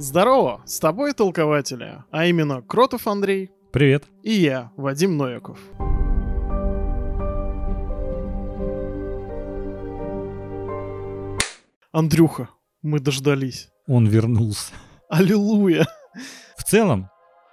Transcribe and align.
Здорово, 0.00 0.62
с 0.64 0.78
тобой 0.78 1.12
толкователи, 1.12 2.02
а 2.10 2.24
именно 2.24 2.62
Кротов 2.62 3.06
Андрей 3.06 3.50
Привет. 3.70 4.04
и 4.22 4.32
я, 4.32 4.72
Вадим 4.78 5.18
Новиков. 5.18 5.58
Андрюха, 11.92 12.48
мы 12.80 12.98
дождались. 12.98 13.68
Он 13.86 14.06
вернулся. 14.06 14.72
Аллилуйя. 15.10 15.86
В 16.56 16.64
целом, 16.64 17.10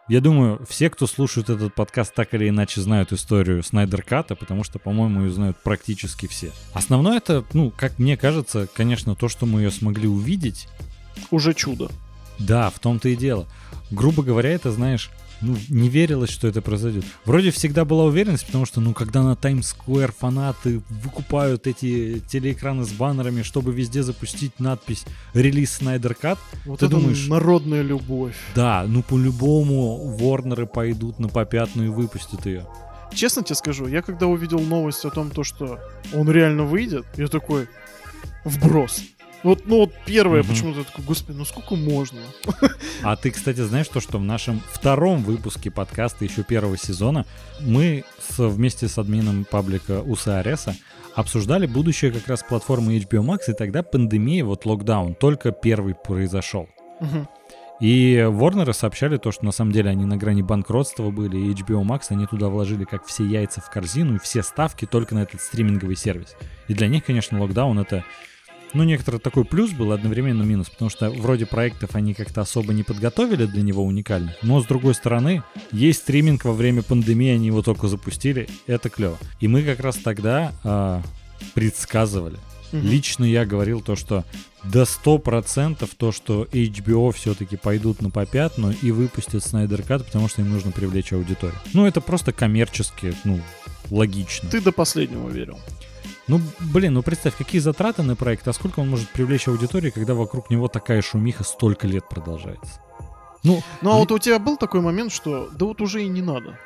я 0.07 0.21
думаю, 0.21 0.65
все, 0.69 0.89
кто 0.89 1.05
слушает 1.05 1.49
этот 1.49 1.75
подкаст, 1.75 2.13
так 2.15 2.33
или 2.33 2.47
иначе 2.47 2.79
знают 2.79 3.11
историю 3.11 3.61
Снайдер 3.61 4.03
Ката, 4.03 4.35
потому 4.37 4.63
что, 4.63 4.79
по-моему, 4.79 5.25
ее 5.25 5.31
знают 5.31 5.57
практически 5.61 6.27
все. 6.27 6.53
Основное 6.73 7.17
это, 7.17 7.43
ну, 7.51 7.73
как 7.75 7.99
мне 7.99 8.15
кажется, 8.15 8.69
конечно, 8.73 9.15
то, 9.15 9.27
что 9.27 9.45
мы 9.45 9.63
ее 9.63 9.71
смогли 9.71 10.07
увидеть. 10.07 10.69
Уже 11.29 11.53
чудо. 11.53 11.91
Да, 12.39 12.69
в 12.69 12.79
том-то 12.79 13.09
и 13.09 13.15
дело. 13.15 13.47
Грубо 13.91 14.23
говоря, 14.23 14.49
это, 14.49 14.71
знаешь, 14.71 15.09
ну, 15.39 15.55
не 15.69 15.87
верилось, 15.87 16.31
что 16.31 16.47
это 16.47 16.61
произойдет. 16.61 17.05
Вроде 17.25 17.51
всегда 17.51 17.85
была 17.85 18.05
уверенность, 18.05 18.45
потому 18.47 18.65
что, 18.65 18.81
ну, 18.81 18.93
когда 18.93 19.21
на 19.21 19.35
Таймс-сквер 19.35 20.11
фанаты 20.11 20.81
выкупают 20.89 21.67
эти 21.67 22.19
телеэкраны 22.27 22.83
с 22.85 22.89
баннерами, 22.91 23.43
чтобы 23.43 23.71
везде 23.71 24.01
запустить 24.01 24.59
надпись 24.59 25.05
«Релиз 25.35 25.73
Снайдер 25.73 26.15
Кат», 26.15 26.39
Вот 26.65 26.79
Ты 26.79 26.87
думаешь- 26.87 27.27
народная 27.27 27.83
любовь. 27.83 28.35
да, 28.55 28.85
ну, 28.87 29.03
по-любому 29.03 30.17
Ворнеры 30.17 30.65
пойдут 30.65 31.19
на 31.19 31.27
попятную 31.29 31.89
и 31.89 31.93
выпустят 31.93 32.45
ее. 32.47 32.65
Честно 33.13 33.43
тебе 33.43 33.55
скажу, 33.55 33.87
я 33.87 34.01
когда 34.01 34.25
увидел 34.27 34.59
новость 34.59 35.05
о 35.05 35.11
том, 35.11 35.29
то, 35.29 35.43
что 35.43 35.79
он 36.13 36.29
реально 36.29 36.63
выйдет, 36.63 37.05
я 37.15 37.27
такой, 37.27 37.67
вброс. 38.43 39.01
Вот, 39.43 39.61
ну 39.65 39.77
вот 39.81 39.93
первое, 40.05 40.41
Мгм. 40.41 40.49
почему-то 40.49 40.83
такой, 40.83 41.05
господи, 41.05 41.37
ну 41.37 41.45
сколько 41.45 41.75
можно? 41.75 42.19
А 43.03 43.15
ты, 43.15 43.31
кстати, 43.31 43.61
знаешь 43.61 43.87
то, 43.87 43.99
что 44.01 44.17
в 44.17 44.23
нашем 44.23 44.61
втором 44.71 45.23
выпуске 45.23 45.69
подкаста 45.71 46.25
еще 46.25 46.43
первого 46.43 46.77
сезона 46.77 47.25
мы 47.61 48.03
с- 48.19 48.39
вместе 48.39 48.87
с 48.87 48.97
админом 48.97 49.45
паблика 49.49 50.01
УСАРСа 50.01 50.75
обсуждали 51.15 51.65
будущее 51.67 52.11
как 52.11 52.27
раз 52.27 52.43
платформы 52.43 52.97
HBO 52.97 53.21
Max, 53.23 53.41
и 53.49 53.53
тогда 53.53 53.83
пандемия, 53.83 54.43
вот 54.43 54.65
локдаун, 54.65 55.15
только 55.15 55.51
первый 55.51 55.95
произошел. 55.95 56.67
Мгм. 56.99 57.27
И 57.79 58.25
Ворнеры 58.27 58.73
сообщали 58.73 59.17
то, 59.17 59.31
что 59.31 59.45
на 59.45 59.51
самом 59.51 59.71
деле 59.71 59.91
они 59.91 60.03
на 60.05 60.17
грани 60.17 60.41
банкротства 60.41 61.11
были, 61.11 61.37
и 61.37 61.51
HBO 61.53 61.83
Max, 61.83 62.05
они 62.09 62.25
туда 62.25 62.49
вложили 62.49 62.85
как 62.85 63.05
все 63.05 63.23
яйца 63.23 63.61
в 63.61 63.69
корзину 63.69 64.15
и 64.15 64.19
все 64.19 64.41
ставки 64.41 64.85
только 64.85 65.13
на 65.13 65.19
этот 65.19 65.41
стриминговый 65.41 65.95
сервис. 65.95 66.35
И 66.67 66.73
для 66.73 66.87
них, 66.87 67.05
конечно, 67.05 67.39
локдаун 67.39 67.77
это 67.77 68.03
ну, 68.73 68.83
некоторый 68.83 69.19
такой 69.19 69.45
плюс 69.45 69.71
был, 69.71 69.91
одновременно 69.91 70.43
минус, 70.43 70.69
потому 70.69 70.89
что 70.89 71.09
вроде 71.09 71.45
проектов 71.45 71.95
они 71.95 72.13
как-то 72.13 72.41
особо 72.41 72.73
не 72.73 72.83
подготовили 72.83 73.45
для 73.45 73.61
него 73.61 73.83
уникальных, 73.83 74.35
но 74.41 74.61
с 74.61 74.65
другой 74.65 74.93
стороны, 74.93 75.43
есть 75.71 75.99
стриминг 75.99 76.45
во 76.45 76.53
время 76.53 76.83
пандемии, 76.83 77.31
они 77.31 77.47
его 77.47 77.61
только 77.61 77.87
запустили, 77.87 78.47
это 78.67 78.89
клево. 78.89 79.17
И 79.39 79.47
мы 79.47 79.63
как 79.63 79.79
раз 79.79 79.97
тогда 79.97 80.53
а, 80.63 81.01
предсказывали, 81.53 82.37
Мгм. 82.71 82.85
Лично 82.85 83.23
я 83.23 83.45
говорил 83.45 83.81
то, 83.81 83.95
что 83.95 84.25
до 84.63 84.83
100% 84.83 85.89
то, 85.97 86.11
что 86.11 86.43
HBO 86.51 87.11
все-таки 87.13 87.55
пойдут 87.55 88.01
на 88.01 88.09
попятную 88.09 88.75
и 88.81 88.91
выпустят 88.91 89.43
Снайдер 89.43 89.83
Кат, 89.83 90.05
потому 90.05 90.27
что 90.27 90.41
им 90.41 90.51
нужно 90.51 90.71
привлечь 90.71 91.13
аудиторию. 91.13 91.57
Ну, 91.73 91.85
это 91.85 92.01
просто 92.01 92.33
коммерчески, 92.33 93.13
ну, 93.23 93.39
логично. 93.89 94.49
Ты 94.49 94.61
до 94.61 94.71
последнего 94.71 95.29
верил. 95.29 95.57
Ну, 96.27 96.41
блин, 96.59 96.93
ну 96.93 97.01
представь, 97.03 97.35
какие 97.37 97.61
затраты 97.61 98.03
на 98.03 98.15
проект, 98.15 98.47
а 98.47 98.53
сколько 98.53 98.81
он 98.81 98.89
может 98.89 99.07
привлечь 99.09 99.47
аудиторию, 99.47 99.93
когда 99.93 100.13
вокруг 100.13 100.49
него 100.49 100.67
такая 100.67 101.01
шумиха 101.01 101.43
столько 101.43 101.87
лет 101.87 102.07
продолжается. 102.09 102.81
Ну, 103.43 103.61
Ну 103.81 103.91
а 103.91 103.97
вот 103.97 104.11
у 104.11 104.19
тебя 104.19 104.37
был 104.39 104.57
такой 104.57 104.81
момент, 104.81 105.11
что 105.13 105.49
да 105.53 105.65
вот 105.65 105.79
уже 105.81 106.03
и 106.03 106.07
не 106.07 106.21
надо. 106.21 106.57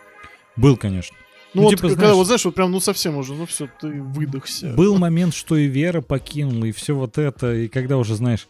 был, 0.56 0.78
конечно. 0.78 1.16
Ну, 1.54 1.62
Ну, 1.62 1.64
вот 1.64 1.70
типа, 1.72 1.82
когда 1.90 1.96
знаешь- 1.96 2.16
вот 2.16 2.26
знаешь, 2.28 2.46
вот 2.46 2.56
прям 2.56 2.72
ну 2.72 2.80
совсем 2.80 3.18
уже, 3.18 3.34
ну 3.34 3.46
все, 3.46 3.68
ты 3.80 4.02
выдохся. 4.02 4.70
Был 4.74 4.98
момент, 4.98 5.34
что 5.36 5.58
и 5.58 5.68
Вера 5.68 6.02
покинула, 6.02 6.66
и 6.66 6.72
все 6.72 6.96
вот 6.96 7.18
это, 7.18 7.54
и 7.54 7.68
когда 7.68 7.98
уже, 7.98 8.16
знаешь, 8.16 8.48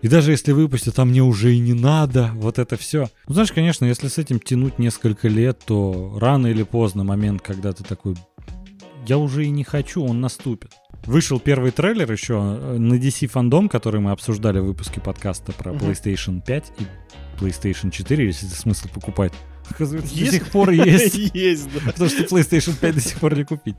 и 0.00 0.08
даже 0.08 0.32
если 0.32 0.50
выпустят, 0.52 0.98
а 0.98 1.04
мне 1.04 1.22
уже 1.22 1.54
и 1.54 1.58
не 1.60 1.74
надо, 1.74 2.30
вот 2.34 2.58
это 2.58 2.76
все. 2.76 3.08
Ну, 3.28 3.34
знаешь, 3.34 3.52
конечно, 3.52 3.84
если 3.84 4.08
с 4.08 4.18
этим 4.18 4.40
тянуть 4.40 4.78
несколько 4.80 5.28
лет, 5.28 5.60
то 5.64 6.16
рано 6.18 6.48
или 6.48 6.62
поздно 6.64 7.04
момент, 7.04 7.42
когда 7.42 7.72
ты 7.72 7.84
такой, 7.84 8.16
я 9.06 9.18
уже 9.18 9.44
и 9.44 9.50
не 9.50 9.64
хочу, 9.64 10.04
он 10.04 10.20
наступит. 10.20 10.72
Вышел 11.04 11.40
первый 11.40 11.72
трейлер 11.72 12.10
еще 12.10 12.34
э, 12.34 12.78
на 12.78 12.94
DC 12.94 13.30
Fandom, 13.32 13.68
который 13.68 14.00
мы 14.00 14.12
обсуждали 14.12 14.60
в 14.60 14.66
выпуске 14.66 15.00
подкаста 15.00 15.52
про. 15.52 15.72
PlayStation 15.72 16.40
5 16.44 16.72
и 16.78 17.42
PlayStation 17.42 17.90
4, 17.90 18.24
если 18.24 18.48
это 18.48 18.56
смысл 18.56 18.88
покупать. 18.88 19.32
Оказывается, 19.68 20.14
Есть? 20.14 20.32
до 20.32 20.38
сих 20.38 20.50
пор 20.50 20.70
есть. 20.70 21.16
Есть, 21.34 21.68
да. 21.72 21.92
Потому 21.92 22.10
что 22.10 22.22
PlayStation 22.24 22.78
5 22.78 22.94
до 22.94 23.00
сих 23.00 23.18
пор 23.18 23.36
не 23.36 23.44
купить. 23.44 23.76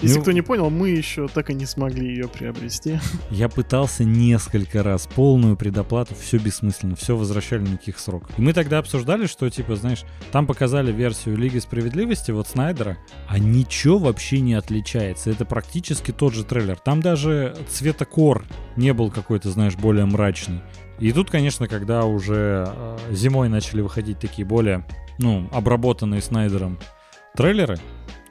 Если 0.00 0.16
Ну, 0.16 0.22
кто 0.22 0.32
не 0.32 0.42
понял, 0.42 0.70
мы 0.70 0.90
еще 0.90 1.26
так 1.26 1.50
и 1.50 1.54
не 1.54 1.66
смогли 1.66 2.06
ее 2.06 2.28
приобрести. 2.28 3.00
Я 3.30 3.48
пытался 3.48 4.04
несколько 4.04 4.84
раз, 4.84 5.08
полную 5.08 5.56
предоплату, 5.56 6.14
все 6.14 6.38
бессмысленно, 6.38 6.94
все 6.94 7.16
возвращали 7.16 7.62
никаких 7.62 7.98
сроков. 7.98 8.30
И 8.38 8.42
мы 8.42 8.52
тогда 8.52 8.78
обсуждали, 8.78 9.26
что, 9.26 9.50
типа, 9.50 9.74
знаешь, 9.74 10.04
там 10.30 10.46
показали 10.46 10.92
версию 10.92 11.36
Лиги 11.36 11.58
Справедливости, 11.58 12.30
вот 12.30 12.46
Снайдера, 12.46 12.96
а 13.26 13.38
ничего 13.40 13.98
вообще 13.98 14.40
не 14.40 14.54
отличается. 14.54 15.30
Это 15.30 15.44
практически 15.44 16.12
тот 16.12 16.32
же 16.32 16.44
трейлер. 16.44 16.76
Там 16.76 17.00
даже 17.00 17.56
цветокор 17.68 18.44
не 18.76 18.92
был 18.92 19.10
какой-то, 19.10 19.50
знаешь, 19.50 19.74
более 19.74 20.04
мрачный. 20.04 20.60
И 21.00 21.12
тут, 21.12 21.30
конечно, 21.30 21.66
когда 21.66 22.04
уже 22.04 22.66
э, 22.68 22.98
зимой 23.10 23.48
начали 23.48 23.80
выходить 23.80 24.18
такие 24.18 24.46
более, 24.46 24.84
ну, 25.18 25.48
обработанные 25.52 26.20
Снайдером 26.20 26.78
трейлеры, 27.36 27.78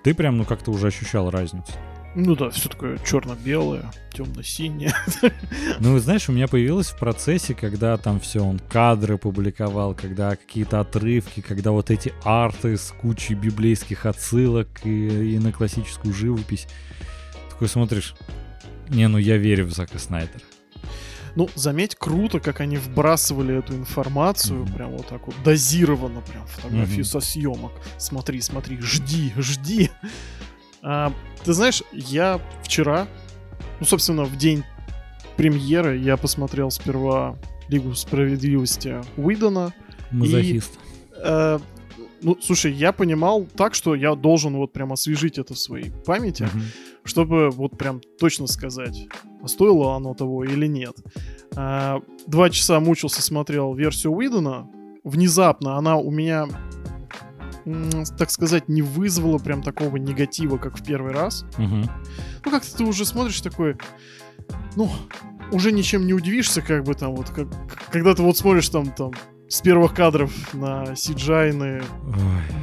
ты 0.08 0.14
прям, 0.14 0.38
ну, 0.38 0.46
как-то 0.46 0.72
уже 0.72 0.88
ощущал 0.88 1.30
разницу. 1.30 1.74
Ну 2.16 2.34
да, 2.38 2.50
все 2.50 2.70
такое 2.70 2.98
черно-белое, 3.00 3.92
темно-синее. 4.14 4.94
Ну, 5.82 6.00
знаешь, 6.00 6.30
у 6.30 6.32
меня 6.32 6.48
появилось 6.48 6.88
в 6.88 6.98
процессе, 6.98 7.54
когда 7.54 7.98
там 7.98 8.22
все, 8.22 8.40
он 8.40 8.60
кадры 8.70 9.18
публиковал, 9.18 9.94
когда 9.94 10.38
какие-то 10.38 10.80
отрывки, 10.80 11.42
когда 11.42 11.72
вот 11.72 11.92
эти 11.92 12.14
арты 12.24 12.78
с 12.78 12.94
кучей 13.02 13.34
библейских 13.34 14.06
отсылок 14.06 14.70
и, 14.86 15.34
и 15.34 15.40
на 15.40 15.52
классическую 15.52 16.14
живопись. 16.14 16.70
Такой 17.50 17.68
смотришь, 17.68 18.16
не, 18.88 19.10
ну 19.10 19.18
я 19.18 19.36
верю 19.36 19.66
в 19.66 19.74
Зака 19.74 20.00
Снайдера. 20.00 20.40
Ну, 21.38 21.48
заметь, 21.54 21.94
круто, 21.94 22.40
как 22.40 22.62
они 22.62 22.78
вбрасывали 22.78 23.60
эту 23.60 23.76
информацию, 23.76 24.62
Мгм. 24.64 24.74
прям 24.74 24.92
вот 24.98 25.06
так 25.06 25.28
вот 25.28 25.36
дозированно, 25.44 26.22
прям 26.22 26.48
фотографии 26.48 26.96
Мгм. 26.96 27.04
со 27.04 27.20
съемок. 27.20 27.72
Смотри, 28.00 28.42
смотри, 28.42 28.80
жди, 28.82 29.32
жди. 29.38 29.92
А, 30.82 31.14
ты 31.44 31.54
знаешь, 31.54 31.84
я 31.94 32.42
вчера, 32.64 33.08
ну, 33.80 33.86
собственно, 33.86 34.24
в 34.24 34.36
день 34.36 34.64
премьеры 35.36 35.98
я 35.98 36.18
посмотрел 36.18 36.72
сперва 36.72 37.38
Лигу 37.70 37.94
справедливости 37.94 38.96
Уидона. 39.16 39.76
Мазохист. 40.10 40.72
Э, 41.24 41.60
ну, 42.24 42.36
слушай, 42.42 42.74
я 42.74 42.92
понимал 42.92 43.46
так, 43.56 43.76
что 43.76 43.94
я 43.94 44.16
должен 44.16 44.56
вот 44.56 44.74
прям 44.74 44.92
освежить 44.92 45.38
это 45.38 45.54
в 45.54 45.60
своей 45.60 45.92
памяти, 46.04 46.44
Мгм. 46.52 46.64
Чтобы 47.08 47.50
вот 47.50 47.78
прям 47.78 48.02
точно 48.20 48.48
сказать, 48.48 49.08
стоило 49.46 49.96
оно 49.96 50.14
того 50.14 50.44
или 50.44 50.68
нет. 50.68 50.96
А, 51.56 52.02
Два 52.28 52.50
часа 52.50 52.80
мучился, 52.80 53.22
смотрел 53.22 53.74
версию 53.74 54.14
Уидона. 54.14 54.70
Внезапно 55.04 55.78
она 55.78 55.96
у 55.96 56.12
меня, 56.12 56.48
так 58.18 58.30
сказать, 58.30 58.68
не 58.68 58.82
вызвала 58.82 59.38
прям 59.38 59.64
такого 59.64 59.98
негатива, 59.98 60.58
как 60.58 60.78
в 60.78 60.84
первый 60.84 61.14
раз. 61.14 61.46
Мгм. 61.58 61.90
Ну, 62.46 62.52
как-то 62.52 62.76
ты 62.76 62.84
уже 62.84 63.06
смотришь 63.06 63.40
такой, 63.40 63.78
ну, 64.76 64.90
уже 65.52 65.72
ничем 65.72 66.06
не 66.06 66.14
удивишься, 66.14 66.62
как 66.62 66.84
бы 66.84 66.94
там 66.94 67.16
вот, 67.16 67.30
как, 67.30 67.48
когда 67.90 68.14
ты 68.14 68.22
вот 68.22 68.38
смотришь 68.38 68.68
там, 68.70 68.92
там, 68.92 69.12
с 69.48 69.62
первых 69.62 69.94
кадров 69.94 70.54
на 70.54 70.94
Сиджайны, 70.96 71.82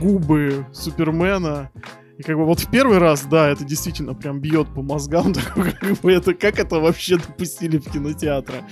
губы 0.00 0.66
Супермена. 0.72 1.70
И 2.16 2.22
как 2.22 2.36
бы 2.36 2.44
вот 2.44 2.60
в 2.60 2.70
первый 2.70 2.98
раз, 2.98 3.24
да, 3.24 3.48
это 3.48 3.64
действительно 3.64 4.14
прям 4.14 4.40
бьет 4.40 4.68
по 4.72 4.82
мозгам, 4.82 5.32
такой, 5.34 5.72
как 5.72 6.00
бы 6.00 6.12
это, 6.12 6.34
как 6.34 6.58
это 6.58 6.78
вообще 6.78 7.16
допустили 7.16 7.78
в 7.78 7.90
кинотеатры. 7.90 8.64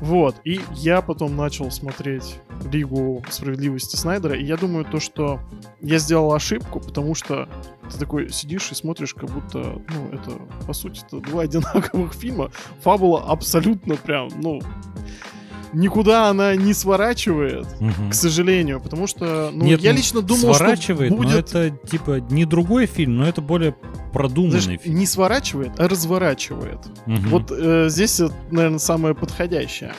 Вот, 0.00 0.36
и 0.44 0.60
я 0.74 1.02
потом 1.02 1.36
начал 1.36 1.70
смотреть 1.70 2.36
Лигу 2.70 3.24
Справедливости 3.30 3.96
Снайдера, 3.96 4.36
и 4.36 4.44
я 4.44 4.56
думаю 4.56 4.84
то, 4.84 5.00
что 5.00 5.40
я 5.80 5.98
сделал 5.98 6.32
ошибку, 6.32 6.80
потому 6.80 7.14
что 7.14 7.48
ты 7.90 7.98
такой 7.98 8.30
сидишь 8.30 8.70
и 8.70 8.74
смотришь, 8.74 9.14
как 9.14 9.30
будто, 9.30 9.82
ну, 9.88 10.08
это, 10.12 10.30
по 10.66 10.72
сути, 10.72 11.02
это 11.06 11.20
два 11.20 11.42
одинаковых 11.42 12.14
фильма. 12.14 12.50
Фабула 12.80 13.24
абсолютно 13.24 13.96
прям, 13.96 14.28
ну, 14.36 14.60
никуда 15.72 16.28
она 16.28 16.54
не 16.56 16.72
сворачивает, 16.74 17.66
Мгм. 17.80 18.10
к 18.10 18.14
сожалению, 18.14 18.80
потому 18.80 19.06
что, 19.06 19.50
ну, 19.52 19.64
Нет, 19.64 19.80
я 19.80 19.90
ну, 19.92 19.96
лично 19.98 20.22
думал, 20.22 20.54
сворачивает, 20.54 21.12
что 21.12 21.16
но 21.22 21.22
будет... 21.22 21.54
это 21.54 21.70
типа 21.70 22.20
не 22.30 22.44
другой 22.44 22.86
фильм, 22.86 23.16
но 23.18 23.26
это 23.28 23.40
более 23.40 23.74
продуманный 24.12 24.60
Знаешь, 24.60 24.80
фильм. 24.80 24.96
не 24.96 25.06
сворачивает, 25.06 25.78
а 25.78 25.88
разворачивает. 25.88 26.78
Мгм. 27.06 27.28
Вот 27.28 27.50
э, 27.50 27.88
здесь, 27.88 28.20
наверное, 28.50 28.78
самое 28.78 29.14
подходящее. 29.14 29.92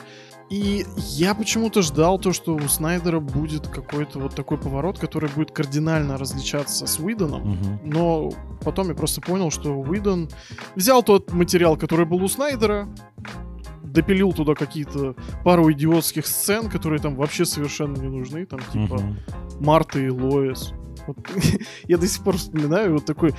И 0.50 0.84
я 0.98 1.36
почему-то 1.36 1.84
ждал 1.84 2.18
то, 2.18 2.34
что 2.34 2.56
у 2.56 2.68
Снайдера 2.68 3.20
будет 3.20 3.68
какой-то 3.68 4.18
вот 4.18 4.34
такой 4.34 4.58
поворот, 4.58 4.98
который 4.98 5.30
будет 5.30 5.52
кардинально 5.52 6.18
различаться 6.18 6.88
с 6.88 6.98
Уидоном. 7.00 7.42
Мгм. 7.52 7.80
Но 7.84 8.32
потом 8.64 8.90
я 8.90 8.96
просто 8.96 9.22
понял, 9.22 9.52
что 9.52 9.80
Уидон 9.80 10.28
взял 10.76 11.04
тот 11.04 11.32
материал, 11.34 11.78
который 11.78 12.08
был 12.08 12.24
у 12.24 12.28
Снайдера, 12.28 12.90
допилил 13.92 14.32
туда 14.34 14.56
какие-то 14.56 15.16
пару 15.44 15.72
идиотских 15.72 16.26
сцен, 16.26 16.70
которые 16.70 17.00
там 17.00 17.16
вообще 17.16 17.46
совершенно 17.46 17.98
не 17.98 18.08
нужны. 18.08 18.46
Там 18.46 18.60
типа 18.72 18.96
Мгм. 18.96 19.18
Марта 19.60 20.00
и 20.00 20.10
Лоис. 20.10 20.74
Вот, 21.08 21.18
я 21.88 21.98
до 21.98 22.08
сих 22.08 22.24
пор 22.24 22.38
вспоминаю 22.38 22.94
вот 22.94 23.06
такой... 23.06 23.34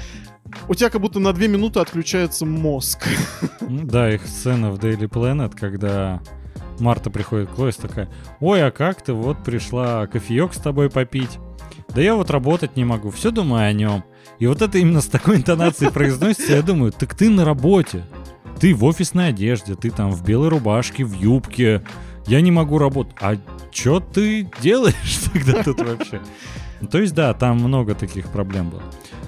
У 0.68 0.74
тебя 0.74 0.90
как 0.90 1.00
будто 1.00 1.20
на 1.20 1.32
две 1.32 1.46
минуты 1.48 1.80
отключается 1.80 2.44
мозг. 2.46 3.06
Ну 3.60 3.84
Да, 3.86 4.10
их 4.12 4.26
сцена 4.26 4.70
в 4.72 4.78
Daily 4.78 5.08
Planet, 5.08 5.54
когда 5.58 6.20
Марта 6.80 7.10
приходит 7.10 7.50
к 7.50 7.58
Лоис 7.58 7.76
такая, 7.76 8.10
ой, 8.40 8.66
а 8.66 8.70
как 8.70 9.02
ты 9.02 9.12
вот 9.12 9.44
пришла 9.44 10.06
кофеек 10.06 10.54
с 10.54 10.58
тобой 10.58 10.90
попить? 10.90 11.38
Да 11.94 12.00
я 12.00 12.14
вот 12.14 12.30
работать 12.30 12.76
не 12.76 12.84
могу, 12.84 13.10
все 13.10 13.30
думаю 13.30 13.68
о 13.68 13.72
нем. 13.72 14.02
И 14.38 14.46
вот 14.46 14.62
это 14.62 14.78
именно 14.78 15.00
с 15.00 15.06
такой 15.06 15.36
интонацией 15.36 15.90
произносится, 15.92 16.52
я 16.54 16.62
думаю, 16.62 16.92
так 16.92 17.14
ты 17.14 17.28
на 17.28 17.44
работе, 17.44 18.04
ты 18.60 18.74
в 18.74 18.84
офисной 18.84 19.28
одежде, 19.28 19.74
ты 19.74 19.90
там 19.90 20.12
в 20.12 20.24
белой 20.24 20.48
рубашке, 20.48 21.04
в 21.04 21.14
юбке, 21.14 21.82
я 22.26 22.40
не 22.42 22.50
могу 22.50 22.78
работать. 22.78 23.14
А 23.20 23.36
что 23.72 24.00
ты 24.00 24.48
делаешь 24.60 25.18
тогда 25.32 25.62
тут 25.62 25.80
вообще? 25.80 26.20
Ну, 26.80 26.88
То 26.88 27.00
есть, 27.00 27.14
да, 27.14 27.32
там 27.34 27.58
много 27.58 27.94
таких 27.94 28.28
проблем 28.28 28.70
было. 28.70 28.82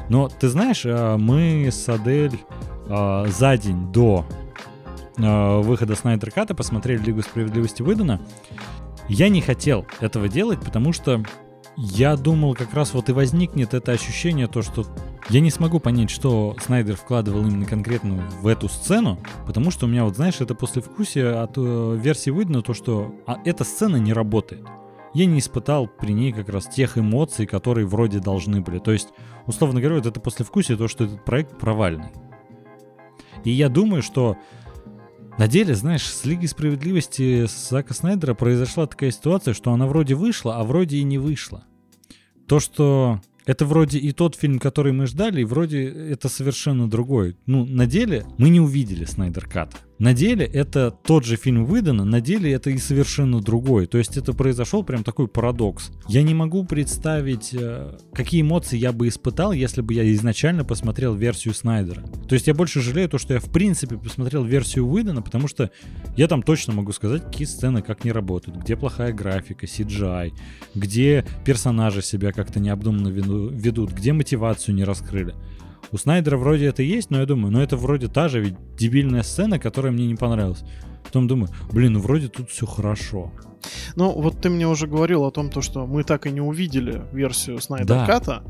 Но 0.09 0.29
ты 0.29 0.49
знаешь, 0.49 0.83
а, 0.85 1.17
мы 1.17 1.69
с 1.71 1.89
Адель 1.89 2.39
а, 2.89 3.27
за 3.27 3.57
день 3.57 3.91
до 3.91 4.27
а, 5.19 5.61
выхода 5.61 5.97
Снайдер 5.97 6.31
Ката 6.31 6.55
посмотрели 6.55 7.03
Лигу 7.03 7.23
Справедливости 7.23 7.83
выдано. 7.83 8.21
Я 9.09 9.29
не 9.29 9.41
хотел 9.41 9.87
этого 10.01 10.29
делать, 10.29 10.61
потому 10.61 10.93
что 10.93 11.23
я 11.77 12.17
думал, 12.17 12.55
как 12.55 12.75
раз 12.75 12.93
вот 12.93 13.09
и 13.09 13.13
возникнет 13.13 13.73
это 13.75 13.93
ощущение, 13.93 14.47
то, 14.47 14.63
что 14.63 14.87
я 15.29 15.41
не 15.41 15.51
смогу 15.51 15.81
понять, 15.81 16.11
что 16.11 16.57
Снайдер 16.61 16.97
вкладывал 16.97 17.47
именно 17.47 17.65
конкретно 17.65 18.29
в 18.41 18.47
эту 18.47 18.69
сцену, 18.69 19.19
потому 19.47 19.71
что 19.71 19.87
у 19.87 19.89
меня, 19.89 20.05
вот 20.05 20.17
знаешь, 20.17 20.41
это 20.41 20.55
послевкусие 20.55 21.41
от 21.41 21.53
э, 21.57 21.97
версии 22.01 22.31
выдано, 22.31 22.63
то, 22.63 22.75
что 22.75 23.15
а, 23.27 23.39
эта 23.45 23.65
сцена 23.65 23.97
не 23.97 24.13
работает. 24.13 24.67
Я 25.15 25.27
не 25.27 25.39
испытал 25.39 25.87
при 25.87 26.13
ней 26.13 26.33
как 26.33 26.49
раз 26.49 26.67
тех 26.67 26.99
эмоций, 26.99 27.47
которые 27.47 27.87
вроде 27.87 28.19
должны 28.19 28.61
были. 28.61 28.79
То 28.79 28.93
есть, 28.93 29.09
условно 29.47 29.81
говоря, 29.81 29.97
вот 29.97 30.07
это 30.07 30.21
послевкусие, 30.21 30.77
то, 30.77 30.89
что 30.89 31.05
этот 31.05 31.25
проект 31.25 31.59
провальный. 31.59 32.11
И 33.45 33.51
я 33.51 33.69
думаю, 33.69 34.03
что 34.03 34.37
на 35.39 35.49
деле, 35.49 35.75
знаешь, 35.75 36.05
с 36.05 36.25
Лигой 36.25 36.49
Справедливости 36.49 37.47
с 37.47 37.71
Зака 37.71 37.95
Снайдера 37.95 38.35
произошла 38.35 38.87
такая 38.87 39.11
ситуация, 39.11 39.55
что 39.55 39.73
она 39.73 39.87
вроде 39.87 40.15
вышла, 40.15 40.59
а 40.59 40.65
вроде 40.65 40.99
и 40.99 41.05
не 41.05 41.19
вышла. 41.19 41.65
То, 42.47 42.61
что 42.61 43.21
это 43.47 43.65
вроде 43.65 43.99
и 43.99 44.13
тот 44.13 44.37
фильм, 44.37 44.59
который 44.59 44.93
мы 44.93 45.07
ждали, 45.07 45.43
и 45.43 45.45
вроде 45.45 45.85
это 45.85 46.29
совершенно 46.29 46.89
другой. 46.89 47.37
Ну, 47.47 47.65
на 47.65 47.87
деле 47.87 48.25
мы 48.39 48.49
не 48.49 48.61
увидели 48.61 49.05
Снайдер 49.05 49.47
Ката. 49.47 49.77
На 50.03 50.15
деле 50.15 50.45
это 50.45 50.91
тот 50.91 51.25
же 51.25 51.37
фильм 51.37 51.65
выдано, 51.65 52.05
на 52.05 52.21
деле 52.21 52.53
это 52.53 52.71
и 52.71 52.79
совершенно 52.79 53.41
другой. 53.41 53.87
То 53.87 53.99
есть 53.99 54.17
это 54.17 54.33
произошел 54.33 54.83
прям 54.83 55.05
такой 55.05 55.29
парадокс. 55.29 55.93
Я 56.09 56.25
не 56.25 56.35
могу 56.35 56.65
представить, 56.65 57.51
э, 57.55 57.97
какие 58.13 58.43
эмоции 58.43 58.77
я 58.77 58.91
бы 58.91 59.07
испытал, 59.07 59.53
если 59.53 59.81
бы 59.81 59.95
я 59.95 60.13
изначально 60.15 60.65
посмотрел 60.65 61.15
версию 61.15 61.55
Снайдера. 61.55 62.03
То 62.29 62.35
есть 62.35 62.49
я 62.49 62.55
больше 62.55 62.81
жалею 62.81 63.09
то, 63.09 63.19
что 63.19 63.35
я 63.35 63.39
в 63.39 63.49
принципе 63.53 63.97
посмотрел 63.97 64.43
версию 64.43 64.89
выдана, 64.89 65.23
потому 65.23 65.47
что 65.47 65.71
я 66.17 66.27
там 66.27 66.43
точно 66.43 66.73
могу 66.73 66.91
сказать, 66.91 67.23
какие 67.23 67.47
сцены 67.47 67.81
как 67.81 68.05
не 68.05 68.11
работают, 68.11 68.59
где 68.61 68.75
плохая 68.75 69.13
графика, 69.13 69.67
CGI, 69.67 70.33
где 70.75 71.25
персонажи 71.45 72.03
себя 72.03 72.33
как-то 72.33 72.59
необдуманно 72.59 73.07
веду- 73.07 73.51
ведут, 73.51 73.93
где 73.93 74.13
мотивацию 74.13 74.75
не 74.75 74.83
раскрыли. 74.83 75.37
У 75.93 75.99
Снайдера 75.99 76.37
вроде 76.39 76.67
это 76.67 76.83
есть, 76.83 77.11
но 77.11 77.21
я 77.21 77.27
думаю, 77.27 77.53
ну 77.53 77.61
это 77.61 77.77
вроде 77.77 78.09
та 78.09 78.29
же 78.29 78.41
ведь 78.41 78.55
дебильная 78.77 79.23
сцена, 79.23 79.59
которая 79.59 79.93
мне 79.93 80.07
не 80.07 80.15
понравилась. 80.15 80.65
Потом 81.05 81.29
думаю, 81.29 81.51
блин, 81.71 81.95
ну 81.95 82.01
вроде 82.01 82.29
тут 82.29 82.51
все 82.51 82.67
хорошо. 82.67 83.31
Ну, 83.95 84.11
вот 84.11 84.41
ты 84.41 84.51
мне 84.51 84.67
уже 84.67 84.87
говорил 84.87 85.25
о 85.25 85.31
том, 85.31 85.51
то, 85.51 85.61
что 85.61 85.87
мы 85.87 86.03
так 86.03 86.27
и 86.27 86.31
не 86.31 86.41
увидели 86.41 87.05
версию 87.13 87.61
Снайдер 87.61 87.89
Да. 87.89 88.43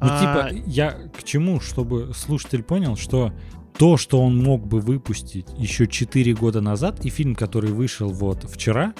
Ну, 0.00 0.06
А, 0.10 0.48
типа, 0.48 0.62
я 0.66 0.92
к 0.92 1.24
чему, 1.24 1.60
чтобы 1.60 2.12
слушатель 2.14 2.62
понял, 2.62 2.96
что 2.96 3.32
то, 3.76 3.96
что 3.96 4.22
он 4.22 4.36
мог 4.42 4.66
бы 4.66 4.80
выпустить 4.80 5.46
еще 5.56 5.86
4 5.86 6.34
года 6.34 6.60
назад, 6.60 7.04
и 7.04 7.10
фильм, 7.10 7.34
который 7.34 7.70
вышел 7.70 8.08
вот 8.10 8.44
вчера, 8.44 8.94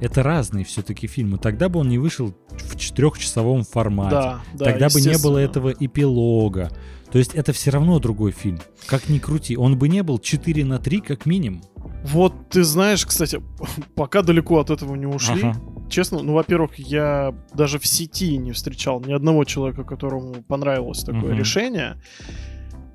это 0.00 0.22
разные 0.22 0.64
все-таки 0.64 1.06
фильмы. 1.06 1.38
Тогда 1.38 1.68
бы 1.68 1.80
он 1.80 1.88
не 1.88 1.98
вышел 1.98 2.34
в 2.50 2.76
четырехчасовом 2.76 3.64
формате. 3.64 4.10
Да, 4.10 4.40
да, 4.54 4.64
Тогда 4.64 4.88
бы 4.88 5.00
не 5.00 5.18
было 5.18 5.38
этого 5.38 5.70
эпилога. 5.70 6.70
То 7.10 7.18
есть 7.18 7.34
это 7.34 7.52
все 7.52 7.70
равно 7.70 7.98
другой 7.98 8.32
фильм. 8.32 8.58
Как 8.86 9.08
ни 9.08 9.18
крути. 9.18 9.56
Он 9.56 9.78
бы 9.78 9.88
не 9.88 10.02
был 10.02 10.18
4 10.18 10.64
на 10.64 10.78
3 10.78 11.00
как 11.00 11.26
минимум. 11.26 11.62
Вот 12.04 12.50
ты 12.50 12.64
знаешь, 12.64 13.04
кстати, 13.06 13.40
пока 13.94 14.22
далеко 14.22 14.58
от 14.60 14.70
этого 14.70 14.94
не 14.94 15.06
ушли. 15.06 15.42
Ага. 15.42 15.60
Честно, 15.88 16.20
ну, 16.22 16.34
во-первых, 16.34 16.78
я 16.78 17.34
даже 17.54 17.78
в 17.78 17.86
сети 17.86 18.36
не 18.36 18.52
встречал 18.52 19.00
ни 19.00 19.12
одного 19.12 19.44
человека, 19.44 19.84
которому 19.84 20.34
понравилось 20.46 21.02
такое 21.02 21.30
Мгм. 21.30 21.38
решение. 21.38 22.00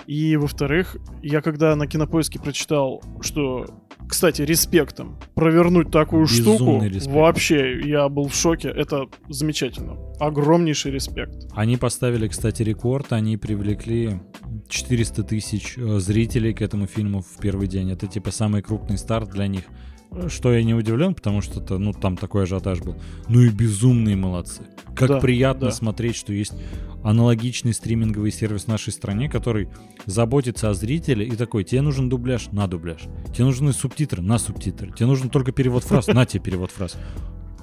И, 0.05 0.35
во-вторых, 0.35 0.97
я 1.21 1.41
когда 1.41 1.75
на 1.75 1.87
кинопоиске 1.87 2.37
прочитал, 2.39 3.01
что, 3.21 3.65
кстати, 4.07 4.41
респектом 4.41 5.17
провернуть 5.35 5.91
такую 5.91 6.27
штуку, 6.27 6.53
Безумный 6.53 6.89
респект. 6.89 7.15
вообще 7.15 7.81
я 7.81 8.09
был 8.09 8.27
в 8.27 8.35
шоке. 8.35 8.69
Это 8.69 9.07
замечательно. 9.29 9.97
Огромнейший 10.19 10.91
респект. 10.91 11.47
Они 11.53 11.77
поставили, 11.77 12.27
кстати, 12.27 12.63
рекорд. 12.63 13.13
Они 13.13 13.37
привлекли 13.37 14.19
400 14.69 15.23
тысяч 15.23 15.77
э, 15.77 15.99
зрителей 15.99 16.53
к 16.53 16.61
этому 16.61 16.87
фильму 16.87 17.21
в 17.21 17.39
первый 17.39 17.67
день. 17.67 17.91
Это 17.91 18.07
типа 18.07 18.31
самый 18.31 18.61
крупный 18.61 18.97
старт 18.97 19.29
для 19.29 19.47
них. 19.47 19.63
Что 20.27 20.53
я 20.53 20.63
не 20.63 20.73
удивлен, 20.73 21.13
потому 21.15 21.41
что 21.41 21.59
это, 21.59 21.77
ну, 21.77 21.93
там 21.93 22.17
такой 22.17 22.43
ажиотаж 22.43 22.79
был. 22.81 22.95
Ну 23.29 23.41
и 23.41 23.49
безумные 23.49 24.15
молодцы. 24.15 24.63
Как 24.95 25.09
Да, 25.09 25.19
приятно 25.19 25.67
да. 25.67 25.71
смотреть, 25.71 26.15
что 26.15 26.33
есть 26.33 26.53
аналогичный 27.03 27.73
стриминговый 27.73 28.31
сервис 28.31 28.63
в 28.65 28.67
нашей 28.67 28.93
стране, 28.93 29.29
который 29.29 29.69
заботится 30.05 30.69
о 30.69 30.73
зрителе 30.73 31.25
и 31.25 31.35
такой, 31.35 31.63
тебе 31.63 31.81
нужен 31.81 32.09
дубляж, 32.09 32.47
на 32.51 32.67
дубляж. 32.67 33.01
Тебе 33.33 33.45
нужны 33.45 33.73
субтитры, 33.73 34.21
на 34.21 34.37
субтитры. 34.37 34.91
Тебе 34.93 35.07
нужен 35.07 35.29
только 35.29 35.51
перевод 35.51 35.83
фраз, 35.83 36.07
на 36.07 36.25
тебе 36.25 36.43
перевод 36.43 36.71
фраз. 36.71 36.95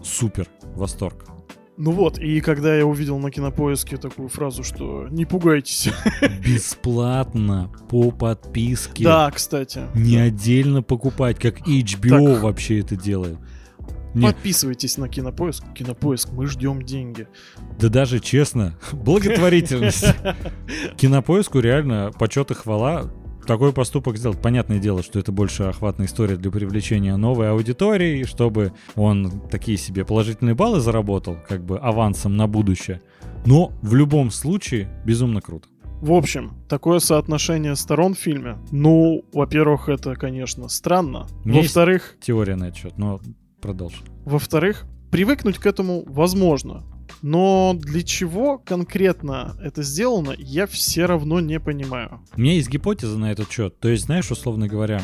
Супер, 0.02 0.46
восторг. 0.74 1.26
Ну 1.82 1.92
вот, 1.92 2.18
и 2.18 2.42
когда 2.42 2.76
я 2.76 2.84
увидел 2.84 3.18
на 3.18 3.30
кинопоиске 3.30 3.96
такую 3.96 4.28
фразу, 4.28 4.62
что 4.62 5.08
не 5.08 5.24
пугайтесь. 5.24 5.88
Бесплатно 6.44 7.70
по 7.88 8.10
подписке. 8.10 9.02
Да, 9.04 9.30
кстати. 9.30 9.80
Не 9.94 10.18
отдельно 10.18 10.82
покупать, 10.82 11.38
как 11.38 11.66
HBO 11.66 12.34
Так. 12.34 12.42
вообще 12.42 12.80
это 12.80 12.96
делает. 12.96 13.38
Не, 14.12 14.26
Подписывайтесь 14.26 14.98
на 14.98 15.08
кинопоиск. 15.08 15.64
Кинопоиск, 15.72 16.30
мы 16.32 16.46
ждем 16.48 16.82
деньги. 16.82 17.28
да 17.78 17.88
даже 17.88 18.20
честно, 18.20 18.74
благотворительность. 18.92 20.04
Кинопоиску 20.98 21.60
реально 21.60 22.10
почет 22.18 22.50
и 22.50 22.54
хвала. 22.54 23.10
Такой 23.50 23.72
поступок 23.72 24.16
сделать. 24.16 24.40
Понятное 24.40 24.78
дело, 24.78 25.02
что 25.02 25.18
это 25.18 25.32
больше 25.32 25.64
охватная 25.64 26.06
история 26.06 26.36
для 26.36 26.52
привлечения 26.52 27.16
новой 27.16 27.50
аудитории, 27.50 28.22
чтобы 28.22 28.72
он 28.94 29.40
такие 29.50 29.76
себе 29.76 30.04
положительные 30.04 30.54
баллы 30.54 30.78
заработал, 30.78 31.36
как 31.48 31.64
бы 31.64 31.76
авансом 31.76 32.36
на 32.36 32.46
будущее. 32.46 33.02
Но 33.44 33.72
в 33.82 33.96
любом 33.96 34.30
случае 34.30 34.88
безумно 35.04 35.40
круто. 35.40 35.66
В 36.00 36.12
общем, 36.12 36.52
такое 36.68 37.00
соотношение 37.00 37.74
сторон 37.74 38.14
в 38.14 38.20
фильме. 38.20 38.56
Ну, 38.70 39.24
во-первых, 39.32 39.88
это, 39.88 40.14
конечно, 40.14 40.68
странно. 40.68 41.26
Во-вторых, 41.44 42.18
Теория 42.20 42.54
на 42.54 42.68
этот 42.68 42.76
счет, 42.76 42.98
но 42.98 43.18
продолжи. 43.60 43.96
во-вторых, 44.26 44.84
привыкнуть 45.10 45.58
к 45.58 45.66
этому 45.66 46.04
возможно. 46.06 46.84
Но 47.22 47.74
для 47.78 48.02
чего 48.02 48.58
конкретно 48.58 49.56
это 49.62 49.82
сделано, 49.82 50.34
я 50.38 50.66
все 50.66 51.06
равно 51.06 51.40
не 51.40 51.60
понимаю. 51.60 52.20
У 52.34 52.40
меня 52.40 52.54
есть 52.54 52.68
гипотеза 52.68 53.18
на 53.18 53.32
этот 53.32 53.50
счет. 53.50 53.78
То 53.78 53.88
есть, 53.88 54.04
знаешь, 54.04 54.30
условно 54.30 54.68
говоря, 54.68 55.00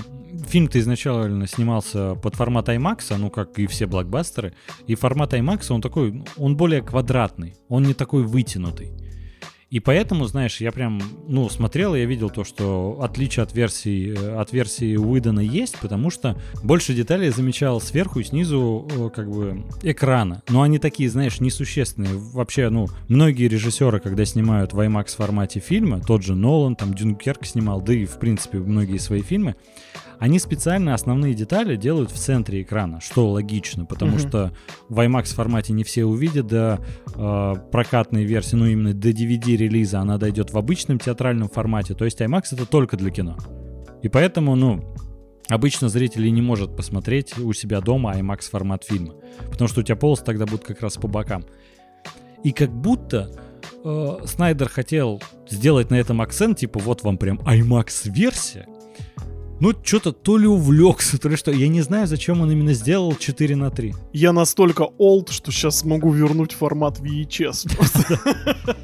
фильм-то 0.48 0.78
изначально 0.80 1.46
снимался 1.46 2.14
под 2.14 2.34
формат 2.34 2.68
IMAX, 2.68 3.16
ну, 3.16 3.30
как 3.30 3.58
и 3.58 3.66
все 3.66 3.86
блокбастеры. 3.86 4.54
И 4.86 4.94
формат 4.94 5.34
IMAX, 5.34 5.66
он 5.70 5.80
такой, 5.80 6.24
он 6.36 6.56
более 6.56 6.82
квадратный, 6.82 7.54
он 7.68 7.84
не 7.84 7.94
такой 7.94 8.22
вытянутый. 8.22 8.92
И 9.76 9.80
поэтому, 9.80 10.24
знаешь, 10.24 10.62
я 10.62 10.72
прям, 10.72 11.02
ну, 11.28 11.50
смотрел, 11.50 11.94
я 11.94 12.06
видел 12.06 12.30
то, 12.30 12.44
что 12.44 12.98
отличие 13.02 13.42
от 13.42 13.54
версии, 13.54 14.16
э, 14.16 14.40
от 14.40 14.50
версии 14.50 14.96
Уидона 14.96 15.40
есть, 15.40 15.78
потому 15.80 16.08
что 16.08 16.34
больше 16.62 16.94
деталей 16.94 17.28
замечал 17.28 17.78
сверху 17.82 18.20
и 18.20 18.24
снизу, 18.24 18.88
э, 18.90 19.10
как 19.14 19.30
бы, 19.30 19.66
экрана. 19.82 20.42
Но 20.48 20.62
они 20.62 20.78
такие, 20.78 21.10
знаешь, 21.10 21.40
несущественные. 21.40 22.14
Вообще, 22.14 22.70
ну, 22.70 22.86
многие 23.08 23.48
режиссеры, 23.48 24.00
когда 24.00 24.24
снимают 24.24 24.72
в 24.72 24.80
IMAX 24.80 25.14
формате 25.14 25.60
фильма, 25.60 26.00
тот 26.00 26.22
же 26.22 26.34
Нолан, 26.34 26.74
там, 26.74 26.94
Дюнкерк 26.94 27.44
снимал, 27.44 27.82
да 27.82 27.92
и, 27.92 28.06
в 28.06 28.18
принципе, 28.18 28.56
многие 28.56 28.96
свои 28.96 29.20
фильмы, 29.20 29.56
Они 30.18 30.38
специально 30.38 30.94
основные 30.94 31.34
детали 31.34 31.76
делают 31.76 32.10
в 32.10 32.16
центре 32.16 32.62
экрана, 32.62 33.00
что 33.00 33.30
логично, 33.30 33.84
потому 33.84 34.12
Мгм. 34.12 34.18
что 34.20 34.52
в 34.88 34.98
IMAX 34.98 35.34
формате 35.34 35.72
не 35.72 35.84
все 35.84 36.04
увидят 36.04 36.46
до 36.46 36.80
э, 37.14 37.54
прокатной 37.70 38.24
версии, 38.24 38.56
ну 38.56 38.66
именно 38.66 38.94
до 38.94 39.10
DVD-релиза 39.10 40.00
она 40.00 40.16
дойдет 40.18 40.52
в 40.52 40.58
обычном 40.58 40.98
театральном 40.98 41.48
формате, 41.48 41.94
то 41.94 42.04
есть 42.04 42.20
IMAX 42.20 42.44
это 42.52 42.66
только 42.66 42.96
для 42.96 43.10
кино. 43.10 43.36
И 44.02 44.08
поэтому, 44.08 44.54
ну, 44.56 44.94
обычно 45.48 45.88
зритель 45.88 46.26
и 46.26 46.30
не 46.30 46.42
может 46.42 46.76
посмотреть 46.76 47.38
у 47.38 47.52
себя 47.52 47.80
дома 47.80 48.14
IMAX 48.16 48.50
формат 48.50 48.84
фильма, 48.84 49.14
потому 49.50 49.68
что 49.68 49.80
у 49.80 49.82
тебя 49.82 49.96
полосы 49.96 50.24
тогда 50.24 50.46
будут 50.46 50.64
как 50.64 50.80
раз 50.80 50.96
по 50.96 51.08
бокам. 51.08 51.44
И 52.42 52.52
как 52.52 52.70
будто 52.70 53.30
э, 53.84 54.18
Снайдер 54.24 54.68
хотел 54.68 55.20
сделать 55.48 55.90
на 55.90 55.96
этом 55.96 56.20
акцент, 56.20 56.58
типа 56.58 56.78
вот 56.80 57.02
вам 57.02 57.18
прям 57.18 57.38
IMAX-версия. 57.40 58.66
Ну, 59.60 59.72
что-то 59.82 60.12
то 60.12 60.36
ли 60.36 60.46
увлекся, 60.46 61.18
то 61.18 61.28
ли 61.28 61.36
что. 61.36 61.50
Я 61.50 61.68
не 61.68 61.80
знаю, 61.80 62.06
зачем 62.06 62.40
он 62.42 62.50
именно 62.50 62.74
сделал 62.74 63.14
4 63.16 63.56
на 63.56 63.70
3. 63.70 63.94
Я 64.12 64.32
настолько 64.32 64.82
олд, 64.98 65.30
что 65.30 65.50
сейчас 65.50 65.78
смогу 65.78 66.10
вернуть 66.12 66.52
формат 66.52 66.98
VHS. 67.00 67.74
просто. 67.76 68.20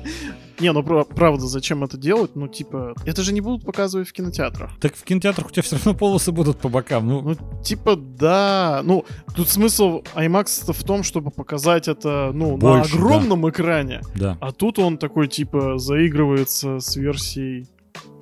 Не, 0.60 0.72
ну 0.72 0.82
пра- 0.84 1.04
правда, 1.04 1.46
зачем 1.48 1.82
это 1.82 1.96
делать? 1.96 2.36
Ну, 2.36 2.46
типа, 2.46 2.94
это 3.04 3.22
же 3.24 3.32
не 3.32 3.40
будут 3.40 3.64
показывать 3.64 4.08
в 4.08 4.12
кинотеатрах. 4.12 4.70
Так 4.80 4.94
в 4.94 5.02
кинотеатрах 5.02 5.48
у 5.48 5.50
тебя 5.50 5.62
все 5.62 5.74
равно 5.76 5.94
полосы 5.94 6.30
будут 6.30 6.58
по 6.58 6.68
бокам. 6.68 7.08
Ну, 7.08 7.20
Ну, 7.22 7.36
типа, 7.64 7.96
да. 7.96 8.80
Ну, 8.84 9.04
тут 9.34 9.48
смысл 9.48 10.02
IMAX 10.14 10.72
в 10.72 10.84
том, 10.84 11.02
чтобы 11.02 11.32
показать 11.32 11.88
это, 11.88 12.30
ну, 12.32 12.56
Больше, 12.58 12.92
на 12.96 12.98
огромном 13.02 13.50
экране. 13.50 14.02
да. 14.14 14.38
А 14.40 14.52
тут 14.52 14.78
он 14.78 14.98
такой, 14.98 15.26
типа, 15.26 15.78
заигрывается 15.78 16.78
с 16.78 16.94
версией 16.96 17.66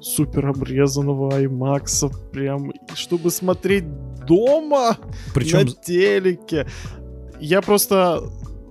супер 0.00 0.46
обрезанного 0.48 1.30
IMAX, 1.42 2.12
прям, 2.32 2.72
чтобы 2.94 3.30
смотреть 3.30 3.84
дома 4.26 4.96
Причем 5.34 5.58
на 5.58 5.64
телеке. 5.72 6.66
Я 7.40 7.60
просто 7.62 8.22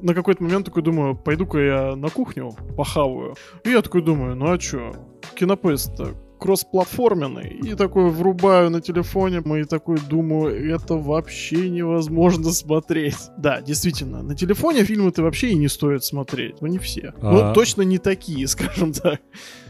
на 0.01 0.13
какой-то 0.13 0.43
момент 0.43 0.65
такой 0.65 0.83
думаю, 0.83 1.15
пойду-ка 1.15 1.59
я 1.59 1.95
на 1.95 2.09
кухню 2.09 2.51
похаваю. 2.77 3.35
И 3.65 3.69
я 3.69 3.81
такой 3.81 4.01
думаю, 4.01 4.35
ну 4.35 4.51
а 4.51 4.57
чё, 4.57 4.93
кинопоезд-то 5.35 6.13
кроссплатформенный. 6.39 7.49
И 7.63 7.75
такой 7.75 8.09
врубаю 8.09 8.69
на 8.69 8.79
телефоне, 8.81 9.41
и 9.59 9.63
такой 9.65 9.97
думаю, 10.09 10.73
это 10.73 10.95
вообще 10.95 11.69
невозможно 11.69 12.51
смотреть. 12.51 13.17
Да, 13.37 13.61
действительно, 13.61 14.23
на 14.23 14.35
телефоне 14.35 14.83
фильмы-то 14.85 15.21
вообще 15.23 15.49
и 15.49 15.55
не 15.55 15.67
стоит 15.67 16.03
смотреть. 16.03 16.61
Ну 16.61 16.67
не 16.67 16.77
все. 16.77 17.13
А- 17.21 17.31
Ну 17.49 17.53
точно 17.53 17.81
не 17.81 17.97
такие, 17.97 18.47
скажем 18.47 18.93
так. 18.93 19.19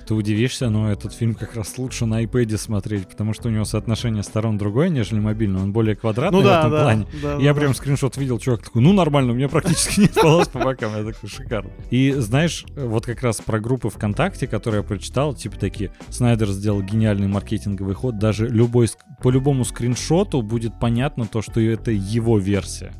Ты 0.09 0.15
удивишься, 0.15 0.71
но 0.71 0.91
этот 0.91 1.13
фильм 1.13 1.35
как 1.35 1.55
раз 1.55 1.77
лучше 1.77 2.07
на 2.07 2.23
iPad 2.23 2.57
смотреть, 2.57 3.07
потому 3.07 3.31
что 3.33 3.47
у 3.47 3.51
него 3.51 3.63
соотношение 3.63 4.23
сторон 4.23 4.57
другое, 4.57 4.89
нежели 4.89 5.19
мобильный. 5.19 5.61
Он 5.61 5.71
более 5.71 5.95
квадратный 5.95 6.39
Ну 6.39 6.41
в 6.43 6.47
да, 6.47 6.59
этом 6.61 6.71
да. 6.71 6.81
плане. 6.81 7.05
да, 7.21 7.35
Я 7.35 7.53
да, 7.53 7.59
прям 7.59 7.73
да. 7.73 7.77
скриншот 7.77 8.17
видел, 8.17 8.39
чувак 8.39 8.63
такой, 8.63 8.81
ну 8.81 8.91
нормально, 8.91 9.33
у 9.33 9.35
меня 9.35 9.49
практически 9.49 9.99
нет 9.99 10.15
полос 10.15 10.47
по 10.47 10.57
бокам. 10.57 10.93
Я 10.97 11.03
такой, 11.03 11.29
шикарно. 11.29 11.69
И 11.91 12.11
знаешь, 12.13 12.65
вот 12.75 13.05
как 13.05 13.21
раз 13.21 13.35
про 13.39 13.59
группы 13.59 13.91
ВКонтакте, 13.91 14.47
которые 14.47 14.81
я 14.81 14.83
прочитал, 14.83 15.35
типа 15.35 15.59
такие, 15.59 15.91
Снайдер 16.09 16.47
сделал 16.47 16.81
гениальный 16.81 17.27
маркетинговый 17.27 17.93
ход, 17.93 18.17
даже 18.17 18.47
любой, 18.47 18.87
по 19.21 19.29
любому 19.29 19.63
скриншоту 19.63 20.41
будет 20.41 20.79
понятно 20.79 21.27
то, 21.27 21.43
что 21.43 21.61
это 21.61 21.91
его 21.91 22.39
версия. 22.39 22.93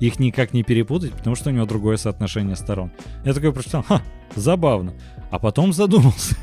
Их 0.00 0.18
никак 0.18 0.54
не 0.54 0.62
перепутать, 0.62 1.12
потому 1.12 1.36
что 1.36 1.50
у 1.50 1.52
него 1.52 1.66
другое 1.66 1.98
соотношение 1.98 2.56
сторон. 2.56 2.90
Я 3.26 3.34
такой 3.34 3.52
прочитал, 3.52 3.82
ха, 3.82 4.00
забавно. 4.34 4.94
А 5.30 5.38
потом 5.38 5.72
задумался. 5.74 6.36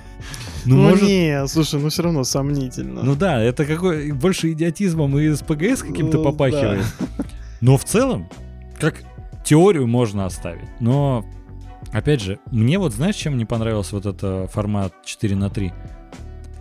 Ну, 0.66 0.76
Ну, 0.78 0.90
может, 0.90 1.04
не, 1.04 1.48
слушай, 1.48 1.80
ну 1.80 1.90
все 1.90 2.04
равно 2.04 2.24
сомнительно. 2.24 3.04
ну 3.04 3.16
да, 3.16 3.42
это 3.42 3.66
какой 3.66 4.12
больше 4.12 4.52
идиотизмом 4.52 5.18
и 5.20 5.30
с 5.34 5.42
ПГС 5.42 5.82
каким-то 5.84 6.18
Ну, 6.18 6.24
попахивает. 6.24 6.86
Но 7.62 7.78
в 7.78 7.84
целом, 7.84 8.28
как 8.80 9.04
теорию 9.46 9.88
можно 9.88 10.26
оставить. 10.26 10.68
Но, 10.80 11.26
опять 11.92 12.22
же, 12.22 12.40
мне 12.52 12.78
вот 12.80 12.94
знаешь, 12.94 13.16
чем 13.16 13.38
не 13.38 13.46
понравился 13.46 13.96
вот 13.96 14.06
этот 14.06 14.52
формат 14.52 14.94
4 15.06 15.36
на 15.36 15.50
3? 15.50 15.72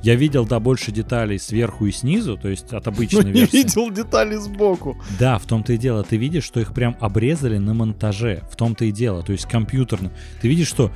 Я 0.02 0.14
видел, 0.14 0.46
да, 0.46 0.60
больше 0.60 0.92
деталей 0.92 1.38
сверху 1.38 1.84
и 1.84 1.92
снизу, 1.92 2.38
то 2.38 2.48
есть 2.48 2.72
от 2.72 2.86
Ну, 2.86 2.92
обычной 2.92 3.24
не 3.24 3.32
версии. 3.32 3.56
видел 3.58 3.90
детали 3.90 4.34
сбоку. 4.36 4.96
Да, 5.18 5.36
в 5.38 5.44
том-то 5.44 5.74
и 5.74 5.76
дело. 5.76 6.02
Ты 6.04 6.16
видишь, 6.16 6.44
что 6.44 6.58
их 6.58 6.72
прям 6.72 6.96
обрезали 7.00 7.58
на 7.58 7.74
монтаже. 7.74 8.42
В 8.50 8.56
том-то 8.56 8.86
и 8.86 8.92
дело. 8.92 9.22
То 9.22 9.32
есть 9.32 9.44
компьютерно. 9.44 10.10
Ты 10.40 10.48
видишь, 10.48 10.68
что 10.68 10.90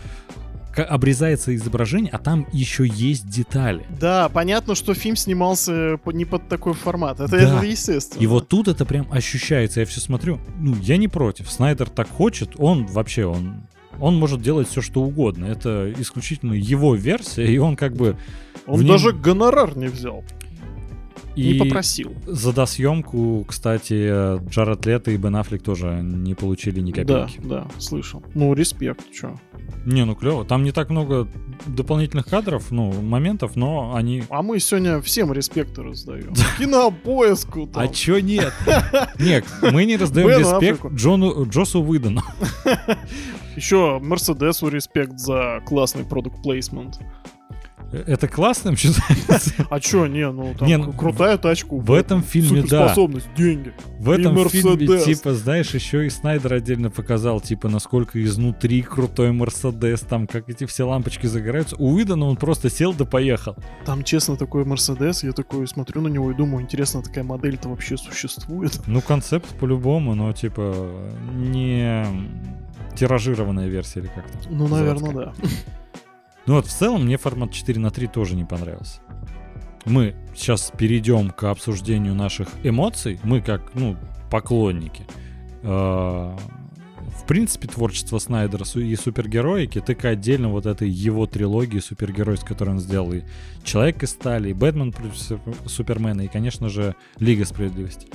обрезается 0.83 1.55
изображение, 1.55 2.11
а 2.13 2.19
там 2.19 2.47
еще 2.53 2.87
есть 2.87 3.29
детали. 3.29 3.87
Да, 4.01 4.29
понятно, 4.29 4.75
что 4.75 4.95
фильм 4.95 5.17
снимался 5.17 5.99
по- 6.03 6.11
не 6.11 6.25
под 6.25 6.49
такой 6.49 6.75
формат. 6.75 7.21
Это, 7.21 7.31
Да. 7.31 7.57
это 7.59 7.67
естественно. 7.67 8.21
И 8.23 8.27
вот 8.27 8.49
тут 8.49 8.69
это 8.69 8.85
прям 8.85 9.07
ощущается. 9.11 9.81
Я 9.81 9.87
все 9.87 10.01
смотрю. 10.01 10.39
Ну, 10.59 10.75
я 10.83 10.97
не 10.97 11.09
против. 11.09 11.51
Снайдер 11.51 11.89
так 11.89 12.09
хочет. 12.09 12.51
Он 12.59 12.87
вообще, 12.87 13.25
он, 13.27 13.63
он 14.01 14.17
может 14.17 14.41
делать 14.43 14.69
все, 14.69 14.81
что 14.81 15.03
угодно. 15.03 15.45
Это 15.47 15.93
исключительно 15.99 16.53
его 16.55 16.95
версия, 16.95 17.47
и 17.47 17.59
он 17.59 17.77
как 17.77 17.95
бы... 17.95 18.17
Он 18.67 18.81
нем- 18.81 18.89
даже 18.89 19.13
гонорар 19.13 19.77
не 19.77 19.87
взял. 19.89 20.25
И 21.37 21.55
Не 21.55 21.59
попросил. 21.59 22.15
за 22.29 22.53
досъемку, 22.53 23.45
кстати, 23.49 24.39
Джаред 24.49 24.87
Лето 24.87 25.11
и 25.11 25.17
Бен 25.17 25.35
Аффлек 25.35 25.65
тоже 25.65 25.99
не 26.01 26.35
получили 26.35 26.79
ни 26.81 26.93
Да, 26.93 27.03
копейки. 27.27 27.41
да, 27.45 27.67
слышал. 27.79 28.23
Ну, 28.35 28.55
респект, 28.55 29.11
чё. 29.13 29.35
Не, 29.85 30.05
ну 30.05 30.15
клево. 30.15 30.45
Там 30.45 30.63
не 30.63 30.73
так 30.73 30.91
много 30.91 31.29
дополнительных 31.67 32.27
кадров, 32.27 32.71
ну, 32.71 32.93
моментов, 33.03 33.55
но 33.55 33.95
они... 33.95 34.25
А 34.31 34.43
мы 34.43 34.59
сегодня 34.59 35.01
всем 35.03 35.33
респекты 35.33 35.83
раздаем. 35.83 36.33
Кинопоиску 36.59 37.67
там. 37.67 37.83
А 37.83 37.89
чё 37.89 38.19
нет? 38.19 38.53
Нет, 39.19 39.45
мы 39.61 39.85
не 39.85 39.97
раздаем 39.97 40.29
респект. 40.29 40.87
Джону, 40.93 41.47
Джосу 41.47 41.83
Уидону. 41.83 42.23
Еще 43.57 44.01
Мерседесу 44.03 44.69
респект 44.69 45.19
за 45.19 45.63
классный 45.67 46.05
продукт 46.05 46.43
плейсмент. 46.43 46.99
Это 48.07 48.29
классным 48.29 48.77
считается? 48.77 49.53
А 49.71 49.81
чё, 49.81 50.07
не, 50.07 50.31
ну 50.31 50.55
там 50.59 50.69
Не, 50.69 50.79
крутая 50.93 51.39
тачка. 51.39 51.75
В 51.75 51.93
этом 51.93 52.23
фильме, 52.23 52.63
да. 52.63 52.89
Суперспособность, 52.89 53.29
деньги. 53.37 53.73
В 53.99 54.11
этом 54.11 54.49
фильме, 54.49 54.99
типа, 55.05 55.35
знаешь, 55.35 55.75
еще 55.75 56.07
и 56.07 56.11
Снайдер 56.11 56.55
отдельно 56.55 56.91
показал, 56.91 57.41
типа, 57.41 57.69
насколько 57.69 58.23
изнутри 58.23 58.83
крутой 58.83 59.33
Мерседес, 59.33 60.01
там, 60.01 60.27
как 60.27 60.49
эти 60.49 60.67
все 60.67 60.85
лампочки 60.85 61.27
загораются. 61.27 61.77
У 61.77 61.95
Уидона 61.95 62.27
он 62.27 62.37
просто 62.37 62.71
сел 62.71 62.93
да 62.93 63.05
поехал. 63.05 63.57
Там, 63.85 64.05
честно, 64.05 64.37
такой 64.37 64.65
Мерседес, 64.65 65.23
я 65.25 65.33
такой 65.33 65.67
смотрю 65.67 66.01
на 66.03 66.09
него 66.09 66.31
и 66.31 66.35
думаю, 66.35 66.63
интересно, 66.63 67.03
такая 67.03 67.25
модель-то 67.25 67.69
вообще 67.69 67.97
существует? 67.97 68.81
Ну, 68.87 69.01
концепт 69.01 69.49
по-любому, 69.59 70.15
но, 70.15 70.33
типа, 70.33 70.89
не 71.35 72.05
тиражированная 72.97 73.69
версия 73.69 74.01
или 74.01 74.09
как-то. 74.09 74.39
Ну, 74.51 74.69
наверное, 74.69 75.13
да. 75.13 75.33
Ну 76.47 76.55
вот 76.55 76.67
в 76.67 76.71
целом 76.71 77.05
мне 77.07 77.17
формат 77.17 77.53
4 77.53 77.81
на 77.81 77.91
3 77.91 78.07
тоже 78.09 78.37
не 78.37 78.45
понравился. 78.45 79.01
Мы 79.87 80.15
сейчас 80.35 80.73
перейдем 80.77 81.31
к 81.31 81.45
обсуждению 81.45 82.15
наших 82.15 82.49
эмоций. 82.63 83.19
Мы 83.23 83.41
как, 83.41 83.75
ну, 83.75 83.97
поклонники. 84.31 85.05
Э, 85.63 86.37
В 87.17 87.27
принципе, 87.27 87.69
творчество 87.69 88.19
Снайдера 88.19 88.65
и 88.79 88.97
супергероики, 88.97 89.81
так 89.81 90.05
и 90.05 90.09
отдельно 90.09 90.49
вот 90.49 90.67
этой 90.67 90.89
его 90.89 91.27
трилогии 91.27 91.79
супергеройской, 91.79 92.49
которую 92.49 92.77
он 92.77 92.81
сделал. 92.81 93.13
И 93.13 93.23
Человек 93.63 94.03
из 94.03 94.11
стали, 94.11 94.51
и 94.51 94.53
Бэтмен 94.53 94.91
против 94.93 95.17
Суп- 95.17 95.57
Супермена, 95.67 96.23
и, 96.23 96.29
конечно 96.29 96.69
же, 96.69 96.95
Лига 97.19 97.45
справедливости. 97.45 98.09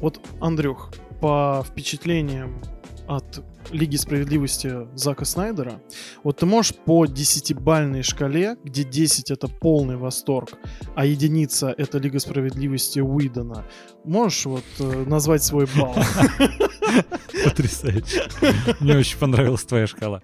Вот, 0.00 0.20
Андрюх, 0.40 0.92
по 1.20 1.64
впечатлениям 1.68 2.60
от 3.08 3.42
Лиги 3.70 3.96
Справедливости 3.96 4.72
Зака 4.94 5.24
Снайдера, 5.24 5.80
вот 6.22 6.38
ты 6.38 6.46
можешь 6.46 6.74
по 6.74 7.06
десятибальной 7.06 8.02
шкале, 8.02 8.56
где 8.64 8.84
10 8.84 9.30
это 9.30 9.48
полный 9.48 9.96
восторг, 9.96 10.54
а 10.94 11.06
единица 11.06 11.74
это 11.76 11.98
Лига 11.98 12.18
Справедливости 12.18 13.00
Уидона, 13.00 13.64
можешь 14.04 14.46
вот 14.46 14.64
э, 14.78 15.04
назвать 15.06 15.42
свой 15.42 15.66
балл? 15.76 15.94
Потрясающе. 17.44 18.22
Мне 18.80 18.96
очень 18.96 19.18
понравилась 19.18 19.64
твоя 19.64 19.86
шкала. 19.86 20.22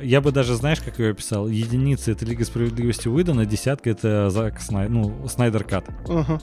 Я 0.00 0.20
бы 0.20 0.32
даже, 0.32 0.54
знаешь, 0.56 0.80
как 0.80 0.98
ее 0.98 1.10
описал? 1.10 1.48
Единица— 1.48 2.10
это 2.12 2.24
Лига 2.24 2.44
Справедливости 2.44 3.08
Уидона, 3.08 3.46
десятка— 3.46 3.90
это 3.90 4.30
Зак 4.30 4.60
Снай... 4.60 4.88
ну, 4.88 5.28
Снайдер 5.28 5.64
Кат. 5.64 5.84
Ага. 6.08 6.40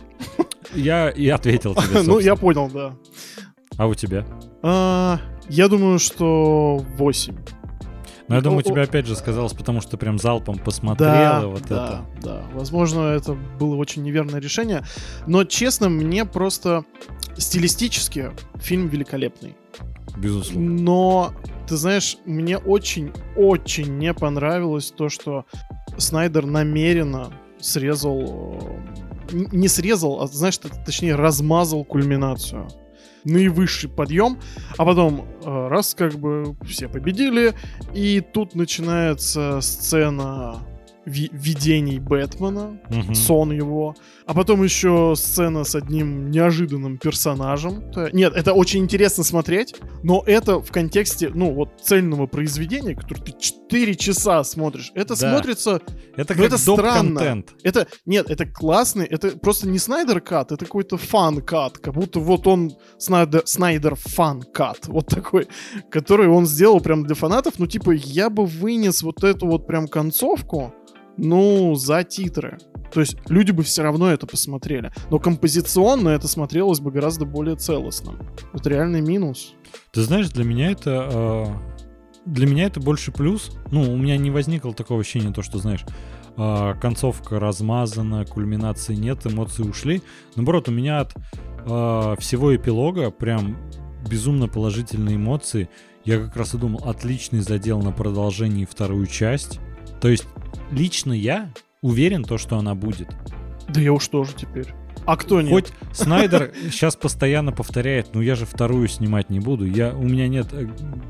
Я 0.74 1.10
и 1.10 1.28
ответил 1.30 1.76
тебе, 1.76 2.02
Ну, 2.04 2.20
я 2.20 2.36
понял, 2.36 2.70
да. 2.70 2.96
А 3.80 3.88
у 3.88 3.96
тебя? 3.96 4.26
А, 4.62 5.20
Я 5.48 5.68
думаю, 5.70 5.98
что 6.00 6.84
8. 6.98 7.36
Ну, 8.28 8.36
я 8.36 8.42
думаю, 8.42 8.60
о- 8.60 8.64
тебе 8.64 8.84
опять 8.84 9.08
же 9.08 9.16
сказалось, 9.16 9.54
потому 9.54 9.82
что 9.82 9.98
прям 9.98 10.20
залпом 10.20 10.60
посмотрела 10.60 11.42
Да, 11.42 11.48
вот 11.48 11.62
да, 11.68 12.04
это. 12.20 12.28
да. 12.28 12.44
Возможно, 12.54 13.08
это 13.08 13.34
было 13.34 13.76
очень 13.76 14.04
неверное 14.04 14.40
решение. 14.40 14.84
Но, 15.26 15.44
честно, 15.46 15.90
мне 15.90 16.26
просто 16.26 16.84
стилистически 17.38 18.32
фильм 18.58 18.88
великолепный. 18.90 19.56
Безусловно. 20.18 20.70
Но, 20.70 21.34
ты 21.68 21.76
знаешь, 21.78 22.18
мне 22.26 22.58
очень-очень 22.58 23.98
не 23.98 24.14
понравилось 24.14 24.92
то, 24.96 25.10
что 25.10 25.46
Снайдер 25.98 26.46
намеренно 26.46 27.30
срезал 27.60 28.20
э, 29.32 29.36
не 29.52 29.68
срезал, 29.68 30.22
а, 30.22 30.28
знаешь, 30.28 30.58
точнее, 30.58 31.16
размазал 31.16 31.84
кульминацию. 31.86 32.68
Наивысший 33.26 33.90
подъем, 33.90 34.38
а 34.78 34.86
потом 34.86 35.26
э, 35.44 35.68
раз 35.68 35.94
как 35.94 36.14
бы 36.20 36.56
все 36.66 36.88
победили, 36.88 37.54
и 37.94 38.22
тут 38.22 38.56
начинается 38.56 39.60
сцена 39.62 40.58
ви- 41.06 41.30
видений 41.34 42.00
Бэтмена, 42.00 42.80
Мгм. 42.90 43.16
сон 43.16 43.52
его, 43.52 43.96
а 44.26 44.34
потом 44.34 44.64
еще 44.64 45.14
сцена 45.16 45.64
с 45.64 45.76
одним 45.76 46.30
неожиданным 46.32 46.98
персонажем. 46.98 47.92
Т- 47.92 48.10
Нет, 48.14 48.34
это 48.36 48.54
очень 48.54 48.82
интересно 48.82 49.24
смотреть, 49.24 49.76
но 50.04 50.24
это 50.26 50.60
в 50.62 50.72
контексте, 50.72 51.30
ну, 51.34 51.54
вот 51.54 51.70
цельного 51.82 52.28
произведения, 52.28 52.96
которое 52.96 53.22
ты 53.24 53.32
4 53.70 53.96
часа 53.96 54.44
смотришь, 54.44 54.92
это 54.96 55.10
Да. 55.10 55.32
смотрится 55.32 55.82
Это 56.16 56.34
Ну, 56.34 56.38
как 56.38 56.40
это 56.40 56.58
странно. 56.58 57.20
контент. 57.20 57.54
это, 57.64 57.88
нет, 58.06 58.30
это 58.30 58.46
классный, 58.46 59.06
это 59.06 59.38
просто 59.38 59.68
не 59.68 59.78
Снайдер 59.78 60.22
кат, 60.22 60.52
это 60.52 60.66
какой-то 60.66 60.98
фан 60.98 61.42
кат, 61.42 61.78
как 61.78 61.94
будто 61.94 62.20
вот 62.20 62.48
он 62.48 62.72
Снайдер, 62.98 63.44
Снайдер 63.46 63.96
фан 63.96 64.42
кат, 64.42 64.88
вот 64.88 65.08
такой, 65.08 65.48
который 65.92 66.28
он 66.28 66.46
сделал 66.46 66.82
прям 66.82 67.04
для 67.06 67.16
фанатов, 67.16 67.60
ну 67.60 67.68
типа 67.68 67.92
я 67.92 68.30
бы 68.30 68.46
вынес 68.46 69.04
вот 69.04 69.24
эту 69.24 69.46
вот 69.48 69.68
прям 69.68 69.88
концовку, 69.88 70.74
ну, 71.18 71.76
за 71.76 72.04
титры. 72.04 72.58
То 72.92 73.02
есть 73.02 73.18
люди 73.28 73.52
бы 73.52 73.62
все 73.64 73.84
равно 73.84 74.12
это 74.12 74.26
посмотрели. 74.26 74.92
Но 75.12 75.20
композиционно 75.20 76.10
это 76.10 76.28
смотрелось 76.28 76.80
бы 76.80 76.92
гораздо 76.92 77.26
более 77.26 77.56
целостно. 77.56 78.14
Это 78.54 78.70
реальный 78.70 79.02
минус. 79.02 79.54
Ты 79.92 80.02
знаешь, 80.02 80.30
для 80.30 80.44
меня 80.44 80.72
это... 80.72 81.62
Для 82.30 82.46
меня 82.46 82.66
это 82.66 82.80
больше 82.80 83.12
плюс. 83.12 83.52
Ну, 83.72 83.92
у 83.92 83.98
меня 83.98 84.18
не 84.18 84.30
возникло 84.30 84.74
такого 84.74 85.02
ощущения, 85.02 85.34
то, 85.34 85.42
что, 85.42 85.58
знаешь, 85.58 85.84
э, 86.38 86.74
концовка 86.80 87.40
размазана, 87.40 88.26
кульминации 88.26 88.96
нет, 88.96 89.26
эмоции 89.26 89.64
ушли. 89.64 90.04
Наоборот, 90.36 90.70
у 90.70 90.72
меня 90.72 91.00
от 91.00 91.16
э, 91.16 92.16
всего 92.20 92.56
эпилога 92.56 93.10
прям 93.10 93.58
безумно 94.08 94.48
положительные 94.48 95.16
эмоции. 95.16 95.70
Я 96.06 96.20
как 96.20 96.36
раз 96.36 96.54
и 96.54 96.58
думал, 96.58 96.82
отличный 96.86 97.40
задел 97.40 97.82
на 97.82 97.92
продолжение 97.92 98.64
и 98.64 98.68
вторую 98.68 99.08
часть. 99.08 99.60
То 100.00 100.08
есть, 100.08 100.26
лично 100.72 101.14
я 101.14 101.52
уверен, 101.82 102.24
то, 102.24 102.38
что 102.38 102.58
она 102.58 102.76
будет. 102.76 103.10
Да 103.68 103.82
я 103.82 103.92
уж 103.92 104.08
тоже 104.08 104.34
теперь. 104.36 104.74
А 105.06 105.18
кто 105.18 105.42
нет? 105.42 105.52
Хоть 105.52 105.74
Снайдер 105.92 106.52
сейчас 106.70 106.96
постоянно 106.96 107.52
повторяет, 107.52 108.14
ну 108.14 108.22
я 108.22 108.36
же 108.36 108.46
вторую 108.46 108.88
снимать 108.88 109.30
не 109.30 109.40
буду. 109.40 109.66
Я, 109.66 109.94
у 109.94 110.04
меня 110.04 110.28
нет, 110.28 110.48
э, 110.52 110.68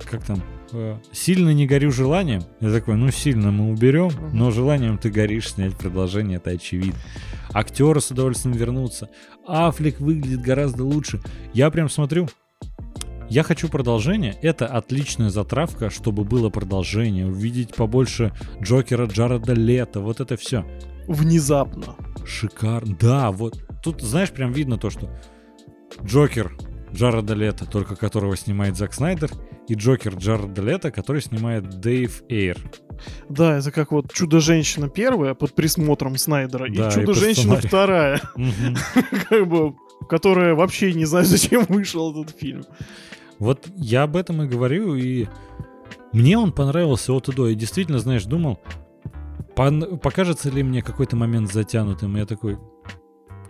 как 0.09 0.23
там, 0.23 0.41
э, 0.71 0.97
сильно 1.11 1.49
не 1.49 1.67
горю 1.67 1.91
желанием. 1.91 2.43
Я 2.61 2.71
такой, 2.71 2.95
ну 2.95 3.11
сильно 3.11 3.51
мы 3.51 3.71
уберем, 3.71 4.11
но 4.31 4.51
желанием 4.51 4.97
ты 4.97 5.09
горишь 5.09 5.51
снять 5.51 5.75
продолжение, 5.75 6.37
это 6.37 6.51
очевидно. 6.51 6.99
Актеры 7.51 7.99
с 7.99 8.11
удовольствием 8.11 8.55
вернутся. 8.55 9.09
Аффлек 9.45 9.99
выглядит 9.99 10.41
гораздо 10.41 10.83
лучше. 10.85 11.19
Я 11.53 11.69
прям 11.71 11.89
смотрю, 11.89 12.29
я 13.29 13.43
хочу 13.43 13.69
продолжение. 13.69 14.35
Это 14.41 14.65
отличная 14.65 15.29
затравка, 15.29 15.91
чтобы 15.91 16.23
было 16.23 16.49
продолжение. 16.49 17.27
Увидеть 17.27 17.75
побольше 17.75 18.33
Джокера 18.61 19.05
Джареда 19.05 19.53
Лето. 19.53 19.99
Вот 19.99 20.19
это 20.19 20.35
все. 20.35 20.65
Внезапно. 21.07 21.95
Шикарно. 22.25 22.95
Да, 22.99 23.31
вот. 23.31 23.68
Тут, 23.83 24.01
знаешь, 24.01 24.31
прям 24.31 24.51
видно 24.51 24.77
то, 24.77 24.89
что 24.89 25.09
Джокер 26.03 26.55
Джареда 26.93 27.33
Лето, 27.33 27.65
только 27.65 27.95
которого 27.95 28.35
снимает 28.35 28.75
Зак 28.75 28.93
Снайдер, 28.93 29.29
и 29.67 29.75
Джокер 29.75 30.15
Джареда 30.15 30.61
Лето, 30.61 30.91
который 30.91 31.21
снимает 31.21 31.79
Дэйв 31.79 32.23
Эйр. 32.29 32.57
Да, 33.29 33.57
это 33.57 33.71
как 33.71 33.91
вот 33.91 34.11
Чудо-женщина 34.11 34.89
первая 34.89 35.33
под 35.33 35.53
присмотром 35.53 36.17
Снайдера 36.17 36.67
Да, 36.69 36.89
и 36.89 36.91
Чудо-женщина 36.91 37.57
вторая, 37.57 38.21
как 39.29 39.47
бы, 39.47 39.75
которая 40.09 40.55
вообще 40.55 40.93
не 40.93 41.05
знаю, 41.05 41.25
зачем 41.25 41.65
вышел 41.69 42.11
этот 42.11 42.37
фильм. 42.37 42.63
Вот 43.37 43.67
я 43.77 44.03
об 44.03 44.17
этом 44.17 44.41
и 44.41 44.47
говорю, 44.47 44.95
и 44.95 45.27
мне 46.11 46.37
он 46.37 46.51
понравился 46.51 47.13
от 47.13 47.29
и 47.29 47.33
до. 47.33 47.47
И 47.47 47.55
действительно, 47.55 47.99
знаешь, 47.99 48.25
думал, 48.25 48.59
пон- 49.55 49.97
покажется 49.97 50.49
ли 50.49 50.63
мне 50.63 50.81
какой-то 50.81 51.15
момент 51.15 51.51
затянутым. 51.51 52.17
Я 52.17 52.25
такой, 52.25 52.57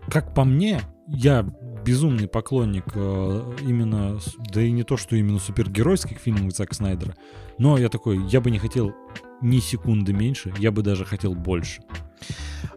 как 0.10 0.34
по 0.34 0.43
мне, 0.43 0.82
я 1.08 1.45
безумный 1.86 2.28
поклонник 2.28 2.86
э, 2.93 3.41
именно, 3.62 4.19
да 4.52 4.62
и 4.62 4.72
не 4.72 4.84
то, 4.84 4.98
что 4.98 5.15
именно 5.15 5.39
супергеройских 5.39 6.17
фильмов 6.19 6.56
Зака 6.56 6.76
Снайдера, 6.76 7.15
но 7.58 7.78
я 7.78 7.89
такой, 7.89 8.24
я 8.28 8.41
бы 8.41 8.52
не 8.52 8.60
хотел 8.60 8.93
ни 9.41 9.60
секунды 9.60 10.13
меньше, 10.13 10.54
я 10.58 10.72
бы 10.72 10.82
даже 10.82 11.06
хотел 11.06 11.34
больше. 11.34 11.82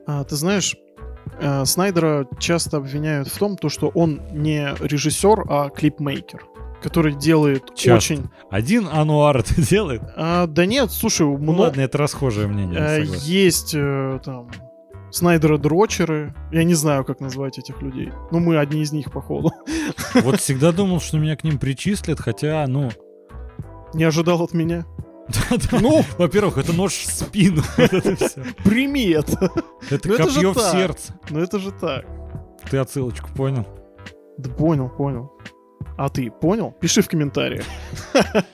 А, 0.07 0.25
ты 0.25 0.37
знаешь, 0.37 0.77
э, 1.40 1.64
Снайдера 1.64 2.27
часто 2.38 2.79
обвиняют 2.79 3.29
в 3.29 3.38
том, 3.38 3.57
то, 3.57 3.68
что 3.68 3.88
он 3.88 4.21
не 4.33 4.75
режиссер, 4.81 5.45
а 5.49 5.68
клипмейкер, 5.68 6.47
который 6.83 7.14
делает 7.14 7.75
Часто. 7.75 8.14
очень... 8.14 8.31
Один 8.51 8.88
Ануар 8.90 9.37
это 9.38 9.61
делает? 9.61 10.03
А, 10.16 10.47
да 10.47 10.64
нет, 10.64 10.90
слушай, 10.90 11.27
Ну 11.27 11.37
много... 11.38 11.61
ладно, 11.62 11.81
это 11.83 11.99
расхожее 11.99 12.47
мнение, 12.47 12.79
согласен. 12.79 13.25
Есть 13.25 13.73
там 14.25 14.49
Снайдера 15.12 15.59
дрочеры. 15.59 16.35
Я 16.51 16.64
не 16.64 16.75
знаю, 16.75 17.05
как 17.05 17.20
назвать 17.20 17.59
этих 17.59 17.83
людей. 17.83 18.11
Ну, 18.31 18.40
мы 18.40 18.57
одни 18.57 18.81
из 18.81 18.92
них, 18.92 19.12
походу. 19.12 19.53
Вот 20.14 20.40
всегда 20.40 20.72
думал, 20.72 21.01
что 21.01 21.18
меня 21.18 21.37
к 21.37 21.44
ним 21.44 21.59
причислят, 21.59 22.18
хотя, 22.18 22.64
ну, 22.66 22.90
Не 23.92 24.05
ожидал 24.05 24.42
от 24.42 24.55
меня. 24.55 24.87
Ну, 25.70 26.03
во-первых, 26.18 26.59
это 26.59 26.72
нож 26.72 26.94
в 26.94 27.12
спину. 27.12 27.62
Прими 28.64 29.11
это. 29.11 29.51
Это 29.90 30.09
Ну, 30.09 30.16
копье 30.16 30.53
в 30.53 30.59
сердце. 30.59 31.14
Ну, 31.31 31.40
это 31.40 31.59
же 31.59 31.72
так. 31.72 32.07
Ты 32.70 32.79
отсылочку 32.79 33.29
понял? 33.37 33.66
Да 34.38 34.51
понял, 34.51 34.88
понял. 34.88 35.31
А 35.98 36.09
ты 36.09 36.31
понял? 36.31 36.75
Пиши 36.81 37.03
в 37.03 37.09
комментариях. 37.09 37.64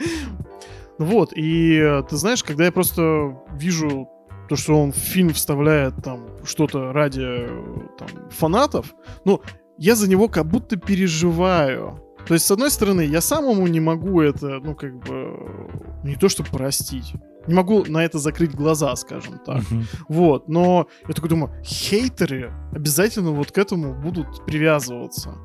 Вот, 0.98 1.32
и 1.32 1.76
э, 1.76 2.02
ты 2.10 2.16
знаешь, 2.16 2.42
когда 2.42 2.64
я 2.64 2.72
просто 2.72 3.38
вижу 3.52 4.08
то, 4.48 4.56
что 4.56 4.80
он 4.80 4.92
в 4.92 4.96
фильм 4.96 5.32
вставляет 5.32 5.94
там 6.02 6.26
что-то 6.44 6.92
ради 6.92 7.22
э, 7.22 7.62
там, 7.98 8.08
фанатов, 8.30 8.94
ну, 9.24 9.42
я 9.76 9.94
за 9.94 10.08
него 10.08 10.28
как 10.28 10.46
будто 10.46 10.76
переживаю. 10.76 12.00
То 12.26 12.34
есть, 12.34 12.46
с 12.46 12.50
одной 12.50 12.70
стороны, 12.70 13.02
я 13.02 13.20
самому 13.20 13.66
не 13.66 13.80
могу 13.80 14.20
это, 14.20 14.60
ну, 14.60 14.74
как 14.74 14.98
бы, 14.98 15.80
не 16.04 16.16
то 16.16 16.28
что 16.28 16.44
простить. 16.44 17.14
Не 17.46 17.54
могу 17.54 17.84
на 17.86 18.04
это 18.04 18.18
закрыть 18.18 18.54
глаза, 18.54 18.94
скажем 18.96 19.38
так. 19.38 19.62
Мгм. 19.70 19.86
Вот, 20.08 20.48
но 20.48 20.88
я 21.06 21.14
такой 21.14 21.30
думаю, 21.30 21.52
хейтеры 21.64 22.52
обязательно 22.72 23.30
вот 23.30 23.52
к 23.52 23.58
этому 23.58 23.94
будут 23.94 24.44
привязываться. 24.44 25.36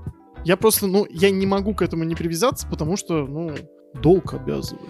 Я 0.44 0.58
просто, 0.58 0.88
ну, 0.88 1.06
я 1.10 1.30
не 1.32 1.46
могу 1.46 1.74
к 1.74 1.82
этому 1.82 2.04
не 2.04 2.16
привязаться, 2.16 2.68
потому 2.68 2.98
что, 2.98 3.26
ну, 3.26 3.56
долг 4.02 4.34
обязывает. 4.34 4.90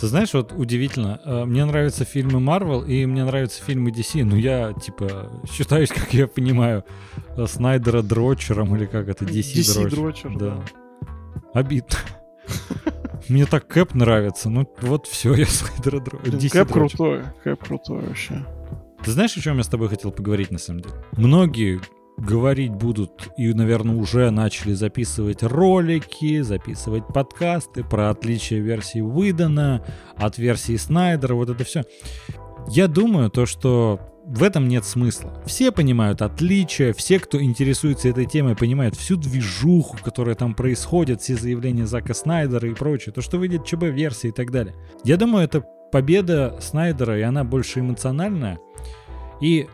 Ты 0.00 0.06
знаешь, 0.06 0.32
вот 0.34 0.52
удивительно, 0.52 1.20
э, 1.24 1.44
мне 1.44 1.64
нравятся 1.64 2.04
фильмы 2.04 2.40
Marvel 2.40 2.86
и 2.86 3.04
мне 3.06 3.24
нравятся 3.24 3.62
фильмы 3.64 3.90
DC, 3.90 4.24
но 4.24 4.36
я, 4.36 4.72
типа, 4.72 5.30
считаюсь, 5.52 5.88
как 5.88 6.12
я 6.14 6.26
понимаю, 6.28 6.84
э, 7.36 7.46
Снайдера 7.46 8.02
дрочером 8.02 8.76
или 8.76 8.86
как 8.86 9.08
это, 9.08 9.24
DC, 9.24 9.54
DC 9.60 9.74
дрочер. 9.90 9.96
дрочер, 9.98 10.38
Да. 10.38 10.54
да. 10.54 10.64
Обидно. 11.54 11.96
Мне 13.28 13.46
так 13.46 13.66
Кэп 13.66 13.94
нравится, 13.94 14.48
ну 14.50 14.68
вот 14.82 15.06
все, 15.06 15.34
я 15.34 15.46
Снайдера 15.46 16.00
дрочер. 16.00 16.50
Кэп 16.50 16.72
крутой, 16.72 17.22
Кэп 17.42 17.64
крутой 17.64 18.02
вообще. 18.06 18.44
Ты 19.04 19.10
знаешь, 19.12 19.36
о 19.36 19.40
чем 19.40 19.56
я 19.58 19.62
с 19.64 19.68
тобой 19.68 19.88
хотел 19.88 20.12
поговорить, 20.12 20.50
на 20.50 20.58
самом 20.58 20.80
деле? 20.82 20.94
Многие 21.12 21.80
говорить 22.18 22.72
будут 22.72 23.28
и, 23.36 23.52
наверное, 23.54 23.96
уже 23.96 24.30
начали 24.30 24.74
записывать 24.74 25.42
ролики, 25.42 26.40
записывать 26.40 27.06
подкасты 27.06 27.84
про 27.84 28.10
отличие 28.10 28.60
версии 28.60 29.00
выдана 29.00 29.84
от 30.16 30.38
версии 30.38 30.76
Снайдера, 30.76 31.34
вот 31.34 31.50
это 31.50 31.64
все. 31.64 31.84
Я 32.68 32.88
думаю, 32.88 33.30
то, 33.30 33.46
что 33.46 34.00
в 34.26 34.42
этом 34.42 34.68
нет 34.68 34.84
смысла. 34.84 35.42
Все 35.46 35.72
понимают 35.72 36.20
отличия, 36.20 36.92
все, 36.92 37.18
кто 37.18 37.40
интересуется 37.42 38.08
этой 38.08 38.26
темой, 38.26 38.56
понимают 38.56 38.94
всю 38.94 39.16
движуху, 39.16 39.96
которая 40.04 40.34
там 40.34 40.54
происходит, 40.54 41.22
все 41.22 41.34
заявления 41.36 41.86
Зака 41.86 42.12
Снайдера 42.12 42.68
и 42.68 42.74
прочее, 42.74 43.12
то, 43.14 43.22
что 43.22 43.38
выйдет 43.38 43.64
ЧБ-версия 43.64 44.28
и 44.28 44.32
так 44.32 44.50
далее. 44.50 44.74
Я 45.02 45.16
думаю, 45.16 45.44
это 45.44 45.64
победа 45.90 46.58
Снайдера, 46.60 47.18
и 47.18 47.22
она 47.22 47.42
больше 47.44 47.80
эмоциональная. 47.80 48.58
И 49.40 49.66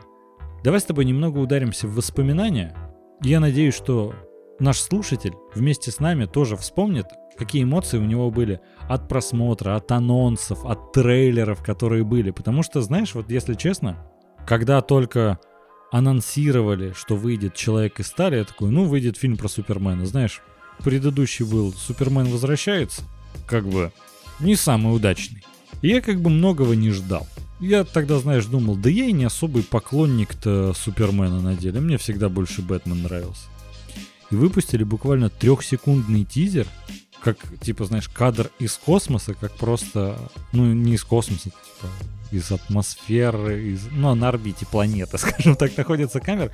давай 0.64 0.80
с 0.80 0.84
тобой 0.84 1.04
немного 1.04 1.38
ударимся 1.38 1.86
в 1.86 1.94
воспоминания. 1.94 2.74
Я 3.22 3.38
надеюсь, 3.38 3.74
что 3.74 4.14
наш 4.58 4.80
слушатель 4.80 5.34
вместе 5.54 5.90
с 5.90 6.00
нами 6.00 6.24
тоже 6.24 6.56
вспомнит, 6.56 7.06
какие 7.36 7.64
эмоции 7.64 7.98
у 7.98 8.04
него 8.04 8.30
были 8.30 8.60
от 8.88 9.06
просмотра, 9.06 9.76
от 9.76 9.92
анонсов, 9.92 10.64
от 10.64 10.92
трейлеров, 10.92 11.62
которые 11.62 12.02
были. 12.02 12.30
Потому 12.30 12.62
что, 12.62 12.80
знаешь, 12.80 13.14
вот 13.14 13.30
если 13.30 13.54
честно, 13.54 14.10
когда 14.46 14.80
только 14.80 15.38
анонсировали, 15.92 16.92
что 16.92 17.14
выйдет 17.14 17.54
«Человек 17.54 18.00
из 18.00 18.06
стали», 18.06 18.36
я 18.36 18.44
такой, 18.44 18.70
ну, 18.70 18.84
выйдет 18.84 19.18
фильм 19.18 19.36
про 19.36 19.48
Супермена. 19.48 20.06
Знаешь, 20.06 20.40
предыдущий 20.82 21.44
был 21.44 21.72
«Супермен 21.74 22.26
возвращается», 22.26 23.02
как 23.46 23.66
бы 23.66 23.92
не 24.40 24.56
самый 24.56 24.96
удачный. 24.96 25.44
И 25.82 25.88
я 25.88 26.00
как 26.00 26.20
бы 26.20 26.30
многого 26.30 26.74
не 26.74 26.90
ждал. 26.90 27.26
Я 27.60 27.84
тогда, 27.84 28.18
знаешь, 28.18 28.46
думал, 28.46 28.76
да 28.76 28.90
я 28.90 29.06
и 29.06 29.12
не 29.12 29.24
особый 29.24 29.62
поклонник-то 29.62 30.74
Супермена 30.74 31.40
на 31.40 31.54
деле. 31.54 31.80
Мне 31.80 31.98
всегда 31.98 32.28
больше 32.28 32.62
Бэтмен 32.62 33.02
нравился. 33.02 33.46
И 34.30 34.34
выпустили 34.34 34.84
буквально 34.84 35.30
трехсекундный 35.30 36.24
тизер, 36.24 36.66
как, 37.22 37.38
типа, 37.60 37.84
знаешь, 37.84 38.08
кадр 38.08 38.50
из 38.58 38.76
космоса, 38.76 39.34
как 39.34 39.52
просто, 39.52 40.18
ну, 40.52 40.72
не 40.72 40.94
из 40.94 41.04
космоса, 41.04 41.44
типа, 41.44 41.88
из 42.30 42.50
атмосферы, 42.50 43.62
из, 43.70 43.86
ну, 43.92 44.14
на 44.14 44.28
орбите 44.28 44.66
планеты, 44.66 45.16
скажем 45.18 45.56
так, 45.56 45.76
находится 45.76 46.20
камера. 46.20 46.50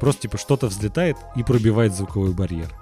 Просто, 0.00 0.22
типа, 0.22 0.38
что-то 0.38 0.68
взлетает 0.68 1.16
и 1.36 1.42
пробивает 1.42 1.94
звуковой 1.94 2.32
барьер. 2.32 2.72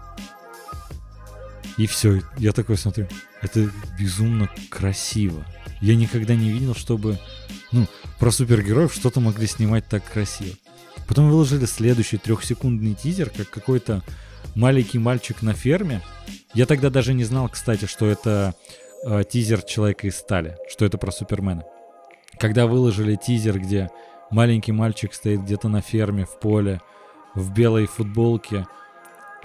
И 1.77 1.87
все, 1.87 2.23
я 2.39 2.53
такой 2.53 2.79
смотрю, 2.79 3.07
это 3.43 3.71
безумно 3.99 4.49
красиво. 4.71 5.45
Я 5.81 5.95
никогда 5.95 6.35
не 6.35 6.51
видел, 6.51 6.75
чтобы, 6.75 7.19
ну, 7.71 7.87
про 8.19 8.31
супергероев 8.31 8.95
что-то 8.95 9.21
могли 9.21 9.47
снимать 9.47 9.87
так 9.87 10.05
красиво. 10.05 10.57
Потом 11.07 11.31
выложили 11.31 11.67
следующий 11.67 12.17
трехсекундный 12.17 12.95
тизер, 12.95 13.31
как 13.31 13.51
какой-то 13.51 14.03
маленький 14.55 14.99
мальчик 14.99 15.43
на 15.43 15.53
ферме. 15.53 16.01
Я 16.55 16.67
тогда 16.67 16.89
даже 16.89 17.13
не 17.13 17.25
знал, 17.25 17.49
кстати, 17.49 17.85
что 17.85 18.07
это 18.07 18.55
э, 19.05 19.23
тизер 19.29 19.63
Человека 19.63 20.07
из 20.07 20.17
стали, 20.17 20.57
что 20.69 20.85
это 20.87 20.97
про 20.97 21.13
Супермена. 21.13 21.65
Когда 22.39 22.67
выложили 22.67 23.17
тизер, 23.17 23.59
где 23.61 23.91
маленький 24.31 24.73
мальчик 24.73 25.13
стоит 25.13 25.43
где-то 25.43 25.69
на 25.69 25.83
ферме 25.83 26.25
в 26.25 26.39
поле, 26.41 26.81
в 27.35 27.53
белой 27.53 27.87
футболке, 27.87 28.67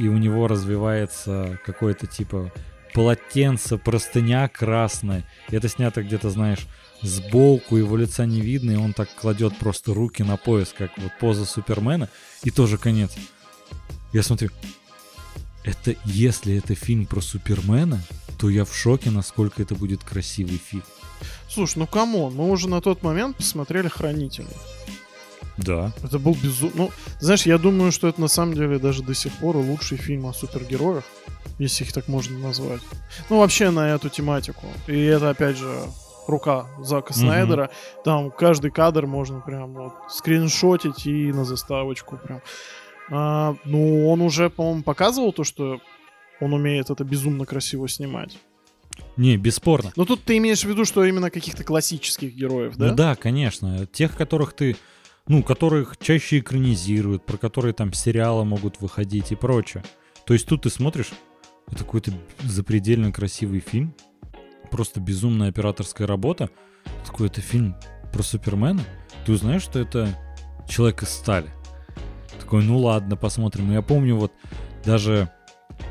и 0.02 0.08
у 0.08 0.18
него 0.18 0.48
развивается 0.48 1.60
какое-то 1.64 2.08
типа 2.08 2.52
полотенце, 2.96 3.78
простыня 3.78 4.48
красная. 4.48 5.24
И 5.50 5.56
это 5.56 5.70
снято 5.70 6.02
где-то, 6.02 6.32
знаешь, 6.32 6.66
сбоку, 7.04 7.78
его 7.78 7.96
лица 7.98 8.26
не 8.26 8.42
видно, 8.42 8.72
и 8.72 8.76
он 8.76 8.94
так 8.94 9.14
кладет 9.14 9.56
просто 9.58 9.94
руки 9.94 10.24
на 10.24 10.38
пояс, 10.38 10.74
как 10.76 10.98
вот 10.98 11.12
поза 11.20 11.46
Супермена, 11.46 12.10
и 12.44 12.50
тоже 12.50 12.80
конец. 12.80 13.12
Я 14.12 14.24
смотрю, 14.24 14.50
это 15.64 15.96
если 16.04 16.58
это 16.58 16.74
фильм 16.74 17.06
про 17.06 17.22
Супермена, 17.22 18.02
то 18.40 18.50
я 18.50 18.66
в 18.66 18.76
шоке, 18.76 19.12
насколько 19.12 19.62
это 19.62 19.76
будет 19.76 20.04
красивый 20.04 20.58
фильм. 20.58 20.84
Слушай, 21.48 21.78
ну 21.78 21.86
come 21.86 22.13
on, 22.13 22.34
мы 22.34 22.50
уже 22.50 22.68
на 22.68 22.82
тот 22.82 23.04
момент 23.04 23.38
посмотрели 23.38 23.88
«Хранителей». 23.88 24.48
Да. 25.64 25.92
Это 26.04 26.20
был 26.20 26.36
безумно... 26.42 26.74
Ну, 26.76 26.92
знаешь, 27.20 27.46
я 27.46 27.58
думаю, 27.58 27.92
что 27.92 28.08
это 28.08 28.20
на 28.22 28.28
самом 28.28 28.54
деле 28.54 28.80
даже 28.80 29.04
до 29.04 29.14
сих 29.14 29.32
пор 29.34 29.58
лучший 29.58 29.98
фильм 29.98 30.26
о 30.26 30.34
супергероях, 30.34 31.04
если 31.60 31.84
их 31.84 31.94
так 31.94 32.08
можно 32.08 32.38
назвать. 32.40 32.82
Ну, 33.30 33.40
вообще 33.40 33.70
на 33.70 33.90
эту 33.90 34.10
тематику. 34.10 34.66
И 34.88 35.00
это, 35.04 35.30
опять 35.30 35.58
же, 35.58 35.72
рука 36.28 36.68
Зака 36.80 37.14
Снайдера. 37.14 37.66
Mm-hmm. 37.66 38.04
Там 38.04 38.32
каждый 38.32 38.72
кадр 38.72 39.06
можно 39.06 39.42
прям 39.42 39.74
вот 39.74 39.94
скриншотить 40.10 41.06
и 41.06 41.32
на 41.32 41.46
заставочку 41.46 42.18
прям. 42.18 42.42
А, 43.10 43.56
ну, 43.66 44.08
он 44.10 44.22
уже, 44.22 44.50
по-моему, 44.50 44.84
показывал 44.84 45.34
то, 45.34 45.44
что 45.44 45.82
он 46.40 46.54
умеет 46.54 46.90
это 46.90 47.04
безумно 47.04 47.46
красиво 47.46 47.88
снимать. 47.88 48.38
Не, 49.18 49.38
бесспорно. 49.38 49.92
Но 49.96 50.06
тут 50.06 50.24
ты 50.24 50.38
имеешь 50.38 50.62
в 50.62 50.70
виду, 50.70 50.86
что 50.86 51.04
именно 51.04 51.30
каких-то 51.30 51.64
классических 51.64 52.34
героев, 52.34 52.78
да? 52.78 52.88
Ну 52.88 52.96
да, 52.96 53.16
конечно. 53.16 53.86
Тех, 53.88 54.16
которых 54.16 54.54
ты 54.54 54.78
ну, 55.28 55.44
которых 55.44 55.98
чаще 55.98 56.40
экранизируют, 56.40 57.26
про 57.26 57.38
которые 57.38 57.74
там 57.74 57.94
сериалы 57.94 58.46
могут 58.46 58.82
выходить 58.82 59.32
и 59.32 59.36
прочее. 59.36 59.84
То 60.26 60.34
есть 60.34 60.48
тут 60.48 60.64
ты 60.64 60.70
смотришь, 60.70 61.12
это 61.68 61.84
какой-то 61.84 62.12
запредельно 62.44 63.12
красивый 63.12 63.60
фильм, 63.60 63.96
просто 64.70 65.00
безумная 65.00 65.50
операторская 65.50 66.08
работа. 66.08 66.50
Такой 67.06 67.28
это 67.28 67.42
фильм 67.42 67.76
про 68.12 68.24
Супермена. 68.24 68.84
Ты 69.26 69.34
узнаешь, 69.34 69.62
что 69.62 69.80
это 69.80 70.18
человек 70.68 71.04
из 71.04 71.10
стали. 71.10 71.50
Такой, 72.40 72.64
ну 72.64 72.78
ладно, 72.80 73.16
посмотрим. 73.16 73.72
Я 73.72 73.82
помню 73.82 74.16
вот 74.16 74.34
даже 74.84 75.32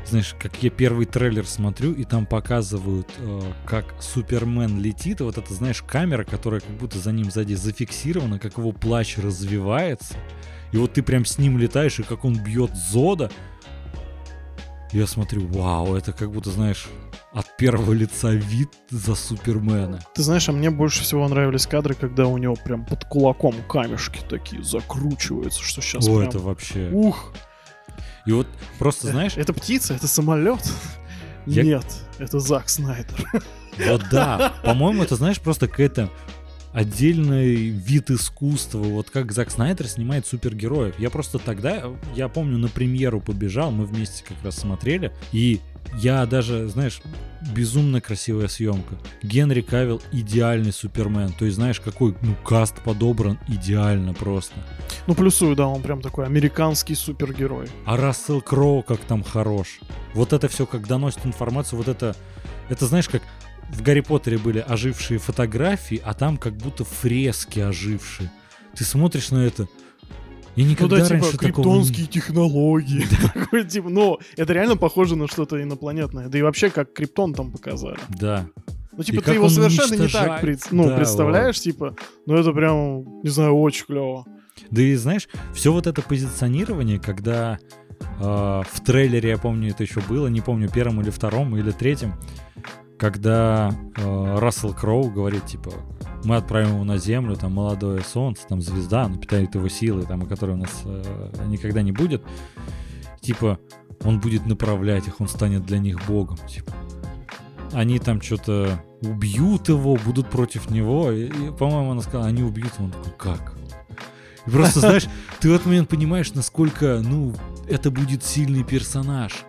знаешь, 0.05 0.35
как 0.39 0.61
я 0.63 0.69
первый 0.69 1.05
трейлер 1.05 1.45
смотрю, 1.45 1.93
и 1.93 2.03
там 2.03 2.25
показывают, 2.25 3.07
э, 3.17 3.41
как 3.65 3.95
Супермен 3.99 4.79
летит, 4.79 5.21
и 5.21 5.23
вот 5.23 5.37
это, 5.37 5.53
знаешь, 5.53 5.81
камера, 5.81 6.23
которая 6.23 6.61
как 6.61 6.75
будто 6.77 6.99
за 6.99 7.11
ним 7.11 7.31
сзади 7.31 7.53
зафиксирована, 7.53 8.39
как 8.39 8.57
его 8.57 8.71
плащ 8.71 9.17
развивается, 9.17 10.15
и 10.71 10.77
вот 10.77 10.93
ты 10.93 11.03
прям 11.03 11.25
с 11.25 11.37
ним 11.37 11.57
летаешь, 11.57 11.99
и 11.99 12.03
как 12.03 12.25
он 12.25 12.41
бьет 12.41 12.71
Зода. 12.75 13.31
Я 14.91 15.07
смотрю, 15.07 15.47
вау, 15.47 15.95
это 15.95 16.11
как 16.11 16.31
будто, 16.31 16.51
знаешь, 16.51 16.87
от 17.33 17.55
первого 17.55 17.93
лица 17.93 18.31
вид 18.31 18.69
за 18.89 19.15
Супермена. 19.15 20.01
Ты 20.13 20.21
знаешь, 20.21 20.49
а 20.49 20.51
мне 20.51 20.69
больше 20.69 21.03
всего 21.03 21.27
нравились 21.27 21.65
кадры, 21.65 21.93
когда 21.93 22.27
у 22.27 22.37
него 22.37 22.55
прям 22.55 22.85
под 22.85 23.05
кулаком 23.05 23.55
камешки 23.69 24.19
такие 24.29 24.63
закручиваются, 24.63 25.63
что 25.63 25.81
сейчас 25.81 26.07
О, 26.07 26.17
прям... 26.17 26.29
это 26.29 26.39
вообще... 26.39 26.89
Ух! 26.91 27.33
И 28.25 28.31
вот 28.31 28.47
просто, 28.79 29.07
знаешь... 29.07 29.33
Это 29.35 29.53
птица, 29.53 29.93
это 29.93 30.07
самолет. 30.07 30.61
Я... 31.45 31.63
Нет, 31.63 31.85
это 32.19 32.39
Зак 32.39 32.69
Снайдер. 32.69 33.29
Вот 33.87 34.03
да. 34.11 34.53
По-моему, 34.63 35.03
это, 35.03 35.15
знаешь, 35.15 35.39
просто 35.39 35.67
какая-то 35.67 36.09
отдельный 36.73 37.69
вид 37.69 38.11
искусства, 38.11 38.79
вот 38.79 39.09
как 39.09 39.31
Зак 39.31 39.51
Снайдер 39.51 39.87
снимает 39.87 40.25
супергероев. 40.25 40.97
Я 40.99 41.09
просто 41.09 41.39
тогда, 41.39 41.83
я 42.15 42.27
помню, 42.27 42.57
на 42.57 42.69
премьеру 42.69 43.19
побежал, 43.19 43.71
мы 43.71 43.85
вместе 43.85 44.23
как 44.27 44.37
раз 44.43 44.57
смотрели, 44.57 45.11
и 45.31 45.59
я 45.95 46.25
даже, 46.25 46.69
знаешь, 46.69 47.01
безумно 47.53 47.99
красивая 47.99 48.47
съемка. 48.47 48.95
Генри 49.21 49.61
Кавилл 49.61 50.01
идеальный 50.11 50.71
Супермен. 50.71 51.33
То 51.33 51.45
есть, 51.45 51.57
знаешь, 51.57 51.81
какой 51.81 52.15
ну, 52.21 52.35
каст 52.45 52.75
подобран 52.83 53.37
идеально 53.47 54.13
просто. 54.13 54.55
Ну, 55.07 55.15
плюсую, 55.15 55.55
да, 55.55 55.67
он 55.67 55.81
прям 55.81 56.01
такой 56.01 56.25
американский 56.25 56.95
супергерой. 56.95 57.67
А 57.85 57.97
Рассел 57.97 58.41
Кроу 58.41 58.83
как 58.83 58.99
там 59.01 59.23
хорош. 59.23 59.79
Вот 60.13 60.33
это 60.33 60.47
все, 60.47 60.65
как 60.65 60.87
доносит 60.87 61.25
информацию, 61.25 61.77
вот 61.77 61.89
это, 61.89 62.15
это 62.69 62.85
знаешь, 62.85 63.09
как 63.09 63.23
в 63.71 63.81
Гарри 63.81 64.01
Поттере 64.01 64.37
были 64.37 64.59
ожившие 64.59 65.19
фотографии, 65.19 66.01
а 66.03 66.13
там 66.13 66.37
как 66.37 66.53
будто 66.55 66.83
фрески 66.83 67.59
ожившие. 67.59 68.31
Ты 68.75 68.83
смотришь 68.83 69.31
на 69.31 69.45
это, 69.45 69.67
я 70.55 70.65
никогда 70.65 70.97
ну 70.97 71.03
да, 71.03 71.09
раньше 71.09 71.31
типа, 71.31 71.43
криптонские 71.43 72.07
такого... 72.07 72.11
технологии. 72.11 73.05
Такой, 73.33 73.63
типа, 73.63 73.89
ну, 73.89 74.19
это 74.35 74.53
реально 74.53 74.75
похоже 74.75 75.15
на 75.15 75.27
что-то 75.27 75.61
инопланетное. 75.61 76.27
Да 76.27 76.37
и 76.37 76.41
вообще, 76.41 76.69
как 76.69 76.93
криптон 76.93 77.33
там 77.33 77.51
показали. 77.51 77.97
Да. 78.09 78.47
Ну, 78.91 79.03
типа, 79.03 79.21
и 79.21 79.23
ты 79.23 79.33
его 79.33 79.47
совершенно 79.47 80.01
не 80.01 80.09
так 80.09 80.41
пред... 80.41 80.59
ну, 80.71 80.89
да, 80.89 80.97
представляешь, 80.97 81.55
вот. 81.55 81.63
типа, 81.63 81.95
ну, 82.25 82.35
это 82.35 82.51
прям, 82.51 83.21
не 83.23 83.29
знаю, 83.29 83.53
очень 83.53 83.85
клево. 83.85 84.25
Да 84.69 84.81
и 84.81 84.95
знаешь, 84.95 85.29
все 85.53 85.71
вот 85.71 85.87
это 85.87 86.01
позиционирование, 86.01 86.99
когда 86.99 87.57
э, 87.99 88.03
в 88.19 88.81
трейлере, 88.85 89.29
я 89.29 89.37
помню, 89.37 89.69
это 89.69 89.83
еще 89.83 90.01
было, 90.01 90.27
не 90.27 90.41
помню, 90.41 90.69
первом 90.69 91.01
или 91.01 91.09
втором 91.09 91.55
или 91.55 91.71
третьем, 91.71 92.13
когда 93.01 93.73
э, 93.97 94.37
Рассел 94.37 94.75
Кроу 94.75 95.09
говорит, 95.09 95.47
типа, 95.47 95.71
мы 96.23 96.35
отправим 96.35 96.75
его 96.75 96.83
на 96.83 96.99
Землю, 96.99 97.35
там 97.35 97.53
молодое 97.53 98.03
солнце, 98.03 98.45
там 98.47 98.61
звезда, 98.61 99.05
она 99.05 99.17
питает 99.17 99.55
его 99.55 99.67
силой, 99.69 100.05
там, 100.05 100.27
которой 100.27 100.51
у 100.51 100.57
нас 100.57 100.83
э, 100.85 101.45
никогда 101.47 101.81
не 101.81 101.91
будет. 101.91 102.21
Типа, 103.19 103.57
он 104.03 104.19
будет 104.19 104.45
направлять 104.45 105.07
их, 105.07 105.19
он 105.19 105.27
станет 105.27 105.65
для 105.65 105.79
них 105.79 106.05
богом. 106.05 106.37
Типа, 106.47 106.73
они 107.73 107.97
там 107.97 108.21
что-то 108.21 108.83
убьют 109.01 109.67
его, 109.67 109.95
будут 109.95 110.29
против 110.29 110.69
него. 110.69 111.11
И, 111.11 111.25
и, 111.25 111.51
по-моему, 111.57 111.93
она 111.93 112.01
сказала, 112.01 112.27
они 112.27 112.43
убьют 112.43 112.75
его. 112.75 112.85
Он 112.85 112.91
такой, 112.91 113.13
как? 113.17 113.55
И 114.45 114.51
просто, 114.51 114.79
знаешь, 114.81 115.07
ты 115.39 115.49
в 115.49 115.53
этот 115.53 115.65
момент 115.65 115.89
понимаешь, 115.89 116.35
насколько, 116.35 117.01
ну, 117.03 117.33
это 117.67 117.89
будет 117.89 118.23
сильный 118.23 118.63
персонаж 118.63 119.43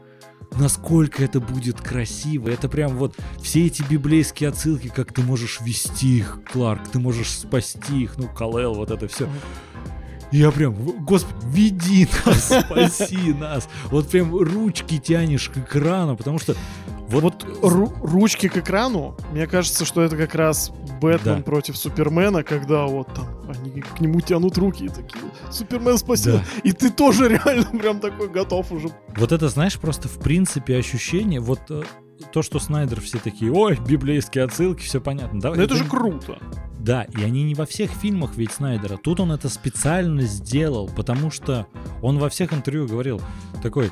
насколько 0.58 1.22
это 1.24 1.40
будет 1.40 1.80
красиво. 1.80 2.48
Это 2.48 2.68
прям 2.68 2.96
вот 2.96 3.16
все 3.40 3.66
эти 3.66 3.82
библейские 3.82 4.50
отсылки, 4.50 4.88
как 4.88 5.12
ты 5.12 5.22
можешь 5.22 5.60
вести 5.60 6.18
их, 6.18 6.40
Кларк, 6.50 6.88
ты 6.88 6.98
можешь 6.98 7.30
спасти 7.30 8.02
их, 8.02 8.16
ну, 8.16 8.28
Калел, 8.28 8.74
вот 8.74 8.90
это 8.90 9.08
все. 9.08 9.28
Я 10.32 10.50
прям, 10.50 10.74
господи, 11.04 11.44
веди 11.44 12.08
нас, 12.24 12.46
спаси 12.66 13.34
нас. 13.34 13.68
Вот 13.90 14.08
прям 14.08 14.34
ручки 14.34 14.98
тянешь 14.98 15.50
к 15.50 15.58
экрану, 15.58 16.16
потому 16.16 16.38
что 16.38 16.56
вот, 17.12 17.22
вот 17.22 17.44
ру- 17.62 17.92
ручки 18.02 18.48
к 18.48 18.56
экрану, 18.56 19.16
мне 19.30 19.46
кажется, 19.46 19.84
что 19.84 20.02
это 20.02 20.16
как 20.16 20.34
раз 20.34 20.70
Бэтмен 21.00 21.38
да. 21.38 21.42
против 21.42 21.76
Супермена, 21.76 22.42
когда 22.42 22.86
вот 22.86 23.08
там 23.14 23.26
они 23.48 23.82
к 23.82 24.00
нему 24.00 24.20
тянут 24.20 24.56
руки 24.58 24.86
и 24.86 24.88
такие, 24.88 25.22
Супермен 25.50 25.98
спасет. 25.98 26.34
Да. 26.34 26.44
И 26.64 26.72
ты 26.72 26.90
тоже 26.90 27.28
реально 27.44 27.78
прям 27.78 28.00
такой 28.00 28.28
готов 28.28 28.72
уже. 28.72 28.90
Вот 29.16 29.32
это, 29.32 29.48
знаешь, 29.48 29.78
просто 29.78 30.08
в 30.08 30.18
принципе 30.18 30.76
ощущение, 30.76 31.40
вот 31.40 31.60
э, 31.70 31.82
то, 32.32 32.42
что 32.42 32.58
Снайдер 32.58 33.00
все 33.00 33.18
такие, 33.18 33.52
ой, 33.52 33.78
библейские 33.86 34.44
отсылки, 34.44 34.82
все 34.82 35.00
понятно. 35.00 35.40
Да, 35.40 35.48
Но 35.50 35.54
это, 35.54 35.74
это 35.74 35.76
же 35.76 35.84
круто. 35.84 36.38
Да, 36.78 37.04
и 37.04 37.22
они 37.22 37.44
не 37.44 37.54
во 37.54 37.66
всех 37.66 37.90
фильмах 37.90 38.32
ведь 38.36 38.52
Снайдера. 38.52 38.96
Тут 38.96 39.20
он 39.20 39.32
это 39.32 39.48
специально 39.48 40.22
сделал, 40.22 40.88
потому 40.88 41.30
что 41.30 41.66
он 42.00 42.18
во 42.18 42.28
всех 42.28 42.52
интервью 42.52 42.88
говорил 42.88 43.20
такой, 43.62 43.90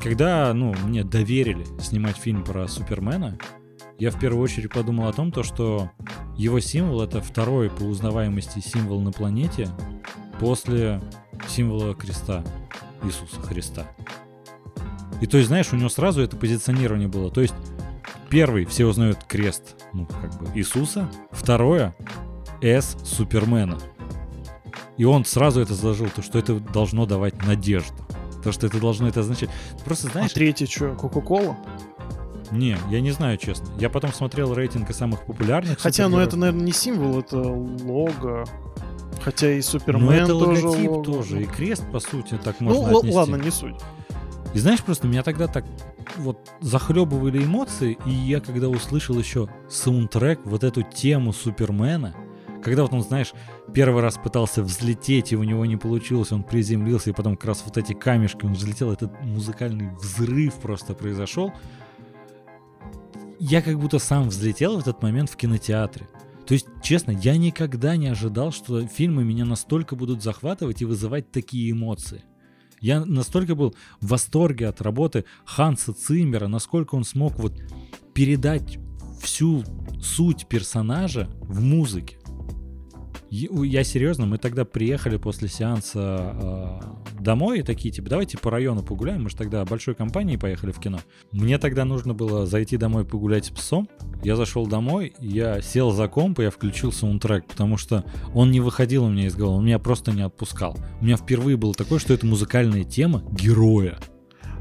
когда, 0.00 0.52
ну, 0.54 0.74
мне 0.84 1.04
доверили 1.04 1.64
снимать 1.80 2.16
фильм 2.16 2.42
про 2.42 2.66
Супермена, 2.66 3.38
я 3.98 4.10
в 4.10 4.18
первую 4.18 4.42
очередь 4.42 4.72
подумал 4.72 5.08
о 5.08 5.12
том, 5.12 5.30
то, 5.30 5.42
что 5.42 5.90
Его 6.36 6.58
символ 6.60 7.02
это 7.02 7.20
второй 7.20 7.70
по 7.70 7.82
узнаваемости 7.82 8.60
символ 8.60 9.00
на 9.00 9.12
планете 9.12 9.68
после 10.38 11.02
символа 11.46 11.94
креста 11.94 12.42
Иисуса 13.02 13.40
Христа. 13.42 13.86
И 15.20 15.26
то 15.26 15.36
есть, 15.36 15.48
знаешь, 15.48 15.72
у 15.72 15.76
него 15.76 15.90
сразу 15.90 16.22
это 16.22 16.36
позиционирование 16.36 17.08
было. 17.08 17.30
То 17.30 17.42
есть, 17.42 17.54
первый, 18.30 18.64
все 18.64 18.86
узнают 18.86 19.18
крест, 19.24 19.76
ну, 19.92 20.06
как 20.06 20.40
бы, 20.40 20.46
Иисуса. 20.58 21.10
Второе, 21.30 21.94
С 22.62 22.96
Супермена. 23.04 23.78
И 24.96 25.04
он 25.04 25.26
сразу 25.26 25.60
это 25.60 25.74
заложил, 25.74 26.08
то, 26.08 26.22
что 26.22 26.38
это 26.38 26.58
должно 26.58 27.04
давать 27.04 27.44
надежду. 27.44 27.94
То, 28.42 28.52
что 28.52 28.66
это 28.66 28.80
должно 28.80 29.08
это 29.08 29.20
означать. 29.20 29.50
Просто 29.84 30.08
знаешь... 30.08 30.30
А 30.30 30.34
третий 30.34 30.66
что, 30.66 30.94
Кока-Кола? 30.94 31.56
Не, 32.50 32.76
я 32.90 33.00
не 33.00 33.10
знаю, 33.12 33.36
честно. 33.38 33.68
Я 33.78 33.90
потом 33.90 34.12
смотрел 34.12 34.54
рейтинг 34.54 34.92
самых 34.92 35.24
популярных. 35.24 35.78
Хотя, 35.78 36.08
ну 36.08 36.18
это, 36.18 36.36
наверное, 36.36 36.64
не 36.64 36.72
символ, 36.72 37.20
это 37.20 37.38
лого. 37.38 38.44
Хотя 39.22 39.52
и 39.52 39.60
Супермен 39.60 40.06
Но 40.06 40.12
это 40.14 40.26
тоже 40.38 40.66
логотип 40.66 40.90
лого. 40.90 41.04
тоже. 41.04 41.42
И 41.42 41.44
крест, 41.46 41.84
по 41.92 42.00
сути, 42.00 42.38
так 42.42 42.56
Ну, 42.60 42.70
можно 42.74 42.90
л- 42.90 42.98
отнести. 42.98 43.16
ладно, 43.16 43.36
не 43.36 43.50
суть. 43.50 43.76
И 44.54 44.58
знаешь, 44.58 44.82
просто 44.82 45.06
меня 45.06 45.22
тогда 45.22 45.46
так 45.46 45.64
вот 46.16 46.38
захлебывали 46.60 47.44
эмоции, 47.44 47.96
и 48.04 48.10
я 48.10 48.40
когда 48.40 48.68
услышал 48.68 49.16
еще 49.16 49.48
саундтрек, 49.68 50.40
вот 50.44 50.64
эту 50.64 50.82
тему 50.82 51.32
Супермена, 51.32 52.14
когда 52.64 52.82
вот 52.82 52.92
он, 52.92 53.02
знаешь, 53.02 53.32
первый 53.72 54.02
раз 54.02 54.16
пытался 54.16 54.62
взлететь, 54.62 55.32
и 55.32 55.36
у 55.36 55.42
него 55.42 55.64
не 55.66 55.76
получилось, 55.76 56.32
он 56.32 56.42
приземлился, 56.42 57.10
и 57.10 57.12
потом 57.12 57.36
как 57.36 57.46
раз 57.46 57.62
вот 57.64 57.76
эти 57.76 57.92
камешки, 57.92 58.44
он 58.44 58.52
взлетел, 58.54 58.92
этот 58.92 59.20
музыкальный 59.22 59.90
взрыв 59.96 60.54
просто 60.54 60.94
произошел. 60.94 61.52
Я 63.38 63.62
как 63.62 63.78
будто 63.78 63.98
сам 63.98 64.28
взлетел 64.28 64.76
в 64.76 64.80
этот 64.80 65.02
момент 65.02 65.30
в 65.30 65.36
кинотеатре. 65.36 66.08
То 66.46 66.54
есть, 66.54 66.66
честно, 66.82 67.12
я 67.12 67.36
никогда 67.36 67.96
не 67.96 68.08
ожидал, 68.08 68.52
что 68.52 68.86
фильмы 68.86 69.24
меня 69.24 69.44
настолько 69.44 69.94
будут 69.96 70.22
захватывать 70.22 70.82
и 70.82 70.84
вызывать 70.84 71.30
такие 71.30 71.70
эмоции. 71.70 72.24
Я 72.80 73.04
настолько 73.04 73.54
был 73.54 73.74
в 74.00 74.08
восторге 74.08 74.68
от 74.68 74.80
работы 74.80 75.26
Ханса 75.44 75.92
Циммера, 75.92 76.48
насколько 76.48 76.94
он 76.94 77.04
смог 77.04 77.38
вот 77.38 77.52
передать 78.14 78.78
всю 79.20 79.62
суть 80.02 80.46
персонажа 80.48 81.28
в 81.42 81.62
музыке. 81.62 82.19
Я 83.30 83.84
серьезно, 83.84 84.26
мы 84.26 84.38
тогда 84.38 84.64
приехали 84.64 85.16
после 85.16 85.46
сеанса 85.46 86.80
э, 87.14 87.20
домой 87.20 87.60
и 87.60 87.62
такие, 87.62 87.94
типа, 87.94 88.10
давайте 88.10 88.36
по 88.38 88.50
району 88.50 88.82
погуляем. 88.82 89.22
Мы 89.22 89.30
же 89.30 89.36
тогда 89.36 89.64
большой 89.64 89.94
компанией 89.94 90.36
поехали 90.36 90.72
в 90.72 90.80
кино. 90.80 90.98
Мне 91.30 91.58
тогда 91.58 91.84
нужно 91.84 92.12
было 92.12 92.44
зайти 92.44 92.76
домой 92.76 93.04
погулять 93.04 93.46
с 93.46 93.50
псом. 93.50 93.88
Я 94.24 94.34
зашел 94.34 94.66
домой, 94.66 95.14
я 95.20 95.62
сел 95.62 95.92
за 95.92 96.08
комп, 96.08 96.40
и 96.40 96.44
я 96.44 96.50
включил 96.50 96.90
саундтрек, 96.90 97.46
потому 97.46 97.76
что 97.76 98.04
он 98.34 98.50
не 98.50 98.60
выходил 98.60 99.04
у 99.04 99.10
меня 99.10 99.26
из 99.26 99.36
головы, 99.36 99.58
он 99.58 99.64
меня 99.64 99.78
просто 99.78 100.10
не 100.10 100.22
отпускал. 100.22 100.76
У 101.00 101.04
меня 101.04 101.16
впервые 101.16 101.56
было 101.56 101.72
такое, 101.72 102.00
что 102.00 102.12
это 102.12 102.26
музыкальная 102.26 102.82
тема 102.82 103.22
героя. 103.30 103.98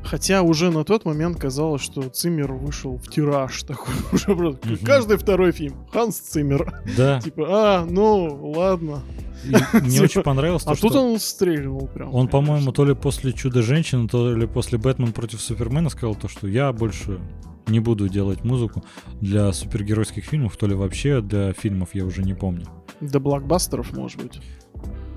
Хотя 0.04 0.42
уже 0.42 0.72
на 0.72 0.84
тот 0.84 1.06
момент 1.06 1.38
казалось, 1.40 1.82
что 1.82 2.02
Циммер 2.10 2.54
вышел 2.54 2.98
в 2.98 3.10
тираж 3.10 3.64
такой. 3.64 3.94
Уже 4.14 4.36
просто 4.36 4.68
Мгм. 4.70 4.78
каждый 4.86 5.18
второй 5.18 5.52
фильм. 5.52 5.76
Ханс 5.92 6.18
Циммер. 6.18 6.74
Да. 6.98 7.20
Типа, 7.24 7.46
а, 7.50 7.86
ну, 7.90 8.52
ладно. 8.56 9.02
И 9.46 9.54
мне 9.82 10.02
очень 10.04 10.22
понравилось 10.24 10.64
то, 10.64 10.72
А 10.72 10.76
тут 10.76 10.96
он 10.96 11.20
стрельнул 11.20 11.88
прям. 11.88 12.14
он, 12.14 12.28
по-моему, 12.28 12.72
то 12.72 12.86
ли 12.86 12.94
после 12.96 13.34
Чудо-женщины, 13.34 14.08
то 14.08 14.34
ли 14.34 14.48
после 14.48 14.78
Бэтмен 14.78 15.12
против 15.14 15.42
Супермена 15.42 15.90
сказал 15.90 16.16
то, 16.16 16.28
что 16.28 16.48
я 16.48 16.74
больше 16.74 17.20
не 17.68 17.80
буду 17.80 18.10
делать 18.10 18.44
музыку 18.44 18.84
для 19.22 19.54
супергеройских 19.54 20.26
фильмов, 20.26 20.58
то 20.58 20.66
ли 20.66 20.74
вообще 20.74 21.22
для 21.22 21.54
фильмов, 21.54 21.90
я 21.94 22.04
уже 22.06 22.24
не 22.24 22.34
помню. 22.34 22.66
До 23.00 23.20
блокбастеров, 23.20 23.94
может 23.96 24.22
быть. 24.22 24.42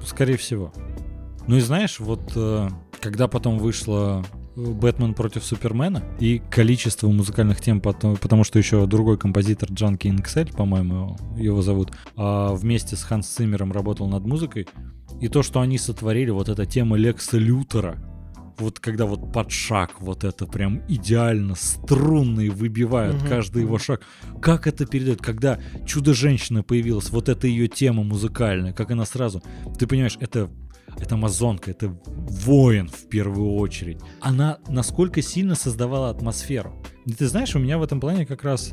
Скорее 0.05 0.37
всего. 0.37 0.73
Ну 1.47 1.57
и 1.57 1.61
знаешь, 1.61 1.99
вот 1.99 2.33
э, 2.37 2.69
когда 3.01 3.27
потом 3.27 3.59
вышла 3.59 4.23
Бэтмен 4.57 5.15
против 5.15 5.45
Супермена 5.45 6.03
и 6.21 6.41
количество 6.51 7.09
музыкальных 7.09 7.61
тем, 7.61 7.81
потом- 7.81 8.17
потому 8.17 8.45
что 8.45 8.59
еще 8.59 8.87
другой 8.87 9.17
композитор 9.19 9.71
Джанки 9.73 10.09
Инксель, 10.09 10.53
по-моему, 10.53 11.17
его 11.39 11.63
зовут, 11.63 11.93
а 12.17 12.53
вместе 12.55 12.97
с 12.97 13.03
Ханс 13.03 13.27
Циммером 13.29 13.73
работал 13.73 14.09
над 14.09 14.27
музыкой, 14.27 14.69
и 15.21 15.29
то, 15.29 15.43
что 15.43 15.61
они 15.61 15.79
сотворили, 15.79 16.31
вот 16.31 16.49
эта 16.49 16.67
тема 16.67 16.97
Лекса 16.97 17.39
Лютера, 17.39 17.97
вот 18.59 18.79
когда 18.79 19.07
вот 19.07 19.33
под 19.33 19.51
шаг 19.51 20.01
вот 20.01 20.25
это 20.25 20.47
прям 20.47 20.83
идеально 20.87 21.55
струнные 21.55 22.51
выбивают 22.51 23.17
Мгм. 23.17 23.29
каждый 23.29 23.63
его 23.63 23.79
шаг. 23.79 24.03
Как 24.43 24.67
это 24.67 24.85
передает, 24.85 25.23
когда 25.23 25.59
Чудо-женщина 25.87 26.63
появилась, 26.63 27.11
вот 27.11 27.29
это 27.31 27.47
ее 27.47 27.69
тема 27.69 28.05
музыкальная, 28.05 28.73
как 28.75 28.91
она 28.91 29.07
сразу, 29.07 29.43
ты 29.79 29.87
понимаешь, 29.87 30.19
это 30.21 30.51
это 30.99 31.15
амазонка, 31.15 31.71
это 31.71 31.95
воин 32.07 32.89
в 32.89 33.09
первую 33.09 33.55
очередь. 33.55 33.99
Она 34.21 34.59
насколько 34.69 35.23
сильно 35.23 35.55
создавала 35.55 36.11
атмосферу. 36.11 36.75
И 37.07 37.13
ты 37.13 37.27
знаешь, 37.27 37.55
у 37.57 37.59
меня 37.59 37.79
в 37.79 37.83
этом 37.83 38.01
плане 38.01 38.27
как 38.27 38.45
раз 38.45 38.73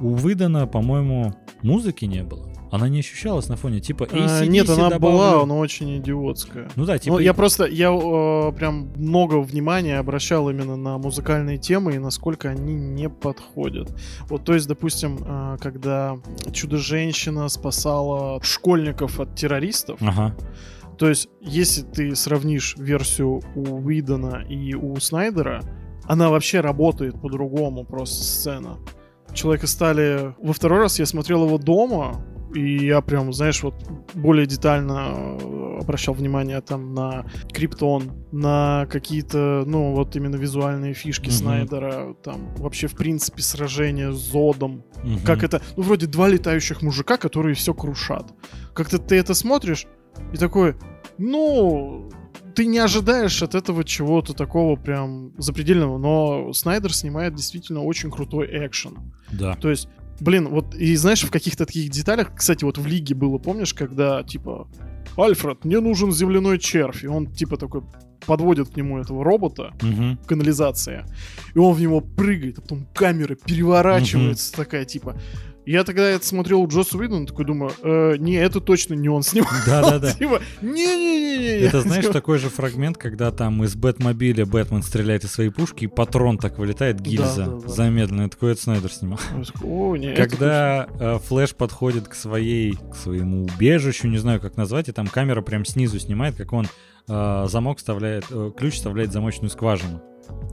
у 0.00 0.14
Выдана, 0.14 0.66
по-моему, 0.66 1.34
музыки 1.62 2.04
не 2.04 2.22
было. 2.22 2.50
Она 2.72 2.88
не 2.88 2.98
ощущалась 2.98 3.48
на 3.48 3.54
фоне, 3.56 3.78
типа 3.78 4.08
А, 4.10 4.16
AC/DC 4.16 4.46
нет, 4.48 4.68
она 4.68 4.90
добавлю. 4.90 5.16
была, 5.16 5.46
но 5.46 5.58
очень 5.60 5.96
идиотская. 5.98 6.68
Ну 6.74 6.84
да, 6.84 6.98
типа... 6.98 7.14
Ну, 7.14 7.18
я 7.20 7.32
просто, 7.32 7.66
я 7.66 7.92
э, 7.92 8.52
прям 8.52 8.90
много 8.96 9.36
внимания 9.36 9.96
обращал 10.00 10.50
именно 10.50 10.74
на 10.74 10.98
музыкальные 10.98 11.58
темы 11.58 11.94
и 11.94 11.98
насколько 11.98 12.48
они 12.50 12.74
не 12.74 13.08
подходят. 13.08 13.94
Вот, 14.28 14.44
то 14.44 14.54
есть, 14.54 14.66
допустим, 14.66 15.18
э, 15.24 15.56
когда 15.60 16.16
Чудо-женщина 16.52 17.48
спасала 17.48 18.42
школьников 18.42 19.20
от 19.20 19.36
террористов, 19.36 19.98
Ага. 20.02 20.34
То 20.94 21.08
есть, 21.08 21.28
если 21.40 21.82
ты 21.82 22.14
сравнишь 22.16 22.76
версию 22.78 23.40
у 23.54 23.84
Уидона 23.84 24.44
и 24.48 24.74
у 24.74 24.96
Снайдера, 24.96 25.62
она 26.04 26.28
вообще 26.30 26.60
работает 26.60 27.20
по-другому, 27.20 27.84
просто 27.84 28.24
сцена. 28.24 28.78
Человека 29.32 29.66
стали... 29.66 30.34
Во 30.42 30.52
второй 30.52 30.80
раз 30.80 30.98
я 30.98 31.06
смотрел 31.06 31.44
его 31.46 31.58
дома, 31.58 32.24
и 32.54 32.86
я 32.86 33.00
прям, 33.00 33.32
знаешь, 33.32 33.62
вот 33.62 33.74
более 34.14 34.46
детально 34.46 35.38
э, 35.40 35.78
обращал 35.80 36.14
внимание 36.14 36.60
там 36.60 36.94
на 36.94 37.26
Криптон, 37.52 38.12
на 38.30 38.86
какие-то, 38.90 39.64
ну, 39.66 39.92
вот 39.92 40.14
именно 40.14 40.36
визуальные 40.36 40.94
фишки 40.94 41.26
Мгм. 41.26 41.32
Снайдера, 41.32 42.14
там 42.22 42.54
вообще, 42.56 42.86
в 42.86 42.94
принципе, 42.94 43.42
сражение 43.42 44.12
с 44.12 44.16
Зодом, 44.16 44.84
Мгм. 45.02 45.20
как 45.24 45.42
это, 45.42 45.62
ну, 45.76 45.82
вроде 45.82 46.06
два 46.06 46.28
летающих 46.28 46.80
мужика, 46.82 47.16
которые 47.16 47.54
все 47.56 47.74
крушат. 47.74 48.32
Как-то 48.72 48.98
ты 48.98 49.16
это 49.16 49.34
смотришь 49.34 49.86
и 50.32 50.36
такой, 50.36 50.74
ну, 51.18 52.10
ты 52.54 52.66
не 52.66 52.78
ожидаешь 52.78 53.42
от 53.42 53.54
этого 53.54 53.84
чего-то 53.84 54.32
такого 54.32 54.76
прям 54.76 55.32
запредельного, 55.38 55.98
но 55.98 56.52
Снайдер 56.52 56.94
снимает 56.94 57.34
действительно 57.34 57.82
очень 57.82 58.10
крутой 58.10 58.48
экшен. 58.66 59.12
Да. 59.32 59.54
То 59.56 59.70
есть, 59.70 59.88
блин, 60.20 60.48
вот 60.48 60.74
и 60.74 60.94
знаешь, 60.96 61.22
в 61.24 61.30
каких-то 61.30 61.66
таких 61.66 61.90
деталях, 61.90 62.34
кстати, 62.34 62.64
вот 62.64 62.78
в 62.78 62.86
Лиге 62.86 63.14
было, 63.14 63.38
помнишь, 63.38 63.74
когда, 63.74 64.22
типа, 64.22 64.68
Альфред, 65.16 65.64
мне 65.64 65.80
нужен 65.80 66.12
земляной 66.12 66.58
червь, 66.58 67.04
и 67.04 67.06
он, 67.06 67.26
типа, 67.26 67.56
такой 67.56 67.82
подводит 68.26 68.70
к 68.70 68.76
нему 68.76 68.98
этого 68.98 69.22
робота, 69.22 69.74
Мгм. 69.82 70.18
канализация. 70.26 71.06
И 71.54 71.58
он 71.58 71.74
в 71.74 71.80
него 71.80 72.00
прыгает, 72.00 72.58
а 72.58 72.62
потом 72.62 72.86
камера 72.94 73.34
переворачивается 73.34 74.52
такая, 74.54 74.84
типа... 74.84 75.16
Я 75.66 75.84
тогда 75.84 76.08
это 76.08 76.26
смотрел 76.26 76.60
у 76.60 76.68
Джосса 76.68 76.98
Уидона, 76.98 77.26
такой 77.26 77.46
думаю, 77.46 77.72
«Э, 77.82 78.16
не, 78.18 78.34
это 78.34 78.60
точно 78.60 78.94
не 78.94 79.08
он 79.08 79.22
снимал. 79.22 79.50
Да-да-да. 79.66 80.12
Типа, 80.18 80.40
не-не-не-не. 80.60 81.66
Это 81.66 81.80
знаешь 81.80 82.06
такой 82.06 82.38
же 82.38 82.50
фрагмент, 82.50 82.98
когда 82.98 83.30
там 83.30 83.64
из 83.64 83.74
Бэтмобиля 83.74 84.44
Бэтмен 84.44 84.82
стреляет 84.82 85.24
из 85.24 85.32
своей 85.32 85.50
пушки, 85.50 85.84
и 85.84 85.86
патрон 85.86 86.38
так 86.38 86.58
вылетает, 86.58 87.00
гильза 87.00 87.46
да, 87.46 87.52
да. 87.52 87.68
замедленно. 87.68 88.28
Такой 88.28 88.52
это 88.52 88.62
Снайдер 88.62 88.92
снимал. 88.92 89.18
О, 89.62 89.96
не, 89.96 90.14
Когда 90.14 90.86
э, 90.98 91.18
Флэш 91.18 91.54
подходит 91.54 92.08
к 92.08 92.14
своей, 92.14 92.76
к 92.92 92.96
своему 92.96 93.44
убежищу, 93.44 94.08
не 94.08 94.18
знаю 94.18 94.40
как 94.40 94.56
назвать, 94.56 94.88
и 94.88 94.92
там 94.92 95.06
камера 95.06 95.40
прям 95.40 95.64
снизу 95.64 95.98
снимает, 95.98 96.36
как 96.36 96.52
он 96.52 96.66
э, 97.08 97.46
замок 97.48 97.78
вставляет, 97.78 98.26
э, 98.30 98.50
ключ 98.56 98.74
вставляет 98.74 99.10
в 99.10 99.12
замочную 99.12 99.50
скважину. 99.50 100.02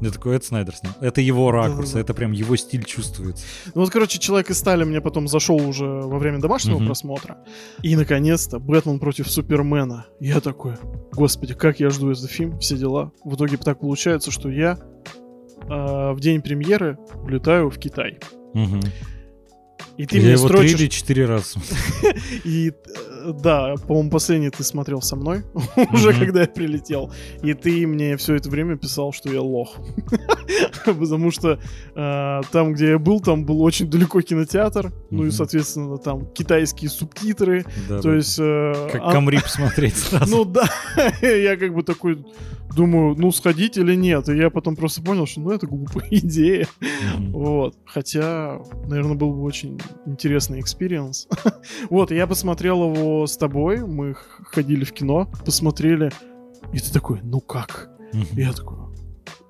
Я 0.01 0.09
такой, 0.09 0.35
это 0.35 0.45
Снайдер 0.45 0.75
снял. 0.75 0.93
Это 1.01 1.21
его 1.21 1.51
ракурс, 1.51 1.95
это 1.95 2.13
прям 2.13 2.31
его 2.31 2.55
стиль 2.55 2.83
чувствуется. 2.83 3.45
Ну 3.75 3.81
вот, 3.81 3.91
короче, 3.91 4.17
Человек 4.19 4.49
из 4.49 4.57
стали 4.57 4.83
мне 4.83 5.01
потом 5.01 5.27
зашел 5.27 5.57
уже 5.57 5.85
во 5.85 6.17
время 6.17 6.39
домашнего 6.39 6.77
Мгм. 6.77 6.87
просмотра. 6.87 7.37
И, 7.83 7.95
наконец-то, 7.95 8.59
Бэтмен 8.59 8.99
против 8.99 9.29
Супермена. 9.29 10.05
Я 10.19 10.39
такой, 10.39 10.73
господи, 11.11 11.53
как 11.53 11.79
я 11.79 11.89
жду 11.89 12.11
этот 12.11 12.29
фильм, 12.29 12.59
все 12.59 12.77
дела. 12.77 13.11
В 13.23 13.35
итоге 13.35 13.57
так 13.57 13.79
получается, 13.79 14.31
что 14.31 14.49
я 14.49 14.79
а, 15.69 16.13
в 16.13 16.19
день 16.19 16.41
премьеры 16.41 16.97
улетаю 17.23 17.69
в 17.69 17.77
Китай. 17.77 18.19
Мгм. 18.53 18.81
И 20.01 20.05
ты 20.07 20.17
Я 20.17 20.21
мне 20.23 20.31
его 20.31 20.47
три 20.47 20.55
строчишь... 20.57 20.79
или 20.79 20.87
четыре 20.87 21.25
раза. 21.25 21.59
И 22.43 22.71
э, 22.71 23.33
да, 23.43 23.75
по-моему, 23.87 24.09
последний 24.09 24.49
ты 24.49 24.63
смотрел 24.63 25.01
со 25.03 25.15
мной, 25.15 25.43
уже 25.93 26.13
когда 26.13 26.41
я 26.41 26.47
прилетел. 26.47 27.11
И 27.43 27.53
ты 27.53 27.85
мне 27.85 28.17
все 28.17 28.33
это 28.35 28.49
время 28.49 28.77
писал, 28.77 29.13
что 29.13 29.31
я 29.31 29.41
лох. 29.41 29.75
Потому 30.85 31.29
что 31.29 31.59
э, 31.95 32.41
там, 32.51 32.73
где 32.73 32.89
я 32.91 32.97
был, 32.97 33.19
там 33.21 33.45
был 33.45 33.61
очень 33.61 33.89
далеко 33.91 34.21
кинотеатр. 34.21 34.91
ну 35.11 35.25
и, 35.25 35.29
соответственно, 35.31 35.97
там 35.97 36.25
китайские 36.33 36.89
субтитры, 36.89 37.63
Да, 37.87 37.97
то 38.01 38.09
да. 38.09 38.15
есть... 38.15 38.39
э, 38.39 38.89
Как 38.91 39.01
а- 39.03 39.11
камрип 39.11 39.45
смотреть 39.47 39.97
сразу. 39.97 40.35
Ну 40.35 40.45
да, 40.45 40.67
я 41.21 41.57
как 41.57 41.75
бы 41.75 41.83
такой 41.83 42.25
думаю, 42.75 43.15
ну 43.17 43.31
сходить 43.31 43.77
или 43.77 43.95
нет, 43.95 44.29
и 44.29 44.35
я 44.37 44.49
потом 44.49 44.75
просто 44.75 45.01
понял, 45.01 45.27
что 45.27 45.41
ну 45.41 45.51
это 45.51 45.67
глупая 45.67 46.07
идея, 46.09 46.67
вот, 47.17 47.75
хотя, 47.85 48.59
наверное, 48.87 49.15
был 49.15 49.33
бы 49.33 49.43
очень 49.43 49.77
интересный 50.05 50.59
experience. 50.59 51.27
Вот, 51.89 52.11
я 52.11 52.27
посмотрел 52.27 52.93
его 52.93 53.25
с 53.27 53.37
тобой, 53.37 53.85
мы 53.85 54.15
ходили 54.51 54.83
в 54.83 54.91
кино, 54.93 55.29
посмотрели, 55.45 56.11
и 56.73 56.79
ты 56.79 56.91
такой, 56.93 57.19
ну 57.23 57.39
как? 57.41 57.89
И 58.13 58.41
я 58.41 58.51
такой, 58.53 58.77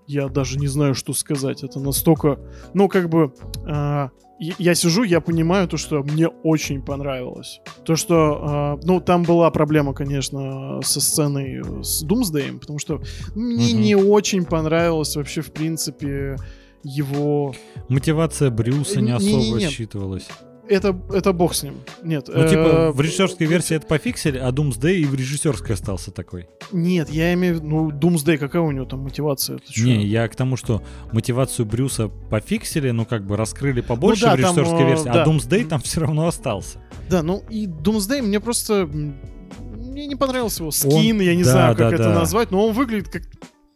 я 0.07 0.27
даже 0.27 0.57
не 0.59 0.67
знаю, 0.67 0.93
что 0.95 1.13
сказать. 1.13 1.63
Это 1.63 1.79
настолько, 1.79 2.39
ну, 2.73 2.87
как 2.89 3.09
бы, 3.09 3.33
а, 3.65 4.09
я- 4.39 4.75
сижу, 4.75 5.03
я 5.03 5.21
понимаю 5.21 5.67
то, 5.67 5.77
что 5.77 6.03
мне 6.03 6.27
очень 6.27 6.81
понравилось. 6.81 7.59
То, 7.85 7.95
что, 7.95 8.15
а, 8.41 8.79
ну, 8.83 8.99
там 8.99 9.23
была 9.23 9.49
проблема, 9.51 9.93
конечно, 9.93 10.79
со 10.83 10.99
сценой 10.99 11.61
э, 11.63 11.83
с 11.83 12.01
Думсдеем, 12.03 12.59
потому 12.59 12.79
что 12.79 13.01
мне 13.35 13.73
Мгм. 13.73 13.81
не 13.81 13.95
очень 13.95 14.45
понравилось 14.45 15.15
вообще, 15.15 15.41
в 15.41 15.51
принципе, 15.51 16.35
его... 16.83 17.53
Мотивация 17.89 18.49
Брюса 18.49 19.01
не 19.01 19.11
особо 19.11 19.59
считывалась. 19.59 20.27
Это, 20.71 20.97
это 21.11 21.33
бог 21.33 21.53
с 21.53 21.63
ним. 21.63 21.75
Нет. 22.01 22.29
Ну, 22.33 22.47
типа, 22.47 22.59
э, 22.59 22.91
в 22.91 23.01
режиссерской 23.01 23.45
версии 23.45 23.75
это 23.75 23.85
пофиксили, 23.87 24.37
а 24.37 24.51
Doomsday 24.51 24.93
и 24.93 25.05
в 25.05 25.13
режиссерской 25.13 25.75
остался 25.75 26.11
такой. 26.11 26.47
Нет, 26.71 27.09
я 27.09 27.33
имею 27.33 27.55
в 27.55 27.57
виду... 27.57 27.67
Ну, 27.67 27.91
Думсдей, 27.91 28.37
какая 28.37 28.61
у 28.61 28.71
него 28.71 28.85
там 28.85 29.01
мотивация? 29.01 29.59
Не, 29.75 30.05
я 30.05 30.25
к 30.29 30.35
тому, 30.35 30.55
что 30.55 30.81
мотивацию 31.11 31.65
Брюса 31.65 32.07
пофиксили, 32.07 32.91
ну, 32.91 33.05
как 33.05 33.25
бы 33.25 33.35
раскрыли 33.35 33.81
побольше 33.81 34.21
да, 34.21 34.35
в 34.35 34.39
режиссерской 34.39 34.77
там, 34.77 34.85
э, 34.85 34.87
версии, 34.87 35.05
да. 35.05 35.23
а 35.23 35.27
Doomsday 35.27 35.67
там 35.67 35.81
все 35.81 36.01
равно 36.01 36.27
остался. 36.27 36.79
Да, 37.09 37.21
ну 37.21 37.43
и 37.49 37.67
Doomsday 37.67 38.21
мне 38.21 38.39
просто... 38.39 38.87
Мне 38.87 40.07
не 40.07 40.15
понравился 40.15 40.61
его 40.63 40.71
скин, 40.71 41.17
Он- 41.17 41.21
я 41.21 41.35
не 41.35 41.43
да, 41.43 41.51
знаю, 41.51 41.75
как 41.75 41.89
да, 41.89 41.95
это 41.95 42.03
да. 42.05 42.19
назвать, 42.19 42.51
но 42.51 42.65
он 42.65 42.73
выглядит 42.73 43.09
как... 43.09 43.23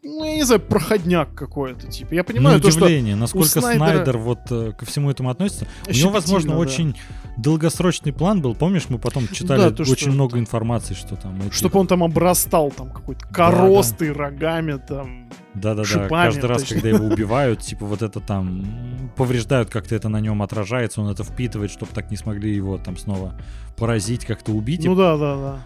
Ну, 0.07 0.23
я 0.23 0.35
не 0.35 0.43
знаю, 0.43 0.61
проходняк 0.61 1.33
какой-то, 1.33 1.87
типа. 1.87 2.13
Я 2.13 2.23
понимаю 2.23 2.57
На 2.57 2.61
то, 2.63 2.69
что... 2.69 2.85
удивление, 2.85 3.15
насколько 3.15 3.59
Снайдера- 3.59 3.75
Снайдер 3.77 4.17
вот 4.19 4.39
э, 4.51 4.71
ко 4.77 4.85
всему 4.85 5.09
этому 5.09 5.31
относится. 5.31 5.67
У 5.87 5.91
него, 5.91 6.11
возможно, 6.11 6.51
да. 6.51 6.57
очень 6.57 6.95
долгосрочный 7.37 8.13
план 8.13 8.39
был. 8.39 8.53
Помнишь, 8.53 8.83
мы 8.89 8.99
потом 8.99 9.27
читали 9.27 9.61
Да, 9.61 9.71
то, 9.71 9.83
что- 9.83 9.93
очень 9.93 10.11
много 10.11 10.37
информации, 10.37 10.93
что 10.93 11.15
там... 11.15 11.41
эти- 11.41 11.55
Чтобы 11.55 11.79
он 11.79 11.87
там 11.87 12.03
обрастал 12.03 12.69
там 12.69 12.91
какой-то 12.91 13.25
коростой, 13.27 14.11
рогами 14.11 14.79
там. 14.87 15.27
Да-да-да, 15.55 15.85
шипами, 15.85 16.09
каждый 16.09 16.45
раз, 16.45 16.61
точнее. 16.61 16.81
когда 16.81 16.89
его 16.97 17.05
убивают, 17.13 17.61
типа 17.61 17.85
вот 17.85 18.01
это 18.03 18.19
там 18.19 19.09
повреждают, 19.15 19.69
как-то 19.71 19.95
это 19.95 20.07
на 20.09 20.19
нем 20.19 20.41
отражается, 20.43 21.01
он 21.01 21.09
это 21.09 21.23
впитывает, 21.23 21.71
чтобы 21.71 21.91
так 21.93 22.11
не 22.11 22.17
смогли 22.17 22.53
его 22.53 22.77
там 22.77 22.95
снова 22.97 23.33
поразить, 23.75 24.25
как-то 24.25 24.51
убить. 24.51 24.85
Ну 24.85 24.95
да, 24.95 25.17
да, 25.17 25.35
да. 25.35 25.65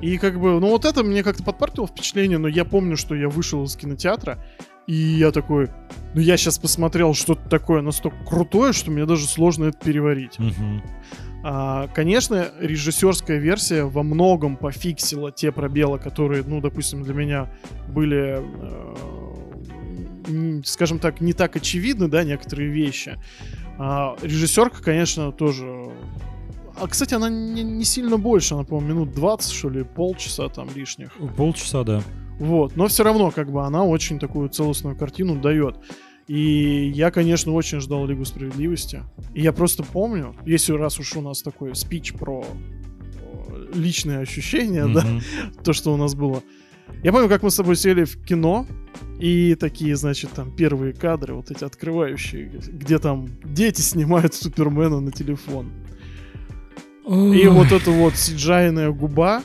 И 0.00 0.18
как 0.18 0.40
бы, 0.40 0.60
ну 0.60 0.68
вот 0.68 0.84
это 0.84 1.02
мне 1.02 1.22
как-то 1.22 1.42
подпортило 1.42 1.86
впечатление, 1.86 2.38
но 2.38 2.48
я 2.48 2.64
помню, 2.64 2.96
что 2.96 3.14
я 3.14 3.28
вышел 3.28 3.64
из 3.64 3.76
кинотеатра, 3.76 4.44
и 4.86 4.94
я 4.94 5.32
такой, 5.32 5.68
ну 6.14 6.20
я 6.20 6.36
сейчас 6.36 6.58
посмотрел 6.58 7.14
что-то 7.14 7.48
такое 7.48 7.82
настолько 7.82 8.24
крутое, 8.24 8.72
что 8.72 8.90
мне 8.90 9.06
даже 9.06 9.26
сложно 9.26 9.66
это 9.66 9.78
переварить. 9.78 10.38
А, 11.44 11.88
конечно, 11.94 12.48
режиссерская 12.60 13.38
версия 13.38 13.84
во 13.84 14.02
многом 14.02 14.56
пофиксила 14.56 15.30
те 15.30 15.52
пробелы, 15.52 15.98
которые, 15.98 16.42
ну, 16.44 16.60
допустим, 16.60 17.04
для 17.04 17.14
меня 17.14 17.48
были, 17.88 18.42
э, 20.28 20.62
скажем 20.64 20.98
так, 20.98 21.20
не 21.20 21.32
так 21.32 21.54
очевидны, 21.54 22.08
да, 22.08 22.24
некоторые 22.24 22.70
вещи. 22.70 23.18
А, 23.78 24.16
режиссерка, 24.20 24.82
конечно, 24.82 25.30
тоже... 25.30 25.92
А, 26.80 26.86
кстати, 26.86 27.14
она 27.14 27.28
не, 27.28 27.62
не 27.62 27.84
сильно 27.84 28.18
больше, 28.18 28.54
она, 28.54 28.64
по-моему, 28.64 29.00
минут 29.04 29.14
20, 29.14 29.50
что 29.50 29.68
ли, 29.68 29.82
полчаса 29.82 30.48
там 30.48 30.68
лишних. 30.74 31.12
Полчаса, 31.36 31.82
да. 31.82 32.02
Вот, 32.38 32.76
но 32.76 32.86
все 32.86 33.02
равно, 33.02 33.30
как 33.30 33.50
бы, 33.50 33.64
она 33.64 33.84
очень 33.84 34.18
такую 34.18 34.48
целостную 34.48 34.96
картину 34.96 35.40
дает. 35.40 35.76
И 36.28 36.92
я, 36.94 37.10
конечно, 37.10 37.52
очень 37.52 37.80
ждал 37.80 38.06
Лигу 38.06 38.24
Справедливости. 38.24 39.02
И 39.34 39.40
я 39.42 39.52
просто 39.52 39.82
помню, 39.82 40.36
если 40.44 40.72
раз 40.72 41.00
уж 41.00 41.16
у 41.16 41.22
нас 41.22 41.42
такой 41.42 41.74
спич 41.74 42.12
про 42.12 42.44
э, 42.44 43.66
личные 43.74 44.20
ощущения, 44.20 44.86
да, 44.86 45.02
Мгм. 45.04 45.22
то, 45.64 45.72
что 45.72 45.92
у 45.92 45.96
нас 45.96 46.14
было. 46.14 46.42
Я 47.02 47.12
помню, 47.12 47.28
как 47.28 47.42
мы 47.42 47.50
с 47.50 47.56
тобой 47.56 47.76
сели 47.76 48.04
в 48.04 48.22
кино, 48.24 48.66
и 49.18 49.54
такие, 49.54 49.96
значит, 49.96 50.30
там 50.30 50.54
первые 50.54 50.92
кадры, 50.92 51.34
вот 51.34 51.50
эти 51.50 51.64
открывающие, 51.64 52.46
где 52.68 52.98
там 52.98 53.28
дети 53.44 53.80
снимают 53.80 54.34
Супермена 54.34 55.00
на 55.00 55.10
телефон. 55.10 55.72
И 57.08 57.46
вот 57.46 57.72
эта 57.72 57.90
вот 57.90 58.16
сиджайная 58.16 58.90
губа, 58.90 59.42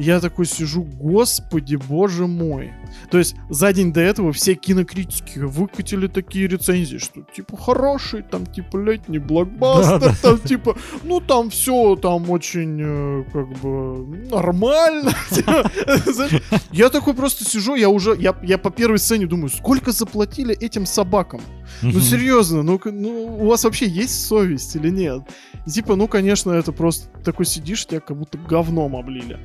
я 0.00 0.18
такой 0.18 0.46
сижу, 0.46 0.82
господи, 0.82 1.76
боже 1.76 2.26
мой. 2.26 2.72
То 3.10 3.18
есть 3.18 3.36
за 3.50 3.70
день 3.72 3.92
до 3.92 4.00
этого 4.00 4.32
все 4.32 4.54
кинокритики 4.54 5.38
выкатили 5.38 6.06
такие 6.06 6.48
рецензии, 6.48 6.96
что 6.96 7.20
типа 7.20 7.58
хороший, 7.58 8.22
там 8.22 8.46
типа 8.46 8.78
летний 8.78 9.18
блокбастер, 9.18 10.00
Да, 10.00 10.08
да. 10.08 10.14
там 10.22 10.38
типа, 10.38 10.76
ну 11.04 11.20
там 11.20 11.50
все 11.50 11.96
там 11.96 12.30
очень 12.30 12.80
э, 12.82 13.24
как 13.30 13.48
бы 13.60 14.26
нормально. 14.30 15.12
Я 16.72 16.88
такой 16.88 17.12
просто 17.12 17.44
сижу, 17.44 17.74
я 17.74 17.90
уже, 17.90 18.16
я 18.18 18.58
по 18.58 18.70
первой 18.70 18.98
сцене 18.98 19.26
думаю, 19.26 19.50
сколько 19.50 19.92
заплатили 19.92 20.56
этим 20.56 20.86
собакам? 20.86 21.42
Ну 21.82 22.00
серьезно, 22.00 22.62
ну, 22.62 22.80
ну 22.84 23.36
у 23.40 23.46
вас 23.46 23.64
вообще 23.64 23.86
есть 23.86 24.26
совесть 24.26 24.76
или 24.76 24.90
нет? 24.90 25.22
И 25.66 25.70
типа, 25.70 25.96
ну 25.96 26.08
конечно, 26.08 26.50
это 26.52 26.72
просто 26.72 27.08
такой 27.24 27.46
сидишь, 27.46 27.86
тебя 27.86 28.00
как 28.00 28.16
будто 28.16 28.38
говном 28.38 28.96
облили. 28.96 29.38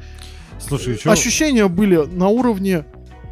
Слушай, 0.60 0.98
чё- 0.98 1.12
Ощущения 1.12 1.68
были 1.68 1.98
на 1.98 2.28
уровне... 2.30 2.86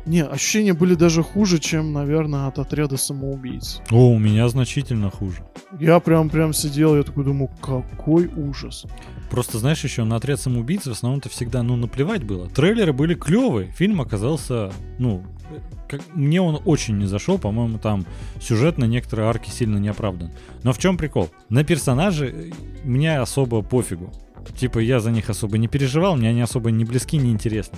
Не, 0.05 0.21
ощущения 0.25 0.73
были 0.73 0.95
даже 0.95 1.23
хуже, 1.23 1.59
чем, 1.59 1.93
наверное, 1.93 2.47
от 2.47 2.59
отряда 2.59 2.97
самоубийц. 2.97 3.79
О, 3.89 4.09
у 4.09 4.19
меня 4.19 4.49
значительно 4.49 5.09
хуже. 5.09 5.45
Я 5.79 6.01
прям 6.01 6.29
прям 6.29 6.51
сидел, 6.51 6.97
я 6.97 7.03
такой 7.03 7.23
думаю, 7.23 7.49
какой 7.61 8.27
ужас. 8.27 8.85
Просто, 9.31 9.59
знаешь, 9.59 9.81
еще 9.81 10.03
на 10.03 10.17
отряд 10.17 10.41
самоубийц 10.41 10.87
в 10.87 10.91
основном-то 10.91 11.29
всегда, 11.29 11.63
ну, 11.63 11.77
наплевать 11.77 12.23
было. 12.25 12.49
Трейлеры 12.49 12.91
были 12.91 13.13
клевые, 13.13 13.71
фильм 13.71 14.01
оказался, 14.01 14.73
ну, 14.99 15.23
э, 15.51 15.59
как, 15.97 16.15
мне 16.15 16.41
он 16.41 16.61
очень 16.65 16.97
не 16.97 17.05
зашел, 17.05 17.37
по-моему, 17.37 17.77
там 17.77 18.05
сюжет 18.41 18.77
на 18.77 18.85
некоторые 18.85 19.29
арки 19.29 19.49
сильно 19.49 19.77
не 19.77 19.89
оправдан. 19.89 20.31
Но 20.63 20.73
в 20.73 20.77
чем 20.77 20.97
прикол? 20.97 21.29
На 21.49 21.63
персонажи 21.63 22.27
э, 22.27 22.51
мне 22.83 23.19
особо 23.19 23.61
пофигу. 23.61 24.11
Типа, 24.57 24.79
я 24.79 24.99
за 24.99 25.11
них 25.11 25.29
особо 25.29 25.57
не 25.57 25.67
переживал, 25.67 26.15
мне 26.15 26.29
они 26.29 26.41
особо 26.41 26.71
не 26.71 26.85
близки, 26.85 27.17
не 27.17 27.31
интересны. 27.31 27.77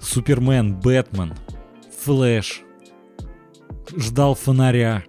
Супермен, 0.00 0.74
Бэтмен, 0.76 1.34
Флэш, 2.04 2.62
ждал 3.96 4.34
фонаря. 4.34 5.04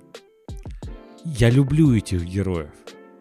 Я 1.23 1.49
люблю 1.49 1.95
этих 1.95 2.23
героев. 2.23 2.71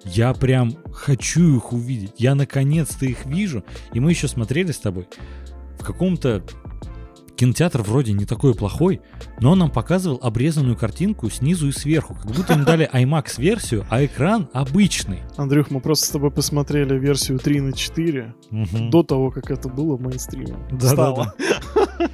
Я 0.04 0.32
прям 0.32 0.76
хочу 0.92 1.56
их 1.56 1.72
увидеть. 1.72 2.14
Я 2.18 2.34
наконец-то 2.34 3.04
их 3.04 3.26
вижу. 3.26 3.64
И 3.92 4.00
мы 4.00 4.10
еще 4.10 4.28
смотрели 4.28 4.70
с 4.70 4.78
тобой 4.78 5.08
в 5.78 5.84
каком-то 5.84 6.42
кинотеатр 7.36 7.82
вроде 7.82 8.12
не 8.12 8.24
такой 8.24 8.54
плохой, 8.54 9.00
но 9.40 9.52
он 9.52 9.58
нам 9.58 9.70
показывал 9.70 10.18
обрезанную 10.22 10.76
картинку 10.76 11.28
снизу 11.30 11.68
и 11.68 11.72
сверху, 11.72 12.14
как 12.14 12.26
будто 12.26 12.54
им 12.54 12.64
дали 12.64 12.88
IMAX-версию, 12.92 13.86
а 13.90 14.04
экран 14.04 14.48
обычный. 14.52 15.20
Андрюх, 15.36 15.70
мы 15.70 15.80
просто 15.80 16.06
с 16.06 16.10
тобой 16.10 16.30
посмотрели 16.30 16.98
версию 16.98 17.38
3 17.38 17.60
на 17.60 17.72
4 17.72 18.34
Мгм. 18.50 18.90
до 18.90 19.02
того, 19.02 19.30
как 19.30 19.50
это 19.50 19.68
было 19.68 19.96
мейнстримом. 19.98 20.62
Да, 20.72 20.88
Стало. 20.88 21.34
да, 21.74 21.86
да. 21.98 22.08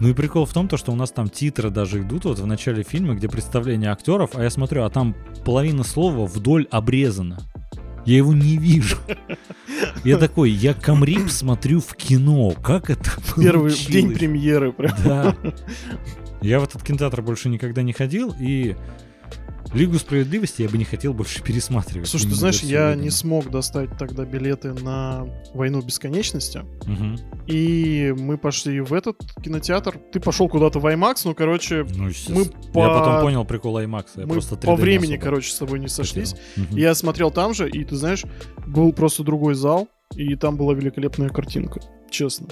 Ну 0.00 0.08
и 0.08 0.12
прикол 0.12 0.44
в 0.44 0.52
том, 0.52 0.66
то, 0.66 0.76
что 0.76 0.90
у 0.92 0.96
нас 0.96 1.12
там 1.12 1.28
титры 1.28 1.70
даже 1.70 2.00
идут 2.02 2.24
вот 2.24 2.38
в 2.40 2.46
начале 2.46 2.82
фильма, 2.82 3.14
где 3.14 3.28
представление 3.28 3.90
актеров, 3.92 4.30
а 4.34 4.42
я 4.42 4.50
смотрю, 4.50 4.82
а 4.82 4.90
там 4.90 5.14
половина 5.44 5.84
слова 5.84 6.26
вдоль 6.26 6.66
обрезана. 6.70 7.38
Я 8.04 8.16
его 8.16 8.32
не 8.32 8.56
вижу. 8.56 8.96
Я 10.04 10.18
такой, 10.18 10.50
я 10.50 10.74
Камрип 10.74 11.30
смотрю 11.30 11.80
в 11.80 11.94
кино. 11.94 12.52
Как 12.62 12.90
это 12.90 13.10
Первый 13.36 13.70
в 13.70 13.76
день 13.86 14.06
получилось? 14.08 14.18
премьеры 14.18 14.72
прям. 14.72 14.94
Да. 15.04 15.36
Я 16.42 16.60
в 16.60 16.64
этот 16.64 16.82
кинотеатр 16.82 17.22
больше 17.22 17.48
никогда 17.48 17.82
не 17.82 17.92
ходил, 17.94 18.34
и 18.38 18.76
Лигу 19.74 19.98
справедливости 19.98 20.62
я 20.62 20.68
бы 20.68 20.78
не 20.78 20.84
хотел 20.84 21.12
больше 21.12 21.42
пересматривать. 21.44 22.08
Слушай, 22.08 22.28
ты 22.30 22.34
знаешь, 22.36 22.60
я 22.60 22.94
не 22.94 23.10
смог 23.10 23.50
достать 23.50 23.90
тогда 23.98 24.24
билеты 24.24 24.72
на 24.72 25.26
«Войну 25.52 25.82
бесконечности», 25.82 26.62
Мгм. 26.86 27.18
и 27.46 28.14
мы 28.16 28.38
пошли 28.38 28.80
в 28.80 28.92
этот 28.92 29.16
кинотеатр. 29.42 29.98
Ты 30.12 30.20
пошел 30.20 30.48
куда-то 30.48 30.78
в 30.78 30.86
IMAX, 30.86 31.22
ну, 31.24 31.34
короче, 31.34 31.84
Ну, 31.90 32.04
мы 32.04 32.08
естественно. 32.10 32.44
по... 32.72 32.78
Я 32.86 32.88
потом 32.88 33.20
понял 33.22 33.44
прикол 33.44 33.78
IMAX. 33.80 34.06
Я 34.16 34.26
мы 34.26 34.34
просто 34.34 34.56
по 34.56 34.66
3D 34.66 34.76
не 34.76 34.82
времени, 34.82 35.16
короче, 35.16 35.50
с 35.50 35.58
тобой 35.58 35.80
не 35.80 35.88
сошлись. 35.88 36.34
Мгм. 36.56 36.76
Я 36.76 36.94
смотрел 36.94 37.30
там 37.32 37.52
же, 37.52 37.68
и 37.68 37.84
ты 37.84 37.96
знаешь, 37.96 38.22
был 38.66 38.92
просто 38.92 39.24
другой 39.24 39.54
зал, 39.54 39.88
и 40.14 40.36
там 40.36 40.56
была 40.56 40.74
великолепная 40.74 41.30
картинка, 41.30 41.80
честно. 42.10 42.46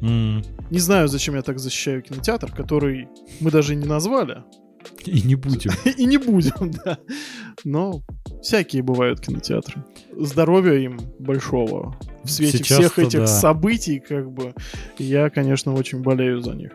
М. 0.00 0.42
Не 0.70 0.78
знаю, 0.78 1.08
зачем 1.08 1.34
я 1.34 1.42
так 1.42 1.58
защищаю 1.58 2.02
кинотеатр, 2.02 2.50
который 2.52 3.08
мы 3.40 3.50
даже 3.50 3.74
не 3.74 3.86
назвали. 3.86 4.42
И 5.04 5.22
не 5.22 5.34
будем. 5.34 5.70
И 5.96 6.04
не 6.04 6.18
будем, 6.18 6.70
да. 6.84 6.98
Но 7.64 8.02
всякие 8.42 8.82
бывают 8.82 9.20
кинотеатры. 9.20 9.84
Здоровья 10.16 10.74
им 10.74 10.98
большого. 11.18 11.98
В 12.22 12.30
свете 12.30 12.58
Сейчас-то 12.58 12.88
всех 12.88 12.98
этих 12.98 13.20
да. 13.20 13.26
событий, 13.26 14.00
как 14.00 14.30
бы, 14.30 14.54
я, 14.98 15.28
конечно, 15.30 15.74
очень 15.74 16.00
болею 16.00 16.40
за 16.40 16.52
них. 16.52 16.72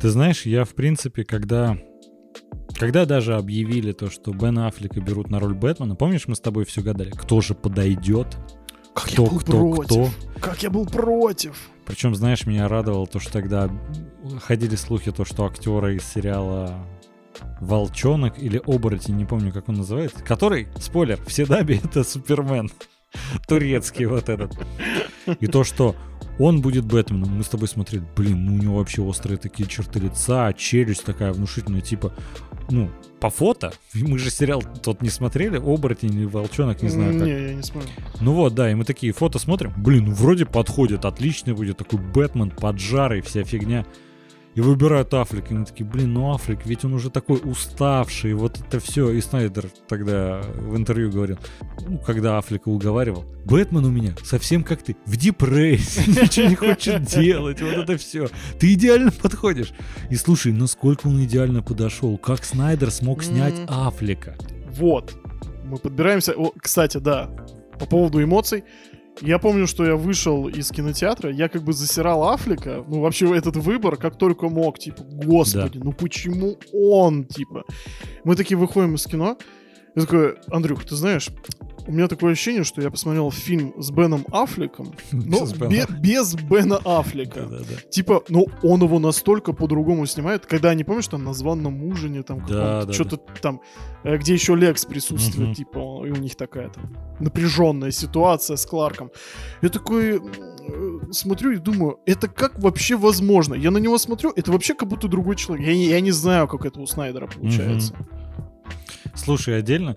Ты 0.00 0.10
знаешь, 0.10 0.46
я, 0.46 0.64
в 0.64 0.74
принципе, 0.74 1.24
когда... 1.24 1.78
Когда 2.76 3.06
даже 3.06 3.36
объявили 3.36 3.92
то, 3.92 4.10
что 4.10 4.32
Бен 4.32 4.58
Аффлека 4.58 5.00
берут 5.00 5.30
на 5.30 5.38
роль 5.38 5.54
Бэтмена, 5.54 5.94
помнишь, 5.94 6.26
мы 6.26 6.34
с 6.34 6.40
тобой 6.40 6.64
все 6.64 6.82
гадали, 6.82 7.10
кто 7.10 7.40
же 7.40 7.54
подойдет, 7.54 8.36
Как 8.94 9.04
кто, 9.04 9.22
я 9.22 9.30
был 9.30 9.38
кто, 9.38 9.52
против. 9.52 9.86
кто. 9.86 10.40
Как 10.40 10.62
я 10.64 10.70
был 10.70 10.84
против. 10.84 11.70
Причем, 11.86 12.16
знаешь, 12.16 12.46
меня 12.46 12.66
радовало 12.66 13.06
то, 13.06 13.20
что 13.20 13.32
тогда 13.32 13.70
ходили 14.42 14.74
слухи, 14.74 15.12
то, 15.12 15.24
что 15.24 15.46
актера 15.46 15.94
из 15.94 16.02
сериала 16.02 16.84
Волчонок 17.60 18.38
или 18.38 18.60
Оборотень, 18.64 19.16
не 19.16 19.24
помню, 19.24 19.52
как 19.52 19.68
он 19.68 19.76
называется, 19.76 20.22
который, 20.22 20.68
спойлер, 20.78 21.18
в 21.24 21.32
Седабе 21.32 21.80
это 21.82 22.04
Супермен. 22.04 22.70
Турецкий 23.46 24.06
вот 24.06 24.28
этот. 24.28 24.52
И 25.40 25.46
то, 25.46 25.64
что 25.64 25.94
он 26.38 26.60
будет 26.60 26.84
Бэтменом, 26.84 27.36
мы 27.36 27.44
с 27.44 27.48
тобой 27.48 27.68
смотрели, 27.68 28.02
блин, 28.16 28.44
ну 28.44 28.54
у 28.54 28.58
него 28.58 28.76
вообще 28.78 29.02
острые 29.02 29.38
такие 29.38 29.68
черты 29.68 30.00
лица, 30.00 30.52
челюсть 30.52 31.04
такая 31.04 31.32
внушительная, 31.32 31.80
типа, 31.80 32.12
ну, 32.70 32.90
по 33.20 33.30
фото, 33.30 33.72
мы 33.94 34.18
же 34.18 34.30
сериал 34.30 34.62
тот 34.82 35.00
не 35.00 35.10
смотрели, 35.10 35.58
Оборотень 35.58 36.14
или 36.14 36.24
Волчонок, 36.24 36.82
не 36.82 36.88
знаю, 36.88 37.12
как 37.12 37.26
Не, 37.26 37.30
я 37.30 37.54
не 37.54 37.62
смотрю. 37.62 37.90
ну 38.20 38.32
вот, 38.32 38.54
да, 38.54 38.70
и 38.70 38.74
мы 38.74 38.84
такие 38.84 39.12
фото 39.12 39.38
смотрим. 39.38 39.72
Блин, 39.76 40.06
ну 40.06 40.12
вроде 40.12 40.44
подходит, 40.44 41.04
отличный 41.04 41.54
будет 41.54 41.78
такой 41.78 42.00
Бэтмен, 42.00 42.50
поджарый, 42.50 43.20
вся 43.20 43.44
фигня. 43.44 43.86
И 44.54 44.60
выбирают 44.60 45.12
Африк. 45.14 45.50
И 45.50 45.54
мы 45.54 45.64
такие, 45.64 45.84
блин, 45.84 46.12
ну 46.14 46.32
Африк, 46.32 46.60
ведь 46.64 46.84
он 46.84 46.94
уже 46.94 47.10
такой 47.10 47.40
уставший, 47.42 48.34
вот 48.34 48.58
это 48.60 48.78
все. 48.78 49.10
И 49.10 49.20
Снайдер 49.20 49.66
тогда 49.88 50.42
в 50.56 50.76
интервью 50.76 51.10
говорил, 51.10 51.38
ну, 51.86 51.98
когда 51.98 52.38
Африка 52.38 52.68
уговаривал, 52.68 53.24
Бэтмен 53.44 53.84
у 53.84 53.90
меня 53.90 54.14
совсем 54.22 54.62
как 54.62 54.82
ты, 54.82 54.96
в 55.06 55.16
депрессии, 55.16 56.08
ничего 56.22 56.48
не 56.48 56.54
хочет 56.54 57.02
делать, 57.02 57.60
вот 57.60 57.72
это 57.72 57.96
все. 57.96 58.28
Ты 58.60 58.74
идеально 58.74 59.10
подходишь. 59.10 59.72
И 60.10 60.14
слушай, 60.14 60.52
насколько 60.52 61.08
он 61.08 61.22
идеально 61.24 61.62
подошел, 61.62 62.16
как 62.16 62.44
Снайдер 62.44 62.90
смог 62.90 63.22
снять. 63.24 63.54
Афлика. 63.68 64.36
Вот. 64.70 65.14
Мы 65.64 65.78
подбираемся. 65.78 66.32
О, 66.32 66.52
кстати, 66.56 66.98
да. 66.98 67.30
По 67.78 67.86
поводу 67.86 68.22
эмоций. 68.22 68.64
Я 69.20 69.38
помню, 69.38 69.66
что 69.66 69.84
я 69.84 69.96
вышел 69.96 70.48
из 70.48 70.70
кинотеатра, 70.70 71.30
я 71.30 71.48
как 71.48 71.62
бы 71.62 71.72
засирал 71.72 72.28
Афлика, 72.28 72.84
ну 72.88 73.00
вообще 73.00 73.36
этот 73.36 73.56
выбор, 73.56 73.96
как 73.96 74.18
только 74.18 74.48
мог, 74.48 74.78
типа, 74.78 75.02
господи, 75.02 75.78
ну 75.78 75.92
почему 75.92 76.58
он, 76.72 77.24
типа. 77.24 77.64
Мы 78.24 78.34
такие 78.34 78.56
выходим 78.56 78.94
из 78.94 79.04
кино, 79.04 79.38
я 79.94 80.02
такой, 80.02 80.36
Андрюх, 80.50 80.84
ты 80.84 80.96
знаешь, 80.96 81.28
у 81.86 81.92
меня 81.92 82.08
такое 82.08 82.32
ощущение, 82.32 82.64
что 82.64 82.80
я 82.80 82.90
посмотрел 82.90 83.30
фильм 83.30 83.74
с 83.78 83.90
Беном 83.90 84.24
Аффлеком, 84.32 84.94
но 85.12 85.40
Без 85.42 85.52
Бена. 85.52 85.68
бе- 85.70 85.86
без 86.00 86.34
Бена 86.34 86.78
Аффлека. 86.84 87.42
Да-да-да. 87.42 87.90
Типа, 87.90 88.22
ну 88.30 88.46
он 88.62 88.82
его 88.82 88.98
настолько 88.98 89.52
по-другому 89.52 90.06
снимает, 90.06 90.46
когда 90.46 90.70
они, 90.70 90.82
помнишь, 90.82 91.08
там 91.08 91.24
на 91.24 91.34
званном 91.34 91.84
ужине, 91.84 92.22
там 92.22 92.44
Да, 92.48 92.84
да, 92.86 92.92
что-то 92.92 93.18
там, 93.42 93.60
э, 94.02 94.16
где 94.16 94.32
еще 94.32 94.56
Лекс 94.56 94.86
присутствует, 94.86 95.48
Мгм. 95.48 95.54
типа, 95.54 95.78
и 96.06 96.10
у 96.10 96.16
них 96.16 96.36
такая 96.36 96.70
там 96.70 96.96
напряженная 97.20 97.90
ситуация 97.90 98.56
с 98.56 98.64
Кларком. 98.64 99.10
Я 99.60 99.68
такой 99.68 100.16
э, 100.16 100.98
смотрю 101.12 101.50
и 101.52 101.56
думаю, 101.58 101.98
это 102.06 102.28
как 102.28 102.58
вообще 102.58 102.96
возможно? 102.96 103.52
Я 103.54 103.70
на 103.70 103.78
него 103.78 103.98
смотрю, 103.98 104.32
это 104.34 104.50
вообще 104.52 104.72
как 104.74 104.88
будто 104.88 105.06
другой 105.06 105.36
человек. 105.36 105.66
Я 105.66 105.74
не, 105.74 105.86
я 105.88 106.00
не 106.00 106.12
знаю, 106.12 106.48
как 106.48 106.64
это 106.64 106.80
у 106.80 106.86
Снайдера 106.86 107.26
получается. 107.26 107.94
Слушай, 109.14 109.58
отдельно, 109.58 109.96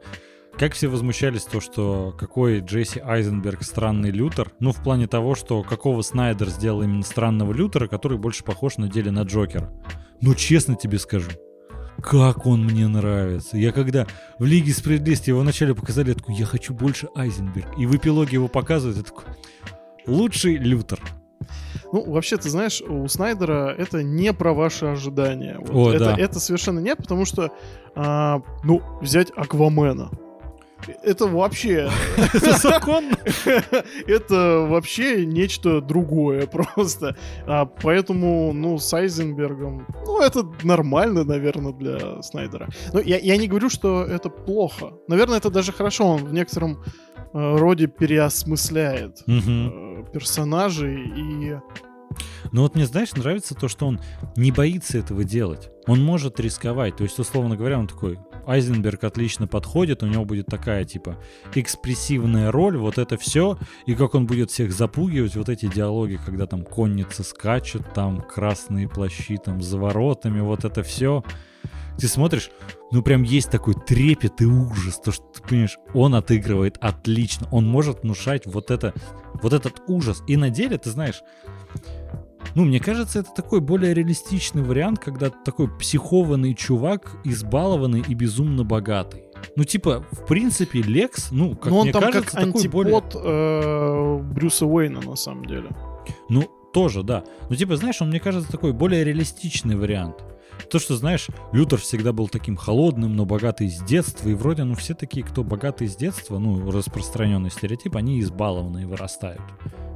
как 0.57 0.73
все 0.73 0.87
возмущались 0.87 1.43
то, 1.43 1.61
что 1.61 2.15
какой 2.17 2.61
Джесси 2.61 2.99
Айзенберг 2.99 3.63
странный 3.63 4.09
Лютер, 4.09 4.51
ну, 4.59 4.71
в 4.71 4.81
плане 4.81 5.07
того, 5.07 5.35
что 5.35 5.61
какого 5.63 6.01
Снайдер 6.01 6.49
сделал 6.49 6.81
именно 6.81 7.03
странного 7.03 7.53
Лютера, 7.53 7.87
который 7.87 8.17
больше 8.17 8.43
похож 8.43 8.77
на 8.77 8.89
деле 8.89 9.11
на 9.11 9.21
Джокера. 9.21 9.71
Ну, 10.19 10.33
честно 10.33 10.75
тебе 10.75 10.97
скажу, 10.97 11.29
как 12.01 12.47
он 12.47 12.65
мне 12.65 12.87
нравится. 12.87 13.57
Я 13.57 13.71
когда 13.71 14.07
в 14.39 14.45
Лиге 14.45 14.73
Справедливости 14.73 15.29
его 15.29 15.41
вначале 15.41 15.75
показали, 15.75 16.09
я 16.09 16.15
такой, 16.15 16.35
я 16.35 16.45
хочу 16.45 16.73
больше 16.73 17.07
Айзенберг. 17.15 17.77
И 17.77 17.85
в 17.85 17.95
эпилоге 17.95 18.33
его 18.33 18.47
показывают, 18.47 18.97
я 18.97 19.03
такой, 19.03 19.25
лучший 20.07 20.55
Лютер. 20.55 20.99
Ну, 21.91 22.03
вообще, 22.11 22.37
ты 22.37 22.49
знаешь, 22.49 22.81
у 22.81 23.07
Снайдера 23.07 23.73
это 23.77 24.03
не 24.03 24.33
про 24.33 24.53
ваши 24.53 24.85
ожидания. 24.85 25.57
Вот 25.59 25.93
О, 25.93 25.93
это, 25.93 26.05
да. 26.05 26.15
это 26.17 26.39
совершенно 26.39 26.79
нет, 26.79 26.97
потому 26.97 27.25
что, 27.25 27.51
а, 27.95 28.41
ну, 28.63 28.81
взять 29.01 29.31
Аквамена. 29.35 30.11
Это 31.03 31.25
вообще... 31.25 31.89
Это 32.33 32.57
законно? 32.57 33.17
Это 34.07 34.67
вообще 34.69 35.25
нечто 35.25 35.81
другое 35.81 36.45
просто. 36.47 37.15
А, 37.45 37.65
поэтому, 37.65 38.53
ну, 38.53 38.77
с 38.77 38.93
Айзенбергом... 38.93 39.87
Ну, 40.05 40.21
это 40.21 40.45
нормально, 40.63 41.23
наверное, 41.23 41.73
для 41.73 42.21
Снайдера. 42.21 42.69
Но 42.93 42.99
я, 42.99 43.17
я 43.17 43.37
не 43.37 43.47
говорю, 43.47 43.69
что 43.69 44.03
это 44.03 44.29
плохо. 44.29 44.93
Наверное, 45.07 45.37
это 45.37 45.49
даже 45.49 45.71
хорошо. 45.71 46.05
Он 46.05 46.25
в 46.25 46.33
некотором 46.33 46.83
роде 47.37 47.87
переосмысляет 47.87 49.23
э, 49.27 50.03
персонажей 50.11 50.95
и... 51.15 51.57
Но 52.51 52.61
вот 52.63 52.75
мне, 52.75 52.85
знаешь, 52.85 53.13
нравится 53.13 53.53
то, 53.53 53.67
что 53.67 53.85
он 53.85 53.99
не 54.35 54.51
боится 54.51 54.97
этого 54.97 55.23
делать. 55.23 55.69
Он 55.85 56.01
может 56.03 56.39
рисковать. 56.39 56.95
То 56.95 57.03
есть, 57.03 57.19
условно 57.19 57.57
говоря, 57.57 57.77
он 57.77 57.87
такой, 57.87 58.17
Айзенберг 58.47 59.03
отлично 59.03 59.45
подходит, 59.45 60.03
у 60.03 60.07
него 60.07 60.23
будет 60.23 60.45
такая, 60.45 60.85
типа, 60.85 61.17
экспрессивная 61.53 62.51
роль, 62.51 62.77
вот 62.77 62.97
это 62.97 63.17
все, 63.17 63.57
и 63.85 63.93
как 63.93 64.15
он 64.15 64.25
будет 64.25 64.49
всех 64.49 64.71
запугивать, 64.71 65.35
вот 65.35 65.49
эти 65.49 65.67
диалоги, 65.67 66.17
когда 66.25 66.47
там 66.47 66.63
конница 66.63 67.23
скачет, 67.23 67.93
там 67.93 68.21
красные 68.21 68.87
плащи, 68.87 69.37
там 69.37 69.61
за 69.61 69.77
воротами, 69.77 70.39
вот 70.39 70.63
это 70.63 70.81
все. 70.81 71.23
Ты 71.97 72.07
смотришь, 72.07 72.51
ну 72.91 73.01
прям 73.01 73.23
есть 73.23 73.49
такой 73.49 73.73
трепет 73.73 74.41
и 74.41 74.45
ужас, 74.45 74.99
то, 74.99 75.11
что 75.11 75.23
ты 75.25 75.41
понимаешь, 75.41 75.77
он 75.93 76.15
отыгрывает 76.15 76.77
отлично, 76.79 77.47
он 77.51 77.67
может 77.67 78.03
внушать 78.03 78.45
вот 78.45 78.69
это, 78.71 78.93
вот 79.41 79.53
этот 79.53 79.81
ужас. 79.87 80.23
И 80.27 80.37
на 80.37 80.49
деле, 80.49 80.77
ты 80.77 80.91
знаешь, 80.91 81.23
ну, 82.55 82.65
мне 82.65 82.79
кажется, 82.79 83.19
это 83.19 83.29
такой 83.35 83.61
более 83.61 83.93
реалистичный 83.93 84.63
вариант, 84.63 84.99
когда 84.99 85.29
такой 85.29 85.67
психованный 85.77 86.55
чувак, 86.55 87.17
избалованный 87.23 88.03
и 88.07 88.13
безумно 88.13 88.63
богатый. 88.63 89.23
Ну, 89.55 89.63
типа, 89.63 90.03
в 90.11 90.25
принципе, 90.25 90.81
Лекс, 90.81 91.29
ну, 91.31 91.55
как 91.55 91.71
Но 91.71 91.79
он 91.79 91.83
мне 91.83 91.93
там 91.93 92.03
кажется, 92.03 92.35
как 92.35 92.45
такой 92.45 92.67
более... 92.67 93.03
э, 93.13 94.17
Брюса 94.33 94.65
Уэйна, 94.65 95.01
на 95.01 95.15
самом 95.15 95.45
деле. 95.45 95.69
Ну, 96.29 96.49
тоже, 96.73 97.03
да. 97.03 97.23
Ну, 97.49 97.55
типа, 97.55 97.75
знаешь, 97.75 98.01
он, 98.01 98.09
мне 98.09 98.19
кажется, 98.19 98.51
такой 98.51 98.73
более 98.73 99.03
реалистичный 99.03 99.75
вариант. 99.75 100.23
То, 100.69 100.79
что, 100.79 100.95
знаешь, 100.95 101.27
Лютер 101.53 101.79
всегда 101.79 102.11
был 102.11 102.27
таким 102.27 102.57
холодным, 102.57 103.15
но 103.15 103.25
богатый 103.25 103.69
с 103.69 103.81
детства, 103.81 104.27
и 104.29 104.33
вроде, 104.33 104.63
ну, 104.63 104.75
все 104.75 104.93
такие, 104.93 105.25
кто 105.25 105.43
богатый 105.43 105.87
с 105.87 105.95
детства, 105.95 106.39
ну, 106.39 106.69
распространенный 106.71 107.49
стереотип, 107.49 107.95
они 107.95 108.19
избалованные 108.19 108.85
вырастают. 108.85 109.41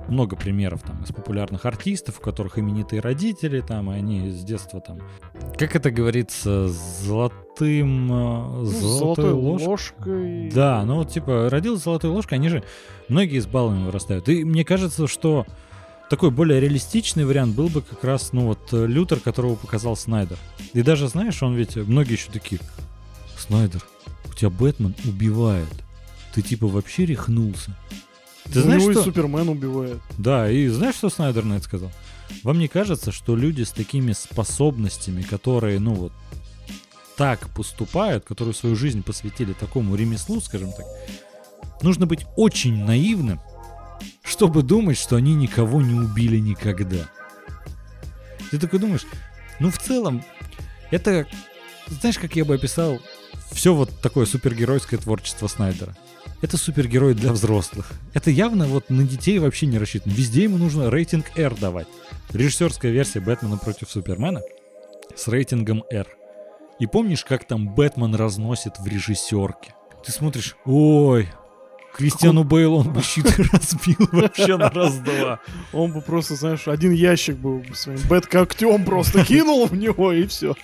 Много 0.08 0.36
примеров 0.36 0.82
там 0.82 1.04
из 1.04 1.12
популярных 1.14 1.66
артистов, 1.66 2.20
у 2.20 2.22
которых 2.22 2.58
именитые 2.58 3.02
родители, 3.02 3.62
там, 3.62 3.92
и 3.92 3.96
они 3.96 4.30
с 4.30 4.44
детства 4.44 4.82
там, 4.82 5.00
как 5.58 5.76
это 5.76 5.92
говорится, 5.92 6.68
золотым... 6.68 8.12
э, 8.12 8.50
Ну, 8.62 8.66
золотой 8.66 9.00
золотой 9.00 9.32
ложкой. 9.34 9.68
ложкой. 9.68 10.52
Да, 10.52 10.84
ну 10.86 10.96
вот 10.96 11.10
типа 11.10 11.50
родилась 11.50 11.84
золотой 11.84 12.10
ложкой, 12.10 12.36
они 12.36 12.50
же 12.50 12.64
многие 13.10 13.42
баллами 13.48 13.86
вырастают. 13.86 14.28
И 14.28 14.44
мне 14.44 14.66
кажется, 14.66 15.08
что 15.08 15.46
такой 16.12 16.30
более 16.30 16.60
реалистичный 16.60 17.24
вариант 17.24 17.56
был 17.56 17.70
бы 17.70 17.82
как 17.82 18.04
раз, 18.04 18.34
ну 18.34 18.48
вот, 18.48 18.60
э, 18.74 18.86
Лютер, 18.86 19.22
которого 19.22 19.56
показал 19.56 19.96
Снайдер. 19.96 20.38
И 20.74 20.82
даже, 20.82 21.08
знаешь, 21.08 21.42
он 21.42 21.56
ведь, 21.56 21.78
многие 21.78 22.14
еще 22.14 22.30
такие, 22.30 22.60
Снайдер, 23.38 23.82
у 24.30 24.34
тебя 24.34 24.50
Бэтмен 24.50 24.94
убивает. 25.06 25.70
Ты 26.34 26.42
типа 26.42 26.68
вообще 26.68 27.06
рехнулся. 27.06 27.78
Ты 28.52 28.60
У 28.60 28.64
знаешь, 28.64 28.82
него 28.82 28.92
что... 28.92 29.02
и 29.02 29.04
Супермен 29.06 29.48
убивает. 29.48 30.02
Да, 30.18 30.52
и 30.52 30.68
знаешь, 30.68 30.96
что 30.96 31.10
Снайдер 31.10 31.46
на 31.46 31.54
это 31.54 31.64
сказал? 31.64 31.92
Вам 32.44 32.60
не 32.60 32.68
кажется, 32.68 33.14
что 33.14 33.38
люди 33.38 33.62
с 33.64 33.72
такими 33.72 34.12
способностями, 34.12 35.22
которые, 35.22 35.80
ну 35.80 35.94
вот, 35.94 36.12
так 37.16 37.48
поступают, 37.56 38.26
которые 38.26 38.54
свою 38.54 38.76
жизнь 38.76 39.02
посвятили 39.02 39.54
такому 39.54 39.96
ремеслу, 39.96 40.42
скажем 40.42 40.74
так, 40.74 40.86
нужно 41.82 42.06
быть 42.06 42.26
очень 42.36 42.84
наивным, 42.84 43.40
чтобы 44.24 44.64
думать, 44.64 44.98
что 44.98 45.16
они 45.16 45.36
никого 45.36 45.82
не 45.82 45.94
убили 45.94 46.38
никогда. 46.38 47.10
Ты 48.50 48.60
такой 48.60 48.80
думаешь, 48.80 49.06
ну 49.60 49.70
в 49.70 49.78
целом, 49.78 50.24
это, 50.90 51.28
знаешь, 51.88 52.20
как 52.20 52.36
я 52.36 52.46
бы 52.46 52.56
описал 52.56 53.00
все 53.52 53.74
вот 53.74 53.90
такое 54.02 54.26
супергеройское 54.26 55.00
творчество 55.00 55.48
Снайдера. 55.48 55.96
Это 56.42 56.58
супергерой 56.58 57.14
для 57.14 57.32
взрослых. 57.32 57.92
Это 58.14 58.32
явно 58.32 58.66
вот 58.66 58.90
на 58.90 59.04
детей 59.04 59.38
вообще 59.38 59.68
не 59.68 59.78
рассчитано. 59.78 60.12
Везде 60.12 60.44
ему 60.44 60.58
нужно 60.58 60.90
рейтинг 60.90 61.38
R 61.38 61.56
давать. 61.56 61.88
Режиссерская 62.32 62.92
версия 62.92 63.20
Бэтмена 63.20 63.58
против 63.58 63.92
Супермена 63.92 64.42
с 65.16 65.28
рейтингом 65.28 65.84
R. 65.92 66.08
И 66.80 66.88
помнишь, 66.88 67.24
как 67.26 67.46
там 67.46 67.76
Бэтмен 67.76 68.16
разносит 68.16 68.80
в 68.80 68.88
режиссерке? 68.88 69.76
ты 70.04 70.12
смотришь, 70.12 70.56
ой, 70.66 71.30
Кристиану 71.94 72.44
Бейл 72.44 72.76
он 72.76 72.94
бы 72.94 73.02
щит 73.02 73.28
разбил 73.52 74.10
вообще 74.12 74.58
на 74.58 74.70
раз-два. 74.70 75.40
Он 75.74 75.92
бы 75.92 76.02
просто, 76.02 76.36
знаешь, 76.36 76.68
один 76.68 76.92
ящик 76.92 77.38
бы 77.38 77.64
своим 77.74 78.00
бэт-когтем 78.08 78.86
просто 78.86 79.24
кинул 79.26 79.68
в 79.68 79.76
него 79.76 80.12
и 80.12 80.26
все. 80.28 80.56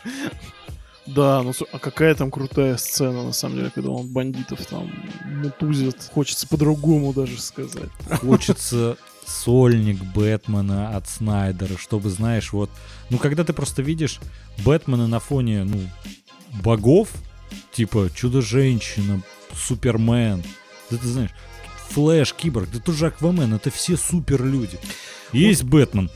Да, 1.07 1.41
ну 1.41 1.53
а 1.71 1.80
какая 1.80 2.15
там 2.15 2.32
крутая 2.32 2.75
сцена, 2.75 3.23
на 3.23 3.32
самом 3.32 3.57
деле, 3.57 3.71
когда 3.73 3.91
он 3.91 4.07
бандитов 4.07 4.65
там 4.65 4.91
мутузит. 5.25 6.09
Хочется 6.13 6.47
по-другому 6.47 7.13
даже 7.13 7.39
сказать. 7.39 7.89
Хочется 8.21 8.97
сольник 9.25 10.01
Бэтмена 10.13 10.95
от 10.95 11.07
Снайдера, 11.07 11.78
чтобы, 11.78 12.09
знаешь, 12.09 12.51
вот... 12.51 12.69
Ну, 13.09 13.17
когда 13.17 13.43
ты 13.43 13.53
просто 13.53 13.82
видишь 13.82 14.19
Бэтмена 14.65 15.07
на 15.07 15.19
фоне, 15.19 15.63
ну, 15.63 15.80
богов, 16.61 17.09
типа 17.71 18.09
Чудо-женщина, 18.13 19.21
Супермен, 19.55 20.43
да 20.90 20.98
ты 20.98 21.08
знаешь, 21.08 21.32
Флэш, 21.90 22.34
Киборг, 22.34 22.70
да 22.72 22.80
тоже 22.80 23.08
Аквамен, 23.08 23.54
это 23.54 23.72
все 23.72 23.98
супер 23.98 24.44
люди. 24.44 24.80
Есть 25.32 25.64
Бэтмен. 25.64 26.10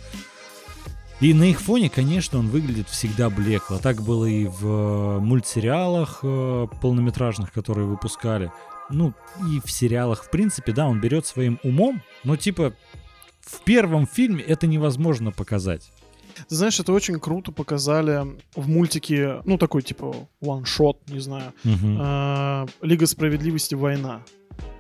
И 1.22 1.36
на 1.36 1.44
их 1.44 1.62
фоне, 1.62 1.90
конечно, 1.90 2.40
он 2.40 2.50
выглядит 2.50 2.90
всегда 2.90 3.30
блекло. 3.30 3.78
Так 3.78 4.02
было 4.02 4.26
и 4.26 4.46
в 4.48 4.66
э, 4.66 5.20
мультсериалах 5.20 6.22
э, 6.24 6.68
полнометражных, 6.82 7.54
которые 7.54 7.86
выпускали. 7.86 8.52
Ну, 8.90 9.14
и 9.48 9.62
в 9.64 9.70
сериалах, 9.72 10.24
в 10.24 10.32
принципе, 10.32 10.72
да, 10.72 10.88
он 10.88 11.00
берет 11.00 11.28
своим 11.28 11.60
умом, 11.64 12.02
но 12.24 12.36
типа 12.36 12.74
в 13.42 13.62
первом 13.64 14.08
фильме 14.08 14.44
это 14.44 14.66
невозможно 14.66 15.32
показать. 15.32 15.92
Ты 16.50 16.56
знаешь, 16.56 16.80
это 16.80 16.92
очень 16.92 17.20
круто 17.20 17.52
показали 17.52 18.26
в 18.56 18.68
мультике, 18.68 19.42
ну, 19.46 19.60
такой 19.60 19.84
типа 19.84 20.16
one-shot, 20.42 20.98
не 21.08 21.20
знаю, 21.20 21.54
э, 21.64 22.66
Лига 22.82 23.06
справедливости 23.06 23.76
война. 23.76 24.24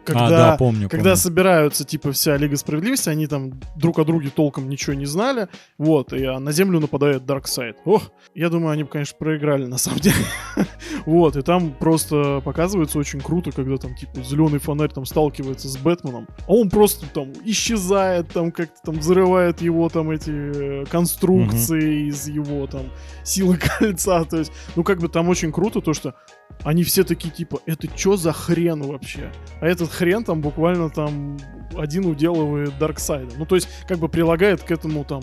А, 0.09 0.29
да, 0.29 0.57
помню, 0.57 0.89
Когда 0.89 1.11
помню. 1.11 1.17
собираются, 1.17 1.83
типа, 1.83 2.11
вся 2.11 2.37
Лига 2.37 2.57
Справедливости, 2.57 3.09
они 3.09 3.27
там 3.27 3.59
друг 3.75 3.99
о 3.99 4.03
друге 4.03 4.31
толком 4.33 4.67
ничего 4.67 4.93
не 4.93 5.05
знали, 5.05 5.47
вот, 5.77 6.13
и 6.13 6.23
а, 6.25 6.39
на 6.39 6.51
Землю 6.51 6.79
нападает 6.79 7.25
Дарксайд. 7.25 7.77
Ох, 7.85 8.11
я 8.33 8.49
думаю, 8.49 8.71
они 8.71 8.83
бы, 8.83 8.89
конечно, 8.89 9.17
проиграли, 9.17 9.65
на 9.65 9.77
самом 9.77 9.99
деле. 9.99 10.15
вот, 11.05 11.35
и 11.35 11.41
там 11.41 11.71
просто 11.73 12.41
показывается 12.43 12.97
очень 12.97 13.21
круто, 13.21 13.51
когда 13.51 13.77
там, 13.77 13.95
типа, 13.95 14.21
зеленый 14.23 14.59
фонарь 14.59 14.91
там 14.91 15.05
сталкивается 15.05 15.67
с 15.67 15.77
Бэтменом, 15.77 16.27
а 16.47 16.53
он 16.53 16.69
просто 16.69 17.05
там 17.07 17.31
исчезает, 17.45 18.29
там 18.29 18.51
как-то 18.51 18.79
там 18.83 18.99
взрывает 18.99 19.61
его 19.61 19.87
там 19.89 20.09
эти 20.11 20.31
э, 20.31 20.85
конструкции 20.85 22.07
из 22.09 22.27
его 22.27 22.67
там 22.67 22.83
силы 23.23 23.57
кольца, 23.79 24.23
то 24.25 24.37
есть, 24.37 24.51
ну, 24.75 24.83
как 24.83 24.99
бы 24.99 25.09
там 25.09 25.29
очень 25.29 25.51
круто 25.51 25.81
то, 25.81 25.93
что 25.93 26.15
они 26.63 26.83
все 26.83 27.03
такие, 27.03 27.31
типа, 27.33 27.59
это 27.65 27.87
чё 27.87 28.15
за 28.17 28.31
хрен 28.33 28.83
вообще? 28.83 29.31
А 29.59 29.67
этот 29.67 29.91
хрен 29.91 30.23
там 30.23 30.41
буквально 30.41 30.89
там 30.89 31.37
один 31.75 32.05
уделывает 32.05 32.77
Дарксайда. 32.77 33.33
Ну, 33.37 33.45
то 33.45 33.55
есть, 33.55 33.67
как 33.87 33.97
бы 33.97 34.09
прилагает 34.09 34.61
к 34.63 34.71
этому 34.71 35.03
там 35.03 35.21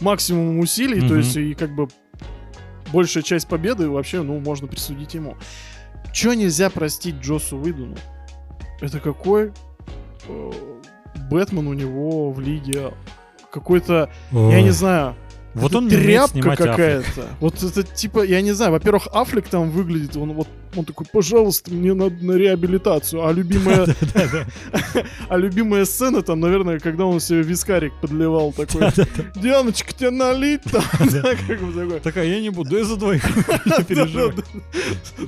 максимум 0.00 0.58
усилий, 0.58 1.00
то 1.00 1.06
Мгм. 1.06 1.16
есть, 1.18 1.36
и 1.36 1.54
как 1.54 1.74
бы 1.74 1.88
большая 2.92 3.22
часть 3.22 3.48
победы 3.48 3.88
вообще, 3.88 4.22
ну, 4.22 4.38
можно 4.40 4.66
присудить 4.66 5.14
ему. 5.14 5.36
Чё 6.12 6.32
нельзя 6.34 6.70
простить 6.70 7.16
Джосу 7.16 7.56
Уидону? 7.56 7.96
Это 8.80 9.00
какой 9.00 9.52
э, 10.28 10.50
Бэтмен 11.30 11.66
у 11.66 11.72
него 11.74 12.30
в 12.32 12.40
лиге 12.40 12.92
какой-то, 13.52 14.10
я 14.32 14.38
Ой. 14.38 14.62
не 14.62 14.70
знаю, 14.70 15.14
Вот 15.54 15.70
это 15.70 15.78
он 15.78 15.88
тряпка 15.88 16.56
какая-то. 16.56 17.28
Вот 17.40 17.62
это 17.62 17.82
типа, 17.84 18.24
я 18.24 18.40
не 18.42 18.52
знаю, 18.52 18.72
во-первых, 18.72 19.06
Аффлек 19.12 19.48
там 19.48 19.70
выглядит, 19.70 20.16
он 20.16 20.32
вот 20.32 20.48
он 20.76 20.84
такой, 20.84 21.06
пожалуйста, 21.10 21.72
мне 21.72 21.94
надо 21.94 22.16
на 22.24 22.32
реабилитацию. 22.32 23.26
А 23.26 23.32
любимая, 23.32 23.86
а 25.28 25.36
любимая 25.36 25.84
сцена 25.84 26.22
там, 26.22 26.40
наверное, 26.40 26.78
когда 26.78 27.06
он 27.06 27.20
себе 27.20 27.42
вискарик 27.42 27.92
подливал 28.00 28.52
такой, 28.52 28.88
Дианочка, 29.36 29.92
тебе 29.92 30.10
налить 30.10 30.62
там? 30.62 30.82
Такая, 32.02 32.26
я 32.26 32.40
не 32.40 32.50
буду, 32.50 32.76
я 32.76 32.84
за 32.84 32.96
двоих. 32.96 33.24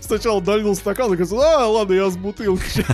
Сначала 0.01 0.41
долил 0.41 0.75
стакан, 0.75 1.13
и 1.13 1.17
говорит, 1.17 1.33
а, 1.33 1.67
ладно, 1.67 1.93
я 1.95 2.11
с 2.11 2.17
бутылки. 2.17 2.85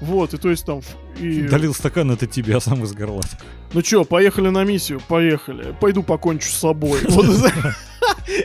Вот, 0.00 0.34
и 0.34 0.38
то 0.38 0.50
есть 0.50 0.64
там... 0.64 0.80
Долил 1.18 1.74
стакан, 1.74 2.10
это 2.10 2.26
тебе, 2.26 2.56
а 2.56 2.60
сам 2.60 2.82
из 2.84 2.92
горла. 2.92 3.22
Ну 3.74 3.82
чё, 3.82 4.04
поехали 4.04 4.48
на 4.48 4.64
миссию? 4.64 5.00
Поехали. 5.08 5.74
Пойду 5.80 6.02
покончу 6.02 6.48
с 6.48 6.56
собой. 6.56 7.00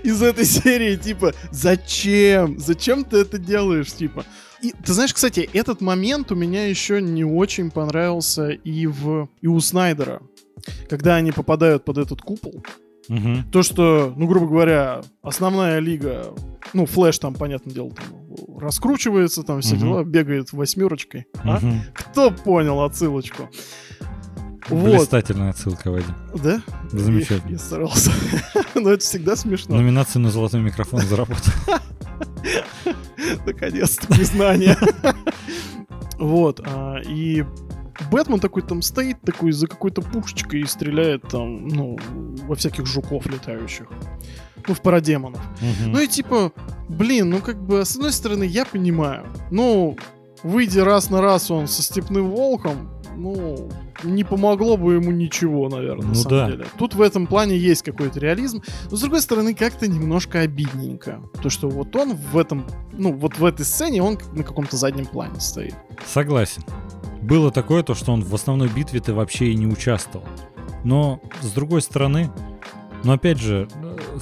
Из, 0.03 0.22
этой 0.22 0.45
серии, 0.45 0.95
типа, 0.95 1.34
зачем? 1.51 2.59
Зачем 2.59 3.03
ты 3.03 3.18
это 3.18 3.38
делаешь, 3.38 3.91
типа? 3.93 4.26
И 4.61 4.74
ты 4.84 4.93
знаешь, 4.93 5.13
кстати, 5.13 5.47
этот 5.53 5.82
момент 5.82 6.32
у 6.32 6.36
меня 6.36 6.68
еще 6.68 7.01
не 7.01 7.24
очень 7.24 7.70
понравился 7.70 8.49
и 8.49 8.88
в 8.88 9.30
и 9.41 9.47
у 9.47 9.59
Снайдера, 9.59 10.22
когда 10.89 11.15
они 11.15 11.32
попадают 11.32 11.86
под 11.86 11.99
этот 11.99 12.22
купол. 12.22 12.63
Мгм. 13.07 13.45
То, 13.51 13.63
что, 13.63 14.13
ну, 14.18 14.28
грубо 14.28 14.47
говоря, 14.47 15.01
основная 15.22 15.80
лига, 15.80 16.34
ну, 16.74 16.86
Флэш 16.86 17.20
там, 17.20 17.36
понятное 17.36 17.74
дело, 17.74 17.91
там 17.91 18.57
раскручивается, 18.59 19.43
там 19.43 19.61
все 19.61 19.76
Мгм. 19.76 19.84
дела, 19.84 20.03
бегает 20.03 20.51
восьмерочкой. 20.51 21.26
А? 21.36 21.57
Мгм. 21.59 21.82
Кто 21.93 22.32
понял 22.32 22.82
отсылочку? 22.82 23.49
Вот, 24.70 24.97
Блистательная 24.97 25.51
отсылка, 25.51 25.91
Вадим. 25.91 26.13
да? 26.36 26.61
Замечательно. 26.91 27.47
Я, 27.47 27.53
я 27.53 27.59
старался. 27.59 28.11
Но 28.76 28.89
это 28.91 29.03
всегда 29.03 29.36
смешно. 29.36 29.76
Номинацию 29.76 30.22
на 30.22 30.30
золотой 30.30 30.61
микрофон 30.61 31.01
заработал. 31.01 31.53
Наконец-то 33.45 34.07
признание. 34.07 34.78
Вот. 36.20 36.61
а, 36.65 36.97
И 37.07 37.45
Бэтмен 38.09 38.39
такой 38.39 38.63
там 38.63 38.82
стоит 38.82 39.22
такой 39.22 39.51
за 39.51 39.68
какой-то 39.68 40.01
пушечкой 40.01 40.61
и 40.61 40.65
стреляет 40.65 41.28
там, 41.30 41.68
ну, 41.68 41.99
во 42.47 42.55
всяких 42.55 42.88
жуков 42.88 43.28
летающих. 43.28 43.86
Ну, 44.68 44.74
в 44.74 44.82
парадемонов. 44.82 45.39
Ну 45.86 45.99
и 45.99 46.07
типа, 46.07 46.51
блин, 46.89 47.30
ну 47.30 47.39
как 47.39 47.61
бы, 47.63 47.86
с 47.86 47.95
одной 47.95 48.11
стороны, 48.11 48.45
я 48.45 48.65
понимаю. 48.65 49.28
Ну, 49.51 49.95
выйдя 50.41 50.84
раз 50.84 51.11
на 51.11 51.22
раз 51.22 51.51
он 51.51 51.68
со 51.68 51.84
степным 51.84 52.32
волком, 52.32 52.89
ну, 53.18 53.70
не 54.03 54.24
помогло 54.24 54.78
бы 54.78 54.93
ему 54.93 55.11
ничего, 55.11 55.68
наверное, 55.70 56.03
на 56.03 56.09
Ну 56.09 56.15
самом 56.15 56.38
да. 56.38 56.47
деле. 56.51 56.65
Тут 56.78 56.93
в 56.93 57.01
этом 57.01 57.28
плане 57.28 57.57
есть 57.57 57.82
какой-то 57.84 58.20
реализм. 58.20 58.61
Но 58.91 58.97
с 58.97 59.01
другой 59.01 59.22
стороны, 59.22 59.53
как-то 59.55 59.88
немножко 59.88 60.41
обидненько. 60.41 61.22
То, 61.41 61.49
что 61.49 61.68
вот 61.68 61.95
он 61.95 62.15
в 62.15 62.38
этом, 62.38 62.65
ну, 62.93 63.11
вот 63.13 63.38
в 63.38 63.43
этой 63.43 63.65
сцене 63.65 64.01
он 64.03 64.18
на 64.34 64.43
каком-то 64.43 64.78
заднем 64.78 65.05
плане 65.05 65.39
стоит. 65.39 65.76
Согласен. 66.05 66.63
Было 67.22 67.51
такое, 67.51 67.84
то, 67.84 67.95
что 67.95 68.13
он 68.13 68.24
в 68.24 68.34
основной 68.36 68.70
битве 68.70 68.99
ты 68.99 69.13
вообще 69.13 69.47
и 69.47 69.55
не 69.55 69.65
участвовал. 69.68 70.26
Но, 70.84 71.20
с 71.41 71.51
другой 71.51 71.82
стороны, 71.82 72.30
но 73.08 73.14
опять 73.14 73.39
же, 73.39 73.70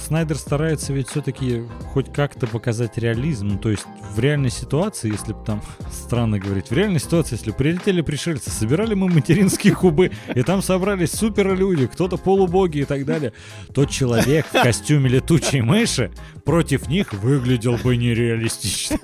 Снайдер 0.00 0.36
старается 0.36 0.92
ведь 0.92 1.08
все-таки 1.08 1.64
хоть 1.92 2.12
как-то 2.12 2.46
показать 2.46 2.96
реализм. 2.98 3.58
То 3.58 3.70
есть 3.70 3.84
в 4.14 4.20
реальной 4.20 4.48
ситуации, 4.48 5.10
если 5.10 5.32
бы 5.32 5.44
там, 5.44 5.60
странно 5.90 6.38
говорить, 6.38 6.70
в 6.70 6.72
реальной 6.72 7.00
ситуации, 7.00 7.34
если 7.34 7.50
прилетели 7.50 8.00
пришельцы, 8.00 8.48
собирали 8.48 8.94
мы 8.94 9.08
материнские 9.08 9.74
кубы, 9.74 10.12
и 10.32 10.42
там 10.42 10.62
собрались 10.62 11.10
суперлюди, 11.10 11.88
кто-то 11.88 12.16
полубоги 12.16 12.78
и 12.78 12.84
так 12.84 13.04
далее, 13.04 13.32
тот 13.74 13.90
человек 13.90 14.46
в 14.46 14.62
костюме 14.62 15.08
летучей 15.08 15.62
мыши 15.62 16.12
против 16.44 16.86
них 16.86 17.12
выглядел 17.12 17.78
бы 17.78 17.96
нереалистично. 17.96 19.00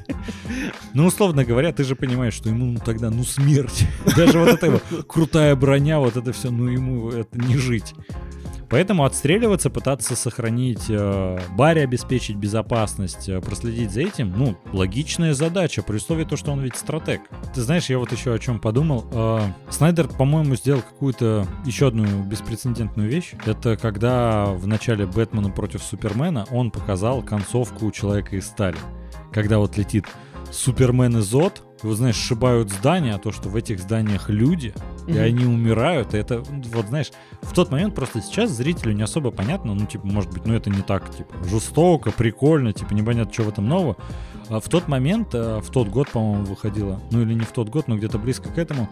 Ну, 0.95 1.07
условно 1.07 1.45
говоря, 1.45 1.73
ты 1.73 1.83
же 1.83 1.97
понимаешь, 1.97 2.35
что 2.35 2.51
ему 2.51 2.79
тогда, 2.79 3.11
ну, 3.11 3.25
смерть. 3.25 3.85
Даже 4.17 4.39
вот 4.39 4.49
эта 4.49 4.67
его 4.67 4.81
крутая 5.09 5.57
броня, 5.57 5.99
вот 5.99 6.17
это 6.17 6.33
все, 6.33 6.53
ну, 6.53 6.69
ему 6.69 7.11
это 7.11 7.37
не 7.37 7.57
жить. 7.57 7.95
Поэтому 8.73 9.05
отстреливаться, 9.05 9.69
пытаться 9.69 10.17
сохранить 10.17 10.87
э, 10.89 11.39
баре, 11.59 11.83
обеспечить 11.83 12.37
безопасность, 12.37 13.29
э, 13.29 13.39
проследить 13.43 13.91
за 13.91 14.01
этим, 14.01 14.33
ну, 14.35 14.57
логичная 14.73 15.35
задача, 15.35 15.83
при 15.83 15.97
условии 15.97 16.25
то, 16.25 16.39
что 16.39 16.53
он 16.53 16.61
ведь 16.61 16.77
стратег. 16.77 17.21
Ты 17.55 17.61
знаешь, 17.61 17.91
я 17.91 17.99
вот 17.99 18.13
еще 18.13 18.33
о 18.33 18.39
чем 18.39 18.59
подумал. 18.59 19.05
Э, 19.13 19.41
Снайдер, 19.69 20.09
по-моему, 20.09 20.57
сделал 20.57 20.81
какую-то 20.81 21.47
еще 21.67 21.89
одну 21.89 22.23
беспрецедентную 22.23 23.11
вещь. 23.11 23.35
Это 23.45 23.77
когда 23.77 24.47
в 24.47 24.67
начале 24.67 25.05
Бэтмена 25.05 25.51
против 25.51 25.83
Супермена 25.83 26.47
он 26.51 26.71
показал 26.71 27.21
концовку 27.21 27.91
Человека 27.91 28.37
из 28.37 28.47
стали. 28.47 28.79
Когда 29.33 29.59
вот 29.59 29.77
летит 29.77 30.07
Супермен 30.51 31.19
и 31.19 31.21
Зод, 31.21 31.63
вот 31.83 31.97
знаешь, 31.97 32.17
сшибают 32.17 32.71
здания, 32.71 33.15
а 33.15 33.19
то, 33.19 33.33
что 33.33 33.49
в 33.49 33.57
этих 33.57 33.81
зданиях 33.81 34.29
люди, 34.29 34.75
и 35.07 35.17
они 35.17 35.45
умирают, 35.45 36.15
и 36.15 36.19
это, 36.19 36.43
вот 36.73 36.87
знаешь, 36.87 37.11
в 37.43 37.53
тот 37.53 37.71
момент 37.71 37.95
просто 37.95 38.21
сейчас 38.21 38.51
зрителю 38.51 38.93
не 38.93 39.03
особо 39.03 39.31
понятно, 39.31 39.75
ну, 39.75 39.87
типа, 39.87 40.07
может 40.07 40.33
быть, 40.33 40.47
ну, 40.47 40.55
это 40.55 40.71
не 40.71 40.83
так, 40.83 41.15
типа, 41.15 41.35
жестоко, 41.45 42.13
прикольно, 42.13 42.73
типа, 42.73 42.95
непонятно, 42.95 43.33
что 43.33 43.45
в 43.45 43.49
этом 43.49 43.69
нового. 43.69 43.97
А 44.49 44.61
в 44.61 44.69
тот 44.69 44.89
момент, 44.89 45.35
э, 45.35 45.61
в 45.61 45.71
тот 45.71 45.89
год, 45.89 46.11
по-моему, 46.11 46.45
выходила, 46.45 47.01
ну 47.11 47.23
или 47.23 47.35
не 47.35 47.45
в 47.45 47.53
тот 47.53 47.69
год, 47.69 47.89
но 47.89 47.97
где-то 47.97 48.19
близко 48.19 48.51
к 48.51 48.59
этому, 48.59 48.89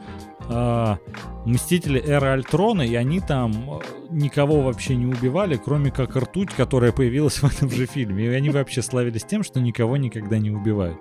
а, 0.49 0.99
Мстители 1.45 2.01
Эра 2.01 2.32
Альтрона, 2.32 2.82
и 2.82 2.95
они 2.95 3.20
там 3.20 3.53
э, 3.53 3.80
никого 4.11 4.62
вообще 4.62 4.97
не 4.97 5.07
убивали, 5.07 5.61
кроме 5.62 5.91
как 5.91 6.16
ртуть, 6.16 6.51
которая 6.51 6.93
появилась 6.93 7.43
в 7.43 7.45
этом 7.45 7.70
же 7.70 7.86
фильме. 7.86 8.26
И 8.26 8.28
они 8.28 8.51
вообще 8.51 8.82
славились 8.82 9.24
тем, 9.24 9.43
что 9.43 9.61
никого 9.61 9.97
никогда 9.97 10.38
не 10.38 10.51
убивают. 10.51 10.99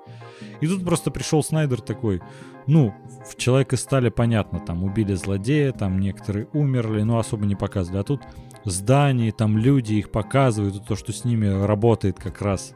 И 0.62 0.68
тут 0.68 0.84
просто 0.84 1.12
пришел 1.12 1.44
Снайдер 1.44 1.82
такой, 1.82 2.22
ну, 2.68 2.94
в 3.28 3.36
Человека 3.36 3.78
стали 3.78 4.10
понятно, 4.10 4.60
там 4.60 4.84
убили 4.84 5.14
злодея, 5.14 5.72
там 5.72 6.00
некоторые 6.00 6.48
умерли, 6.54 7.02
но 7.04 7.20
особо 7.20 7.46
не 7.46 7.56
показывали. 7.56 8.00
А 8.00 8.04
тут 8.04 8.22
здания, 8.66 9.32
там 9.32 9.58
люди 9.58 9.94
их 9.94 10.12
показывают, 10.12 10.86
то, 10.86 10.96
что 10.96 11.12
с 11.12 11.26
ними 11.26 11.48
работает 11.48 12.20
как 12.20 12.42
раз 12.42 12.74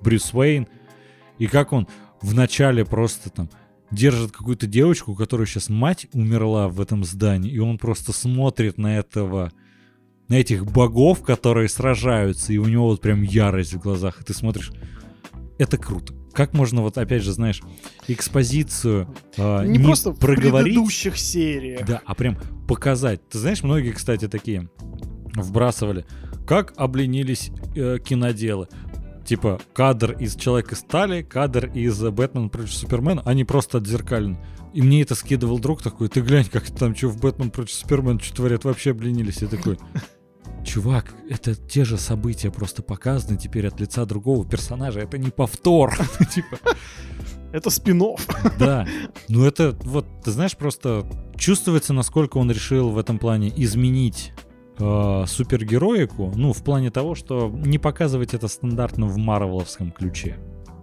Брюс 0.00 0.32
Уэйн, 0.32 0.68
и 1.38 1.46
как 1.46 1.72
он 1.72 1.88
вначале 2.22 2.84
просто 2.84 3.30
там 3.30 3.50
держит 3.90 4.32
какую-то 4.32 4.66
девочку, 4.66 5.12
у 5.12 5.16
которой 5.16 5.46
сейчас 5.46 5.68
мать 5.68 6.06
умерла 6.12 6.68
в 6.68 6.80
этом 6.80 7.04
здании, 7.04 7.50
и 7.50 7.58
он 7.58 7.78
просто 7.78 8.12
смотрит 8.12 8.78
на 8.78 8.98
этого, 8.98 9.52
на 10.28 10.34
этих 10.34 10.64
богов, 10.66 11.22
которые 11.22 11.68
сражаются, 11.68 12.52
и 12.52 12.58
у 12.58 12.66
него 12.66 12.86
вот 12.86 13.00
прям 13.00 13.22
ярость 13.22 13.74
в 13.74 13.80
глазах, 13.80 14.20
и 14.20 14.24
ты 14.24 14.34
смотришь, 14.34 14.72
это 15.58 15.78
круто. 15.78 16.14
Как 16.36 16.52
можно 16.52 16.82
вот 16.82 16.98
опять 16.98 17.22
же, 17.22 17.32
знаешь, 17.32 17.62
экспозицию 18.08 19.08
э, 19.38 19.64
Не, 19.64 19.78
просто 19.78 20.12
проговорить, 20.12 20.52
в 20.52 20.76
предыдущих 20.76 21.16
сериях. 21.16 21.86
да, 21.86 22.02
а 22.04 22.14
прям 22.14 22.36
показать. 22.68 23.26
Ты 23.30 23.38
знаешь, 23.38 23.62
многие, 23.62 23.92
кстати, 23.92 24.28
такие 24.28 24.68
вбрасывали, 25.34 26.04
как 26.46 26.74
обленились 26.76 27.50
э, 27.74 27.96
киноделы. 28.04 28.68
Типа 29.24 29.58
кадр 29.72 30.12
из 30.12 30.36
Человека 30.36 30.76
стали, 30.76 31.22
кадр 31.22 31.70
из 31.72 31.98
Бэтмен 32.02 32.50
против 32.50 32.74
Супермена, 32.74 33.22
они 33.24 33.44
просто 33.44 33.78
отзеркалены. 33.78 34.38
И 34.74 34.82
мне 34.82 35.00
это 35.00 35.14
скидывал 35.14 35.58
друг 35.58 35.82
такой, 35.82 36.08
ты 36.08 36.20
глянь, 36.20 36.44
как 36.44 36.66
там 36.66 36.94
что 36.94 37.08
в 37.08 37.18
Бэтмен 37.18 37.50
против 37.50 37.72
Супермена, 37.72 38.20
что 38.20 38.36
творят, 38.36 38.64
вообще 38.64 38.90
обленились. 38.90 39.40
Я 39.40 39.48
такой, 39.48 39.78
чувак, 40.66 41.14
это 41.30 41.54
те 41.54 41.84
же 41.84 41.96
события 41.96 42.50
просто 42.50 42.82
показаны 42.82 43.38
теперь 43.38 43.66
от 43.66 43.80
лица 43.80 44.04
другого 44.04 44.44
персонажа, 44.44 45.00
это 45.00 45.16
не 45.16 45.30
повтор. 45.30 45.96
Типа, 46.34 46.58
Это 47.52 47.70
спин 47.70 48.02
да. 48.58 48.86
Ну 49.28 49.44
это 49.44 49.76
вот, 49.84 50.04
ты 50.24 50.30
знаешь, 50.32 50.56
просто 50.56 51.06
чувствуется, 51.36 51.94
насколько 51.94 52.36
он 52.36 52.50
решил 52.50 52.90
в 52.90 52.98
этом 52.98 53.18
плане 53.18 53.52
изменить 53.56 54.32
э, 54.78 55.24
супергероику, 55.26 56.32
ну, 56.34 56.52
в 56.52 56.62
плане 56.62 56.90
того, 56.90 57.14
что 57.14 57.48
не 57.48 57.78
показывать 57.78 58.34
это 58.34 58.48
стандартно 58.48 59.06
в 59.06 59.16
марвеловском 59.16 59.92
ключе. 59.92 60.36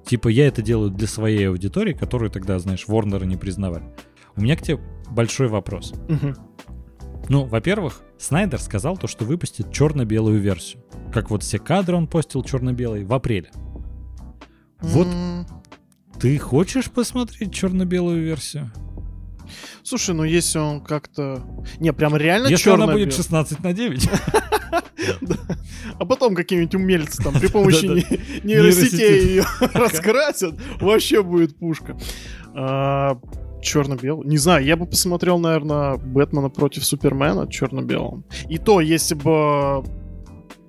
Типа, 0.06 0.30
я 0.30 0.48
это 0.48 0.62
делаю 0.62 0.90
для 0.90 1.08
своей 1.08 1.48
аудитории, 1.50 1.94
которую 1.94 2.32
тогда, 2.32 2.60
знаешь, 2.60 2.88
Ворнеры 2.88 3.26
не 3.26 3.38
признавали. 3.38 3.86
У 4.36 4.42
меня 4.42 4.56
к 4.56 4.62
тебе 4.62 4.80
большой 5.12 5.48
вопрос. 5.48 5.94
Ну, 7.30 7.46
во-первых, 7.46 8.02
Снайдер 8.18 8.60
сказал 8.60 8.98
то, 8.98 9.08
что 9.08 9.26
выпустит 9.26 9.72
черно-белую 9.72 10.40
версию. 10.40 10.84
Как 11.14 11.30
вот 11.30 11.44
все 11.44 11.60
кадры 11.60 11.96
он 11.96 12.08
постил 12.08 12.44
черно-белый 12.44 13.04
в 13.04 13.14
апреле. 13.14 13.52
Вот 14.82 15.08
ты 16.20 16.38
хочешь 16.38 16.92
посмотреть 16.92 17.54
черно-белую 17.54 18.24
версию? 18.24 18.72
Слушай, 19.84 20.16
ну 20.16 20.24
если 20.24 20.60
он 20.60 20.82
как-то... 20.82 21.46
Не, 21.80 21.94
прям 21.94 22.16
реально 22.16 22.48
Если 22.48 22.70
она 22.70 22.88
будет 22.88 23.14
16 23.14 23.64
на 23.64 23.74
9. 23.74 24.10
А 26.00 26.06
потом 26.06 26.34
какие-нибудь 26.34 26.76
умельцы 26.76 27.22
там 27.22 27.34
при 27.34 27.48
помощи 27.48 27.86
нейросетей 28.46 29.28
ее 29.28 29.46
раскрасят, 29.74 30.56
вообще 30.80 31.22
будет 31.22 31.58
пушка. 31.58 31.98
Черно-белый. 33.64 34.28
Не 34.28 34.38
знаю, 34.38 34.66
я 34.66 34.76
бы 34.76 34.86
посмотрел, 34.86 35.40
наверное, 35.40 35.98
Бэтмена 35.98 36.50
против 36.50 36.86
Супермена 36.86 37.48
черно-белым. 37.50 38.26
И 38.50 38.58
то, 38.58 38.82
если 38.82 39.16
бы 39.16 39.84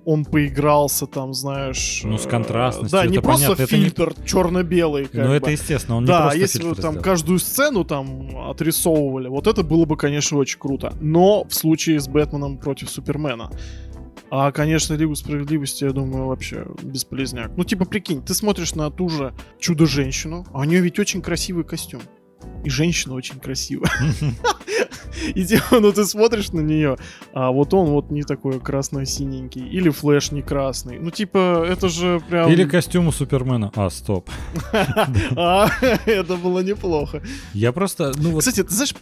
он 0.05 0.23
поигрался 0.23 1.07
там, 1.07 1.33
знаешь... 1.33 2.01
Ну, 2.03 2.17
с 2.17 2.25
э, 2.25 2.29
контрастностью, 2.29 2.99
Да, 2.99 3.07
не 3.07 3.19
просто 3.19 3.47
понятно, 3.47 3.63
это 3.63 3.75
не- 3.77 3.83
фильтр 3.85 4.13
черно-белый. 4.23 5.09
Ну, 5.11 5.33
это 5.33 5.49
естественно, 5.49 5.97
он 5.97 6.03
не 6.03 6.07
Да, 6.07 6.21
просто 6.21 6.39
если 6.39 6.59
бы 6.59 6.65
фильтр 6.65 6.81
там 6.81 6.91
сделал. 6.91 7.03
каждую 7.03 7.39
сцену 7.39 7.83
там 7.83 8.49
отрисовывали, 8.49 9.27
вот 9.27 9.47
это 9.47 9.63
было 9.63 9.85
бы, 9.85 9.97
конечно, 9.97 10.37
очень 10.37 10.59
круто. 10.59 10.93
Но 11.01 11.43
в 11.43 11.53
случае 11.53 11.99
с 11.99 12.07
Бэтменом 12.07 12.59
против 12.59 12.89
Супермена. 12.91 13.49
А, 14.29 14.51
конечно, 14.51 14.93
Лигу 14.93 15.15
Справедливости, 15.15 15.83
я 15.83 15.91
думаю, 15.91 16.27
вообще 16.27 16.65
бесполезняк. 16.83 17.51
Ну, 17.57 17.63
типа, 17.63 17.85
прикинь, 17.85 18.21
ты 18.23 18.33
смотришь 18.33 18.75
на 18.75 18.89
ту 18.91 19.09
же 19.09 19.33
Чудо-женщину, 19.59 20.45
а 20.53 20.59
у 20.59 20.63
нее 20.63 20.81
ведь 20.81 20.99
очень 20.99 21.21
красивый 21.21 21.63
костюм. 21.63 22.01
И 22.63 22.69
женщина 22.69 23.13
очень 23.13 23.39
красивая. 23.39 23.91
И 25.35 25.45
ну 25.71 25.91
ты 25.91 26.05
смотришь 26.05 26.51
на 26.51 26.59
нее, 26.59 26.97
а 27.33 27.51
вот 27.51 27.73
он 27.73 27.87
вот 27.87 28.11
не 28.11 28.23
такой 28.23 28.59
красно-синенький. 28.59 29.67
Или 29.67 29.89
флэш 29.89 30.31
не 30.31 30.41
красный. 30.41 30.99
Ну, 30.99 31.11
типа, 31.11 31.65
это 31.67 31.89
же 31.89 32.21
прям... 32.29 32.51
Или 32.51 32.65
костюм 32.65 33.07
у 33.07 33.11
Супермена. 33.11 33.71
А, 33.75 33.89
стоп. 33.89 34.29
А, 35.37 35.67
это 36.05 36.35
было 36.35 36.59
неплохо. 36.59 37.21
Я 37.53 37.71
просто, 37.71 38.11
ну 38.17 38.31
вот, 38.31 38.39
Кстати, 38.39 38.63
ты 38.63 38.73
знаешь, 38.73 38.93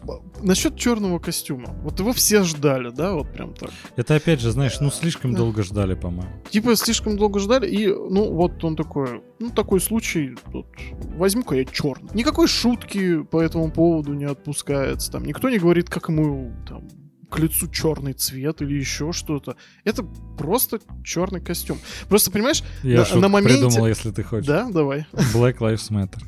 насчет 0.42 0.76
черного 0.78 1.20
костюма. 1.20 1.70
Вот 1.84 2.00
его 2.00 2.14
все 2.14 2.44
ждали, 2.44 2.90
да, 2.90 3.14
вот 3.14 3.32
прям 3.32 3.54
так. 3.54 3.70
это 3.96 4.16
опять 4.16 4.42
же, 4.42 4.52
знаешь, 4.52 4.80
ну 4.80 4.92
слишком 4.92 5.34
долго 5.34 5.64
ждали, 5.64 5.96
по-моему. 5.96 6.32
Типа 6.50 6.76
слишком 6.76 7.18
долго 7.18 7.40
ждали, 7.40 7.68
и, 7.68 7.88
ну, 7.88 8.32
вот 8.32 8.64
он 8.64 8.76
такой, 8.76 9.22
ну, 9.40 9.50
такой 9.50 9.80
случай, 9.82 10.36
тут, 10.52 10.68
возьму-ка 11.16 11.56
я 11.56 11.66
черный. 11.66 12.10
Никакой 12.14 12.48
шутки 12.48 13.24
по 13.24 13.42
этому 13.42 13.72
поводу 13.72 14.14
не 14.14 14.26
отпускается, 14.26 15.12
там, 15.12 15.26
никто 15.26 15.50
не 15.50 15.60
говорит, 15.60 15.90
как 15.90 16.10
ему, 16.10 16.54
там, 16.68 16.88
к 17.30 17.40
лицу 17.40 17.68
черный 17.68 18.14
цвет 18.14 18.62
или 18.62 18.76
еще 18.76 19.12
что-то. 19.12 19.56
Это 19.84 20.04
просто 20.38 20.80
черный 21.04 21.42
костюм. 21.42 21.80
Просто, 22.08 22.30
понимаешь, 22.30 22.64
Я 22.84 23.06
На- 23.16 23.22
на 23.22 23.28
моменте- 23.30 23.66
придумал, 23.68 23.88
если 23.88 24.12
ты 24.12 24.22
хочешь. 24.24 24.46
да, 24.46 24.70
давай. 24.70 25.08
Black 25.34 25.58
Lives 25.58 25.90
Matter. 25.90 26.22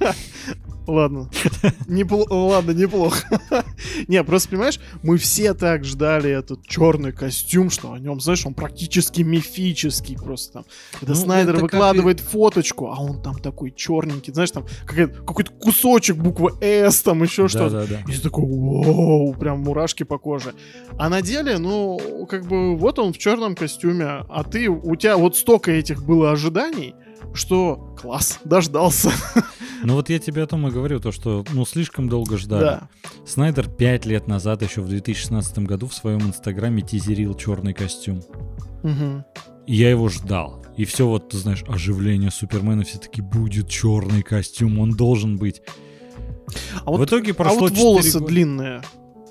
Ладно. 0.86 1.28
Непло- 1.86 2.26
Ладно, 2.28 2.72
неплохо. 2.72 3.26
Не, 4.08 4.22
просто 4.24 4.48
понимаешь, 4.50 4.80
мы 5.02 5.16
все 5.16 5.54
так 5.54 5.84
ждали 5.84 6.30
этот 6.30 6.66
черный 6.66 7.12
костюм, 7.12 7.70
что 7.70 7.92
о 7.92 7.98
нем, 7.98 8.20
знаешь, 8.20 8.44
он 8.46 8.54
практически 8.54 9.22
мифический 9.22 10.16
просто 10.16 10.52
там. 10.54 10.64
Когда 10.98 11.14
Ну, 11.14 11.20
Снайдер 11.20 11.54
выкладывает 11.62 12.20
фоточку, 12.20 12.86
а 12.88 13.00
он 13.00 13.22
там 13.22 13.38
такой 13.38 13.70
черненький, 13.70 14.32
знаешь, 14.32 14.50
там 14.50 14.64
какой-то 14.86 15.52
кусочек 15.52 16.16
буквы 16.16 16.52
S, 16.60 17.02
там 17.02 17.22
еще 17.22 17.46
что-то. 17.48 17.82
И 18.08 18.12
ты 18.12 18.20
такой, 18.22 18.44
вау, 18.46 19.34
прям 19.34 19.60
мурашки 19.60 20.02
по 20.02 20.18
коже. 20.18 20.54
А 20.98 21.08
на 21.08 21.22
деле, 21.22 21.58
ну, 21.58 22.26
как 22.28 22.46
бы, 22.46 22.76
вот 22.76 22.98
он 22.98 23.12
в 23.12 23.18
черном 23.18 23.54
костюме, 23.54 24.04
а 24.28 24.42
ты, 24.44 24.68
у 24.68 24.96
тебя 24.96 25.16
вот 25.16 25.36
столько 25.36 25.70
этих 25.70 26.04
было 26.04 26.32
ожиданий, 26.32 26.94
что 27.34 27.94
класс, 28.00 28.40
дождался. 28.44 29.10
Ну 29.84 29.94
вот 29.94 30.10
я 30.10 30.18
тебе 30.18 30.42
о 30.42 30.46
том 30.46 30.66
и 30.68 30.70
говорю, 30.70 31.00
то 31.00 31.12
что, 31.12 31.44
ну, 31.52 31.64
слишком 31.64 32.08
долго 32.08 32.36
ждали. 32.36 32.62
Да. 32.62 32.88
Снайдер 33.26 33.68
пять 33.68 34.06
лет 34.06 34.28
назад, 34.28 34.62
еще 34.62 34.80
в 34.80 34.88
2016 34.88 35.58
году, 35.60 35.88
в 35.88 35.94
своем 35.94 36.20
инстаграме 36.22 36.82
тизерил 36.82 37.34
черный 37.34 37.74
костюм. 37.74 38.22
Мгм. 38.82 39.24
И 39.66 39.74
я 39.74 39.90
его 39.90 40.08
ждал. 40.08 40.64
И 40.76 40.84
все 40.84 41.06
вот, 41.06 41.30
ты 41.30 41.36
знаешь, 41.36 41.64
оживление 41.68 42.30
Супермена, 42.30 42.84
все 42.84 42.98
таки 42.98 43.20
будет 43.20 43.68
черный 43.68 44.22
костюм, 44.22 44.78
он 44.78 44.92
должен 44.92 45.36
быть. 45.36 45.62
А 46.84 46.90
в 46.90 46.98
вот, 46.98 47.08
итоге 47.08 47.32
а 47.32 47.34
прошло 47.34 47.60
вот 47.60 47.70
4 47.70 47.82
волосы 47.82 48.18
года. 48.18 48.26
длинные, 48.26 48.82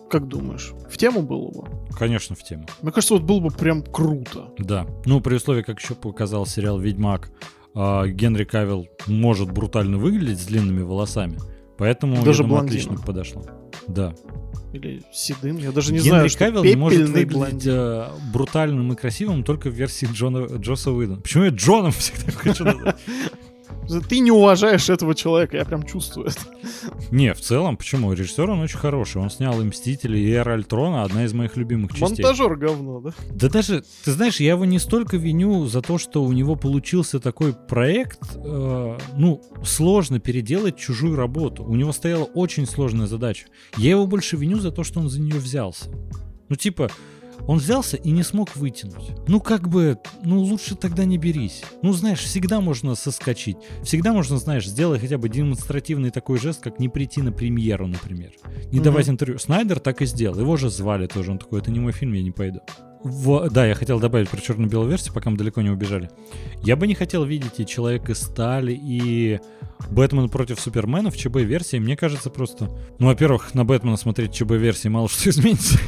как 0.10 0.28
думаешь, 0.28 0.72
в 0.90 0.98
тему 0.98 1.22
было 1.22 1.50
бы? 1.50 1.68
Конечно, 1.98 2.36
в 2.36 2.44
тему. 2.44 2.66
Мне 2.82 2.92
кажется, 2.92 3.16
вот 3.16 3.24
было 3.24 3.40
бы 3.40 3.50
прям 3.50 3.84
круто. 3.84 4.50
Да. 4.58 4.86
Ну, 5.06 5.22
при 5.22 5.36
условии, 5.36 5.62
как 5.62 5.80
еще 5.80 5.96
показал 5.96 6.46
сериал 6.46 6.80
«Ведьмак», 6.80 7.32
а, 7.76 8.08
Генри 8.08 8.44
Кавилл 8.44 8.88
может 9.08 9.52
брутально 9.52 9.98
выглядеть 9.98 10.40
с 10.40 10.46
длинными 10.46 10.82
волосами. 10.82 11.38
Поэтому, 11.78 12.18
я 12.18 12.22
Даже 12.24 12.44
думаю, 12.44 12.64
отлично 12.64 12.96
подошло. 12.98 13.44
Да. 13.88 14.14
Или 14.74 15.02
седым, 15.12 15.58
я 15.58 15.72
даже 15.72 15.92
не 15.92 15.98
Генри 16.00 16.10
знаю, 16.10 16.30
что 16.30 16.40
Кавилл 16.40 16.64
не 16.64 16.76
может 16.76 17.10
выглядеть 17.10 17.34
блондин. 17.34 17.72
э, 17.74 18.08
брутальным 18.32 18.94
и 18.94 18.96
красивым 18.96 19.44
только 19.44 19.70
в 19.70 19.74
версии 19.74 20.08
Джона, 20.12 20.46
Джоса 20.58 20.92
Уидона. 20.92 21.22
Почему 21.22 21.44
я 21.46 21.50
Джоном 21.50 21.92
всегда 21.92 22.32
хочу 22.38 22.64
назвать? 22.64 22.98
Ты 24.00 24.20
не 24.20 24.32
уважаешь 24.32 24.90
этого 24.90 25.16
человека, 25.16 25.58
я 25.58 25.66
прям 25.66 25.84
чувствую 25.84 26.28
это. 26.28 26.40
Не, 27.12 27.34
в 27.34 27.42
целом, 27.42 27.78
почему? 27.78 28.14
Режиссер 28.14 28.50
он 28.50 28.60
очень 28.60 28.78
хороший. 28.78 29.22
Он 29.22 29.30
снял 29.30 29.60
и 29.62 29.64
«Мстители», 29.64 30.18
и 30.18 30.32
«Эра 30.32 30.54
Альтрона», 30.54 31.04
одна 31.04 31.26
из 31.26 31.34
моих 31.34 31.58
любимых 31.58 31.92
частей. 31.92 32.24
Монтажер 32.24 32.56
говно, 32.56 33.02
да? 33.02 33.14
Да 33.30 33.50
даже, 33.50 33.84
ты 34.04 34.12
знаешь, 34.12 34.40
я 34.40 34.52
его 34.52 34.66
не 34.66 34.80
столько 34.80 35.18
виню 35.18 35.66
за 35.66 35.82
то, 35.82 35.98
что 35.98 36.24
у 36.24 36.32
него 36.32 36.56
получился 36.56 37.20
такой 37.20 37.54
проект, 37.54 38.20
э, 38.36 38.98
ну, 39.18 39.42
сложно 39.64 40.20
переделать 40.20 40.78
чужую 40.78 41.16
работу. 41.16 41.64
У 41.64 41.76
него 41.76 41.92
стояла 41.92 42.24
очень 42.24 42.66
сложная 42.66 43.08
задача. 43.08 43.46
Я 43.78 43.92
его 43.92 44.08
больше 44.08 44.38
виню 44.38 44.60
за 44.60 44.72
то, 44.72 44.84
что 44.84 45.00
он 45.00 45.10
за 45.10 45.20
нее 45.20 45.36
взялся. 45.36 45.90
Ну, 46.50 46.56
типа, 46.56 46.90
он 47.48 47.58
взялся 47.58 47.98
и 47.98 48.12
не 48.12 48.24
смог 48.24 48.56
вытянуть. 48.56 49.12
Ну, 49.28 49.40
как 49.40 49.68
бы, 49.68 50.00
ну, 50.24 50.40
лучше 50.40 50.76
тогда 50.76 51.06
не 51.06 51.18
берись. 51.18 51.64
Ну, 51.82 51.94
знаешь, 51.94 52.20
всегда 52.20 52.62
можно 52.62 52.96
соскочить. 52.96 53.58
Всегда 53.84 54.14
можно, 54.14 54.38
знаешь, 54.38 54.68
сделать 54.68 55.02
хотя 55.02 55.18
бы 55.18 55.30
демонстративный 55.30 56.12
такой 56.12 56.38
жест, 56.38 56.62
как 56.62 56.80
не 56.80 56.90
прийти 56.90 57.22
на 57.22 57.32
премьеру, 57.32 57.88
например. 57.88 58.32
Не 58.72 58.80
mm-hmm. 58.80 58.84
давать 58.84 59.10
интервью. 59.10 59.40
Снайдер 59.40 59.80
так 59.80 60.02
и 60.02 60.06
сделал. 60.06 60.40
Его 60.40 60.58
же 60.58 60.70
звали 60.70 61.08
тоже. 61.08 61.32
Он 61.32 61.40
такой, 61.40 61.60
это 61.60 61.72
не 61.72 61.80
мой 61.80 61.92
фильм, 61.92 62.14
я 62.14 62.24
не 62.24 62.32
пойду. 62.32 62.62
В, 63.04 63.50
да, 63.50 63.66
я 63.66 63.74
хотел 63.74 64.00
добавить 64.00 64.30
про 64.30 64.40
черно-белую 64.40 64.90
версию, 64.90 65.14
пока 65.14 65.30
мы 65.30 65.38
далеко 65.38 65.62
не 65.62 65.70
убежали. 65.70 66.10
Я 66.62 66.76
бы 66.76 66.86
не 66.88 66.94
хотел 66.94 67.24
видеть 67.24 67.60
и 67.60 67.66
Человек 67.66 68.10
из 68.10 68.22
стали, 68.22 68.74
и 68.80 69.40
Бэтмен 69.90 70.30
против 70.30 70.60
Супермена 70.60 71.10
в 71.10 71.18
ЧБ-версии. 71.18 71.78
Мне 71.78 71.98
кажется 71.98 72.30
просто... 72.30 72.70
Ну, 73.00 73.08
во-первых, 73.08 73.56
на 73.56 73.66
Бэтмена 73.66 73.98
смотреть 73.98 74.34
ЧБ-версии 74.34 74.88
мало 74.88 75.10
что 75.10 75.30
изменится. 75.32 75.80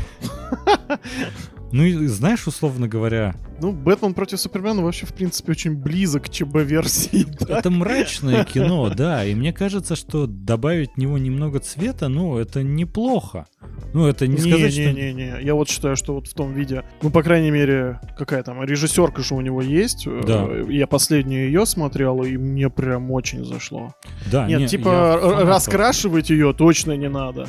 Ну 1.74 1.84
и 1.84 2.06
знаешь, 2.06 2.46
условно 2.46 2.88
говоря... 2.88 3.34
Ну, 3.60 3.72
Бэтмен 3.72 4.14
против 4.14 4.40
Супермена 4.40 4.84
вообще, 4.84 5.08
в 5.08 5.14
принципе, 5.14 5.54
очень 5.54 5.76
близок 5.76 6.26
к 6.26 6.30
ЧБ-версии. 6.30 7.26
Да? 7.44 7.58
Это 7.58 7.72
мрачное 7.72 8.46
кино, 8.46 8.90
да. 8.96 9.26
И 9.26 9.34
мне 9.34 9.52
кажется, 9.52 9.96
что 9.96 10.28
добавить 10.28 10.92
в 10.94 10.98
него 10.98 11.18
немного 11.18 11.60
цвета, 11.60 12.10
ну, 12.10 12.38
это 12.38 12.62
неплохо. 12.62 13.48
Ну, 13.94 14.06
это 14.06 14.28
не, 14.28 14.36
не 14.36 14.40
сказать, 14.40 14.78
не, 14.78 14.84
что... 14.84 14.94
Не-не-не, 14.94 15.42
я 15.42 15.56
вот 15.56 15.68
считаю, 15.68 15.96
что 15.96 16.14
вот 16.14 16.28
в 16.28 16.34
том 16.36 16.54
виде, 16.54 16.84
ну, 17.02 17.10
по 17.10 17.24
крайней 17.24 17.50
мере, 17.50 18.00
какая 18.18 18.44
там, 18.44 18.64
режиссерка 18.64 19.24
же 19.24 19.34
у 19.34 19.42
него 19.42 19.62
есть. 19.62 20.08
Да. 20.28 20.48
Я 20.70 20.86
последнюю 20.86 21.48
ее 21.48 21.66
смотрел, 21.66 22.22
и 22.22 22.38
мне 22.38 22.70
прям 22.70 23.10
очень 23.12 23.44
зашло. 23.44 23.96
Да, 24.32 24.46
Нет, 24.48 24.60
не, 24.60 24.68
типа, 24.68 25.20
раскрашивать 25.44 26.30
ее 26.30 26.54
точно 26.54 26.96
не 26.96 27.10
надо. 27.10 27.48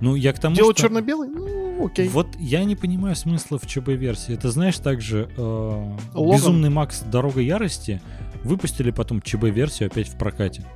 Ну, 0.00 0.14
я 0.14 0.32
к 0.32 0.38
тому, 0.38 0.54
Делать 0.56 0.78
что... 0.78 0.88
черно-белый? 0.88 1.28
Ну, 1.28 1.86
окей. 1.86 2.08
Вот 2.08 2.28
я 2.38 2.64
не 2.64 2.76
понимаю 2.76 3.16
смысла 3.16 3.58
в 3.58 3.66
ЧБ-версии. 3.66 4.34
Это 4.34 4.50
знаешь, 4.50 4.78
также 4.78 5.28
э, 5.36 5.96
Безумный 6.14 6.70
Макс 6.70 7.00
Дорога 7.00 7.40
Ярости 7.40 8.00
выпустили 8.44 8.90
потом 8.90 9.22
ЧБ-версию 9.22 9.88
опять 9.88 10.08
в 10.08 10.18
прокате. 10.18 10.66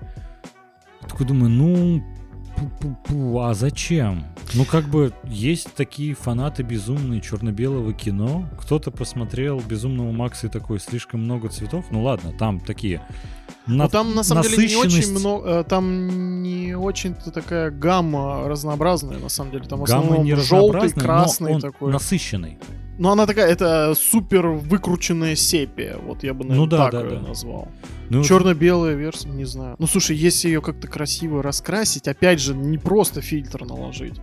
Такой 1.06 1.26
думаю, 1.26 1.50
ну, 1.50 2.02
Пу-пу-пу, 2.60 3.40
а 3.42 3.54
зачем? 3.54 4.24
Ну, 4.52 4.66
как 4.66 4.84
бы 4.88 5.14
есть 5.24 5.72
такие 5.74 6.14
фанаты 6.14 6.62
безумные 6.62 7.22
черно-белого 7.22 7.94
кино. 7.94 8.46
Кто-то 8.60 8.90
посмотрел 8.90 9.60
Безумного 9.60 10.12
Макса 10.12 10.48
и 10.48 10.50
такой, 10.50 10.78
слишком 10.78 11.22
много 11.22 11.48
цветов. 11.48 11.86
Ну 11.90 12.02
ладно, 12.02 12.32
там 12.38 12.60
такие 12.60 13.00
на, 13.66 13.84
ну, 13.84 13.88
там 13.88 14.14
на 14.14 14.22
самом 14.22 14.42
деле 14.42 14.68
не 14.68 14.76
очень 14.76 15.11
много, 15.11 15.48
э, 15.48 15.64
там 15.64 16.42
не 16.42 16.74
очень-то 16.74 17.30
такая 17.30 17.70
гамма 17.70 18.48
разнообразная, 18.48 19.18
на 19.18 19.28
самом 19.28 19.52
деле. 19.52 19.64
Там 19.64 19.80
в 19.80 19.84
основном 19.84 20.24
не 20.24 20.34
желтый, 20.34 20.90
красный 20.92 21.54
он 21.54 21.61
такой. 21.61 21.92
насыщенный. 21.92 22.58
Ну, 22.98 23.11
она 23.11 23.26
такая, 23.26 23.48
это 23.48 23.94
супер 23.94 24.48
выкрученная 24.48 25.34
сепия. 25.34 25.96
Вот 26.04 26.22
я 26.22 26.34
бы, 26.34 26.44
наверное, 26.44 26.58
ну, 26.58 26.66
да, 26.66 26.90
так 26.90 26.92
да, 26.92 27.00
ее 27.00 27.20
да. 27.20 27.28
назвал. 27.28 27.68
Ну, 28.11 28.24
Черно-белая 28.24 28.94
версия, 28.94 29.28
не 29.28 29.44
знаю. 29.44 29.76
Ну, 29.78 29.86
слушай, 29.86 30.16
если 30.16 30.48
ее 30.48 30.61
как-то 30.61 30.88
красиво 30.88 31.44
раскрасить, 31.44 32.08
опять 32.08 32.40
же, 32.40 32.54
не 32.54 32.76
просто 32.76 33.22
фильтр 33.22 33.64
наложить. 33.64 34.20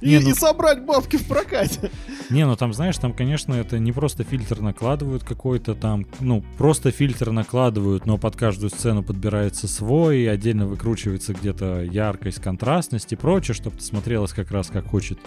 Не, 0.00 0.14
и, 0.14 0.18
ну... 0.20 0.30
и 0.30 0.34
собрать 0.34 0.84
бабки 0.84 1.16
в 1.16 1.26
прокате. 1.26 1.90
Не, 2.30 2.46
ну 2.46 2.54
там, 2.54 2.72
знаешь, 2.72 2.96
там, 2.96 3.12
конечно, 3.12 3.52
это 3.52 3.80
не 3.80 3.90
просто 3.90 4.22
фильтр 4.22 4.60
накладывают 4.60 5.24
какой-то 5.24 5.74
там, 5.74 6.06
ну, 6.20 6.44
просто 6.58 6.92
фильтр 6.92 7.32
накладывают, 7.32 8.06
но 8.06 8.18
под 8.18 8.36
каждую 8.36 8.70
сцену 8.70 9.02
подбирается 9.02 9.66
свой, 9.66 10.30
отдельно 10.30 10.66
выкручивается 10.66 11.34
где-то 11.34 11.82
яркость, 11.82 12.40
контрастность 12.40 13.12
и 13.12 13.16
прочее, 13.16 13.54
чтобы 13.56 13.80
смотрелось 13.80 14.32
как 14.32 14.52
раз 14.52 14.68
как 14.68 14.86
хочет 14.86 15.18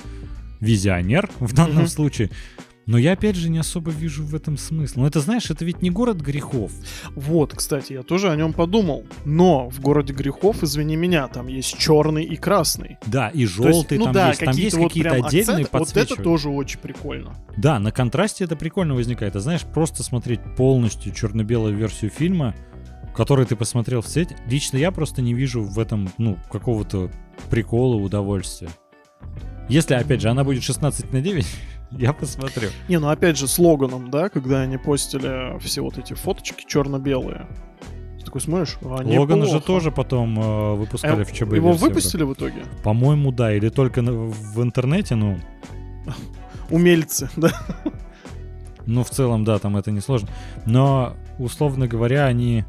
визионер 0.61 1.29
в 1.39 1.53
данном 1.53 1.83
mm-hmm. 1.83 1.87
случае. 1.87 2.31
Но 2.87 2.97
я 2.97 3.11
опять 3.11 3.35
же 3.35 3.49
не 3.49 3.59
особо 3.59 3.91
вижу 3.91 4.23
в 4.23 4.33
этом 4.33 4.57
смысл. 4.57 5.01
Ну 5.01 5.07
это 5.07 5.19
знаешь, 5.19 5.51
это 5.51 5.65
ведь 5.65 5.81
не 5.81 5.91
город 5.91 6.17
грехов. 6.21 6.71
Вот, 7.15 7.53
кстати, 7.53 7.93
я 7.93 8.01
тоже 8.01 8.31
о 8.31 8.35
нем 8.35 8.53
подумал. 8.53 9.05
Но 9.25 9.69
в 9.69 9.81
городе 9.81 10.13
грехов, 10.13 10.63
извини 10.63 10.95
меня, 10.95 11.27
там 11.27 11.47
есть 11.47 11.77
черный 11.77 12.23
и 12.23 12.37
красный. 12.37 12.97
Да, 13.05 13.27
и 13.27 13.45
желтый, 13.45 13.97
есть, 13.97 13.99
ну, 13.99 14.05
там 14.05 14.13
да, 14.13 14.29
есть, 14.29 14.39
там 14.39 14.55
есть 14.55 14.77
вот 14.77 14.87
какие-то 14.87 15.11
отдельные 15.11 15.65
акцент, 15.65 15.73
Вот 15.73 15.97
это 15.97 16.15
тоже 16.23 16.49
очень 16.49 16.79
прикольно. 16.79 17.35
Да, 17.57 17.77
на 17.79 17.91
контрасте 17.91 18.45
это 18.45 18.55
прикольно 18.55 18.95
возникает. 18.95 19.35
А 19.35 19.41
знаешь, 19.41 19.63
просто 19.63 20.01
смотреть 20.01 20.39
полностью 20.55 21.13
черно-белую 21.13 21.75
версию 21.75 22.09
фильма, 22.09 22.55
который 23.13 23.45
ты 23.45 23.57
посмотрел 23.57 24.01
в 24.01 24.07
сете, 24.07 24.37
лично 24.47 24.77
я 24.77 24.91
просто 24.91 25.21
не 25.21 25.33
вижу 25.33 25.61
в 25.61 25.77
этом, 25.77 26.09
ну, 26.17 26.37
какого-то 26.49 27.11
прикола, 27.49 27.97
удовольствия. 27.97 28.69
Если, 29.69 29.95
опять 29.95 30.21
же, 30.21 30.29
она 30.29 30.45
будет 30.45 30.63
16 30.63 31.11
на 31.11 31.19
9, 31.19 31.45
Я 31.91 32.13
посмотрю. 32.13 32.69
Не, 32.87 32.99
ну 32.99 33.09
опять 33.09 33.37
же, 33.37 33.47
с 33.47 33.57
Логаном, 33.59 34.09
да, 34.09 34.29
когда 34.29 34.61
они 34.61 34.77
постили 34.77 35.57
все 35.59 35.81
вот 35.81 35.97
эти 35.97 36.13
фоточки 36.13 36.65
черно-белые. 36.67 37.47
Ты 38.19 38.25
такой 38.25 38.41
смотришь, 38.41 38.77
а 38.81 39.01
Логана 39.03 39.45
же 39.45 39.61
тоже 39.61 39.91
потом 39.91 40.39
э, 40.39 40.73
выпускали 40.75 41.21
а 41.21 41.25
в 41.25 41.31
ЧБ. 41.31 41.53
Его 41.53 41.71
выпустили 41.73 42.23
в 42.23 42.33
итоге? 42.33 42.63
По-моему, 42.83 43.31
да. 43.31 43.53
Или 43.53 43.69
только 43.69 44.01
в 44.01 44.61
интернете, 44.61 45.15
ну... 45.15 45.37
Умельцы, 46.69 47.29
да. 47.37 47.51
Ну, 48.85 49.03
в 49.03 49.09
целом, 49.09 49.43
да, 49.43 49.59
там 49.59 49.77
это 49.77 49.91
несложно. 49.91 50.29
Но, 50.65 51.15
условно 51.39 51.87
говоря, 51.87 52.25
они... 52.25 52.65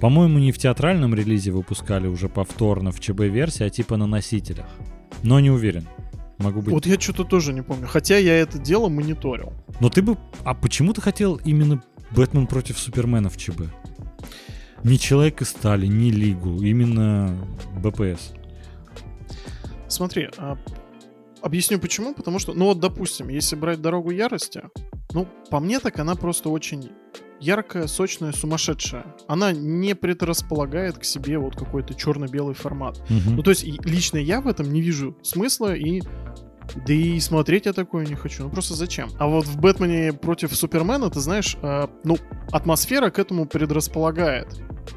По-моему, 0.00 0.38
не 0.38 0.50
в 0.50 0.58
театральном 0.58 1.14
релизе 1.14 1.50
выпускали 1.50 2.06
уже 2.06 2.28
повторно 2.28 2.90
в 2.90 3.00
ЧБ-версии, 3.00 3.64
а 3.64 3.70
типа 3.70 3.96
на 3.96 4.06
носителях. 4.06 4.66
Но 5.22 5.40
не 5.40 5.50
уверен. 5.50 5.86
Могу 6.40 6.62
быть. 6.62 6.72
Вот 6.72 6.86
я 6.86 6.98
что-то 6.98 7.24
тоже 7.24 7.52
не 7.52 7.62
помню. 7.62 7.86
Хотя 7.86 8.16
я 8.16 8.34
это 8.34 8.58
дело 8.58 8.88
мониторил. 8.88 9.52
Но 9.78 9.90
ты 9.90 10.00
бы... 10.00 10.16
А 10.44 10.54
почему 10.54 10.94
ты 10.94 11.02
хотел 11.02 11.36
именно 11.44 11.82
Бэтмен 12.12 12.46
против 12.46 12.78
Супермена 12.78 13.28
в 13.28 13.36
ЧБ? 13.36 13.62
Не 14.82 14.98
Человек 14.98 15.42
из 15.42 15.50
Стали, 15.50 15.86
не 15.86 16.10
Лигу, 16.10 16.62
именно 16.62 17.36
БПС. 17.76 18.32
Смотри, 19.88 20.30
а, 20.38 20.56
объясню 21.42 21.78
почему. 21.78 22.14
Потому 22.14 22.38
что, 22.38 22.54
ну 22.54 22.66
вот, 22.66 22.80
допустим, 22.80 23.28
если 23.28 23.56
брать 23.56 23.82
«Дорогу 23.82 24.10
ярости», 24.10 24.62
ну, 25.12 25.28
по 25.50 25.60
мне 25.60 25.78
так 25.78 25.98
она 25.98 26.14
просто 26.14 26.48
очень 26.48 26.90
яркая, 27.40 27.86
сочная, 27.86 28.32
сумасшедшая. 28.32 29.06
Она 29.26 29.52
не 29.52 29.94
предрасполагает 29.94 30.98
к 30.98 31.04
себе 31.04 31.38
вот 31.38 31.56
какой-то 31.56 31.94
черно-белый 31.94 32.54
формат. 32.54 32.98
Угу. 33.10 33.30
Ну, 33.36 33.42
то 33.42 33.50
есть, 33.50 33.64
лично 33.84 34.18
я 34.18 34.40
в 34.40 34.46
этом 34.46 34.72
не 34.72 34.80
вижу 34.80 35.16
смысла 35.22 35.74
и 35.74 36.02
да 36.86 36.92
и 36.92 37.18
смотреть 37.18 37.66
я 37.66 37.72
такое 37.72 38.06
не 38.06 38.14
хочу. 38.14 38.44
Ну 38.44 38.50
просто 38.50 38.74
зачем? 38.74 39.08
А 39.18 39.26
вот 39.26 39.44
в 39.44 39.58
Бэтмене 39.58 40.12
против 40.12 40.54
Супермена, 40.54 41.10
ты 41.10 41.18
знаешь, 41.18 41.56
э, 41.62 41.88
ну, 42.04 42.16
атмосфера 42.52 43.10
к 43.10 43.18
этому 43.18 43.46
предрасполагает. 43.46 44.46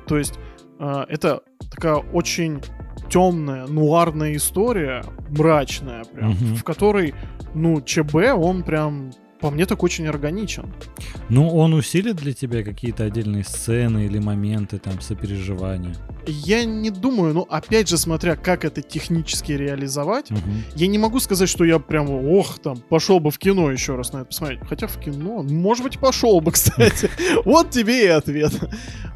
То 0.07 0.17
есть 0.17 0.35
э, 0.79 1.05
это 1.09 1.41
такая 1.71 1.95
очень 1.95 2.61
темная, 3.09 3.67
нуарная 3.67 4.35
история, 4.35 5.03
мрачная 5.29 6.03
прям, 6.05 6.31
угу. 6.31 6.55
в 6.55 6.63
которой, 6.63 7.13
ну, 7.53 7.81
ЧБ, 7.81 8.15
он 8.35 8.63
прям 8.63 9.11
по 9.43 9.51
мне 9.51 9.65
так 9.65 9.83
очень 9.83 10.07
органичен. 10.07 10.73
Ну, 11.27 11.49
он 11.49 11.73
усилит 11.73 12.15
для 12.15 12.31
тебя 12.31 12.63
какие-то 12.63 13.03
отдельные 13.03 13.43
сцены 13.43 14.05
или 14.05 14.17
моменты 14.17 14.77
там 14.77 15.01
сопереживания? 15.01 15.93
Я 16.25 16.63
не 16.63 16.89
думаю, 16.89 17.33
но 17.33 17.41
опять 17.49 17.89
же, 17.89 17.97
смотря 17.97 18.37
как 18.37 18.63
это 18.63 18.81
технически 18.81 19.51
реализовать, 19.51 20.31
угу. 20.31 20.39
я 20.75 20.87
не 20.87 20.97
могу 20.97 21.19
сказать, 21.19 21.49
что 21.49 21.65
я 21.65 21.79
прям, 21.79 22.09
ох, 22.09 22.59
там, 22.59 22.77
пошел 22.77 23.19
бы 23.19 23.31
в 23.31 23.37
кино 23.37 23.69
еще 23.69 23.97
раз 23.97 24.13
на 24.13 24.19
это 24.19 24.27
посмотреть. 24.27 24.61
Хотя 24.69 24.87
в 24.87 24.97
кино, 24.97 25.43
может 25.43 25.83
быть, 25.83 25.99
пошел 25.99 26.39
бы, 26.39 26.51
кстати. 26.53 27.09
Вот 27.43 27.71
тебе 27.71 28.05
и 28.05 28.07
ответ. 28.07 28.53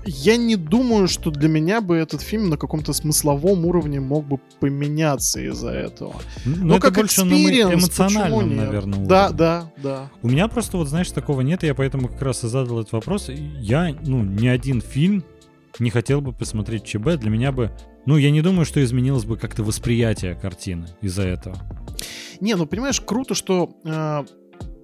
Я 0.06 0.38
не 0.38 0.56
думаю, 0.56 1.08
что 1.08 1.32
для 1.32 1.50
меня 1.50 1.82
бы 1.82 1.96
этот 1.96 2.22
фильм 2.22 2.50
на 2.50 2.58
каком-то 2.58 2.94
смысловом 2.94 3.66
уровне 3.66 4.00
мог 4.00 4.26
бы 4.26 4.40
поменяться 4.60 5.40
из-за 5.42 5.70
этого. 5.70 6.16
Ну, 6.46 6.66
но 6.66 6.80
как 6.80 6.96
больше 6.96 7.24
на 7.24 7.34
эмоциональном, 7.34 8.56
наверное, 8.56 9.06
Да, 9.06 9.30
да, 9.30 9.72
да. 9.78 10.10
У 10.24 10.30
меня 10.30 10.48
просто 10.48 10.78
вот, 10.78 10.88
знаешь, 10.88 11.12
такого 11.12 11.42
нет, 11.42 11.64
и 11.64 11.68
я 11.68 11.76
поэтому 11.76 12.08
как 12.08 12.22
раз 12.22 12.44
и 12.44 12.48
задал 12.48 12.80
этот 12.80 12.94
вопрос. 12.94 13.30
Я, 13.30 13.96
ну, 14.04 14.24
ни 14.24 14.48
один 14.48 14.82
фильм 14.82 15.24
не 15.80 15.90
хотел 15.90 16.22
бы 16.22 16.34
посмотреть 16.34 16.86
ЧБ. 16.86 17.18
Для 17.18 17.30
меня 17.30 17.52
бы... 17.52 17.72
Ну, 18.06 18.18
я 18.18 18.32
не 18.32 18.42
думаю, 18.42 18.66
что 18.66 18.84
изменилось 18.84 19.26
бы 19.26 19.38
как-то 19.38 19.64
восприятие 19.64 20.36
картины 20.36 20.88
из-за 21.02 21.24
этого. 21.24 21.58
Не, 22.40 22.56
ну, 22.56 22.66
понимаешь, 22.66 23.02
круто, 23.02 23.36
что... 23.36 23.76
Э, 23.86 24.24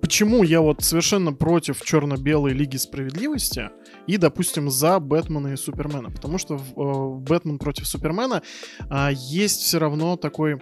почему 0.01 0.43
я 0.43 0.61
вот 0.61 0.83
совершенно 0.83 1.33
против 1.33 1.81
черно-белой 1.81 2.51
Лиги 2.53 2.77
Справедливости 2.77 3.69
и, 4.05 4.17
допустим, 4.17 4.69
за 4.69 4.99
Бэтмена 4.99 5.53
и 5.53 5.55
Супермена. 5.55 6.11
Потому 6.11 6.37
что 6.37 6.57
в, 6.57 6.79
э, 6.79 7.19
Бэтмен 7.19 7.57
против 7.57 7.87
Супермена 7.87 8.43
э, 8.89 9.09
есть 9.13 9.61
все 9.61 9.79
равно 9.79 10.17
такой 10.17 10.59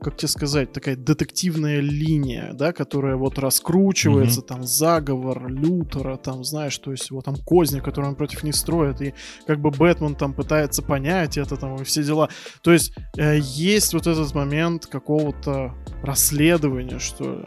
как 0.00 0.16
тебе 0.16 0.28
сказать, 0.28 0.72
такая 0.72 0.96
детективная 0.96 1.80
линия, 1.80 2.52
да, 2.52 2.72
которая 2.72 3.16
вот 3.16 3.38
раскручивается, 3.38 4.40
mm-hmm. 4.40 4.46
там 4.46 4.62
заговор 4.64 5.48
Лютера, 5.48 6.16
там, 6.16 6.44
знаешь, 6.44 6.76
то 6.78 6.90
есть 6.90 7.10
вот 7.10 7.24
там 7.24 7.36
козни, 7.36 7.80
которые 7.80 8.10
он 8.10 8.16
против 8.16 8.42
них 8.42 8.54
строит, 8.54 9.00
и 9.00 9.14
как 9.46 9.60
бы 9.60 9.70
Бэтмен 9.70 10.14
там 10.14 10.34
пытается 10.34 10.82
понять 10.82 11.36
это 11.36 11.56
там 11.56 11.76
и 11.76 11.84
все 11.84 12.02
дела. 12.02 12.28
То 12.62 12.72
есть 12.72 12.92
э, 13.16 13.38
есть 13.40 13.94
вот 13.94 14.06
этот 14.06 14.34
момент 14.34 14.86
какого-то 14.86 15.74
расследования, 16.02 16.98
что 16.98 17.38
ли. 17.38 17.46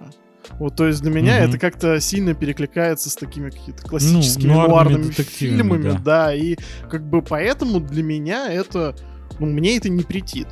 Вот, 0.57 0.75
то 0.75 0.87
есть 0.87 1.01
для 1.01 1.11
меня 1.11 1.39
Мгм. 1.39 1.49
это 1.49 1.59
как-то 1.59 1.99
сильно 1.99 2.33
перекликается 2.33 3.09
с 3.09 3.15
такими 3.15 3.49
какими-то 3.49 3.83
классическими 3.83 4.51
нуарными 4.51 5.03
нуарными 5.03 5.11
фильмами, 5.11 5.91
да. 5.91 5.99
да. 5.99 6.33
и 6.33 6.55
как 6.89 7.07
бы 7.07 7.21
поэтому 7.21 7.79
для 7.79 8.03
меня 8.03 8.51
это, 8.51 8.95
ну, 9.39 9.45
мне 9.45 9.77
это 9.77 9.89
не 9.89 10.03
претит. 10.03 10.47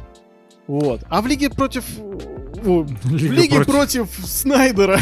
Вот. 0.68 1.02
А 1.10 1.22
в 1.22 1.28
Лиге 1.28 1.50
против... 1.50 1.84
Лига 2.64 3.34
Лиге 3.34 3.56
против- 3.64 3.66
против, 3.66 4.10
Снайдера 4.26 5.00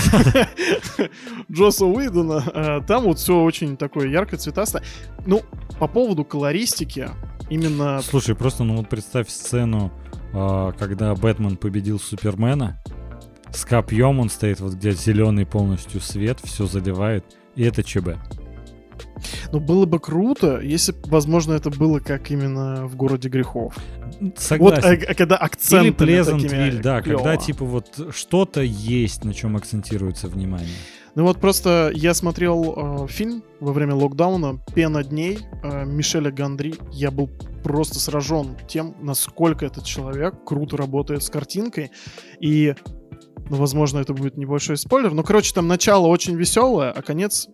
Джоса 1.51 1.85
Уидона, 1.85 2.43
э, 2.53 2.81
там 2.87 3.05
вот 3.05 3.17
все 3.17 3.41
очень 3.41 3.77
такое 3.77 4.07
ярко 4.07 4.37
цветасто. 4.37 4.83
Ну, 5.25 5.41
по 5.79 5.87
поводу 5.87 6.23
колористики, 6.23 7.09
именно... 7.49 8.01
Слушай, 8.01 8.35
просто 8.35 8.63
ну 8.63 8.77
вот 8.77 8.89
представь 8.89 9.29
сцену, 9.29 9.91
а, 10.33 10.73
когда 10.73 11.15
Бэтмен 11.15 11.57
победил 11.57 11.99
Супермена. 11.99 12.79
С 13.51 13.63
копьем 13.63 14.19
он 14.19 14.29
стоит, 14.29 14.59
вот 14.59 14.73
где 14.73 14.91
зеленый 14.91 15.45
полностью 15.45 16.01
свет, 16.01 16.39
все 16.43 16.67
заливает. 16.67 17.25
И 17.55 17.63
это 17.63 17.83
ЧБ. 17.83 18.17
Ну, 19.51 19.59
было 19.59 19.85
бы 19.85 19.99
круто, 19.99 20.59
если 20.59 20.91
бы, 20.91 20.99
возможно, 21.05 21.53
это 21.53 21.69
было 21.69 21.99
как 21.99 22.31
именно 22.31 22.87
в 22.87 22.95
«Городе 22.95 23.29
грехов». 23.29 23.75
Вот, 24.19 24.39
Согласен. 24.39 24.89
э, 24.89 25.13
когда 25.13 25.35
акценты 25.37 25.87
Или 25.87 25.93
Плезантвиль, 25.93 26.81
да, 26.81 27.01
когда 27.01 27.33
клёво. 27.33 27.37
типа 27.37 27.65
вот 27.65 28.07
что-то 28.11 28.61
есть, 28.61 29.23
на 29.23 29.33
чем 29.33 29.57
акцентируется 29.57 30.27
внимание. 30.27 30.69
Ну 31.15 31.23
вот 31.23 31.39
просто 31.39 31.91
я 31.93 32.13
смотрел 32.13 33.05
э, 33.05 33.07
фильм 33.07 33.41
во 33.61 33.71
время 33.71 33.95
локдауна 33.95 34.59
«Пена 34.73 35.03
дней» 35.03 35.39
э, 35.63 35.85
Мишеля 35.85 36.29
Гандри. 36.29 36.75
Я 36.91 37.09
был 37.09 37.29
просто 37.63 37.99
сражен 37.99 38.57
тем, 38.67 38.95
насколько 39.01 39.65
этот 39.65 39.85
человек 39.85 40.43
круто 40.45 40.75
работает 40.77 41.23
с 41.23 41.29
картинкой. 41.29 41.91
И, 42.41 42.75
ну, 43.49 43.55
возможно, 43.55 43.99
это 43.99 44.13
будет 44.13 44.35
небольшой 44.37 44.75
спойлер. 44.77 45.13
Но, 45.13 45.23
короче, 45.23 45.53
там 45.53 45.67
начало 45.67 46.07
очень 46.07 46.35
веселое, 46.35 46.91
а 46.91 47.01
конец 47.01 47.47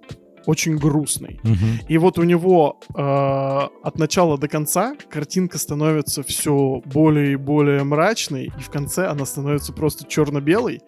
очень 0.45 0.77
грустный. 0.77 1.39
Мгм. 1.43 1.79
И 1.87 1.97
вот 1.97 2.17
у 2.17 2.23
него 2.23 2.79
э, 2.95 3.01
от 3.01 3.97
начала 3.97 4.37
до 4.37 4.47
конца 4.47 4.95
картинка 5.09 5.57
становится 5.57 6.23
все 6.23 6.81
более 6.85 7.33
и 7.33 7.35
более 7.35 7.83
мрачной, 7.83 8.45
и 8.45 8.61
в 8.61 8.69
конце 8.69 9.07
она 9.07 9.25
становится 9.25 9.73
просто 9.73 10.05
черно-белой. 10.07 10.81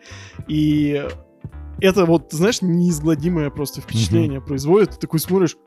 И 0.47 1.05
это 1.79 2.05
вот, 2.05 2.31
знаешь, 2.31 2.61
неизгладимое 2.61 3.49
просто 3.49 3.81
впечатление 3.81 4.41
производит. 4.41 4.91
Ты 4.91 4.97
такой 4.99 5.19
смотришь, 5.19 5.57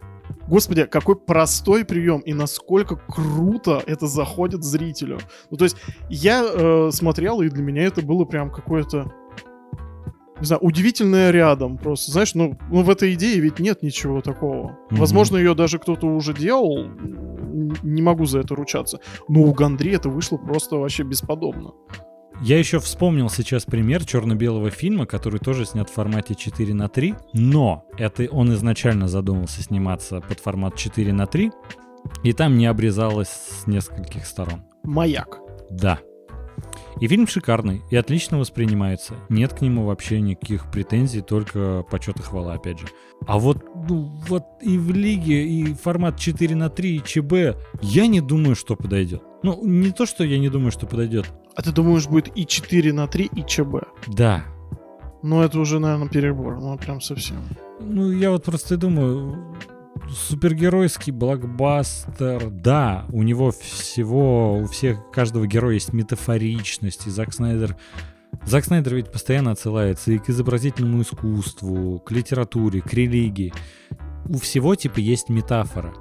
Господи, 0.49 0.85
какой 0.85 1.17
простой 1.17 1.85
прием 1.85 2.21
и 2.21 2.33
насколько 2.33 2.97
круто 2.97 3.83
это 3.87 4.07
заходит 4.07 4.65
зрителю. 4.65 5.19
Ну, 5.51 5.57
то 5.57 5.65
есть 5.65 5.77
я 6.09 6.45
э, 6.45 6.91
смотрел, 6.93 7.43
и 7.43 7.49
для 7.49 7.63
меня 7.63 7.85
это 7.85 8.03
было 8.03 8.25
прям 8.25 8.51
какое-то 8.51 9.13
не 10.41 10.47
знаю, 10.47 10.61
удивительное 10.63 11.31
рядом 11.31 11.79
просто. 11.79 12.13
Знаешь, 12.13 12.35
ну, 12.35 12.57
ну 12.71 12.83
в 12.83 12.91
этой 12.91 13.15
идее 13.15 13.41
ведь 13.41 13.59
нет 13.59 13.83
ничего 13.83 14.21
такого. 14.21 14.79
Мгм. 14.91 15.01
Возможно, 15.01 15.37
ее 15.37 15.55
даже 15.55 15.79
кто-то 15.79 16.07
уже 16.07 16.35
делал. 16.35 16.87
Не 17.83 18.03
могу 18.03 18.27
за 18.27 18.41
это 18.41 18.55
ручаться. 18.55 19.01
Но 19.29 19.43
у 19.43 19.53
Гандри 19.53 19.93
это 19.93 20.09
вышло 20.09 20.37
просто 20.37 20.77
вообще 20.77 21.05
бесподобно. 21.05 21.73
Я 22.43 22.59
еще 22.59 22.81
вспомнил 22.81 23.31
сейчас 23.31 23.65
пример 23.65 24.05
черно-белого 24.05 24.71
фильма, 24.71 25.07
который 25.07 25.41
тоже 25.41 25.65
снят 25.65 25.89
в 25.89 25.95
формате 25.95 26.35
4 26.35 26.75
на 26.75 26.89
3, 26.89 27.15
но 27.33 27.87
это 27.97 28.29
он 28.31 28.53
изначально 28.53 29.09
задумался 29.09 29.63
сниматься 29.63 30.21
под 30.21 30.41
формат 30.41 30.77
4 30.77 31.15
на 31.15 31.27
3, 31.27 31.51
и 32.25 32.33
там 32.35 32.59
не 32.59 32.67
обрезалось 32.67 33.31
с 33.31 33.67
нескольких 33.67 34.27
сторон. 34.27 34.65
Маяк. 34.85 35.41
Да. 35.71 35.99
И 37.01 37.09
фильм 37.09 37.27
шикарный 37.27 37.83
и 37.91 37.97
отлично 37.97 38.39
воспринимается. 38.39 39.15
Нет 39.29 39.53
к 39.53 39.61
нему 39.61 39.85
вообще 39.85 40.21
никаких 40.21 40.71
претензий, 40.71 41.21
только 41.21 41.85
почет 41.91 42.19
и 42.19 42.23
хвала, 42.23 42.55
опять 42.55 42.81
же. 42.81 42.87
А 43.27 43.39
вот, 43.39 43.65
ну, 43.89 44.11
вот 44.29 44.45
и 44.63 44.79
в 44.79 44.93
лиге, 44.93 45.47
и 45.47 45.75
формат 45.75 46.19
4 46.19 46.55
на 46.55 46.71
3, 46.71 46.97
и 46.97 47.03
ЧБ, 47.03 47.33
я 47.83 48.07
не 48.07 48.21
думаю, 48.21 48.57
что 48.57 48.77
подойдет. 48.77 49.23
Ну, 49.43 49.61
не 49.65 49.91
то, 49.91 50.07
что 50.07 50.25
я 50.25 50.39
не 50.39 50.49
думаю, 50.49 50.73
что 50.73 50.87
подойдет. 50.87 51.27
А 51.55 51.63
ты 51.63 51.73
думаешь, 51.73 52.07
будет 52.07 52.37
и 52.37 52.47
4 52.47 52.93
на 52.93 53.07
3, 53.07 53.25
и 53.25 53.43
ЧБ? 53.43 53.75
Да, 54.07 54.45
Ну, 55.23 55.43
это 55.43 55.59
уже, 55.59 55.81
наверное, 55.81 56.09
перебор. 56.09 56.61
Ну, 56.61 56.79
прям 56.79 57.01
совсем. 57.01 57.39
Ну, 57.81 58.13
я 58.13 58.31
вот 58.31 58.45
просто 58.45 58.75
и 58.75 58.79
думаю, 58.79 59.57
супергеройский 60.11 61.13
блокбастер, 61.13 62.51
да, 62.51 63.07
у 63.11 63.23
него 63.23 63.51
всего, 63.51 64.59
у 64.59 64.67
всех, 64.67 65.11
каждого 65.11 65.47
героя 65.47 65.75
есть 65.75 65.93
метафоричность, 65.93 67.07
и 67.07 67.11
Зак 67.11 67.33
Снайдер... 67.33 67.77
Зак 68.45 68.65
Снайдер 68.65 68.95
ведь 68.97 69.11
постоянно 69.11 69.53
отсылается 69.53 70.13
и 70.13 70.19
к 70.19 70.29
изобразительному 70.29 71.03
искусству, 71.03 71.99
к 72.01 72.11
литературе, 72.13 72.81
к 72.81 72.93
религии. 72.93 73.53
У 74.29 74.39
всего, 74.39 74.75
типа, 74.75 74.99
есть 74.99 75.29
метафора. 75.29 75.95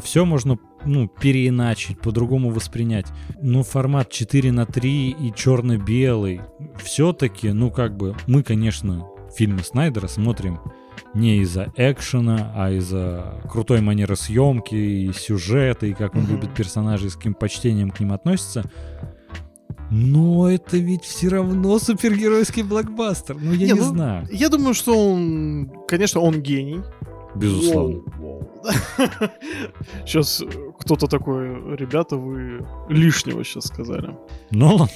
все 0.00 0.24
можно, 0.24 0.58
ну, 0.84 1.08
переиначить, 1.08 2.00
по-другому 2.00 2.50
воспринять. 2.50 3.06
Но 3.40 3.62
формат 3.62 4.10
4 4.10 4.52
на 4.52 4.66
3 4.66 5.10
и 5.10 5.32
черно-белый, 5.34 6.42
все-таки, 6.82 7.50
ну, 7.52 7.70
как 7.70 7.96
бы, 7.96 8.14
мы, 8.26 8.42
конечно, 8.42 9.06
фильмы 9.34 9.60
Снайдера 9.60 10.06
смотрим 10.06 10.60
не 11.14 11.38
из-за 11.38 11.72
экшена, 11.76 12.52
а 12.54 12.70
из-за 12.70 13.40
крутой 13.50 13.80
манеры 13.80 14.16
съемки 14.16 14.74
и 14.74 15.12
сюжета, 15.12 15.86
и 15.86 15.92
как 15.92 16.14
он 16.14 16.26
любит 16.26 16.54
персонажей, 16.54 17.10
с 17.10 17.16
каким 17.16 17.34
почтением 17.34 17.90
к 17.90 18.00
ним 18.00 18.12
относится. 18.12 18.64
Но 19.90 20.50
это 20.50 20.78
ведь 20.78 21.04
все 21.04 21.28
равно 21.28 21.78
супергеройский 21.78 22.62
блокбастер. 22.62 23.36
Ну, 23.38 23.52
я 23.52 23.66
Не, 23.66 23.72
не, 23.72 23.80
ну, 23.80 23.82
знаю. 23.82 24.26
Я 24.30 24.48
думаю, 24.48 24.72
что 24.72 24.96
он, 24.96 25.70
конечно, 25.86 26.20
он 26.20 26.40
гений. 26.40 26.80
Безусловно. 27.34 28.00
Сейчас 30.06 30.42
кто-то 30.80 31.06
такой, 31.08 31.76
ребята, 31.76 32.16
вы 32.16 32.66
лишнего 32.88 33.44
сейчас 33.44 33.66
сказали. 33.66 34.16
Нолан? 34.50 34.88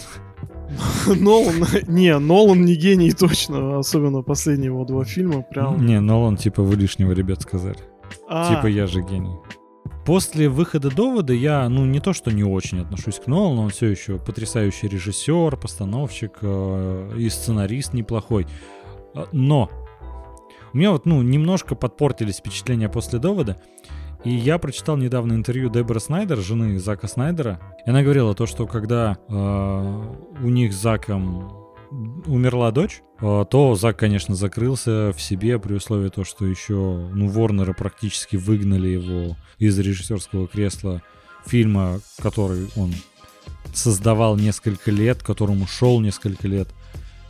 Нолан, 1.07 1.67
не, 1.87 2.19
Нолан 2.19 2.65
не 2.65 2.75
гений 2.75 3.13
точно, 3.13 3.79
особенно 3.79 4.23
последние 4.23 4.67
его 4.67 4.85
два 4.85 5.05
фильма, 5.05 5.43
прям. 5.43 5.85
Не, 5.85 6.01
Нолан, 6.01 6.37
типа, 6.37 6.63
вы 6.63 6.77
лишнего, 6.77 7.13
ребят, 7.13 7.43
сказали. 7.43 7.79
А, 8.29 8.55
Типа, 8.55 8.67
я 8.67 8.87
же 8.87 9.03
гений. 9.03 9.37
После 10.05 10.49
выхода 10.49 10.91
довода 10.91 11.33
я, 11.33 11.69
ну, 11.69 11.85
не 11.85 11.99
то, 12.01 12.13
что 12.13 12.31
не 12.31 12.45
очень 12.45 12.81
отношусь 12.81 13.19
к 13.19 13.27
Нолану, 13.27 13.63
он 13.63 13.71
все 13.71 13.87
еще 13.87 14.19
потрясающий 14.19 14.87
режиссер, 14.87 15.57
постановщик 15.57 16.39
э, 16.43 17.13
и 17.19 17.29
сценарист 17.29 17.93
неплохой. 17.93 18.47
Э, 19.15 19.25
Но 19.33 19.69
у 20.73 20.77
меня 20.77 20.93
вот, 20.93 21.07
ну, 21.07 21.23
немножко 21.23 21.75
подпортились 21.75 22.37
впечатления 22.37 22.89
после 22.89 23.19
довода. 23.19 23.61
И 24.25 24.31
я 24.31 24.59
прочитал 24.59 24.97
недавно 24.97 25.35
интервью 25.35 25.71
Дебора 25.71 25.99
Снайдер, 25.99 26.39
жены 26.39 26.79
Зака 26.79 27.09
Снайдера. 27.09 27.61
И 27.85 27.91
она 27.91 28.03
говорила 28.03 28.35
то, 28.35 28.47
что 28.47 28.67
когда 28.67 29.19
э, 29.29 30.15
у 30.43 30.49
них 30.49 30.73
с 30.73 30.77
Заком 30.77 31.67
умерла 32.27 32.71
дочь, 32.73 33.03
э, 33.21 33.45
то 33.49 33.75
Зак, 33.75 33.99
конечно, 33.99 34.35
закрылся 34.35 35.13
в 35.17 35.21
себе 35.21 35.59
при 35.59 35.75
условии 35.75 36.09
того, 36.09 36.25
что 36.25 36.47
еще, 36.47 36.75
ну, 36.75 37.29
Ворнеры 37.29 37.75
практически 37.75 38.37
выгнали 38.37 38.89
его 38.89 39.37
из 39.59 39.79
режиссерского 39.79 40.49
кресла 40.49 41.03
фильма, 41.47 42.01
который 42.21 42.69
он 42.77 42.93
создавал 43.73 44.37
несколько 44.37 44.91
лет, 44.91 45.23
которому 45.23 45.67
шел 45.67 46.01
несколько 46.01 46.49
лет, 46.49 46.69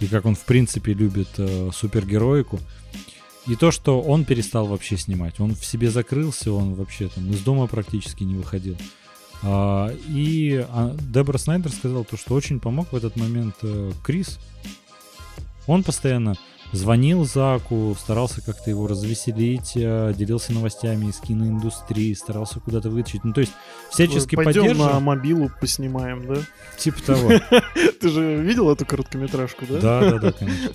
и 0.00 0.06
как 0.06 0.26
он, 0.26 0.34
в 0.34 0.44
принципе, 0.44 0.92
любит 0.92 1.28
э, 1.38 1.70
супергероику. 1.72 2.58
И 3.46 3.54
то, 3.54 3.70
что 3.70 4.00
он 4.00 4.24
перестал 4.24 4.66
вообще 4.66 4.96
снимать. 4.96 5.38
Он 5.40 5.54
в 5.54 5.64
себе 5.64 5.90
закрылся, 5.90 6.52
он 6.52 6.74
вообще 6.74 7.08
там 7.08 7.30
из 7.30 7.40
дома 7.40 7.66
практически 7.66 8.24
не 8.24 8.34
выходил. 8.34 8.76
А, 9.42 9.92
и 10.08 10.66
а, 10.68 10.96
Дебора 11.00 11.38
Снайдер 11.38 11.70
сказал 11.70 12.04
то, 12.04 12.16
что 12.16 12.34
очень 12.34 12.58
помог 12.58 12.92
в 12.92 12.96
этот 12.96 13.16
момент 13.16 13.54
э, 13.62 13.92
Крис. 14.02 14.38
Он 15.66 15.84
постоянно 15.84 16.36
звонил 16.72 17.24
Заку, 17.24 17.96
старался 17.98 18.40
как-то 18.40 18.70
его 18.70 18.86
развеселить, 18.86 19.72
э, 19.76 20.12
делился 20.16 20.52
новостями 20.52 21.06
из 21.06 21.18
киноиндустрии, 21.18 22.14
старался 22.14 22.60
куда-то 22.60 22.90
вытащить. 22.90 23.24
Ну, 23.24 23.32
то 23.32 23.40
есть 23.40 23.52
всячески 23.90 24.34
Пойдем 24.36 24.62
поддерживал. 24.62 24.94
на 24.94 25.00
мобилу 25.00 25.50
поснимаем, 25.60 26.26
да? 26.26 26.40
Типа 26.78 27.02
того. 27.02 27.32
Ты 28.00 28.08
же 28.08 28.36
видел 28.36 28.70
эту 28.70 28.84
короткометражку, 28.86 29.66
да? 29.68 29.80
Да, 29.80 30.10
да, 30.10 30.18
да, 30.18 30.32
конечно. 30.32 30.70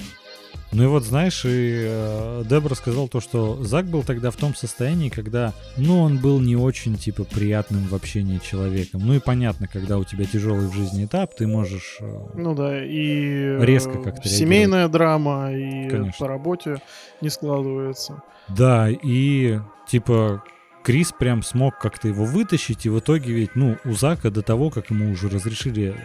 Ну 0.74 0.84
и 0.84 0.88
вот, 0.88 1.04
знаешь, 1.04 1.44
и 1.44 1.84
э, 1.86 2.44
Дебра 2.50 2.76
сказал 2.76 3.10
то, 3.10 3.20
что 3.20 3.62
Зак 3.62 3.88
был 3.88 4.04
тогда 4.04 4.32
в 4.32 4.38
том 4.38 4.56
состоянии, 4.56 5.10
когда, 5.10 5.54
ну, 5.76 6.00
он 6.00 6.18
был 6.18 6.40
не 6.40 6.56
очень, 6.56 6.96
типа, 6.96 7.26
приятным 7.26 7.88
в 7.88 7.94
общении 7.94 8.38
человеком. 8.38 9.02
Ну 9.04 9.14
и 9.16 9.20
понятно, 9.20 9.68
когда 9.68 9.98
у 9.98 10.06
тебя 10.06 10.24
тяжелый 10.24 10.68
в 10.68 10.74
жизни 10.74 11.04
этап, 11.06 11.36
ты 11.36 11.46
можешь... 11.46 11.98
э, 12.00 12.20
Ну 12.36 12.56
да, 12.56 12.84
и 12.86 13.58
Резко 13.60 13.98
э, 14.00 14.02
как-то 14.02 14.30
семейная 14.30 14.88
драма, 14.88 15.52
и 15.52 15.90
Конечно. 15.90 16.14
по 16.20 16.28
работе 16.28 16.82
не 17.20 17.30
складывается. 17.30 18.24
Да, 18.48 18.88
и, 18.90 19.60
типа, 19.90 20.42
Крис 20.84 21.12
прям 21.12 21.44
смог 21.44 21.78
как-то 21.80 22.08
его 22.08 22.24
вытащить, 22.24 22.86
и 22.86 22.90
в 22.90 23.00
итоге 23.00 23.34
ведь, 23.34 23.56
ну, 23.56 23.78
у 23.84 23.92
Зака 23.92 24.30
до 24.30 24.42
того, 24.42 24.70
как 24.70 24.90
ему 24.90 25.12
уже 25.12 25.28
разрешили 25.28 25.96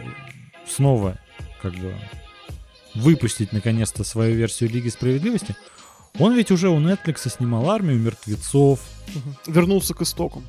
снова, 0.67 1.17
как 1.61 1.71
бы, 1.73 1.93
выпустить 2.97 3.53
наконец-то 3.53 4.03
свою 4.03 4.35
версию 4.35 4.69
Лиги 4.69 4.89
Справедливости, 4.89 5.55
он 6.19 6.35
ведь 6.35 6.51
уже 6.51 6.69
у 6.69 6.79
Netflix 6.79 7.29
снимал 7.29 7.69
армию 7.69 7.99
мертвецов. 7.99 8.79
Вернулся 9.45 9.93
к 9.93 10.01
истокам. 10.01 10.43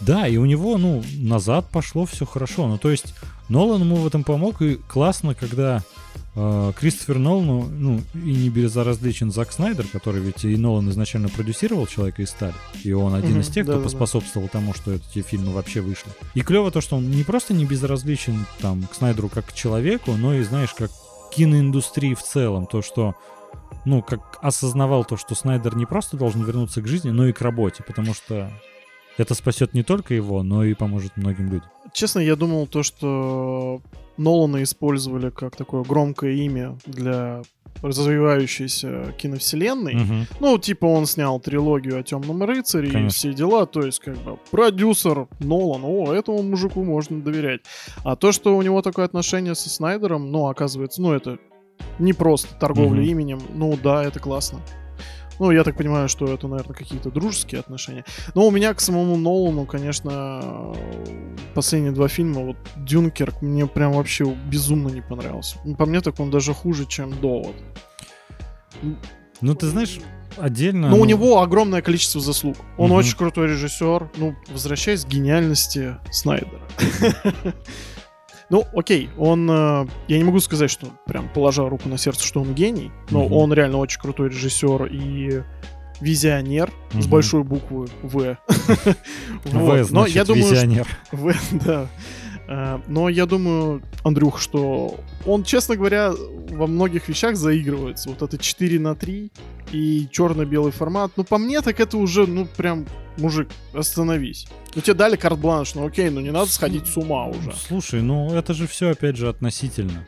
Да, 0.00 0.26
и 0.26 0.38
у 0.38 0.46
него, 0.46 0.78
ну, 0.78 1.02
назад 1.16 1.68
пошло 1.70 2.06
все 2.06 2.24
хорошо. 2.24 2.66
Ну, 2.66 2.78
то 2.78 2.90
есть, 2.90 3.14
Нолан 3.48 3.82
ему 3.82 3.96
в 3.96 4.06
этом 4.06 4.24
помог, 4.24 4.62
и 4.62 4.76
классно, 4.88 5.34
когда 5.34 5.82
э, 6.34 6.72
Кристофер 6.78 7.18
Нолану, 7.18 7.68
ну, 7.68 8.00
и 8.14 8.18
не 8.34 8.48
безразличен 8.48 9.30
Зак 9.30 9.52
Снайдер, 9.52 9.86
который 9.92 10.22
ведь 10.22 10.44
и 10.44 10.56
Нолан 10.56 10.88
изначально 10.88 11.28
продюсировал 11.28 11.86
«Человека 11.86 12.22
из 12.22 12.30
стали», 12.30 12.54
и 12.82 12.92
он 12.92 13.14
один 13.14 13.32
Мгм, 13.32 13.40
из 13.40 13.48
тех, 13.48 13.66
да, 13.66 13.72
кто 13.72 13.82
да, 13.82 13.88
да. 13.88 13.90
поспособствовал 13.90 14.48
тому, 14.48 14.72
что 14.72 14.94
эти 14.94 15.20
фильмы 15.20 15.52
вообще 15.52 15.82
вышли. 15.82 16.10
И 16.34 16.40
клево 16.40 16.70
то, 16.70 16.80
что 16.80 16.96
он 16.96 17.10
не 17.10 17.22
просто 17.22 17.52
не 17.52 17.66
безразличен 17.66 18.46
там 18.60 18.84
к 18.84 18.94
Снайдеру 18.94 19.28
как 19.28 19.48
к 19.48 19.52
человеку, 19.52 20.12
но 20.12 20.34
и, 20.34 20.42
знаешь, 20.42 20.72
как 20.72 20.90
киноиндустрии 21.30 22.14
в 22.14 22.22
целом, 22.22 22.66
то, 22.66 22.82
что 22.82 23.14
ну, 23.84 24.02
как 24.02 24.38
осознавал 24.42 25.04
то, 25.04 25.16
что 25.16 25.34
Снайдер 25.34 25.76
не 25.76 25.86
просто 25.86 26.16
должен 26.16 26.44
вернуться 26.44 26.82
к 26.82 26.86
жизни, 26.86 27.10
но 27.10 27.26
и 27.26 27.32
к 27.32 27.40
работе, 27.40 27.82
потому 27.82 28.14
что 28.14 28.50
это 29.16 29.34
спасет 29.34 29.74
не 29.74 29.82
только 29.82 30.14
его, 30.14 30.42
но 30.42 30.64
и 30.64 30.74
поможет 30.74 31.16
многим 31.16 31.50
людям. 31.50 31.68
Честно, 31.92 32.20
я 32.20 32.36
думал 32.36 32.66
то, 32.66 32.82
что 32.82 33.80
Нолана 34.16 34.62
использовали 34.62 35.30
как 35.30 35.56
такое 35.56 35.82
громкое 35.82 36.32
имя 36.32 36.76
для 36.86 37.42
развивающейся 37.82 39.14
киновселенной. 39.18 39.94
Мгм. 39.94 40.26
Ну, 40.40 40.58
типа 40.58 40.86
он 40.86 41.06
снял 41.06 41.40
трилогию 41.40 41.98
о 41.98 42.02
Темном 42.02 42.42
рыцаре 42.42 42.88
и 42.88 42.92
Конечно. 42.92 43.10
все 43.10 43.32
дела, 43.32 43.66
то 43.66 43.80
есть 43.80 44.00
как 44.00 44.16
бы 44.18 44.38
продюсер 44.50 45.28
Нолан, 45.40 45.82
о, 45.84 46.12
этому 46.12 46.42
мужику 46.42 46.84
можно 46.84 47.20
доверять. 47.20 47.60
А 48.04 48.16
то, 48.16 48.32
что 48.32 48.56
у 48.56 48.62
него 48.62 48.82
такое 48.82 49.04
отношение 49.04 49.54
со 49.54 49.68
Снайдером, 49.70 50.30
ну, 50.30 50.48
оказывается, 50.48 51.02
ну, 51.02 51.12
это 51.12 51.38
не 51.98 52.12
просто 52.12 52.54
торговля 52.58 53.00
Мгм. 53.00 53.10
именем, 53.10 53.40
ну, 53.54 53.78
да, 53.82 54.04
это 54.04 54.20
классно. 54.20 54.60
Ну, 55.40 55.50
я 55.50 55.64
так 55.64 55.74
понимаю, 55.74 56.06
что 56.10 56.26
это, 56.26 56.48
наверное, 56.48 56.74
какие-то 56.74 57.10
дружеские 57.10 57.60
отношения. 57.60 58.04
Но 58.34 58.46
у 58.46 58.50
меня 58.50 58.74
к 58.74 58.80
самому 58.80 59.16
Нолану, 59.16 59.64
конечно, 59.64 60.74
последние 61.54 61.92
два 61.92 62.08
фильма, 62.08 62.42
вот 62.42 62.56
Дюнкерк, 62.76 63.40
мне 63.40 63.66
прям 63.66 63.92
вообще 63.92 64.26
безумно 64.26 64.88
не 64.88 65.00
понравился. 65.00 65.56
Ну, 65.64 65.76
По 65.76 65.86
мне, 65.86 66.02
так 66.02 66.20
он 66.20 66.30
даже 66.30 66.52
хуже, 66.52 66.84
чем 66.84 67.18
Довод. 67.22 67.56
Ну, 69.40 69.54
ты 69.54 69.66
знаешь, 69.68 69.98
отдельно... 70.36 70.90
Но 70.90 70.96
ну, 70.96 71.02
у 71.02 71.04
него 71.06 71.40
огромное 71.40 71.80
количество 71.80 72.20
заслуг. 72.20 72.58
Он 72.76 72.90
Мгм. 72.90 72.98
очень 72.98 73.16
крутой 73.16 73.48
режиссер. 73.48 74.10
Ну, 74.18 74.36
возвращаясь 74.48 75.06
к 75.06 75.08
гениальности 75.08 75.96
Снайдера. 76.10 76.60
Ну, 78.50 78.66
окей, 78.74 79.08
он... 79.16 79.48
э, 79.50 79.86
Я 80.08 80.18
не 80.18 80.24
могу 80.24 80.40
сказать, 80.40 80.70
что 80.70 80.88
прям 81.06 81.28
положа 81.32 81.68
руку 81.68 81.88
на 81.88 81.96
сердце, 81.98 82.26
что 82.26 82.40
он 82.42 82.52
гений, 82.54 82.90
но 83.10 83.24
Мгм. 83.24 83.32
он 83.32 83.52
реально 83.52 83.78
очень 83.78 84.00
крутой 84.00 84.28
режиссер 84.30 84.86
и 84.86 85.42
визионер 86.00 86.70
с 86.92 86.94
Мгм. 87.04 87.10
большой 87.10 87.42
буквы 87.44 87.86
В. 88.02 88.36
В. 89.44 89.92
Но 89.92 90.06
я 90.06 90.24
думаю, 90.24 90.44
визионер. 90.44 90.86
В, 91.12 91.32
да. 91.64 91.86
А, 92.52 92.80
Но 92.88 93.08
я 93.08 93.26
думаю, 93.26 93.82
Андрюх, 94.02 94.40
что 94.40 94.96
он, 95.24 95.44
честно 95.44 95.76
говоря, 95.76 96.12
во 96.50 96.66
многих 96.66 97.08
вещах 97.08 97.36
заигрывается. 97.36 98.08
Вот 98.08 98.22
это 98.22 98.38
4 98.38 98.80
на 98.80 98.96
3 98.96 99.30
и 99.72 100.08
черно-белый 100.10 100.72
формат. 100.72 101.12
Ну, 101.16 101.22
по 101.22 101.38
мне, 101.38 101.60
так 101.60 101.78
это 101.78 101.96
уже, 101.96 102.26
ну, 102.26 102.46
прям, 102.56 102.86
мужик, 103.20 103.48
остановись. 103.72 104.46
Ну, 104.74 104.82
тебе 104.82 104.94
дали 104.94 105.16
карт-бланш, 105.16 105.74
ну 105.74 105.86
окей, 105.86 106.10
ну 106.10 106.20
не 106.20 106.30
надо 106.30 106.50
сходить 106.50 106.86
с 106.86 106.96
ума 106.96 107.26
уже. 107.26 107.52
Слушай, 107.68 108.02
ну 108.02 108.34
это 108.34 108.54
же 108.54 108.66
все 108.66 108.90
опять 108.90 109.16
же 109.16 109.28
относительно. 109.28 110.06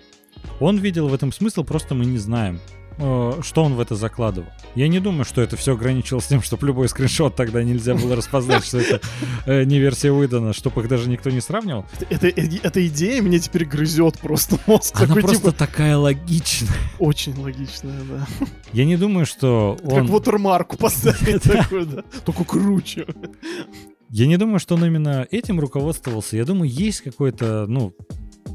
Он 0.61 0.79
видел 0.79 1.09
в 1.09 1.15
этом 1.15 1.33
смысл, 1.33 1.63
просто 1.63 1.95
мы 1.95 2.05
не 2.05 2.19
знаем, 2.19 2.61
что 2.97 3.65
он 3.65 3.75
в 3.75 3.81
это 3.81 3.95
закладывал. 3.95 4.49
Я 4.75 4.89
не 4.89 5.01
думаю, 5.01 5.25
что 5.25 5.41
это 5.43 5.57
все 5.57 5.75
ограничилось 5.75 6.27
тем, 6.27 6.43
чтобы 6.43 6.67
любой 6.67 6.89
скриншот 6.89 7.37
тогда 7.37 7.63
нельзя 7.63 7.95
было 7.95 8.17
распознать, 8.17 8.65
что 8.65 8.79
это 8.79 9.01
э, 9.47 9.65
не 9.65 9.79
версия 9.79 10.13
выдана, 10.13 10.53
чтобы 10.53 10.83
их 10.83 10.89
даже 10.89 11.09
никто 11.09 11.31
не 11.31 11.41
сравнивал. 11.41 11.85
Это, 12.11 12.29
это- 12.29 12.59
эта 12.63 12.87
идея 12.87 13.21
меня 13.23 13.39
теперь 13.39 13.65
грызет 13.65 14.19
просто 14.19 14.59
мозг. 14.67 14.95
Она 14.97 15.07
такой, 15.09 15.23
просто 15.23 15.39
типа, 15.51 15.53
такая 15.53 15.97
логичная. 15.97 16.71
очень 16.99 17.37
логичная, 17.39 18.01
да. 18.11 18.27
Я 18.73 18.85
не 18.85 18.97
думаю, 18.97 19.27
что 19.27 19.77
Как 19.83 19.93
он... 19.93 20.07
вотермарку 20.07 20.77
поставить 20.77 21.43
такой, 21.43 21.87
да. 21.87 22.03
Только 22.25 22.45
круче. 22.45 23.07
Я 24.11 24.27
не 24.27 24.37
думаю, 24.37 24.59
что 24.59 24.75
он 24.75 24.85
именно 24.85 25.27
этим 25.31 25.59
руководствовался. 25.59 26.37
Я 26.37 26.45
думаю, 26.45 26.71
есть 26.71 27.01
какой-то, 27.01 27.65
ну, 27.67 27.95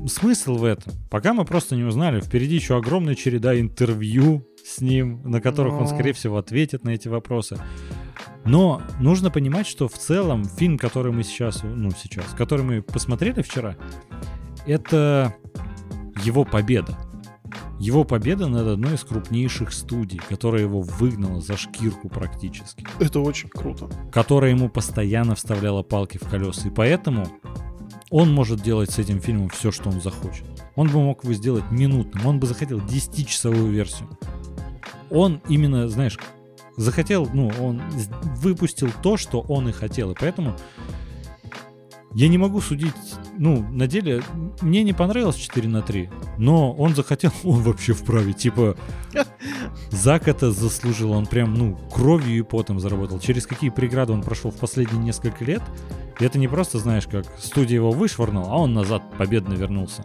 смысл 0.08 0.56
в 0.58 0.64
этом. 0.64 0.94
Пока 1.10 1.34
мы 1.34 1.46
просто 1.46 1.76
не 1.76 1.84
узнали. 1.84 2.20
Впереди 2.22 2.56
еще 2.56 2.78
огромная 2.78 3.16
череда 3.16 3.60
интервью 3.60 4.46
с 4.64 4.82
ним, 4.82 5.22
на 5.24 5.42
которых 5.42 5.74
он, 5.74 5.82
Но. 5.82 5.88
скорее 5.88 6.14
всего, 6.14 6.38
ответит 6.38 6.84
на 6.84 6.92
эти 6.92 7.08
вопросы. 7.08 7.58
Но 8.46 8.82
нужно 9.00 9.30
понимать, 9.32 9.68
что 9.68 9.88
в 9.88 9.94
целом 9.98 10.46
фильм, 10.46 10.78
который 10.78 11.12
мы 11.12 11.24
сейчас, 11.24 11.64
ну, 11.64 11.90
сейчас, 11.92 12.26
который 12.38 12.64
мы 12.66 12.82
посмотрели 12.82 13.42
вчера, 13.42 13.76
это 14.66 15.36
его 16.24 16.44
победа. 16.46 16.98
Его 17.80 18.04
победа 18.04 18.48
над 18.48 18.68
одной 18.68 18.96
из 18.96 19.04
крупнейших 19.04 19.72
студий, 19.72 20.20
которая 20.30 20.64
его 20.64 20.82
выгнала 20.82 21.42
за 21.42 21.56
шкирку 21.58 22.10
практически 22.10 22.86
Это 23.00 23.20
очень 23.20 23.50
круто. 23.50 23.88
которая 24.12 24.52
ему 24.52 24.68
постоянно 24.68 25.36
вставляла 25.36 25.84
палки 25.84 26.18
в 26.18 26.28
колеса. 26.28 26.68
И 26.68 26.72
поэтому 26.72 27.28
он 28.10 28.32
может 28.34 28.62
делать 28.62 28.92
с 28.92 29.00
этим 29.00 29.22
фильмом 29.22 29.50
все, 29.50 29.72
что 29.72 29.90
он 29.90 30.02
захочет. 30.02 30.46
Он 30.76 30.88
бы 30.88 31.02
мог 31.02 31.24
его 31.24 31.34
сделать 31.34 31.70
минутным, 31.72 32.26
он 32.26 32.40
бы 32.40 32.48
захотел 32.48 32.80
10-часовую 32.80 33.70
версию. 33.70 34.10
Он 35.10 35.42
именно, 35.50 35.88
знаешь, 35.90 36.18
захотел, 36.78 37.28
ну, 37.34 37.52
он 37.60 37.82
выпустил 38.38 38.90
то, 39.02 39.18
что 39.18 39.42
он 39.42 39.70
и 39.70 39.72
хотел. 39.72 40.12
И 40.12 40.16
поэтому 40.18 40.56
я 42.18 42.30
не 42.30 42.40
могу 42.40 42.62
судить, 42.62 42.96
ну, 43.38 43.64
на 43.70 43.86
деле, 43.86 44.24
мне 44.62 44.82
не 44.82 44.92
понравилось 44.92 45.36
4 45.36 45.70
на 45.70 45.84
3, 45.84 46.10
но 46.40 46.74
он 46.74 46.96
захотел, 46.96 47.32
он 47.44 47.62
вообще 47.62 47.94
вправе. 47.94 48.34
Типа, 48.34 48.76
Зак 49.92 50.28
это 50.28 50.52
заслужил, 50.52 51.12
он 51.12 51.28
прям, 51.28 51.54
ну, 51.54 51.78
кровью 51.94 52.40
и 52.40 52.42
потом 52.42 52.80
заработал. 52.80 53.20
Через 53.20 53.46
какие 53.46 53.70
преграды 53.70 54.14
он 54.14 54.24
прошел 54.24 54.50
в 54.50 54.56
последние 54.56 55.04
несколько 55.04 55.46
лет. 55.46 55.62
И 56.20 56.26
это 56.26 56.40
не 56.40 56.48
просто, 56.48 56.80
знаешь, 56.80 57.06
как 57.06 57.28
студия 57.38 57.76
его 57.76 57.92
вышвырнула, 57.92 58.48
а 58.50 58.56
он 58.62 58.74
назад 58.74 59.04
победно 59.20 59.54
вернулся. 59.54 60.04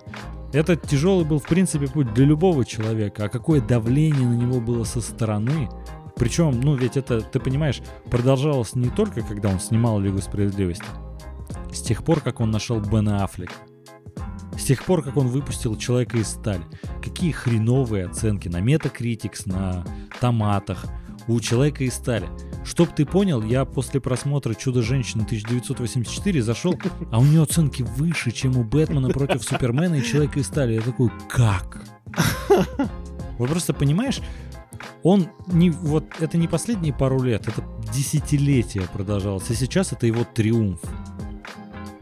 Это 0.53 0.77
тяжелый 0.77 1.25
был, 1.25 1.39
в 1.39 1.47
принципе, 1.47 1.87
путь 1.89 2.13
для 2.13 2.27
любого 2.27 2.67
человека. 2.67 3.25
А 3.25 3.29
какое 3.31 3.63
давление 3.63 4.29
на 4.29 4.35
него 4.35 4.61
было 4.61 4.85
со 4.85 5.01
стороны. 5.01 5.71
Причем, 6.17 6.61
ну, 6.61 6.75
ведь 6.75 6.99
это, 6.99 7.23
ты 7.23 7.41
понимаешь, 7.41 7.81
продолжалось 8.11 8.75
не 8.75 8.91
только, 8.91 9.23
когда 9.23 9.49
он 9.49 9.61
снимал 9.61 9.99
Лигу 9.99 10.19
Справедливости. 10.19 10.85
С 11.73 11.81
тех 11.81 12.05
пор, 12.05 12.21
как 12.21 12.41
он 12.41 12.51
нашел 12.51 12.81
Бена 12.81 13.25
Аффлека. 13.25 13.55
С 14.59 14.65
тех 14.65 14.85
пор, 14.85 15.03
как 15.03 15.17
он 15.17 15.29
выпустил 15.29 15.77
Человека 15.77 16.19
из 16.19 16.29
стали. 16.29 16.63
Какие 17.03 17.33
хреновые 17.33 18.07
оценки 18.07 18.49
на 18.49 18.59
Metacritics, 18.59 19.43
на 19.47 19.85
томатах 20.21 20.85
у 21.27 21.41
Человека 21.41 21.85
из 21.85 21.95
стали. 21.95 22.29
Чтоб 22.65 22.89
ты 22.95 23.07
понял, 23.07 23.43
я 23.43 23.65
после 23.65 24.01
просмотра 24.01 24.55
Чудо-женщины 24.55 25.23
1984 25.23 26.43
зашел, 26.43 26.79
а 27.11 27.19
у 27.19 27.25
нее 27.25 27.43
оценки 27.43 27.83
выше, 27.83 28.31
чем 28.31 28.57
у 28.57 28.65
Бэтмена 28.65 29.09
против 29.09 29.43
Супермена 29.43 29.97
и 29.97 30.05
Человека 30.05 30.41
из 30.41 30.47
стали. 30.47 30.75
Я 30.75 30.83
такой, 30.83 31.11
как? 31.29 31.83
Вот 33.39 33.49
просто 33.49 33.73
понимаешь, 33.73 34.21
он 35.03 35.29
не 35.47 35.71
вот 35.71 36.05
это 36.21 36.37
не 36.39 36.47
последние 36.47 36.93
пару 36.93 37.21
лет, 37.23 37.49
это 37.49 37.65
десятилетия 37.93 38.83
продолжалось, 38.93 39.51
и 39.51 39.55
сейчас 39.55 39.93
это 39.93 40.07
его 40.07 40.25
триумф. 40.25 40.81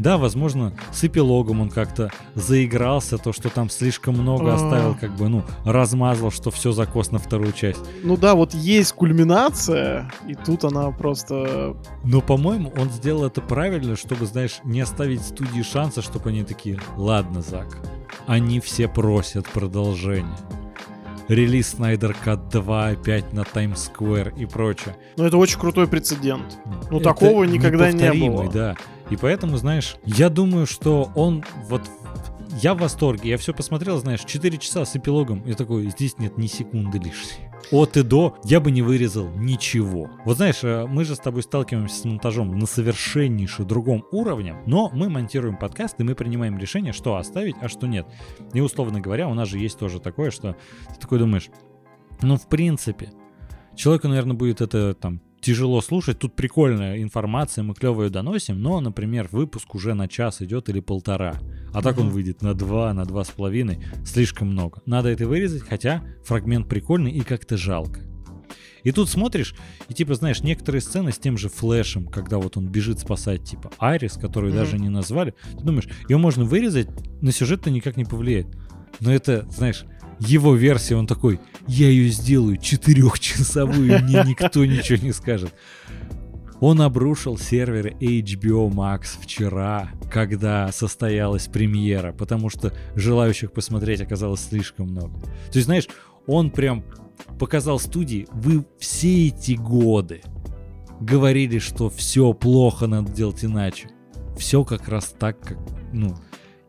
Да, 0.01 0.17
возможно, 0.17 0.73
с 0.93 1.05
эпилогом 1.05 1.61
он 1.61 1.69
как-то 1.69 2.11
заигрался, 2.35 3.19
то, 3.19 3.35
что 3.35 3.51
там 3.51 3.69
слишком 3.69 4.15
много 4.15 4.53
А. 4.53 4.55
оставил, 4.55 4.97
как 4.99 5.15
бы, 5.15 5.29
ну, 5.29 5.45
размазал, 5.67 6.31
что 6.31 6.51
все 6.51 6.73
закос 6.73 7.11
на 7.11 7.19
вторую 7.19 7.53
часть. 7.53 7.81
Ну 8.03 8.17
да, 8.17 8.35
вот 8.35 8.55
есть 8.55 8.95
кульминация, 8.95 10.11
и 10.27 10.35
тут 10.35 10.65
она 10.65 10.91
просто... 10.91 11.77
Но, 12.03 12.23
по-моему, 12.23 12.73
он 12.79 12.89
сделал 12.91 13.27
это 13.27 13.43
правильно, 13.43 13.95
чтобы, 13.95 14.25
знаешь, 14.25 14.61
не 14.65 14.81
оставить 14.81 15.21
студии 15.21 15.61
шанса, 15.63 16.01
чтобы 16.01 16.31
они 16.31 16.45
такие, 16.45 16.81
ладно, 16.97 17.43
Зак, 17.43 17.77
они 18.27 18.59
все 18.61 18.89
просят 18.89 19.47
продолжения. 19.49 20.37
Релиз 21.29 21.69
Снайдер 21.75 22.17
Кат 22.25 22.49
2 22.49 22.89
опять 22.89 23.33
на 23.33 23.45
Таймс-сквер 23.45 24.33
и 24.37 24.47
прочее. 24.47 24.97
Ну 25.17 25.25
это 25.25 25.37
очень 25.37 25.61
крутой 25.61 25.87
прецедент. 25.87 26.59
Ну, 26.91 26.97
Это 26.99 27.11
такого 27.11 27.45
никогда 27.45 27.93
не 27.93 28.29
было. 28.29 28.51
да. 28.51 28.77
И 29.11 29.17
поэтому, 29.17 29.57
знаешь, 29.57 29.97
я 30.05 30.29
думаю, 30.29 30.67
что 30.67 31.11
он 31.15 31.45
вот 31.69 31.83
я 32.63 32.75
в 32.75 32.79
восторге. 32.79 33.31
Я 33.31 33.39
все 33.39 33.55
посмотрел, 33.55 33.99
знаешь, 33.99 34.21
4 34.25 34.59
часа 34.59 34.85
с 34.85 34.97
эпилогом. 34.97 35.43
Я 35.47 35.55
такой, 35.55 35.89
здесь 35.91 36.19
нет 36.19 36.37
ни 36.37 36.47
секунды 36.47 36.99
лишней. 36.99 37.49
От 37.71 37.97
и 37.97 38.03
до 38.03 38.37
я 38.45 38.61
бы 38.61 38.71
не 38.71 38.83
вырезал 38.83 39.29
ничего. 39.31 40.11
Вот 40.25 40.37
знаешь, 40.39 40.63
э, 40.63 40.87
мы 40.87 41.05
же 41.05 41.15
с 41.15 41.19
тобой 41.19 41.43
сталкиваемся 41.43 41.95
с 41.95 42.05
монтажом 42.05 42.59
на 42.59 42.67
совершеннейше 42.67 43.65
другом 43.65 44.05
уровне, 44.11 44.57
но 44.67 44.91
мы 44.93 45.09
монтируем 45.09 45.57
подкаст, 45.57 46.01
и 46.01 46.03
мы 46.03 46.15
принимаем 46.15 46.59
решение, 46.59 46.93
что 46.93 47.17
оставить, 47.17 47.57
а 47.61 47.69
что 47.69 47.87
нет. 47.87 48.07
И 48.53 48.61
условно 48.61 49.01
говоря, 49.01 49.29
у 49.29 49.35
нас 49.35 49.49
же 49.49 49.59
есть 49.59 49.79
тоже 49.79 50.01
такое, 50.01 50.31
что 50.31 50.57
ты 50.89 51.01
такой 51.01 51.19
думаешь, 51.19 51.51
ну, 52.23 52.37
в 52.37 52.49
принципе, 52.49 53.13
человеку, 53.77 54.09
наверное, 54.09 54.35
будет 54.35 54.61
это 54.61 54.95
там 54.95 55.21
тяжело 55.41 55.81
слушать. 55.81 56.19
Тут 56.19 56.37
прикольная 56.37 57.03
информация, 57.03 57.65
мы 57.65 57.75
клево 57.75 58.05
ее 58.05 58.11
доносим, 58.11 58.61
но, 58.61 58.81
например, 58.81 59.29
выпуск 59.33 59.75
уже 59.75 59.95
на 59.95 60.09
час 60.09 60.43
идет 60.43 60.69
или 60.69 60.81
полтора. 60.81 61.41
А 61.73 61.83
так 61.83 61.99
он 61.99 62.11
выйдет 62.11 62.43
на 62.43 62.55
два, 62.55 62.93
на 62.93 63.05
два 63.05 63.25
с 63.25 63.31
половиной. 63.31 63.85
Слишком 64.05 64.49
много. 64.49 64.83
Надо 64.87 65.09
это 65.09 65.27
вырезать, 65.27 65.63
хотя 65.63 66.03
фрагмент 66.25 66.69
прикольный 66.69 67.13
и 67.13 67.21
как-то 67.21 67.57
жалко. 67.57 68.01
И 68.83 68.93
тут 68.93 69.09
смотришь, 69.09 69.55
и 69.89 69.95
типа, 69.95 70.15
знаешь, 70.15 70.43
некоторые 70.43 70.81
сцены 70.81 71.13
с 71.13 71.19
тем 71.19 71.37
же 71.37 71.49
флешем, 71.49 72.07
когда 72.07 72.39
вот 72.39 72.57
он 72.57 72.69
бежит 72.69 72.99
спасать, 72.99 73.45
типа, 73.45 73.71
Айрис, 73.79 74.15
которую 74.15 74.53
mm-hmm. 74.53 74.57
даже 74.57 74.79
не 74.79 74.89
назвали, 74.89 75.35
ты 75.53 75.63
думаешь, 75.63 75.89
ее 76.09 76.17
можно 76.17 76.45
вырезать, 76.45 76.89
на 77.21 77.31
сюжет-то 77.31 77.71
никак 77.71 77.97
не 77.97 78.05
повлияет. 78.05 78.47
Но 79.01 79.13
это, 79.13 79.47
знаешь, 79.51 79.85
его 80.21 80.55
версия, 80.55 80.97
он 80.97 81.07
такой, 81.07 81.41
я 81.67 81.89
ее 81.89 82.11
сделаю 82.11 82.57
четырехчасовую, 82.59 84.03
мне 84.05 84.23
никто 84.27 84.65
ничего 84.65 84.99
не 85.03 85.13
скажет. 85.13 85.53
Он 86.61 86.83
обрушил 86.83 87.39
серверы 87.39 87.97
HBO 87.99 88.71
Max 88.71 89.19
вчера, 89.19 89.91
когда 90.13 90.71
состоялась 90.73 91.47
премьера, 91.47 92.13
потому 92.13 92.51
что 92.51 92.75
желающих 92.95 93.53
посмотреть 93.53 94.03
оказалось 94.03 94.43
слишком 94.47 94.91
много. 94.91 95.19
То 95.21 95.57
есть, 95.57 95.65
знаешь, 95.65 95.89
он 96.27 96.51
прям 96.51 96.85
показал 97.39 97.79
студии, 97.79 98.29
вы 98.33 98.67
все 98.79 99.29
эти 99.29 99.53
годы 99.53 100.21
говорили, 101.01 101.59
что 101.59 101.89
все 101.89 102.35
плохо, 102.35 102.87
надо 102.87 103.11
делать 103.11 103.43
иначе. 103.43 103.89
Все 104.37 104.63
как 104.65 104.89
раз 104.89 105.15
так, 105.19 105.41
как, 105.41 105.59
ну, 105.95 106.15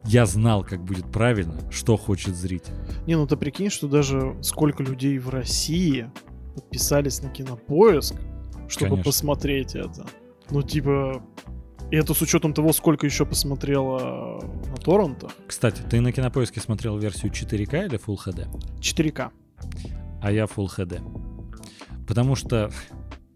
я 0.05 0.25
знал, 0.25 0.63
как 0.63 0.83
будет 0.83 1.05
правильно, 1.11 1.59
что 1.71 1.97
хочет 1.97 2.35
зритель. 2.35 2.73
Не, 3.05 3.15
ну 3.15 3.27
ты 3.27 3.37
прикинь, 3.37 3.69
что 3.69 3.87
даже 3.87 4.35
сколько 4.41 4.83
людей 4.83 5.17
в 5.19 5.29
России 5.29 6.11
подписались 6.55 7.21
на 7.21 7.29
кинопоиск, 7.29 8.15
чтобы 8.67 8.91
Конечно. 8.91 9.03
посмотреть 9.03 9.75
это. 9.75 10.05
Ну, 10.49 10.61
типа, 10.61 11.23
и 11.91 11.95
это 11.95 12.13
с 12.13 12.21
учетом 12.21 12.53
того, 12.53 12.73
сколько 12.73 13.05
еще 13.05 13.25
посмотрела 13.25 14.41
на 14.41 14.75
торрентах. 14.77 15.31
Кстати, 15.47 15.81
ты 15.81 16.01
на 16.01 16.11
кинопоиске 16.11 16.59
смотрел 16.59 16.97
версию 16.97 17.31
4К 17.31 17.85
или 17.85 17.99
Full 17.99 18.17
HD? 18.25 18.47
4К. 18.79 19.29
А 20.21 20.31
я 20.31 20.45
Full 20.45 20.67
HD. 20.67 21.01
Потому 22.07 22.35
что 22.35 22.71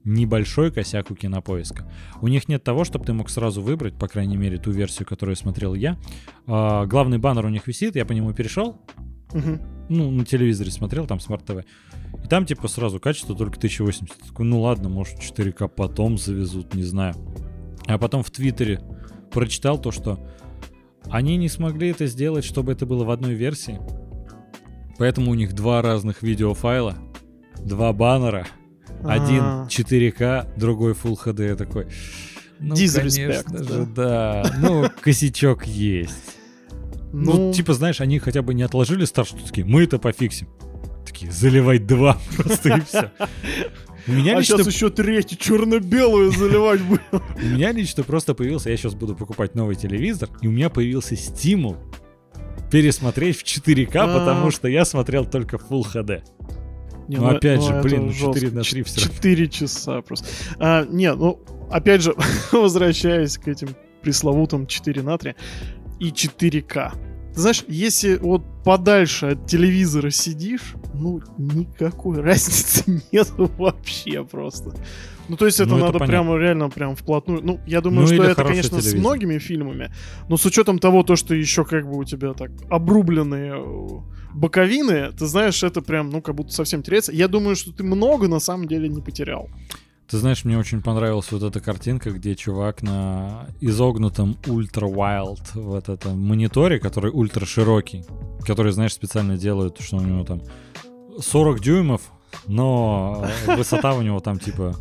небольшой 0.06 0.72
косяк 0.72 1.10
у 1.10 1.16
кинопоиска. 1.16 1.92
У 2.22 2.28
них 2.28 2.48
нет 2.48 2.64
того, 2.64 2.86
чтобы 2.86 3.06
ты 3.06 3.14
мог 3.14 3.30
сразу 3.30 3.62
выбрать, 3.62 3.96
по 3.96 4.08
крайней 4.08 4.38
мере, 4.38 4.58
ту 4.58 4.72
версию, 4.72 5.08
которую 5.08 5.36
смотрел 5.36 5.74
я. 5.74 5.98
А, 6.46 6.86
главный 6.86 7.18
баннер 7.18 7.46
у 7.46 7.50
них 7.50 7.68
висит, 7.68 7.96
я 7.96 8.06
по 8.06 8.14
нему 8.14 8.32
перешел. 8.34 8.82
Угу. 9.34 9.60
Ну, 9.90 10.12
на 10.12 10.24
телевизоре 10.24 10.72
смотрел, 10.72 11.08
там 11.08 11.20
smart 11.20 11.46
TV. 11.46 11.66
И 12.24 12.28
там, 12.28 12.46
типа, 12.46 12.68
сразу 12.68 13.00
качество 13.00 13.36
только 13.36 13.58
1080. 13.58 14.28
Такой, 14.28 14.46
ну 14.46 14.62
ладно, 14.62 14.90
может 14.90 15.20
4К 15.20 15.68
потом 15.68 16.18
завезут, 16.18 16.76
не 16.76 16.84
знаю. 16.84 17.16
А 17.88 17.98
потом 17.98 18.24
в 18.24 18.30
Твиттере 18.30 18.82
прочитал 19.32 19.82
то, 19.82 19.92
что 19.92 20.20
они 21.10 21.36
не 21.38 21.50
смогли 21.50 21.90
это 21.90 22.06
сделать, 22.06 22.46
чтобы 22.46 22.72
это 22.72 22.86
было 22.86 23.04
в 23.04 23.10
одной 23.10 23.34
версии. 23.34 23.80
Поэтому 24.98 25.32
у 25.32 25.34
них 25.34 25.54
два 25.54 25.82
разных 25.82 26.22
видеофайла, 26.22 26.96
два 27.60 27.92
баннера— 27.92 28.48
один 29.08 29.44
4К, 29.68 30.22
а. 30.22 30.48
другой 30.58 30.94
Full 30.94 31.18
HD. 31.24 31.48
Я 31.50 31.56
такой, 31.56 31.88
ну, 32.60 32.76
конечно 32.76 33.64
же, 33.64 33.86
да. 33.96 34.44
Ну, 34.60 34.90
косячок 35.02 35.66
есть. 35.66 36.36
Ну, 37.12 37.48
ну, 37.48 37.54
типа, 37.54 37.74
знаешь, 37.74 38.02
они 38.02 38.20
хотя 38.20 38.42
бы 38.42 38.54
не 38.54 38.64
отложили 38.64 39.06
старт, 39.06 39.30
что 39.30 39.46
такие, 39.46 39.66
мы 39.66 39.84
это 39.84 40.00
пофиксим. 40.00 40.50
Такие, 41.06 41.32
заливай 41.32 41.80
два 41.80 42.20
просто 42.36 42.78
и 42.78 42.82
все. 42.82 43.12
У 44.08 44.12
меня 44.12 44.36
а 44.36 44.40
лично... 44.40 44.58
сейчас 44.58 44.68
еще 44.68 44.90
третий 44.90 45.38
черно-белую 45.38 46.32
заливать 46.32 46.82
буду. 46.82 47.02
У 47.12 47.46
меня 47.46 47.72
лично 47.72 48.04
просто 48.04 48.34
появился, 48.36 48.70
я 48.70 48.78
сейчас 48.78 48.94
буду 48.94 49.16
покупать 49.16 49.56
новый 49.56 49.76
телевизор, 49.76 50.30
и 50.42 50.48
у 50.48 50.52
меня 50.52 50.70
появился 50.70 51.16
стимул 51.16 51.78
пересмотреть 52.70 53.38
в 53.38 53.44
4К, 53.44 53.96
а. 53.96 54.20
потому 54.20 54.52
что 54.52 54.68
я 54.68 54.86
смотрел 54.86 55.26
только 55.26 55.58
Full 55.58 55.84
HD. 55.94 56.24
Не, 57.08 57.18
ну, 57.18 57.24
ну 57.24 57.36
опять 57.36 57.60
ну, 57.60 57.68
же, 57.68 57.82
блин, 57.82 58.06
ну 58.08 58.34
4 58.34 58.52
на 58.52 58.64
3 58.64 58.84
все 58.84 59.02
4 59.02 59.48
часа 59.48 60.02
просто. 60.02 60.28
А, 60.60 60.86
не, 60.86 61.14
ну, 61.14 61.40
опять 61.70 62.02
же, 62.02 62.16
возвращаясь 62.52 63.38
к 63.38 63.48
этим 63.48 63.70
пресловутым 64.02 64.68
4 64.68 65.02
на 65.02 65.18
3 65.18 65.36
и 66.00 66.10
4К. 66.10 66.92
Ты 67.34 67.42
знаешь, 67.42 67.66
если 67.68 68.16
вот 68.16 68.44
подальше 68.64 69.28
от 69.28 69.46
телевизора 69.46 70.10
сидишь, 70.10 70.76
ну, 70.94 71.22
никакой 71.38 72.22
разницы 72.22 73.02
нет 73.12 73.30
вообще 73.38 74.24
просто. 74.24 74.74
Ну, 75.28 75.38
то 75.38 75.46
есть 75.46 75.60
это 75.60 75.72
ну, 75.72 75.78
надо 75.80 75.98
это 75.98 76.06
прямо 76.06 76.38
реально 76.38 76.70
прям 76.70 76.96
вплотную. 76.96 77.42
Ну, 77.44 77.60
я 77.66 77.82
думаю, 77.82 78.02
ну, 78.02 78.08
что 78.08 78.24
это, 78.24 78.44
конечно, 78.44 78.80
телевизор. 78.80 79.00
с 79.00 79.02
многими 79.02 79.38
фильмами, 79.40 79.92
но 80.30 80.38
с 80.38 80.46
учетом 80.46 80.80
того, 80.80 81.04
то, 81.04 81.16
что 81.16 81.34
еще 81.36 81.66
как 81.66 81.86
бы 81.86 81.98
у 81.98 82.04
тебя 82.04 82.34
так 82.34 82.52
обрубленные 82.70 83.56
э, 83.58 83.88
боковины, 84.36 85.12
ты 85.12 85.26
знаешь, 85.26 85.64
это 85.64 85.82
прям, 85.82 86.10
ну, 86.10 86.22
как 86.22 86.36
будто 86.36 86.54
совсем 86.54 86.84
теряется. 86.84 87.12
Я 87.12 87.28
думаю, 87.28 87.56
что 87.56 87.72
ты 87.72 87.84
много 87.84 88.28
на 88.28 88.40
самом 88.40 88.68
деле 88.68 88.90
не 88.90 89.02
потерял. 89.02 89.50
Ты 90.08 90.18
знаешь, 90.18 90.46
мне 90.46 90.58
очень 90.60 90.84
понравилась 90.84 91.32
вот 91.32 91.42
эта 91.42 91.60
картинка, 91.60 92.12
где 92.12 92.36
чувак 92.36 92.84
на 92.84 93.48
изогнутом 93.60 94.38
ультра 94.46 94.88
wild 94.88 95.42
вот 95.56 95.90
этом 95.90 96.20
мониторе, 96.20 96.80
который 96.80 97.12
ультра 97.12 97.46
широкий, 97.46 98.06
который, 98.46 98.72
знаешь, 98.72 98.94
специально 98.94 99.36
делают, 99.36 99.80
что 99.80 99.98
у 99.98 100.02
него 100.02 100.24
там 100.24 100.44
40 101.20 101.60
дюймов, 101.60 102.02
но 102.46 103.26
высота 103.48 103.96
у 103.96 104.04
него 104.04 104.20
там 104.20 104.38
типа 104.38 104.76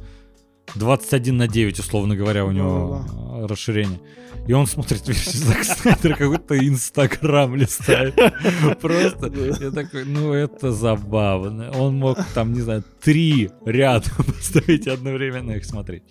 21 0.75 1.37
на 1.37 1.49
9, 1.49 1.79
условно 1.79 2.17
говоря, 2.17 2.45
у 2.45 2.51
него 2.51 3.07
расширение. 3.49 4.01
И 4.47 4.53
он 4.53 4.67
смотрит 4.67 5.07
версию 5.09 5.43
Зак 5.45 5.65
Снайдера, 5.65 6.17
какой-то 6.17 6.59
инстаграм 6.59 7.55
листает. 7.55 8.15
Просто 8.81 9.33
я 9.61 9.71
такой, 9.71 10.05
ну 10.05 10.33
это 10.33 10.73
забавно. 10.73 11.71
Он 11.73 11.97
мог 11.97 12.19
там, 12.35 12.53
не 12.53 12.61
знаю, 12.61 12.85
три 13.03 13.51
ряда 13.65 14.11
поставить 14.17 14.87
одновременно 14.87 15.53
их 15.53 15.65
смотреть. 15.65 16.03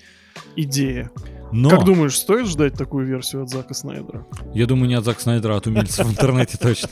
Идея. 0.55 1.11
Но... 1.51 1.69
Как 1.69 1.85
думаешь, 1.85 2.17
стоит 2.17 2.47
ждать 2.47 2.73
такую 2.73 3.05
версию 3.05 3.43
от 3.43 3.49
Зака 3.49 3.75
Снайдера? 3.75 4.25
Я 4.55 4.65
думаю, 4.65 4.87
не 4.87 4.95
от 4.95 5.05
Зака 5.05 5.19
Снайдера, 5.19 5.53
а 5.53 5.57
от 5.57 5.67
умельцев 5.67 6.07
в 6.07 6.11
интернете 6.11 6.57
точно. 6.57 6.89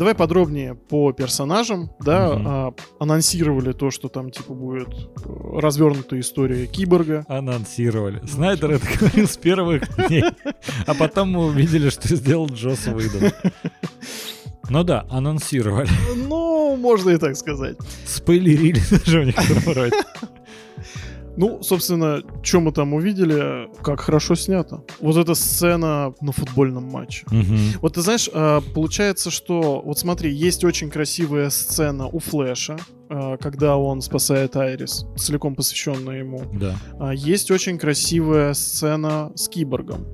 Давай 0.00 0.14
подробнее 0.14 0.76
по 0.76 1.12
персонажам, 1.12 1.90
да, 2.00 2.30
угу. 2.30 2.42
а, 2.46 2.74
анонсировали 3.00 3.74
то, 3.74 3.90
что 3.90 4.08
там 4.08 4.30
типа 4.30 4.54
будет 4.54 4.88
э, 4.88 5.58
развернутая 5.58 6.20
история 6.20 6.66
киборга. 6.66 7.26
Анонсировали. 7.28 8.22
Снайдер 8.26 8.70
это 8.70 8.86
говорил 8.98 9.28
с 9.28 9.36
первых 9.36 9.82
дней, 10.08 10.24
а 10.86 10.94
потом 10.94 11.32
мы 11.32 11.44
увидели, 11.44 11.90
что 11.90 12.16
сделал 12.16 12.46
Джос 12.46 12.86
Уидон. 12.86 13.30
Ну 14.70 14.84
да, 14.84 15.04
анонсировали. 15.10 15.88
Ну, 16.28 16.76
можно 16.76 17.10
и 17.10 17.16
так 17.16 17.34
сказать. 17.34 17.76
Спойлерили 18.06 18.80
даже 19.04 19.20
в 19.22 19.24
некотором 19.24 19.74
роде. 19.74 19.96
Ну, 21.40 21.62
собственно, 21.62 22.22
что 22.42 22.60
мы 22.60 22.70
там 22.70 22.92
увидели, 22.92 23.70
как 23.82 24.00
хорошо 24.00 24.34
снято. 24.34 24.84
Вот 25.00 25.16
эта 25.16 25.34
сцена 25.34 26.12
на 26.20 26.32
футбольном 26.32 26.84
матче. 26.84 27.24
Угу. 27.28 27.80
Вот 27.80 27.94
ты 27.94 28.02
знаешь, 28.02 28.28
а, 28.34 28.60
получается, 28.74 29.30
что... 29.30 29.80
Вот 29.82 29.98
смотри, 29.98 30.30
есть 30.30 30.64
очень 30.64 30.90
красивая 30.90 31.48
сцена 31.48 32.08
у 32.08 32.18
Флэша, 32.18 32.76
а, 33.08 33.38
когда 33.38 33.78
он 33.78 34.02
спасает 34.02 34.54
Айрис, 34.54 35.06
целиком 35.16 35.54
посвященная 35.54 36.18
ему. 36.18 36.42
Да. 36.52 36.76
А, 36.98 37.14
есть 37.14 37.50
очень 37.50 37.78
красивая 37.78 38.52
сцена 38.52 39.32
с 39.34 39.48
Киборгом. 39.48 40.06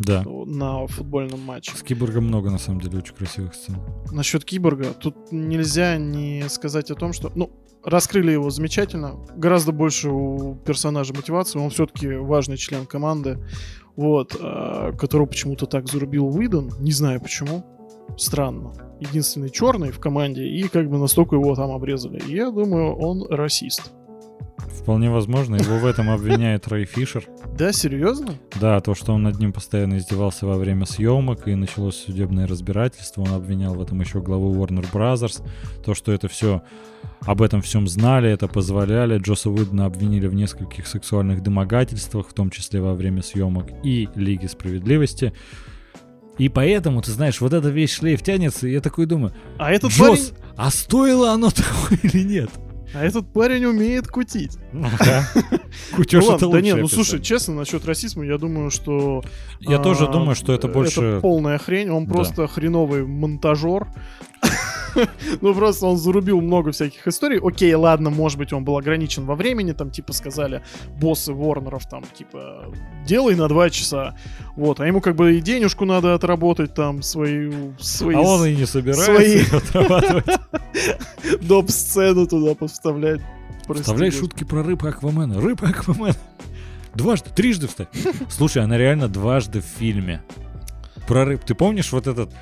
Да. 0.00 0.24
На 0.46 0.84
футбольном 0.88 1.42
матче. 1.42 1.70
С 1.76 1.82
Киборгом 1.84 2.24
много, 2.24 2.50
на 2.50 2.58
самом 2.58 2.80
деле, 2.80 2.98
очень 2.98 3.14
красивых 3.14 3.54
сцен. 3.54 3.76
Насчет 4.10 4.44
Киборга, 4.44 4.86
тут 4.86 5.30
нельзя 5.30 5.96
не 5.96 6.44
сказать 6.48 6.90
о 6.90 6.96
том, 6.96 7.12
что... 7.12 7.30
Ну, 7.36 7.52
раскрыли 7.84 8.32
его 8.32 8.50
замечательно. 8.50 9.16
Гораздо 9.36 9.72
больше 9.72 10.10
у 10.10 10.56
персонажа 10.64 11.14
мотивации. 11.14 11.58
Он 11.58 11.70
все-таки 11.70 12.08
важный 12.14 12.56
член 12.56 12.86
команды, 12.86 13.38
вот, 13.96 14.36
э, 14.38 14.92
которого 14.98 15.26
почему-то 15.26 15.66
так 15.66 15.88
зарубил 15.88 16.26
Уидон. 16.26 16.70
Не 16.80 16.92
знаю 16.92 17.20
почему. 17.20 17.64
Странно. 18.16 18.72
Единственный 19.00 19.50
черный 19.50 19.90
в 19.90 19.98
команде, 19.98 20.44
и 20.44 20.68
как 20.68 20.88
бы 20.88 20.98
настолько 20.98 21.36
его 21.36 21.54
там 21.54 21.70
обрезали. 21.70 22.22
Я 22.28 22.50
думаю, 22.50 22.94
он 22.94 23.26
расист. 23.28 23.92
Вполне 24.82 25.10
возможно. 25.10 25.56
Его 25.56 25.78
в 25.78 25.86
этом 25.86 26.10
обвиняет 26.10 26.66
Рэй 26.68 26.84
Фишер. 26.84 27.24
Да, 27.56 27.72
серьезно? 27.72 28.34
Да, 28.60 28.80
то, 28.80 28.94
что 28.94 29.12
он 29.12 29.22
над 29.22 29.38
ним 29.38 29.52
постоянно 29.52 29.98
издевался 29.98 30.46
во 30.46 30.56
время 30.56 30.86
съемок, 30.86 31.46
и 31.46 31.54
началось 31.54 31.96
судебное 31.96 32.46
разбирательство. 32.46 33.22
Он 33.22 33.32
обвинял 33.34 33.74
в 33.74 33.82
этом 33.82 34.00
еще 34.00 34.20
главу 34.20 34.54
Warner 34.54 34.86
Brothers. 34.92 35.42
То, 35.84 35.94
что 35.94 36.12
это 36.12 36.28
все 36.28 36.62
об 37.20 37.42
этом 37.42 37.62
всем 37.62 37.86
знали, 37.86 38.30
это 38.30 38.48
позволяли. 38.48 39.18
Джоса 39.18 39.50
Уидна 39.50 39.86
обвинили 39.86 40.26
в 40.26 40.34
нескольких 40.34 40.86
сексуальных 40.86 41.42
домогательствах, 41.42 42.28
в 42.28 42.32
том 42.34 42.50
числе 42.50 42.80
во 42.80 42.94
время 42.94 43.22
съемок 43.22 43.66
и 43.84 44.08
Лиги 44.14 44.46
Справедливости. 44.46 45.32
И 46.38 46.48
поэтому, 46.48 47.02
ты 47.02 47.12
знаешь, 47.12 47.40
вот 47.40 47.52
эта 47.52 47.68
весь 47.68 47.92
шлейф 47.92 48.22
тянется, 48.22 48.66
и 48.66 48.72
я 48.72 48.80
такой 48.80 49.06
думаю, 49.06 49.32
А 49.58 49.70
этот 49.70 49.92
Джос, 49.92 50.30
парень... 50.30 50.44
а 50.56 50.70
стоило 50.70 51.30
оно 51.32 51.50
того 51.54 51.88
или 52.02 52.24
нет? 52.24 52.50
А 52.94 53.04
этот 53.04 53.26
парень 53.32 53.64
умеет 53.64 54.08
кутить. 54.08 54.58
Кутеж 55.96 56.24
это 56.24 56.48
да 56.48 56.60
не, 56.60 56.74
ну 56.74 56.88
слушай, 56.88 57.20
честно, 57.20 57.54
насчет 57.54 57.84
расизма, 57.86 58.24
я 58.24 58.38
думаю, 58.38 58.70
что... 58.70 59.22
Я 59.60 59.76
а, 59.76 59.82
тоже 59.82 60.06
думаю, 60.06 60.34
что 60.34 60.52
это 60.52 60.68
больше... 60.68 61.00
Это 61.00 61.20
полная 61.20 61.58
хрень, 61.58 61.90
он 61.90 62.06
просто 62.06 62.46
хреновый 62.46 63.04
монтажер. 63.04 63.86
Ну, 65.40 65.54
просто 65.54 65.86
он 65.86 65.96
зарубил 65.96 66.40
много 66.40 66.72
всяких 66.72 67.06
историй. 67.06 67.38
Окей, 67.42 67.74
ладно, 67.74 68.10
может 68.10 68.38
быть, 68.38 68.52
он 68.52 68.64
был 68.64 68.76
ограничен 68.76 69.24
во 69.24 69.34
времени, 69.34 69.72
там, 69.72 69.90
типа, 69.90 70.12
сказали 70.12 70.62
боссы 71.00 71.32
Ворнеров, 71.32 71.86
там, 71.88 72.04
типа, 72.16 72.72
делай 73.06 73.34
на 73.34 73.48
два 73.48 73.70
часа. 73.70 74.16
Вот, 74.56 74.80
а 74.80 74.86
ему 74.86 75.00
как 75.00 75.16
бы 75.16 75.36
и 75.36 75.40
денежку 75.40 75.84
надо 75.84 76.14
отработать, 76.14 76.74
там, 76.74 77.02
свою... 77.02 77.74
свои 77.78 78.14
А 78.16 78.20
он 78.20 78.46
и 78.46 78.56
не 78.56 78.66
собирается 78.66 79.04
свои- 79.04 79.42
отрабатывать. 79.42 80.26
доп-сцену 81.40 82.26
туда 82.26 82.54
подставлять. 82.54 83.20
Вставляй 83.68 84.10
шутки 84.10 84.44
про 84.44 84.62
рыб 84.62 84.84
Аквамена. 84.84 85.40
Рыб 85.40 85.62
Аквамена. 85.62 86.16
Дважды, 86.94 87.30
трижды 87.30 87.68
вставь. 87.68 87.88
Слушай, 88.28 88.62
она 88.64 88.76
реально 88.76 89.08
дважды 89.08 89.60
в 89.60 89.64
фильме. 89.64 90.22
Про 91.06 91.24
рыб. 91.24 91.42
Ты 91.44 91.54
помнишь 91.54 91.92
вот 91.92 92.06
этот... 92.06 92.32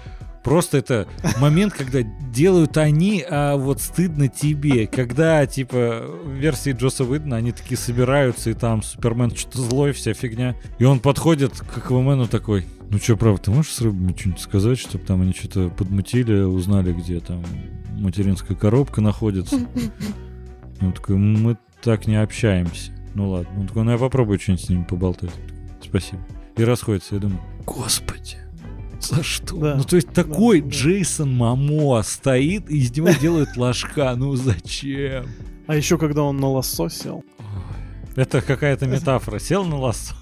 Просто 0.43 0.79
это 0.79 1.07
момент, 1.39 1.75
когда 1.75 2.03
делают 2.03 2.77
они, 2.77 3.25
а 3.29 3.57
вот 3.57 3.81
стыдно 3.81 4.29
тебе. 4.29 4.87
Когда, 4.87 5.47
типа, 5.47 6.05
в 6.25 6.33
версии 6.33 6.73
Джоса 6.73 7.05
Уидна 7.05 7.37
они 7.37 7.53
такие 7.53 7.77
собираются, 7.77 8.51
и 8.51 8.55
там 8.55 8.83
Супермен 8.83 9.35
что-то 9.35 9.63
злой, 9.63 9.93
вся 9.93 10.15
фигня. 10.15 10.57
И 10.79 10.85
он 10.85 11.01
подходит 11.01 11.53
к 11.59 11.79
Аквамену 11.79 12.27
такой, 12.27 12.67
ну 12.91 12.99
что, 12.99 13.17
правда, 13.17 13.43
ты 13.43 13.51
можешь 13.51 13.73
с 13.73 13.81
рыбами 13.83 14.15
что-нибудь 14.17 14.41
сказать, 14.41 14.79
чтобы 14.79 15.05
там 15.05 15.23
они 15.23 15.33
что-то 15.33 15.69
подмутили, 15.69 16.41
узнали, 16.41 16.93
где 16.93 17.21
там 17.21 17.45
материнская 17.99 18.57
коробка 18.57 19.01
находится? 19.01 19.57
Он 20.81 20.93
такой, 20.93 21.17
мы 21.17 21.59
так 21.83 22.07
не 22.07 22.17
общаемся. 22.17 22.93
Ну 23.15 23.31
ладно. 23.31 23.61
Он 23.61 23.67
такой, 23.67 23.85
ну 23.85 23.91
я 23.91 23.99
попробую 23.99 24.41
что-нибудь 24.41 24.65
с 24.65 24.69
ними 24.69 24.85
поболтать. 24.85 25.31
Спасибо. 25.83 26.23
И 26.57 26.65
расходится. 26.65 27.15
Я 27.15 27.21
думаю, 27.21 27.41
господи, 27.67 28.39
за 29.01 29.23
что? 29.23 29.57
Да, 29.57 29.75
Ну 29.77 29.85
то 29.85 29.97
есть 29.97 30.13
такой 30.13 30.61
да. 30.61 30.69
Джейсон 30.69 31.35
Мамо 31.37 32.03
стоит 32.03 32.71
и 32.71 32.79
из 32.79 32.97
него 32.97 33.11
делают 33.11 33.57
ложка. 33.57 34.15
Ну 34.17 34.35
зачем? 34.37 35.27
А 35.67 35.77
еще 35.77 35.99
когда 35.99 36.23
он 36.23 36.37
на 36.39 36.49
лассо 36.49 36.89
сел. 36.89 37.25
Это 38.17 38.43
какая-то 38.43 38.87
метафора. 38.87 39.39
Сел 39.39 39.65
на 39.65 39.79
лассо. 39.79 40.15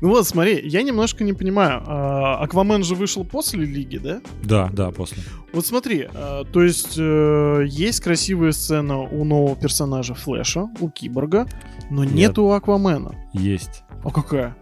Ну 0.00 0.08
вот, 0.08 0.26
смотри, 0.26 0.60
я 0.66 0.82
немножко 0.82 1.24
не 1.24 1.34
понимаю. 1.34 1.82
а, 1.86 2.38
Аквамен 2.42 2.82
же 2.84 2.94
вышел 2.94 3.22
после 3.24 3.66
Лиги, 3.66 3.98
да? 3.98 4.22
Да, 4.42 4.70
да, 4.72 4.90
после. 4.92 5.22
Вот 5.52 5.66
смотри, 5.66 6.08
а, 6.14 6.44
то 6.44 6.62
есть 6.62 6.94
э, 6.96 7.64
есть 7.68 8.00
красивая 8.00 8.52
сцена 8.52 8.98
у 9.00 9.24
нового 9.24 9.56
персонажа 9.56 10.14
Флэша, 10.14 10.68
у 10.80 10.88
Киборга, 10.88 11.46
но 11.90 12.04
Нет. 12.04 12.14
нету 12.14 12.44
у 12.44 12.52
Аквамена. 12.52 13.14
Есть. 13.34 13.82
А 14.02 14.10
какая? 14.10 14.56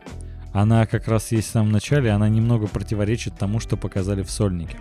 Она 0.60 0.86
как 0.86 1.06
раз 1.06 1.30
есть 1.30 1.48
в 1.48 1.52
самом 1.52 1.70
начале, 1.70 2.10
она 2.10 2.28
немного 2.28 2.66
противоречит 2.66 3.38
тому, 3.38 3.60
что 3.60 3.76
показали 3.76 4.24
в 4.24 4.30
сольнике. 4.30 4.76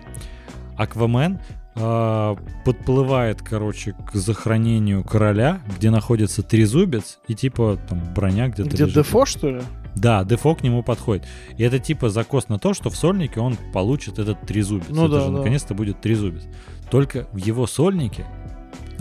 Аквамен 0.76 1.38
э, 1.76 2.36
подплывает, 2.64 3.42
короче, 3.42 3.92
к 3.92 4.12
захоронению 4.14 5.04
короля, 5.04 5.60
где 5.76 5.90
находится 5.90 6.42
трезубец, 6.42 7.20
и 7.28 7.36
типа 7.36 7.78
там 7.88 8.02
броня 8.12 8.48
где-то 8.48 8.70
Где 8.70 8.84
лежит. 8.86 9.04
Дефо, 9.04 9.24
что 9.24 9.50
ли? 9.50 9.62
Да, 9.94 10.24
Дефо 10.24 10.56
к 10.56 10.64
нему 10.64 10.82
подходит. 10.82 11.28
И 11.56 11.62
это 11.62 11.78
типа 11.78 12.08
закос 12.08 12.48
на 12.48 12.58
то, 12.58 12.74
что 12.74 12.90
в 12.90 12.96
сольнике 12.96 13.38
он 13.38 13.56
получит 13.72 14.18
этот 14.18 14.40
трезубец. 14.40 14.88
Ну 14.88 15.06
это 15.06 15.14
да, 15.14 15.20
же 15.20 15.26
да. 15.26 15.38
наконец-то 15.38 15.74
будет 15.74 16.00
трезубец. 16.00 16.42
Только 16.90 17.28
в 17.30 17.36
его 17.36 17.68
сольнике 17.68 18.26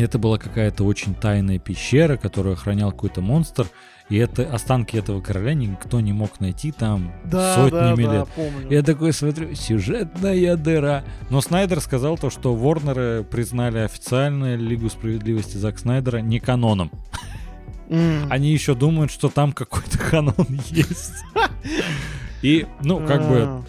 это 0.03 0.19
была 0.19 0.37
какая-то 0.37 0.83
очень 0.83 1.15
тайная 1.15 1.59
пещера, 1.59 2.17
которую 2.17 2.53
охранял 2.53 2.91
какой-то 2.91 3.21
монстр. 3.21 3.67
И 4.09 4.15
это 4.15 4.43
останки 4.53 4.95
этого 4.95 5.19
короля 5.19 5.53
никто 5.53 5.99
не 5.99 6.13
мог 6.13 6.39
найти 6.39 6.71
там 6.71 7.11
Да, 7.25 7.55
сотнями 7.55 8.03
да, 8.03 8.09
да, 8.11 8.17
лет. 8.19 8.27
помню. 8.35 8.67
Я 8.71 8.81
такой 8.81 9.11
смотрю, 9.11 9.53
сюжетная 9.53 10.55
дыра. 10.55 11.03
Но 11.29 11.41
Снайдер 11.41 11.81
сказал 11.81 12.17
то, 12.17 12.29
что 12.29 12.55
Ворнеры 12.55 13.25
признали 13.29 13.79
официально 13.79 14.55
Лигу 14.55 14.89
Справедливости 14.89 15.57
Зак 15.57 15.77
Снайдера 15.77 16.19
не 16.19 16.39
каноном. 16.39 16.89
М. 17.89 18.27
Они 18.29 18.51
еще 18.53 18.75
думают, 18.75 19.11
что 19.11 19.27
там 19.29 19.51
какой-то 19.51 19.97
канон 20.09 20.47
есть. 20.69 21.13
И, 22.41 22.65
ну, 22.83 23.05
как 23.05 23.27
бы, 23.27 23.41
А. 23.41 23.63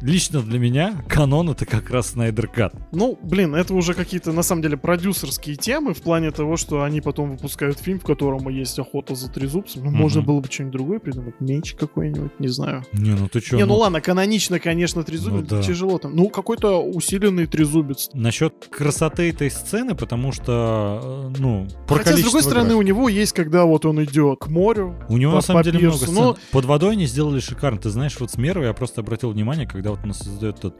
лично 0.00 0.40
для 0.40 0.58
меня 0.58 0.94
канон 1.08 1.50
это 1.50 1.66
как 1.66 1.90
раз 1.90 2.08
Снайдер 2.12 2.48
Кат. 2.48 2.74
Ну, 2.92 3.18
блин, 3.22 3.54
это 3.54 3.74
уже 3.74 3.94
какие-то, 3.94 4.32
на 4.32 4.42
самом 4.42 4.62
деле, 4.62 4.76
продюсерские 4.76 5.56
темы 5.56 5.94
в 5.94 6.02
плане 6.02 6.30
того, 6.30 6.56
что 6.56 6.82
они 6.82 7.00
потом 7.00 7.32
выпускают 7.32 7.78
фильм, 7.78 7.98
в 8.00 8.04
котором 8.04 8.48
есть 8.48 8.78
охота 8.78 9.14
за 9.14 9.30
трезубцем. 9.30 9.82
Ну, 9.84 9.90
Мгм. 9.90 9.98
можно 10.00 10.22
было 10.22 10.40
бы 10.40 10.48
что-нибудь 10.50 10.72
другое 10.72 10.98
придумать. 10.98 11.34
Меч 11.40 11.74
какой-нибудь, 11.74 12.38
не 12.38 12.48
знаю. 12.48 12.84
Не, 12.92 13.10
ну 13.10 13.28
ты 13.28 13.40
чё? 13.40 13.56
не, 13.56 13.64
ну, 13.64 13.74
ладно, 13.76 14.00
канонично, 14.00 14.58
конечно, 14.58 15.02
трезубец, 15.02 15.50
Ну 15.50 15.56
да. 15.58 15.62
тяжело 15.62 15.98
там. 15.98 16.14
Ну, 16.14 16.28
какой-то 16.28 16.82
усиленный 16.82 17.46
трезубец. 17.46 18.10
Насчет 18.14 18.68
красоты 18.70 19.30
этой 19.30 19.50
сцены, 19.50 19.94
потому 19.94 20.32
что, 20.32 21.30
э, 21.34 21.38
ну, 21.38 21.66
про 21.86 21.98
Хотя, 21.98 22.16
с 22.16 22.20
другой 22.20 22.42
стороны, 22.42 22.68
график. 22.70 22.78
у 22.78 22.82
него 22.82 23.08
есть, 23.08 23.32
когда 23.32 23.64
вот 23.64 23.84
он 23.86 24.02
идет 24.04 24.38
к 24.40 24.48
морю. 24.48 24.94
У 25.08 25.16
него 25.16 25.32
по- 25.32 25.36
на 25.36 25.42
самом 25.42 25.62
деле 25.62 25.78
много 25.78 25.92
пирсу, 25.98 26.04
сцен. 26.12 26.14
но- 26.24 26.36
Под 26.52 26.64
водой 26.64 26.92
они 26.92 27.06
сделали 27.06 27.40
шикарно. 27.40 27.78
Ты 27.78 27.90
знаешь, 27.90 28.16
вот 28.20 28.30
с 28.30 28.36
Мерой 28.36 28.66
я 28.66 28.72
просто 28.72 29.00
обратил 29.00 29.30
внимание, 29.30 29.66
когда 29.66 29.90
вот 29.94 30.04
он 30.04 30.14
создает 30.14 30.58
этот 30.58 30.74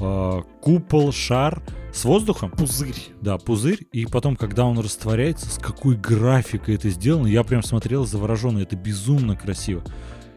э, 0.00 0.42
купол, 0.60 1.12
шар 1.12 1.62
с 1.92 2.04
воздухом, 2.04 2.50
Пузырь. 2.50 2.94
да, 3.20 3.38
пузырь, 3.38 3.86
и 3.92 4.06
потом, 4.06 4.36
когда 4.36 4.64
он 4.64 4.78
растворяется, 4.78 5.50
с 5.50 5.58
какой 5.58 5.96
графикой 5.96 6.74
это 6.74 6.90
сделано, 6.90 7.26
я 7.26 7.42
прям 7.44 7.62
смотрел 7.62 8.06
завороженно, 8.06 8.58
это 8.58 8.76
безумно 8.76 9.36
красиво. 9.36 9.82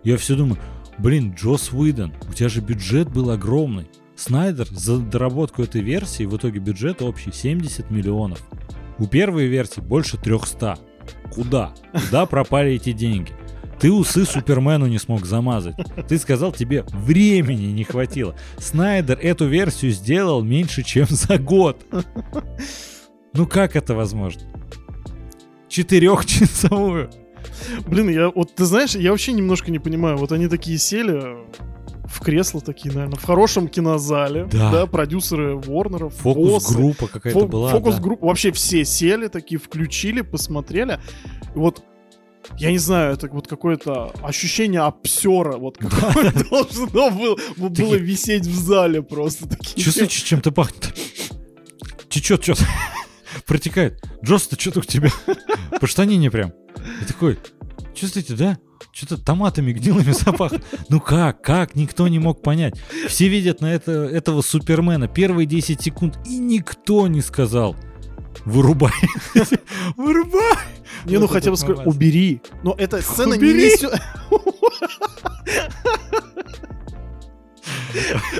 Я 0.04 0.18
все 0.18 0.36
думаю, 0.36 0.60
блин, 0.98 1.34
Джос 1.38 1.72
Уидон, 1.72 2.14
у 2.30 2.34
тебя 2.34 2.50
же 2.50 2.62
бюджет 2.62 3.10
был 3.10 3.30
огромный. 3.30 3.90
Снайдер 4.16 4.68
за 4.70 5.00
доработку 5.00 5.64
этой 5.64 5.82
версии 5.82 6.24
в 6.26 6.36
итоге 6.38 6.60
бюджет 6.60 7.02
общий 7.02 7.32
70 7.32 7.90
миллионов. 7.92 8.42
У 9.00 9.08
первой 9.08 9.48
версии 9.48 9.82
больше 9.82 10.18
300. 10.18 10.78
Куда? 11.34 11.74
Куда 11.92 12.26
пропали 12.26 12.74
эти 12.74 12.92
деньги? 12.92 13.32
Ты 13.82 13.92
усы 13.92 14.26
Супермену 14.26 14.86
не 14.86 15.00
смог 15.00 15.26
замазать. 15.26 15.76
Ты 16.08 16.20
сказал, 16.20 16.52
тебе 16.52 16.84
времени 16.92 17.72
не 17.72 17.84
хватило. 17.84 18.36
Снайдер 18.60 19.18
эту 19.20 19.48
версию 19.48 19.92
сделал 19.92 20.44
меньше, 20.44 20.84
чем 20.84 21.08
за 21.10 21.40
год. 21.40 21.84
Ну 23.34 23.48
как 23.48 23.76
это 23.76 23.96
возможно? 23.96 24.44
Четырехчасовую. 25.68 27.10
Блин, 27.88 28.10
я 28.10 28.30
вот 28.30 28.54
ты 28.54 28.66
знаешь, 28.66 28.94
я 28.94 29.10
вообще 29.12 29.32
немножко 29.32 29.72
не 29.72 29.80
понимаю. 29.80 30.18
Вот 30.18 30.32
они 30.32 30.48
такие 30.48 30.78
сели 30.78 31.38
в 32.06 32.20
кресло 32.20 32.62
такие, 32.62 32.94
наверное, 32.94 33.18
в 33.18 33.24
хорошем 33.24 33.68
кинозале. 33.68 34.48
Да. 34.52 34.86
продюсеры 34.86 35.56
Ворнеров, 35.56 36.22
боссы. 36.22 36.68
Фокус-группа 36.68 37.08
какая-то 37.08 37.40
Фо- 37.40 37.48
была. 37.48 37.72
Фокус-группа. 37.72 38.28
Вообще 38.28 38.52
все 38.52 38.86
сели, 38.86 39.28
такие 39.28 39.60
включили, 39.60 40.22
посмотрели. 40.22 41.00
Вот 41.56 41.84
я 42.58 42.72
не 42.72 42.78
знаю, 42.78 43.14
это 43.14 43.28
вот 43.28 43.48
какое-то 43.48 44.14
ощущение 44.24 44.82
обсера, 44.82 45.58
вот 45.58 45.78
какое 45.78 46.32
должно 46.50 47.12
было, 47.58 47.96
висеть 47.96 48.46
в 48.46 48.56
зале 48.56 49.02
просто. 49.02 49.48
Чувствуете, 49.76 50.22
чем-то 50.22 50.52
пахнет? 50.52 50.94
Течет 52.10 52.44
что-то. 52.44 52.66
Протекает. 53.46 54.04
Джос, 54.24 54.48
ты 54.48 54.60
что-то 54.60 54.80
у 54.80 54.84
тебя? 54.84 55.10
По 55.80 55.88
штанине 55.88 56.30
прям. 56.30 56.54
И 57.02 57.06
такой, 57.06 57.40
чувствуете, 57.96 58.36
да? 58.36 58.58
Что-то 58.92 59.18
томатами 59.18 59.72
гнилыми 59.72 60.12
запахло. 60.12 60.60
Ну 60.90 61.00
как, 61.00 61.42
как? 61.42 61.76
Никто 61.76 62.08
не 62.08 62.20
мог 62.20 62.42
понять. 62.42 62.76
Все 63.08 63.28
видят 63.28 63.62
на 63.62 63.74
это, 63.74 63.92
этого 63.92 64.42
Супермена 64.42 65.08
первые 65.08 65.46
10 65.46 65.82
секунд, 65.82 66.20
и 66.28 66.38
никто 66.38 67.08
не 67.08 67.22
сказал. 67.22 67.76
Вырубай. 68.46 68.92
Вырубай. 69.98 70.58
Не, 71.06 71.18
ну 71.18 71.28
хотя 71.28 71.52
бы 71.52 71.58
момент. 71.58 71.88
убери. 71.88 72.42
Но 72.64 72.76
эта 72.78 73.02
сцена 73.02 73.34
не 73.36 73.54
несет... 73.54 73.94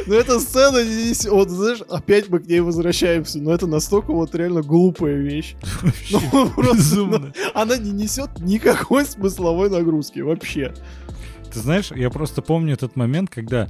Но 0.08 0.16
эта 0.16 0.40
сцена 0.40 0.82
здесь, 0.84 1.26
вот, 1.26 1.50
знаешь, 1.50 1.82
опять 1.90 2.30
мы 2.30 2.40
к 2.40 2.48
ней 2.48 2.62
возвращаемся, 2.62 3.40
но 3.40 3.54
это 3.54 3.68
настолько 3.68 4.14
вот 4.14 4.34
реально 4.36 4.62
глупая 4.62 5.16
вещь. 5.16 5.56
Ну, 6.12 6.52
ну, 6.58 7.32
она 7.54 7.78
не 7.78 7.92
несет 7.92 8.30
никакой 8.40 9.06
смысловой 9.06 9.70
нагрузки 9.70 10.20
вообще. 10.20 10.74
Ты 11.52 11.60
знаешь, 11.60 11.92
я 11.92 12.10
просто 12.10 12.42
помню 12.42 12.74
этот 12.74 12.96
момент, 12.96 13.30
когда 13.30 13.68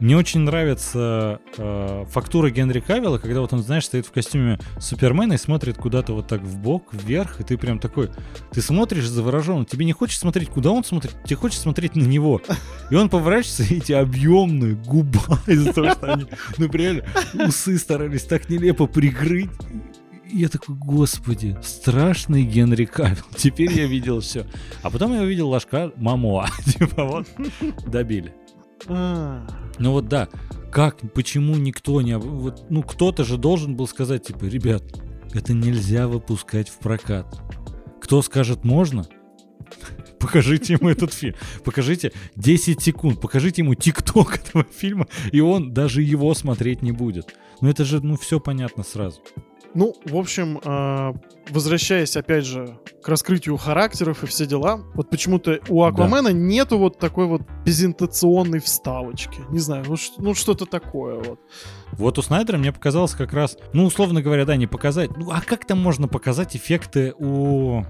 мне 0.00 0.16
очень 0.16 0.40
нравится 0.40 1.40
э, 1.56 2.04
фактура 2.08 2.50
Генри 2.50 2.80
Кавилла, 2.80 3.18
когда 3.18 3.40
вот 3.40 3.52
он, 3.52 3.62
знаешь, 3.62 3.84
стоит 3.84 4.06
в 4.06 4.12
костюме 4.12 4.58
Супермена 4.78 5.32
и 5.34 5.38
смотрит 5.38 5.76
куда-то 5.76 6.12
вот 6.12 6.28
так 6.28 6.40
в 6.40 6.58
бок, 6.58 6.92
вверх, 6.92 7.40
и 7.40 7.44
ты 7.44 7.58
прям 7.58 7.80
такой, 7.80 8.10
ты 8.52 8.62
смотришь 8.62 9.08
заворожен, 9.08 9.66
тебе 9.66 9.84
не 9.84 9.92
хочешь 9.92 10.18
смотреть, 10.18 10.50
куда 10.50 10.70
он 10.70 10.84
смотрит, 10.84 11.16
тебе 11.24 11.36
хочется 11.36 11.62
смотреть 11.62 11.96
на 11.96 12.04
него. 12.04 12.40
И 12.90 12.94
он 12.94 13.08
поворачивается, 13.08 13.64
и 13.64 13.78
эти 13.78 13.92
объемные 13.92 14.74
губа 14.74 15.40
из-за 15.46 15.72
того, 15.72 15.90
что 15.90 16.12
они, 16.12 16.26
ну 16.58 16.70
реально, 16.70 17.04
усы 17.34 17.76
старались 17.78 18.22
так 18.22 18.48
нелепо 18.48 18.86
прикрыть. 18.86 19.50
Я 20.30 20.48
такой, 20.48 20.74
господи, 20.74 21.56
страшный 21.62 22.42
Генри 22.42 22.84
Кавилл. 22.84 23.24
Теперь 23.34 23.72
я 23.72 23.86
видел 23.86 24.20
все. 24.20 24.46
А 24.82 24.90
потом 24.90 25.14
я 25.14 25.22
увидел 25.22 25.48
ложка 25.48 25.90
Мамоа. 25.96 26.48
Типа 26.66 27.04
вот, 27.04 27.26
добили. 27.86 28.34
Ну 29.78 29.92
вот 29.92 30.08
да, 30.08 30.28
как, 30.70 30.98
почему 31.12 31.56
никто 31.56 32.00
не... 32.02 32.18
Вот, 32.18 32.66
ну 32.70 32.82
кто-то 32.82 33.24
же 33.24 33.36
должен 33.36 33.76
был 33.76 33.86
сказать, 33.86 34.26
типа, 34.26 34.44
ребят, 34.44 34.82
это 35.34 35.52
нельзя 35.52 36.08
выпускать 36.08 36.68
в 36.68 36.78
прокат. 36.78 37.40
Кто 38.00 38.22
скажет 38.22 38.64
можно? 38.64 39.06
Покажите 40.18 40.74
ему 40.74 40.88
этот 40.88 41.12
фильм. 41.12 41.34
Покажите 41.64 42.12
10 42.36 42.82
секунд. 42.82 43.20
Покажите 43.20 43.62
ему 43.62 43.74
тикток 43.74 44.36
этого 44.36 44.64
фильма, 44.64 45.06
и 45.32 45.40
он 45.40 45.72
даже 45.72 46.02
его 46.02 46.34
смотреть 46.34 46.82
не 46.82 46.92
будет. 46.92 47.34
Ну 47.60 47.68
это 47.68 47.84
же, 47.84 48.00
ну 48.00 48.16
все 48.16 48.40
понятно 48.40 48.82
сразу. 48.82 49.20
Ну, 49.74 49.94
в 50.04 50.16
общем, 50.16 50.60
а, 50.64 51.14
возвращаясь 51.50 52.16
опять 52.16 52.44
же 52.44 52.78
к 53.02 53.08
раскрытию 53.08 53.56
характеров 53.56 54.22
и 54.22 54.26
все 54.26 54.46
дела, 54.46 54.80
вот 54.94 55.10
почему-то 55.10 55.60
у 55.68 55.82
Аквамена 55.82 56.28
нету 56.28 56.78
вот 56.78 56.98
такой 56.98 57.26
вот 57.26 57.42
презентационной 57.64 58.60
вставочки. 58.60 59.40
Не 59.50 59.58
знаю, 59.58 59.84
ну, 59.86 59.96
ну 60.18 60.34
что-то 60.34 60.66
такое 60.66 61.16
вот. 61.16 61.40
Вот 61.92 62.18
у 62.18 62.22
Снайдера 62.22 62.58
мне 62.58 62.72
показалось 62.72 63.12
как 63.12 63.32
раз, 63.32 63.56
ну, 63.72 63.84
условно 63.84 64.22
говоря, 64.22 64.44
да, 64.44 64.56
не 64.56 64.66
показать. 64.66 65.16
Ну, 65.16 65.30
а 65.30 65.40
как 65.40 65.66
там 65.66 65.80
можно 65.80 66.08
показать 66.08 66.56
эффекты 66.56 67.14
у 67.18 67.84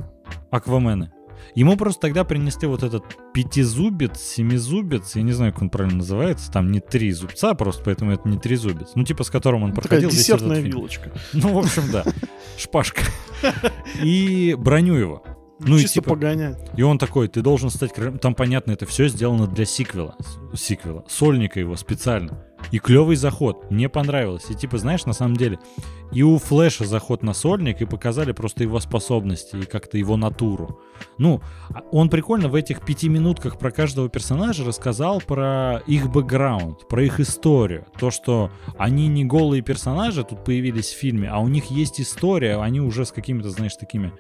Аквамена? 0.50 1.12
Ему 1.54 1.76
просто 1.76 2.02
тогда 2.02 2.24
принесли 2.24 2.68
вот 2.68 2.82
этот 2.82 3.04
пятизубец, 3.32 4.20
семизубец, 4.20 5.16
я 5.16 5.22
не 5.22 5.32
знаю, 5.32 5.52
как 5.52 5.62
он 5.62 5.70
правильно 5.70 5.98
называется, 5.98 6.50
там 6.50 6.70
не 6.70 6.80
три 6.80 7.12
зубца 7.12 7.54
просто, 7.54 7.82
поэтому 7.84 8.12
это 8.12 8.28
не 8.28 8.38
трезубец. 8.38 8.90
Ну, 8.94 9.04
типа, 9.04 9.24
с 9.24 9.30
которым 9.30 9.62
он 9.62 9.70
Такая 9.70 9.82
проходил 9.82 10.08
этот 10.08 10.18
десертная 10.18 10.60
вилочка. 10.60 11.12
Ну, 11.32 11.54
в 11.54 11.58
общем, 11.58 11.82
да. 11.92 12.04
Шпажка. 12.58 13.02
И 14.02 14.56
броню 14.58 14.94
его. 14.94 15.22
Ну 15.60 15.76
и 15.76 15.80
Чисто 15.82 15.94
типа, 15.94 16.10
погонять. 16.10 16.56
и 16.76 16.82
он 16.82 16.98
такой, 16.98 17.28
ты 17.28 17.42
должен 17.42 17.70
стать. 17.70 17.92
Там, 18.20 18.34
понятно, 18.34 18.72
это 18.72 18.86
все 18.86 19.08
сделано 19.08 19.46
для 19.46 19.64
сиквела. 19.64 20.16
Сиквела. 20.54 21.04
Сольника 21.08 21.58
его 21.58 21.74
специально. 21.76 22.44
И 22.70 22.78
клевый 22.78 23.16
заход. 23.16 23.70
Мне 23.70 23.88
понравилось. 23.88 24.46
И 24.50 24.54
типа, 24.54 24.78
знаешь, 24.78 25.06
на 25.06 25.12
самом 25.12 25.36
деле, 25.36 25.58
и 26.12 26.22
у 26.22 26.38
Флэша 26.38 26.84
заход 26.84 27.22
на 27.22 27.32
сольник, 27.32 27.80
и 27.80 27.86
показали 27.86 28.32
просто 28.32 28.62
его 28.62 28.80
способности, 28.80 29.56
и 29.56 29.62
как-то 29.62 29.98
его 29.98 30.16
натуру. 30.16 30.80
Ну, 31.18 31.40
а 31.70 31.82
он 31.92 32.08
прикольно 32.10 32.48
в 32.48 32.54
этих 32.54 32.84
пяти 32.84 33.08
минутках 33.08 33.58
про 33.58 33.70
каждого 33.70 34.08
персонажа 34.08 34.64
рассказал 34.64 35.20
про 35.20 35.82
их 35.86 36.10
бэкграунд, 36.10 36.88
про 36.88 37.04
их 37.04 37.20
историю. 37.20 37.86
То, 37.98 38.10
что 38.10 38.50
они 38.76 39.08
не 39.08 39.24
голые 39.24 39.62
персонажи 39.62 40.24
тут 40.24 40.44
появились 40.44 40.88
в 40.88 40.98
фильме, 40.98 41.28
а 41.28 41.38
у 41.38 41.48
них 41.48 41.66
есть 41.66 42.00
история, 42.00 42.56
они 42.56 42.80
уже 42.80 43.04
с 43.04 43.12
какими-то, 43.12 43.50
знаешь, 43.50 43.76
такими 43.76 44.12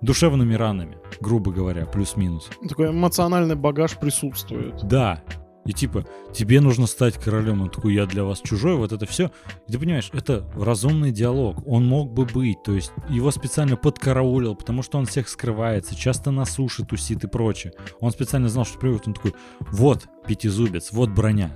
душевными 0.00 0.54
ранами, 0.54 0.98
грубо 1.20 1.50
говоря, 1.50 1.86
плюс-минус. 1.86 2.50
Такой 2.68 2.90
эмоциональный 2.90 3.56
багаж 3.56 3.96
присутствует. 3.98 4.86
Да. 4.86 5.22
И 5.64 5.72
типа, 5.72 6.06
тебе 6.32 6.60
нужно 6.60 6.86
стать 6.86 7.14
королем. 7.14 7.62
Он 7.62 7.70
такой, 7.70 7.94
я 7.94 8.06
для 8.06 8.24
вас 8.24 8.40
чужой, 8.40 8.76
вот 8.76 8.92
это 8.92 9.06
все. 9.06 9.30
И 9.66 9.72
ты 9.72 9.78
понимаешь, 9.78 10.10
это 10.12 10.48
разумный 10.56 11.10
диалог. 11.10 11.66
Он 11.66 11.86
мог 11.86 12.12
бы 12.12 12.26
быть. 12.26 12.62
То 12.62 12.72
есть 12.72 12.92
его 13.08 13.30
специально 13.30 13.76
подкараулил, 13.76 14.54
потому 14.54 14.82
что 14.82 14.98
он 14.98 15.06
всех 15.06 15.28
скрывается, 15.28 15.94
часто 15.94 16.30
на 16.30 16.44
суше 16.44 16.84
тусит 16.84 17.24
и 17.24 17.28
прочее. 17.28 17.72
Он 18.00 18.10
специально 18.10 18.48
знал, 18.48 18.64
что 18.64 18.78
придет. 18.78 19.06
Он 19.06 19.14
такой, 19.14 19.34
вот 19.70 20.06
пятизубец, 20.26 20.92
вот 20.92 21.10
броня. 21.10 21.50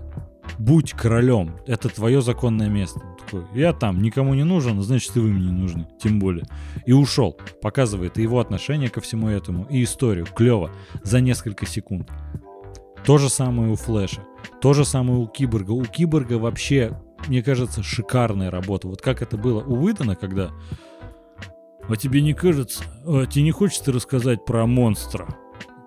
Будь 0.59 0.93
королем, 0.93 1.57
это 1.67 1.89
твое 1.89 2.23
законное 2.23 2.69
место. 2.69 3.01
Он 3.01 3.17
такой, 3.17 3.45
я 3.55 3.73
там, 3.73 4.01
никому 4.01 4.35
не 4.35 4.45
нужен, 4.45 4.81
значит 4.81 5.15
и 5.17 5.21
вы 5.21 5.29
мне 5.29 5.47
не 5.47 5.53
нужны, 5.53 5.87
тем 6.01 6.19
более. 6.19 6.47
И 6.87 6.93
ушел. 6.93 7.37
Показывает 7.61 8.19
и 8.19 8.23
его 8.23 8.41
отношение 8.41 8.89
ко 8.89 9.01
всему 9.01 9.29
этому, 9.29 9.67
и 9.69 9.85
историю. 9.85 10.27
Клево. 10.35 10.71
За 11.03 11.21
несколько 11.21 11.67
секунд. 11.67 12.11
То 13.09 13.17
же 13.17 13.31
самое 13.31 13.73
у 13.73 13.75
Флэша. 13.75 14.21
То 14.61 14.75
же 14.75 14.85
самое 14.85 15.19
у 15.19 15.27
Киборга. 15.27 15.71
У 15.71 15.83
Киборга 15.83 16.35
вообще, 16.35 16.93
мне 17.27 17.43
кажется, 17.43 17.83
шикарная 17.83 18.51
работа. 18.51 18.87
Вот 18.87 19.01
как 19.01 19.23
это 19.23 19.39
было 19.39 19.65
у 19.65 19.83
Уидона, 19.83 20.15
когда... 20.15 20.51
А 21.89 21.97
тебе 21.97 22.21
не 22.21 22.35
кажется, 22.35 22.85
а 23.07 23.25
тебе 23.25 23.45
не 23.45 23.51
хочется 23.51 23.93
рассказать 23.93 24.45
про 24.45 24.67
монстра? 24.67 25.27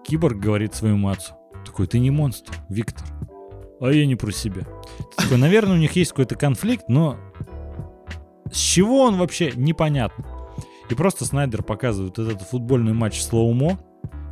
Киборг 0.03 0.39
говорит 0.39 0.73
своему 0.73 1.09
отцу. 1.09 1.35
Такой, 1.63 1.85
ты 1.85 1.99
не 1.99 2.09
монстр, 2.09 2.55
Виктор. 2.69 3.05
А 3.79 3.91
я 3.91 4.07
не 4.07 4.15
про 4.15 4.31
себя. 4.31 4.63
Такой, 5.15 5.37
наверное, 5.37 5.75
у 5.75 5.79
них 5.79 5.95
есть 5.95 6.09
какой-то 6.13 6.33
конфликт, 6.33 6.85
но 6.87 7.17
с 8.51 8.57
чего 8.57 9.03
он 9.03 9.19
вообще, 9.19 9.51
непонятно. 9.55 10.25
И 10.89 10.95
просто 10.95 11.25
Снайдер 11.25 11.61
показывает 11.61 12.17
этот 12.17 12.41
футбольный 12.41 12.93
матч 12.93 13.21
слоумо, 13.21 13.77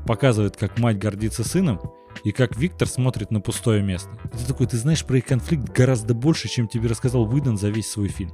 показывает, 0.08 0.58
как 0.58 0.80
мать 0.80 0.98
гордится 0.98 1.44
сыном, 1.44 1.80
и 2.24 2.32
как 2.32 2.58
Виктор 2.58 2.88
смотрит 2.88 3.32
на 3.32 3.42
пустое 3.42 3.82
место. 3.82 4.10
Ты 4.32 4.46
такой, 4.46 4.68
ты 4.68 4.78
знаешь 4.78 5.06
про 5.06 5.18
их 5.18 5.26
конфликт 5.26 5.70
гораздо 5.70 6.14
больше, 6.14 6.50
чем 6.50 6.68
тебе 6.68 6.88
рассказал 6.90 7.24
Уидон 7.24 7.58
за 7.58 7.70
весь 7.70 7.90
свой 7.90 8.08
фильм. 8.08 8.32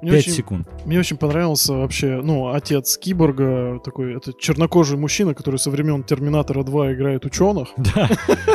Мне 0.00 0.12
Пять 0.12 0.24
очень, 0.24 0.32
секунд. 0.32 0.68
мне 0.84 0.98
очень 0.98 1.16
понравился 1.16 1.74
вообще, 1.74 2.20
ну, 2.22 2.52
отец 2.52 2.96
Киборга, 2.98 3.80
такой, 3.84 4.16
это 4.16 4.32
чернокожий 4.32 4.96
мужчина, 4.96 5.34
который 5.34 5.58
со 5.58 5.70
времен 5.70 6.04
Терминатора 6.04 6.62
2 6.62 6.94
играет 6.94 7.24
ученых. 7.24 7.68
Да, 7.76 8.08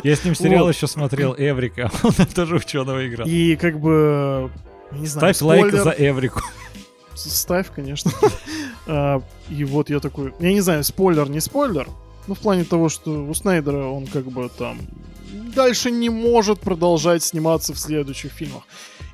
я 0.03 0.15
с 0.15 0.23
ним 0.23 0.35
сериал 0.35 0.69
еще 0.69 0.87
смотрел 0.87 1.35
Эврика, 1.37 1.91
он 2.03 2.13
тоже 2.33 2.55
ученого 2.55 3.07
играл. 3.07 3.27
И 3.27 3.55
как 3.55 3.79
бы, 3.79 4.49
не 4.91 5.07
знаю, 5.07 5.33
Ставь 5.33 5.41
лайк 5.41 5.71
за 5.73 5.93
Эврику. 5.97 6.41
Ставь, 7.13 7.71
конечно. 7.75 8.11
А, 8.87 9.21
И 9.49 9.63
вот 9.63 9.89
я 9.89 9.99
такой, 9.99 10.33
я 10.39 10.53
не 10.53 10.61
знаю, 10.61 10.83
спойлер, 10.83 11.29
не 11.29 11.39
спойлер, 11.39 11.87
ну, 12.27 12.33
в 12.35 12.39
плане 12.39 12.63
того, 12.63 12.89
что 12.89 13.23
у 13.25 13.33
Снайдера 13.33 13.85
он 13.87 14.07
как 14.07 14.25
бы 14.25 14.49
там 14.57 14.77
дальше 15.55 15.91
не 15.91 16.09
может 16.09 16.59
продолжать 16.59 17.23
сниматься 17.23 17.73
в 17.73 17.79
следующих 17.79 18.31
фильмах. 18.31 18.63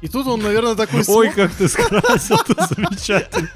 И 0.02 0.08
тут 0.08 0.28
он, 0.28 0.42
наверное, 0.42 0.76
такой 0.76 1.02
Ой, 1.08 1.32
как 1.32 1.52
ты 1.54 1.68
скрасил, 1.68 2.38
это 2.48 2.68
замечательно. 2.76 3.50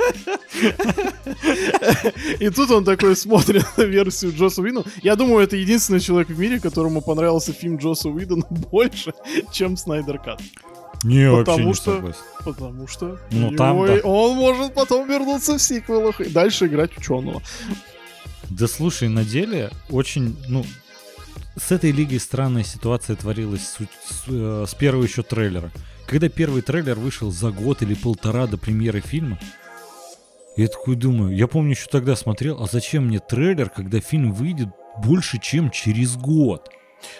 и 2.39 2.49
тут 2.49 2.71
он 2.71 2.83
такой 2.83 3.15
смотрит 3.15 3.65
на 3.77 3.83
версию 3.83 4.33
Джосса 4.35 4.61
Уидона. 4.61 4.85
Я 5.03 5.15
думаю, 5.15 5.43
это 5.43 5.55
единственный 5.55 5.99
человек 5.99 6.29
в 6.29 6.39
мире, 6.39 6.59
которому 6.59 7.01
понравился 7.01 7.53
фильм 7.53 7.77
Джосса 7.77 8.09
Уидона 8.09 8.45
больше, 8.49 9.13
чем 9.51 9.77
Снайдер 9.77 10.17
Кат. 10.19 10.41
Не, 11.03 11.29
вообще 11.31 11.45
Потому 11.51 11.67
не 11.67 11.73
что- 11.73 11.95
согласен. 11.95 12.19
Потому 12.43 12.87
что 12.87 13.19
Ну, 13.31 13.51
там 13.55 13.75
него 13.75 13.87
да. 13.87 13.99
он 14.03 14.35
может 14.37 14.73
потом 14.73 15.07
вернуться 15.07 15.57
в 15.57 15.61
сиквелах 15.61 16.21
и 16.21 16.25
дальше 16.29 16.65
играть 16.67 16.95
ученого. 16.97 17.41
Да 18.51 18.67
слушай, 18.67 19.07
на 19.07 19.23
деле 19.23 19.71
очень, 19.89 20.37
ну, 20.49 20.65
с 21.55 21.71
этой 21.71 21.91
лигой 21.91 22.19
странная 22.19 22.63
ситуация 22.63 23.15
творилась 23.15 23.61
с, 23.61 23.77
с, 23.77 24.23
э, 24.27 24.65
с 24.67 24.75
первого 24.75 25.03
еще 25.03 25.23
трейлера. 25.23 25.71
Когда 26.05 26.27
первый 26.27 26.61
трейлер 26.61 26.99
вышел 26.99 27.31
за 27.31 27.51
год 27.51 27.81
или 27.81 27.93
полтора 27.93 28.47
до 28.47 28.57
премьеры 28.57 28.99
фильма, 28.99 29.39
я 30.57 30.67
такой 30.67 30.97
думаю, 30.97 31.33
я 31.33 31.47
помню 31.47 31.71
еще 31.71 31.87
тогда 31.89 32.17
смотрел, 32.17 32.61
а 32.61 32.67
зачем 32.67 33.07
мне 33.07 33.19
трейлер, 33.19 33.69
когда 33.69 34.01
фильм 34.01 34.33
выйдет 34.33 34.67
больше, 34.97 35.39
чем 35.39 35.71
через 35.71 36.17
год? 36.17 36.69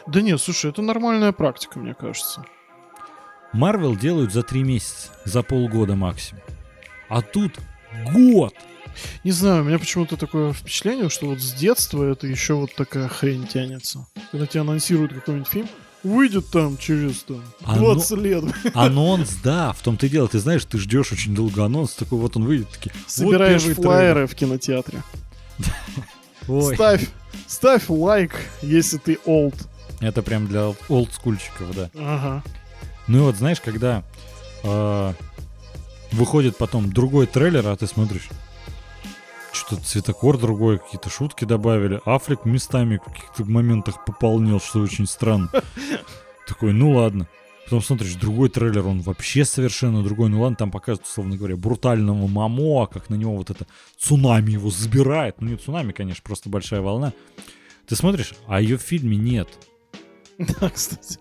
Да 0.07 0.21
нет, 0.21 0.41
слушай, 0.41 0.69
это 0.69 0.81
нормальная 0.81 1.31
практика, 1.31 1.79
мне 1.79 1.93
кажется. 1.93 2.43
Марвел 3.53 3.95
делают 3.95 4.33
за 4.33 4.43
три 4.43 4.63
месяца, 4.63 5.11
за 5.23 5.43
полгода 5.43 5.95
максимум. 5.95 6.43
А 7.07 7.21
тут 7.21 7.57
год! 8.13 8.53
Не 9.23 9.31
знаю, 9.31 9.63
у 9.63 9.65
меня 9.65 9.80
почему-то 9.80 10.18
такое 10.18 10.53
впечатление, 10.53 11.09
что 11.09 11.27
вот 11.27 11.39
с 11.39 11.53
детства 11.53 12.03
это 12.03 12.27
еще 12.27 12.55
вот 12.55 12.73
такая 12.76 13.07
хрень 13.07 13.47
тянется. 13.47 14.05
Когда 14.31 14.45
тебе 14.45 14.61
анонсируют 14.61 15.13
какой-нибудь 15.13 15.47
фильм, 15.47 15.68
выйдет 16.03 16.49
там 16.49 16.77
через 16.77 17.23
там, 17.23 17.43
А 17.63 17.77
20 17.77 18.18
лет. 18.18 18.43
Анонс, 18.73 19.35
да, 19.43 19.73
в 19.73 19.81
том-то 19.81 20.05
и 20.05 20.09
дело. 20.09 20.27
Ты 20.27 20.39
знаешь, 20.39 20.65
ты 20.65 20.77
ждешь 20.77 21.11
очень 21.11 21.35
долго 21.35 21.63
анонс, 21.63 21.93
такой 21.93 22.19
вот 22.19 22.35
он 22.35 22.45
выйдет, 22.45 22.69
такие. 22.69 22.91
вот 22.95 23.09
Собираешь 23.09 23.61
первый 23.61 23.76
флайеры 23.76 24.27
в 24.27 24.35
кинотеатре. 24.35 25.03
Ой. 26.47 26.76
Ставь, 26.76 27.07
ставь 27.47 27.84
лайк, 27.89 28.34
если 28.61 28.97
ты 28.97 29.19
олд. 29.26 29.55
Это 29.99 30.23
прям 30.23 30.47
для 30.47 30.73
олдскульчиков, 30.89 31.76
да. 31.76 31.89
Ага. 31.95 32.43
Ну 33.07 33.19
и 33.19 33.22
вот 33.22 33.35
знаешь, 33.35 33.61
когда 33.61 34.03
э, 34.63 35.13
выходит 36.11 36.57
потом 36.57 36.91
другой 36.91 37.27
трейлер, 37.27 37.68
а 37.68 37.76
ты 37.76 37.85
смотришь, 37.85 38.30
что-то 39.53 39.84
цветокор 39.84 40.38
другой, 40.38 40.80
какие-то 40.80 41.10
шутки 41.10 41.45
добавили, 41.45 42.02
Аффлек 42.06 42.45
местами 42.45 42.98
в 42.98 43.10
каких-то 43.10 43.44
моментах 43.45 44.06
пополнил, 44.06 44.60
что 44.60 44.80
очень 44.80 45.07
странно. 45.07 45.49
Такой, 46.48 46.73
ну 46.73 46.91
ладно. 46.91 47.28
Потом 47.65 47.82
смотришь, 47.82 48.15
другой 48.15 48.49
трейлер, 48.49 48.86
он 48.86 48.99
вообще 48.99 49.45
совершенно 49.45 50.03
другой. 50.03 50.30
Ну 50.30 50.41
ладно, 50.41 50.57
там 50.57 50.72
показывают, 50.72 51.07
условно 51.07 51.38
говоря, 51.38 51.56
брутального 51.56 52.28
Мамоа, 52.28 52.86
как 52.86 53.10
на 53.10 53.15
него 53.15 53.38
вот 53.38 53.49
это 53.49 53.65
цунами 53.98 54.52
его 54.52 54.69
забирает. 54.69 55.40
Ну 55.40 55.49
не 55.49 55.56
цунами, 55.56 55.94
конечно, 55.94 56.22
просто 56.23 56.49
большая 56.49 56.82
волна. 56.82 57.14
Ты 57.88 57.95
смотришь, 57.95 58.34
а 58.48 58.60
ее 58.60 58.78
в 58.78 58.82
фильме 58.82 59.15
нет. 59.15 59.48
Да, 60.38 60.69
кстати. 60.69 61.19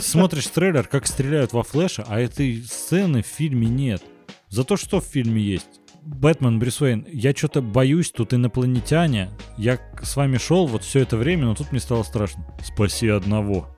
Смотришь 0.00 0.46
трейлер, 0.46 0.86
как 0.86 1.06
стреляют 1.06 1.52
во 1.52 1.62
флеша, 1.62 2.04
а 2.08 2.20
этой 2.20 2.62
сцены 2.62 3.22
в 3.22 3.26
фильме 3.26 3.66
нет. 3.66 4.02
Зато 4.48 4.76
что 4.76 5.00
в 5.00 5.04
фильме 5.04 5.42
есть? 5.42 5.77
Бэтмен, 6.08 6.58
Брюс 6.58 6.80
Уэйн, 6.80 7.06
я 7.12 7.32
что-то 7.32 7.60
боюсь, 7.60 8.10
тут 8.10 8.32
инопланетяне. 8.32 9.28
Я 9.58 9.78
с 10.02 10.16
вами 10.16 10.38
шел 10.38 10.66
вот 10.66 10.82
все 10.82 11.00
это 11.00 11.18
время, 11.18 11.44
но 11.44 11.54
тут 11.54 11.70
мне 11.70 11.80
стало 11.80 12.02
страшно. 12.02 12.46
Спаси 12.64 13.08
одного. 13.08 13.68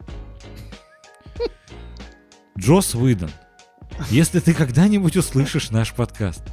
Джос 2.56 2.94
Уидон, 2.94 3.30
если 4.10 4.38
ты 4.38 4.54
когда-нибудь 4.54 5.16
услышишь 5.16 5.70
наш 5.70 5.92
подкаст, 5.92 6.44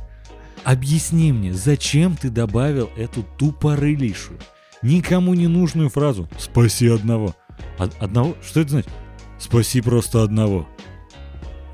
объясни 0.63 1.31
мне, 1.31 1.53
зачем 1.53 2.17
ты 2.17 2.31
добавил 2.31 2.89
эту 2.97 3.23
тупорылейшую, 3.37 4.39
никому 4.81 5.35
не 5.35 5.47
нужную 5.47 5.89
фразу 5.89 6.27
«спаси 6.39 6.87
одного». 6.87 7.35
Од- 7.77 7.95
одного? 7.99 8.35
Что 8.41 8.61
это 8.61 8.71
значит? 8.71 8.91
Спаси 9.37 9.81
просто 9.81 10.23
одного. 10.23 10.67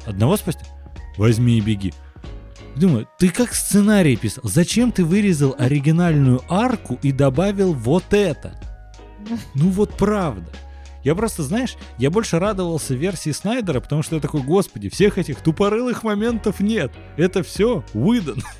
Одного 0.06 0.36
спасти? 0.36 0.66
Возьми 1.18 1.58
и 1.58 1.62
беги. 1.62 1.94
Думаю, 2.76 3.08
ты 3.20 3.30
как 3.30 3.54
сценарий 3.54 4.16
писал. 4.16 4.44
Зачем 4.46 4.92
ты 4.92 5.06
вырезал 5.06 5.56
оригинальную 5.58 6.42
арку 6.50 7.00
и 7.02 7.12
добавил 7.12 7.74
вот 7.74 8.14
это? 8.14 8.60
Ну 9.56 9.70
вот 9.70 9.96
правда. 9.96 10.50
Я 11.04 11.16
просто, 11.16 11.44
знаешь, 11.44 11.76
я 11.98 12.10
больше 12.10 12.40
радовался 12.40 12.94
версии 12.94 13.32
Снайдера, 13.32 13.82
потому 13.82 14.04
что 14.04 14.16
я 14.16 14.22
такой, 14.22 14.42
господи, 14.42 14.90
всех 14.90 15.18
этих 15.18 15.42
тупорылых 15.42 16.04
моментов 16.04 16.60
нет. 16.60 16.92
Это 17.18 17.44
все 17.44 17.84
выдан. 17.94 18.42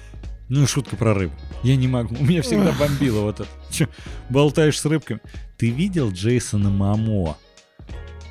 Ну, 0.50 0.68
шутка 0.68 0.98
про 0.98 1.14
рыбу. 1.14 1.34
Я 1.64 1.78
не 1.78 1.88
могу. 1.88 2.16
У 2.20 2.24
меня 2.24 2.42
всегда 2.42 2.74
бомбило 2.74 3.22
вот 3.22 3.40
это. 3.40 3.50
Че, 3.72 3.88
болтаешь 4.30 4.80
с 4.80 4.86
рыбками. 4.86 5.22
Ты 5.58 5.70
видел 5.70 6.12
Джейсона 6.12 6.70
Мамо? 6.70 7.38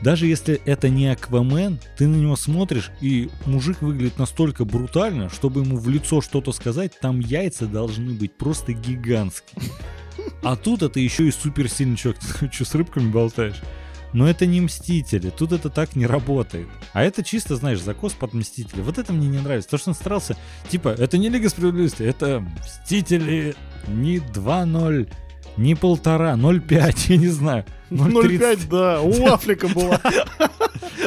Даже 0.03 0.27
если 0.27 0.61
это 0.65 0.89
не 0.89 1.07
Аквамен, 1.07 1.79
ты 1.97 2.09
на 2.09 2.17
него 2.17 2.35
смотришь, 2.35 2.91
и 3.01 3.31
мужик 3.47 3.83
выглядит 3.83 4.19
настолько 4.19 4.65
брутально, 4.65 5.31
чтобы 5.31 5.61
ему 5.61 5.77
в 5.77 5.89
лицо 5.89 6.21
что-то 6.21 6.53
сказать, 6.53 6.99
там 7.01 7.21
яйца 7.21 7.67
должны 7.67 8.13
быть 8.13 8.35
просто 8.35 8.73
гигантские. 8.73 9.63
А 10.43 10.57
тут 10.57 10.83
это 10.83 10.99
еще 10.99 11.29
и 11.29 11.31
суперсильный 11.31 11.97
человек. 11.97 12.21
Ты 12.41 12.51
что, 12.53 12.65
с 12.65 12.75
рыбками 12.75 13.11
болтаешь? 13.11 13.61
Но 14.13 14.29
это 14.29 14.45
не 14.45 14.61
Мстители, 14.61 15.31
тут 15.31 15.53
это 15.53 15.71
так 15.71 15.97
не 15.97 16.07
работает. 16.07 16.69
А 16.93 17.03
это 17.03 17.23
чисто, 17.23 17.57
знаешь, 17.57 17.81
закос 17.81 18.13
под 18.13 18.35
Мстители. 18.35 18.83
Вот 18.83 18.99
это 18.99 19.13
мне 19.13 19.29
не 19.29 19.39
нравится. 19.39 19.71
То, 19.71 19.79
что 19.79 19.91
он 19.91 19.95
старался, 19.95 20.37
типа, 20.69 20.89
это 20.89 21.17
не 21.17 21.29
Лига 21.29 21.49
Справедливости, 21.49 22.03
это 22.03 22.45
Мстители 22.61 23.55
не 23.87 24.19
2-0, 24.19 25.09
не 25.57 25.75
полтора, 25.75 26.35
0,5, 26.35 26.95
я 27.09 27.17
не 27.17 27.29
знаю. 27.29 27.65
0,5, 27.91 28.69
да, 28.71 29.01
у 29.03 29.27
Афлика 29.27 29.69
была. 29.69 29.99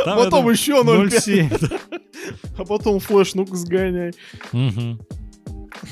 Там 0.05 0.17
Потом 0.17 0.47
это 0.47 0.57
еще 0.57 0.83
0,5. 0.83 1.49
0,7. 1.49 1.79
А 2.57 2.65
потом 2.65 2.99
флеш, 2.99 3.33
ну-ка 3.35 3.55
сгоняй. 3.55 4.13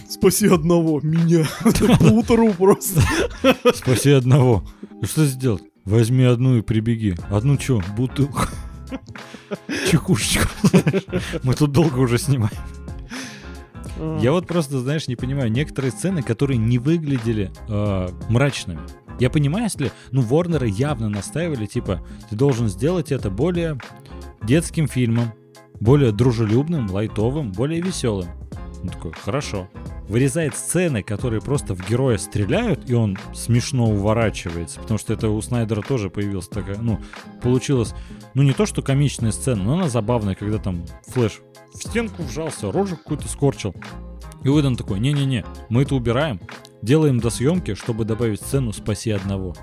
Спаси 0.09 0.47
одного, 0.47 1.01
меня. 1.01 1.45
Утру 2.11 2.53
просто. 2.53 3.01
Спаси 3.73 4.11
одного. 4.11 4.63
И 5.01 5.05
что 5.05 5.25
сделать? 5.25 5.63
Возьми 5.85 6.23
одну 6.23 6.57
и 6.57 6.61
прибеги. 6.61 7.15
Одну 7.29 7.57
чё? 7.57 7.81
Бутылку. 7.97 8.43
Чекушечку. 9.91 10.47
Мы 11.43 11.53
тут 11.55 11.71
долго 11.71 11.99
уже 11.99 12.17
снимаем. 12.17 12.53
Я 14.21 14.31
вот 14.31 14.47
просто, 14.47 14.79
знаешь, 14.79 15.07
не 15.07 15.15
понимаю, 15.15 15.51
некоторые 15.51 15.91
сцены, 15.91 16.23
которые 16.23 16.57
не 16.57 16.79
выглядели 16.79 17.51
э, 17.67 18.09
мрачными. 18.29 18.81
Я 19.19 19.29
понимаю, 19.29 19.65
если, 19.65 19.91
ну, 20.11 20.21
Ворнеры 20.21 20.67
явно 20.67 21.09
настаивали, 21.09 21.65
типа, 21.65 22.01
ты 22.29 22.35
должен 22.35 22.67
сделать 22.67 23.11
это 23.11 23.29
более 23.29 23.77
детским 24.41 24.87
фильмом, 24.87 25.33
более 25.79 26.11
дружелюбным, 26.11 26.89
лайтовым, 26.89 27.51
более 27.51 27.81
веселым. 27.81 28.29
Он 28.81 28.89
такой, 28.89 29.13
хорошо. 29.13 29.69
Вырезает 30.09 30.55
сцены, 30.55 31.03
которые 31.03 31.41
просто 31.41 31.73
в 31.73 31.89
героя 31.89 32.17
стреляют, 32.17 32.89
и 32.89 32.93
он 32.93 33.17
смешно 33.33 33.85
уворачивается, 33.85 34.81
потому 34.81 34.97
что 34.97 35.13
это 35.13 35.29
у 35.29 35.41
Снайдера 35.41 35.81
тоже 35.81 36.09
появилась 36.09 36.49
такая, 36.49 36.77
ну, 36.77 36.99
получилось, 37.41 37.93
ну, 38.33 38.43
не 38.43 38.51
то, 38.51 38.65
что 38.65 38.81
комичная 38.81 39.31
сцена, 39.31 39.63
но 39.63 39.73
она 39.75 39.87
забавная, 39.87 40.35
когда 40.35 40.57
там 40.57 40.83
Флэш 41.07 41.39
в 41.73 41.83
стенку 41.83 42.23
вжался, 42.23 42.71
рожу 42.71 42.97
какую-то 42.97 43.27
скорчил. 43.27 43.73
И 44.43 44.49
Уидон 44.49 44.75
такой, 44.75 44.99
не-не-не, 44.99 45.45
мы 45.69 45.83
это 45.83 45.95
убираем, 45.95 46.39
делаем 46.81 47.19
до 47.19 47.29
съемки, 47.29 47.75
чтобы 47.75 48.05
добавить 48.05 48.41
сцену 48.41 48.73
«Спаси 48.73 49.11
одного». 49.11 49.55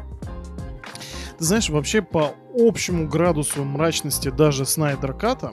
Ты 1.38 1.44
знаешь, 1.44 1.70
вообще 1.70 2.02
по 2.02 2.34
общему 2.54 3.08
градусу 3.08 3.64
мрачности 3.64 4.30
даже 4.30 4.64
Snyder 4.64 5.12
Cut 5.12 5.42
а 5.42 5.52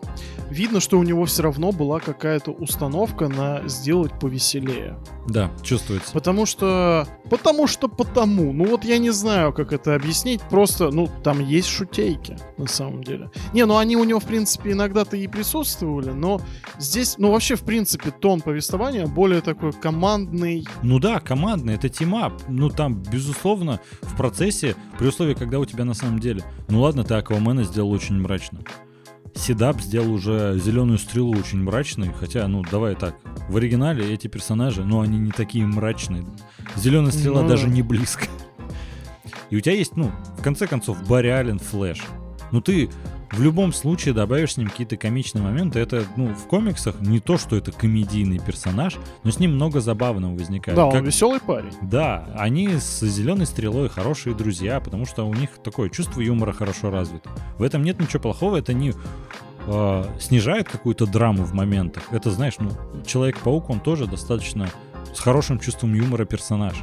видно, 0.49 0.79
что 0.79 0.97
у 0.97 1.03
него 1.03 1.25
все 1.25 1.43
равно 1.43 1.71
была 1.71 1.99
какая-то 1.99 2.51
установка 2.51 3.27
на 3.27 3.67
сделать 3.67 4.17
повеселее. 4.19 4.97
Да, 5.27 5.51
чувствуется. 5.61 6.11
Потому 6.13 6.45
что... 6.45 7.07
Потому 7.29 7.67
что 7.67 7.89
потому. 7.89 8.53
Ну 8.53 8.65
вот 8.65 8.85
я 8.85 8.97
не 8.97 9.09
знаю, 9.09 9.51
как 9.51 9.73
это 9.73 9.95
объяснить. 9.95 10.41
Просто, 10.49 10.89
ну, 10.89 11.09
там 11.23 11.43
есть 11.43 11.67
шутейки, 11.67 12.37
на 12.57 12.67
самом 12.67 13.03
деле. 13.03 13.29
Не, 13.53 13.65
ну 13.65 13.77
они 13.77 13.97
у 13.97 14.03
него, 14.05 14.19
в 14.19 14.25
принципе, 14.25 14.71
иногда-то 14.71 15.17
и 15.17 15.27
присутствовали, 15.27 16.11
но 16.11 16.39
здесь, 16.79 17.17
ну 17.17 17.31
вообще, 17.31 17.55
в 17.55 17.63
принципе, 17.63 18.11
тон 18.11 18.41
повествования 18.41 19.05
более 19.05 19.41
такой 19.41 19.73
командный. 19.73 20.65
Ну 20.81 20.99
да, 20.99 21.19
командный, 21.19 21.75
это 21.75 21.89
team-up. 21.89 22.33
Ну 22.47 22.69
там, 22.69 23.03
безусловно, 23.11 23.81
в 24.01 24.15
процессе, 24.15 24.75
при 24.97 25.07
условии, 25.07 25.33
когда 25.33 25.59
у 25.59 25.65
тебя 25.65 25.83
на 25.83 25.93
самом 25.93 26.19
деле... 26.19 26.43
Ну 26.69 26.81
ладно, 26.87 27.03
ты 27.03 27.15
Аквамена 27.15 27.63
сделал 27.63 27.91
очень 27.91 28.17
мрачно. 28.19 28.59
Седап 29.35 29.81
сделал 29.81 30.13
уже 30.13 30.57
зеленую 30.57 30.97
стрелу 30.97 31.37
очень 31.37 31.61
мрачной, 31.61 32.13
хотя, 32.17 32.47
ну, 32.47 32.63
давай 32.63 32.95
так, 32.95 33.15
в 33.49 33.57
оригинале 33.57 34.13
эти 34.13 34.27
персонажи, 34.27 34.85
ну, 34.85 35.01
они 35.01 35.19
не 35.19 35.31
такие 35.31 35.65
мрачные. 35.65 36.25
Зеленая 36.77 37.11
стрела 37.11 37.41
Ну 37.43 37.49
даже 37.49 37.67
да. 37.67 37.73
не 37.73 37.81
близко. 37.81 38.25
И 39.49 39.57
у 39.57 39.59
тебя 39.59 39.75
есть, 39.75 39.97
ну, 39.97 40.11
в 40.37 40.41
конце 40.41 40.65
концов, 40.65 41.05
Барри 41.07 41.27
Аллен, 41.27 41.59
Флэш. 41.59 42.03
Ну, 42.51 42.61
ты 42.61 42.89
в 43.31 43.41
любом 43.41 43.73
случае 43.73 44.13
добавишь 44.13 44.53
с 44.53 44.57
ним 44.57 44.69
какие-то 44.69 44.97
комичные 44.97 45.43
моменты. 45.43 45.79
Это, 45.79 46.05
ну, 46.15 46.33
в 46.33 46.47
комиксах 46.47 46.99
не 47.01 47.19
то, 47.19 47.37
что 47.37 47.55
это 47.55 47.71
комедийный 47.71 48.39
персонаж, 48.39 48.95
но 49.23 49.31
с 49.31 49.39
ним 49.39 49.55
много 49.55 49.81
забавного 49.81 50.33
возникает. 50.33 50.75
Да, 50.77 50.85
он 50.85 50.91
Как- 50.93 51.03
веселый 51.03 51.39
парень. 51.39 51.71
да, 51.81 52.27
они 52.37 52.69
с 52.77 53.01
зеленой 53.05 53.45
стрелой 53.45 53.89
хорошие 53.89 54.33
друзья, 54.35 54.79
потому 54.79 55.05
что 55.05 55.27
у 55.27 55.33
них 55.33 55.49
такое 55.63 55.89
чувство 55.89 56.21
юмора 56.21 56.53
хорошо 56.53 56.89
развито. 56.89 57.29
В 57.57 57.63
этом 57.63 57.83
нет 57.83 57.99
ничего 57.99 58.19
плохого, 58.21 58.57
это 58.57 58.73
не 58.73 58.93
э, 59.69 60.03
снижает 60.19 60.69
какую-то 60.69 61.05
драму 61.05 61.43
в 61.43 61.53
моментах. 61.53 62.03
Это, 62.11 62.31
знаешь, 62.31 62.55
ну, 62.59 62.71
Человек-паук, 63.05 63.69
он 63.69 63.79
тоже 63.81 64.07
достаточно 64.07 64.69
с 65.13 65.19
хорошим 65.19 65.59
чувством 65.59 65.93
юмора 65.93 66.23
персонаж. 66.25 66.75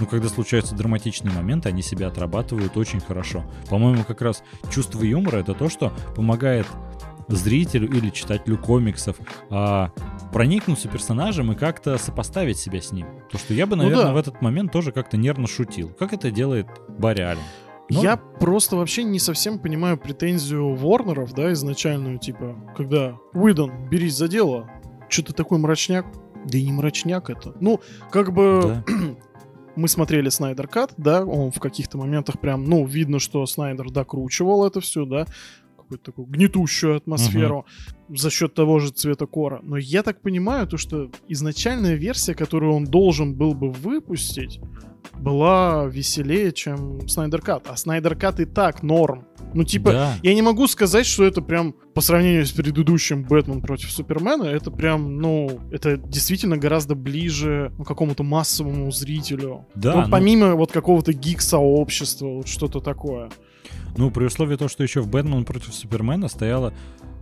Ну, 0.00 0.06
когда 0.06 0.28
случаются 0.28 0.74
драматичные 0.74 1.34
моменты, 1.34 1.68
они 1.68 1.82
себя 1.82 2.08
отрабатывают 2.08 2.76
очень 2.76 3.00
хорошо. 3.00 3.44
По-моему, 3.68 4.04
как 4.04 4.22
раз 4.22 4.42
чувство 4.70 5.02
юмора 5.02 5.38
это 5.38 5.54
то, 5.54 5.68
что 5.68 5.92
помогает 6.14 6.66
зрителю 7.28 7.88
или 7.90 8.10
читателю 8.10 8.56
комиксов 8.58 9.16
а, 9.50 9.90
проникнуться 10.32 10.88
персонажем 10.88 11.52
и 11.52 11.54
как-то 11.54 11.98
сопоставить 11.98 12.58
себя 12.58 12.80
с 12.80 12.90
ним. 12.92 13.06
То, 13.30 13.36
что 13.38 13.52
я 13.54 13.66
бы, 13.66 13.76
Ну 13.76 13.82
наверное, 13.82 14.06
да. 14.06 14.12
в 14.14 14.16
этот 14.16 14.40
момент 14.40 14.72
тоже 14.72 14.92
как-то 14.92 15.16
нервно 15.16 15.46
шутил. 15.46 15.90
Как 15.98 16.12
это 16.12 16.30
делает 16.30 16.66
Барри 16.88 17.20
Аллен. 17.22 17.42
Ну, 17.90 18.02
Я 18.02 18.16
просто 18.16 18.76
вообще 18.76 19.02
не 19.02 19.18
совсем 19.18 19.58
понимаю 19.58 19.96
претензию 19.98 20.74
Ворнеров, 20.74 21.32
да, 21.32 21.52
изначальную, 21.52 22.18
типа, 22.18 22.56
когда 22.76 23.16
Уидон, 23.32 23.88
берись 23.88 24.14
за 24.16 24.28
дело, 24.28 24.70
что 25.08 25.22
ты 25.24 25.32
такой 25.32 25.58
мрачняк? 25.58 26.06
Да 26.44 26.56
и 26.56 26.64
не 26.64 26.72
мрачняк 26.72 27.30
это. 27.30 27.54
Ну, 27.60 27.80
как 28.10 28.32
бы 28.32 28.82
да. 28.86 28.94
мы 29.78 29.88
смотрели 29.88 30.28
Снайдер 30.28 30.66
Кат, 30.66 30.92
да, 30.96 31.24
он 31.24 31.52
в 31.52 31.60
каких-то 31.60 31.98
моментах 31.98 32.40
прям, 32.40 32.64
ну, 32.64 32.84
видно, 32.84 33.20
что 33.20 33.46
Снайдер 33.46 33.90
докручивал 33.90 34.66
это 34.66 34.80
все, 34.80 35.04
да, 35.04 35.26
какую-то 35.88 36.04
такую 36.04 36.26
гнетущую 36.26 36.96
атмосферу. 36.96 37.64
за 38.10 38.30
счет 38.30 38.54
того 38.54 38.78
же 38.78 38.90
цвета 38.90 39.26
кора. 39.26 39.60
Но 39.62 39.76
я 39.76 40.02
так 40.02 40.20
понимаю, 40.22 40.66
то, 40.66 40.76
что 40.78 41.10
изначальная 41.28 41.94
версия, 41.94 42.34
которую 42.34 42.72
он 42.74 42.84
должен 42.84 43.34
был 43.34 43.52
бы 43.54 43.70
выпустить, 43.70 44.60
была 45.18 45.84
веселее, 45.86 46.52
чем 46.52 47.06
Снайдер 47.08 47.40
Кат. 47.42 47.66
А 47.68 47.76
Снайдер 47.76 48.16
Кат 48.16 48.40
и 48.40 48.44
так 48.44 48.82
норм. 48.82 49.26
Ну, 49.54 49.64
типа, 49.64 49.92
Да. 49.92 50.14
я 50.22 50.34
не 50.34 50.42
могу 50.42 50.66
сказать, 50.68 51.06
что 51.06 51.24
это 51.24 51.40
прям 51.42 51.74
по 51.94 52.00
сравнению 52.00 52.44
с 52.46 52.52
предыдущим 52.52 53.24
Бэтмен 53.24 53.60
против 53.62 53.90
Супермена, 53.90 54.44
это 54.44 54.70
прям, 54.70 55.18
ну, 55.20 55.60
это 55.72 55.96
действительно 55.96 56.56
гораздо 56.58 56.94
ближе 56.94 57.72
ну, 57.78 57.84
к 57.84 57.88
какому-то 57.88 58.22
массовому 58.22 58.90
зрителю. 58.90 59.66
Да, 59.74 59.94
Ну, 59.94 60.02
ну- 60.02 60.10
помимо 60.10 60.54
вот 60.54 60.70
какого-то 60.72 61.12
гик-сообщества, 61.12 62.26
вот 62.26 62.48
что-то 62.48 62.80
такое. 62.80 63.30
Ну, 63.96 64.10
при 64.10 64.24
условии 64.24 64.56
того, 64.56 64.68
что 64.68 64.82
еще 64.82 65.00
в 65.00 65.08
Бэтмен 65.08 65.44
против 65.44 65.74
Супермена 65.74 66.28
стояла 66.28 66.72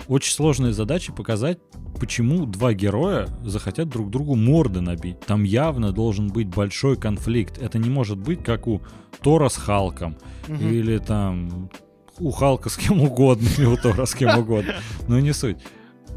очень 0.09 0.33
сложная 0.33 0.73
задача 0.73 1.13
показать, 1.13 1.59
почему 1.99 2.47
два 2.47 2.75
героя 2.75 3.29
захотят 3.43 3.89
друг 3.89 4.11
другу 4.11 4.37
морды 4.37 4.81
набить. 4.81 5.21
Там 5.21 5.43
явно 5.43 5.93
должен 5.93 6.29
быть 6.29 6.49
большой 6.49 6.97
конфликт. 6.97 7.59
Это 7.59 7.79
не 7.79 7.91
может 7.91 8.19
быть 8.19 8.45
как 8.45 8.67
у 8.67 8.83
Тора 9.23 9.49
с 9.49 9.57
Халком. 9.57 10.17
Мгм. 10.49 10.69
Или 10.69 10.99
там 10.99 11.71
у 12.19 12.31
Халка 12.31 12.69
с 12.69 12.77
кем 12.77 13.01
угодно, 13.01 13.49
или 13.59 13.67
у 13.67 13.77
Тора 13.77 14.07
с 14.07 14.15
кем 14.15 14.39
угодно. 14.39 14.75
Но 15.09 15.19
не 15.21 15.33
суть. 15.33 15.59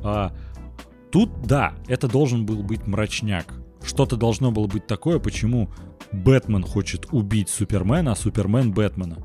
А, 0.03 0.33
тут, 1.11 1.41
да, 1.43 1.73
это 1.87 2.07
должен 2.07 2.45
был 2.45 2.63
быть 2.63 2.85
мрачняк. 2.87 3.53
Что-то 3.83 4.17
должно 4.17 4.51
было 4.51 4.67
быть 4.67 4.87
такое, 4.87 5.19
почему 5.19 5.69
Бэтмен 6.11 6.63
хочет 6.63 7.07
убить 7.11 7.49
Супермена, 7.49 8.11
а 8.11 8.15
Супермен 8.15 8.71
Бэтмена. 8.71 9.17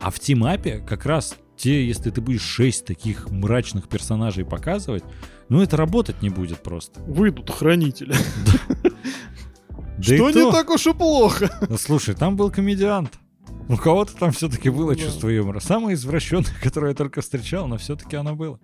А 0.00 0.10
в 0.10 0.18
тимапе 0.20 0.78
как 0.78 1.06
раз 1.06 1.36
те, 1.56 1.86
если 1.86 2.10
ты 2.10 2.20
будешь 2.20 2.42
шесть 2.42 2.86
таких 2.86 3.30
мрачных 3.30 3.88
персонажей 3.88 4.44
показывать, 4.44 5.02
ну 5.48 5.60
это 5.60 5.76
работать 5.76 6.22
не 6.22 6.30
будет 6.30 6.62
просто. 6.62 7.00
Выйдут 7.00 7.50
хранители. 7.50 8.14
Что 10.00 10.32
то- 10.32 10.44
не 10.44 10.52
так 10.52 10.70
уж 10.70 10.86
и 10.86 10.92
плохо. 10.92 11.50
Слушай, 11.78 12.14
там 12.14 12.36
был 12.36 12.50
комедиант. 12.50 13.18
У 13.68 13.76
кого-то 13.76 14.14
там 14.16 14.32
все-таки 14.32 14.70
было 14.70 14.96
чувство 14.96 15.28
юмора. 15.28 15.60
Самое 15.60 15.94
извращенное, 15.94 16.54
которое 16.62 16.90
я 16.90 16.94
только 16.94 17.20
встречал, 17.20 17.66
но 17.66 17.76
все-таки 17.76 18.16
оно 18.16 18.34
было. 18.34 18.58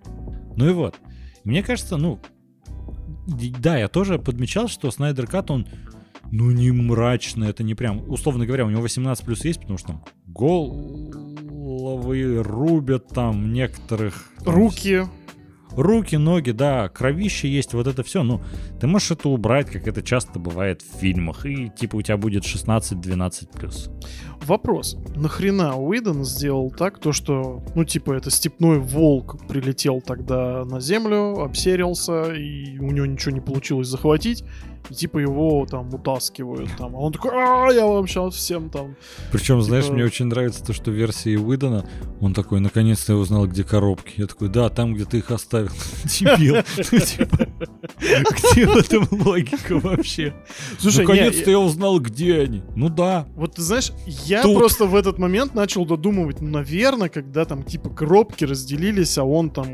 Ну 0.56 0.68
и 0.68 0.72
вот. 0.72 0.94
Мне 1.42 1.62
кажется, 1.62 1.96
ну, 1.96 2.20
да, 3.26 3.76
я 3.76 3.88
тоже 3.88 4.18
подмечал, 4.18 4.68
что 4.68 4.90
Снайдер 4.90 5.26
Кат, 5.26 5.50
он, 5.50 5.66
ну, 6.30 6.50
не 6.50 6.70
мрачный, 6.70 7.50
это 7.50 7.62
не 7.62 7.74
прям, 7.74 8.08
условно 8.08 8.46
говоря, 8.46 8.66
у 8.66 8.70
него 8.70 8.82
18 8.82 9.24
плюс 9.24 9.44
есть, 9.44 9.60
потому 9.60 9.78
что 9.78 9.88
там 9.88 10.04
головы 10.26 12.42
рубят 12.42 13.08
там 13.08 13.52
некоторых. 13.52 14.30
там, 14.44 14.54
Руки. 14.54 15.04
Руки, 15.76 16.16
ноги, 16.16 16.52
да, 16.52 16.88
кровище 16.88 17.48
есть, 17.48 17.74
вот 17.74 17.88
это 17.88 18.04
все. 18.04 18.22
Ну, 18.22 18.40
ты 18.80 18.86
можешь 18.86 19.10
это 19.10 19.28
убрать, 19.28 19.70
как 19.70 19.88
это 19.88 20.02
часто 20.02 20.38
бывает 20.38 20.82
в 20.82 21.00
фильмах, 21.00 21.46
и 21.46 21.68
типа 21.68 21.96
у 21.96 22.02
тебя 22.02 22.16
будет 22.16 22.44
16-12 22.44 23.48
плюс. 23.52 23.90
Вопрос. 24.46 24.96
Нахрена 25.14 25.76
Уидон 25.76 26.24
сделал 26.24 26.70
так, 26.70 26.98
то 26.98 27.12
что, 27.12 27.62
ну, 27.74 27.84
типа, 27.84 28.12
это 28.12 28.30
степной 28.30 28.78
волк 28.78 29.36
прилетел 29.48 30.00
тогда 30.00 30.64
на 30.64 30.80
землю, 30.80 31.40
обсерился, 31.42 32.32
и 32.34 32.78
у 32.78 32.90
него 32.90 33.06
ничего 33.06 33.32
не 33.32 33.40
получилось 33.40 33.88
захватить, 33.88 34.44
и 34.90 34.94
типа 34.94 35.18
его 35.18 35.66
там 35.66 35.92
утаскивают 35.94 36.70
там. 36.76 36.94
А 36.94 36.98
он 36.98 37.12
такой, 37.12 37.30
а 37.32 37.70
я 37.72 37.86
вам 37.86 38.06
сейчас 38.06 38.34
всем 38.34 38.68
там... 38.68 38.96
Причем, 39.32 39.62
знаешь, 39.62 39.84
Типа- 39.84 39.94
мне 39.94 40.04
очень 40.04 40.26
нравится 40.26 40.62
то, 40.64 40.72
что 40.72 40.90
в 40.90 40.94
версии 40.94 41.36
Уидона 41.36 41.88
он 42.20 42.34
такой, 42.34 42.60
наконец-то 42.60 43.14
я 43.14 43.18
узнал, 43.18 43.46
где 43.46 43.64
коробки. 43.64 44.20
Я 44.20 44.26
такой, 44.26 44.48
да, 44.48 44.68
там, 44.68 44.94
где 44.94 45.04
ты 45.06 45.18
их 45.18 45.30
оставил. 45.30 45.70
Дебил. 46.04 46.56
Ну, 46.92 46.98
типа, 47.00 47.48
Где 47.98 48.66
в 48.66 48.76
этом 48.76 49.08
логика 49.24 49.78
вообще? 49.78 50.34
Слушай, 50.78 51.06
не, 51.06 51.12
Наконец-то 51.12 51.50
я 51.50 51.58
узнал, 51.58 51.98
где 52.00 52.40
они. 52.40 52.62
Ну 52.76 52.88
да. 52.88 53.26
Вот 53.34 53.54
ты 53.56 53.62
знаешь, 53.62 53.92
я 54.06 54.33
Тут. 54.42 54.58
просто 54.58 54.86
в 54.86 54.94
этот 54.94 55.18
момент 55.18 55.54
начал 55.54 55.84
додумывать, 55.84 56.40
ну, 56.40 56.48
наверное, 56.48 57.08
когда 57.08 57.44
там 57.44 57.62
типа 57.62 57.90
коробки 57.90 58.44
разделились, 58.44 59.18
а 59.18 59.24
он 59.24 59.50
там 59.50 59.68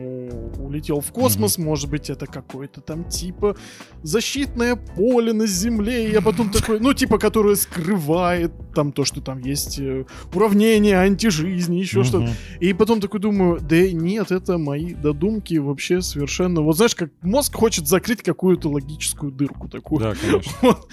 улетел 0.59 1.01
в 1.01 1.13
космос, 1.13 1.59
может 1.59 1.91
быть, 1.91 2.11
это 2.11 2.27
какое-то 2.27 2.81
там 2.81 3.05
типа 3.05 3.57
защитное 4.03 4.77
поле 4.77 5.33
на 5.33 5.47
Земле, 5.47 6.09
и 6.09 6.13
я 6.13 6.21
потом 6.21 6.51
такой, 6.51 6.81
ну, 6.81 6.95
типа, 6.95 7.19
которое 7.19 7.57
скрывает 7.57 8.53
там 8.75 8.93
то, 8.93 9.05
что 9.05 9.21
там 9.21 9.41
есть 9.41 9.79
э, 9.79 10.05
уравнение 10.33 10.99
антижизни, 10.99 11.79
еще 11.79 12.05
что-то. 12.05 12.25
Мгм. 12.25 12.35
И 12.61 12.73
потом 12.73 13.01
такой 13.01 13.21
думаю, 13.21 13.61
да 13.61 13.91
нет, 13.91 14.31
это 14.31 14.59
мои 14.59 14.95
додумки 14.95 15.55
вообще 15.55 16.03
совершенно... 16.03 16.63
Вот 16.63 16.77
знаешь, 16.77 16.95
как 16.95 17.11
мозг 17.23 17.55
хочет 17.55 17.87
закрыть 17.87 18.23
какую-то 18.23 18.69
логическую 18.69 19.33
дырку 19.33 19.69
такую. 19.69 20.01
Да, 20.01 20.15
конечно. 20.15 20.53
Вот. 20.63 20.89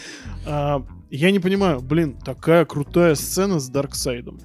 А, 0.45 0.84
я 1.10 1.32
не 1.32 1.40
понимаю, 1.40 1.82
блин, 1.82 2.18
такая 2.24 2.66
крутая 2.66 3.16
сцена 3.16 3.60
с 3.60 3.70
Дарксайдом. 3.70 4.40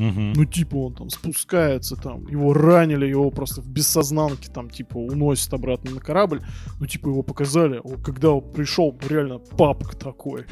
Мгм. 0.00 0.32
Ну, 0.32 0.44
типа, 0.46 0.76
он 0.76 0.94
там 0.94 1.10
спускается, 1.10 1.94
там, 1.94 2.26
его 2.26 2.54
ранили, 2.54 3.04
его 3.04 3.30
просто 3.30 3.60
в 3.60 3.68
бессознанке, 3.68 4.50
там, 4.50 4.70
типа, 4.70 4.96
уносят 4.96 5.52
обратно 5.52 5.90
на 5.90 6.00
корабль. 6.00 6.40
Ну, 6.78 6.86
типа, 6.86 7.08
его 7.08 7.22
показали. 7.22 7.82
Когда 8.02 8.30
он 8.30 8.50
пришел, 8.50 8.98
реально 9.06 9.38
папка 9.38 9.94
такой. 9.94 10.46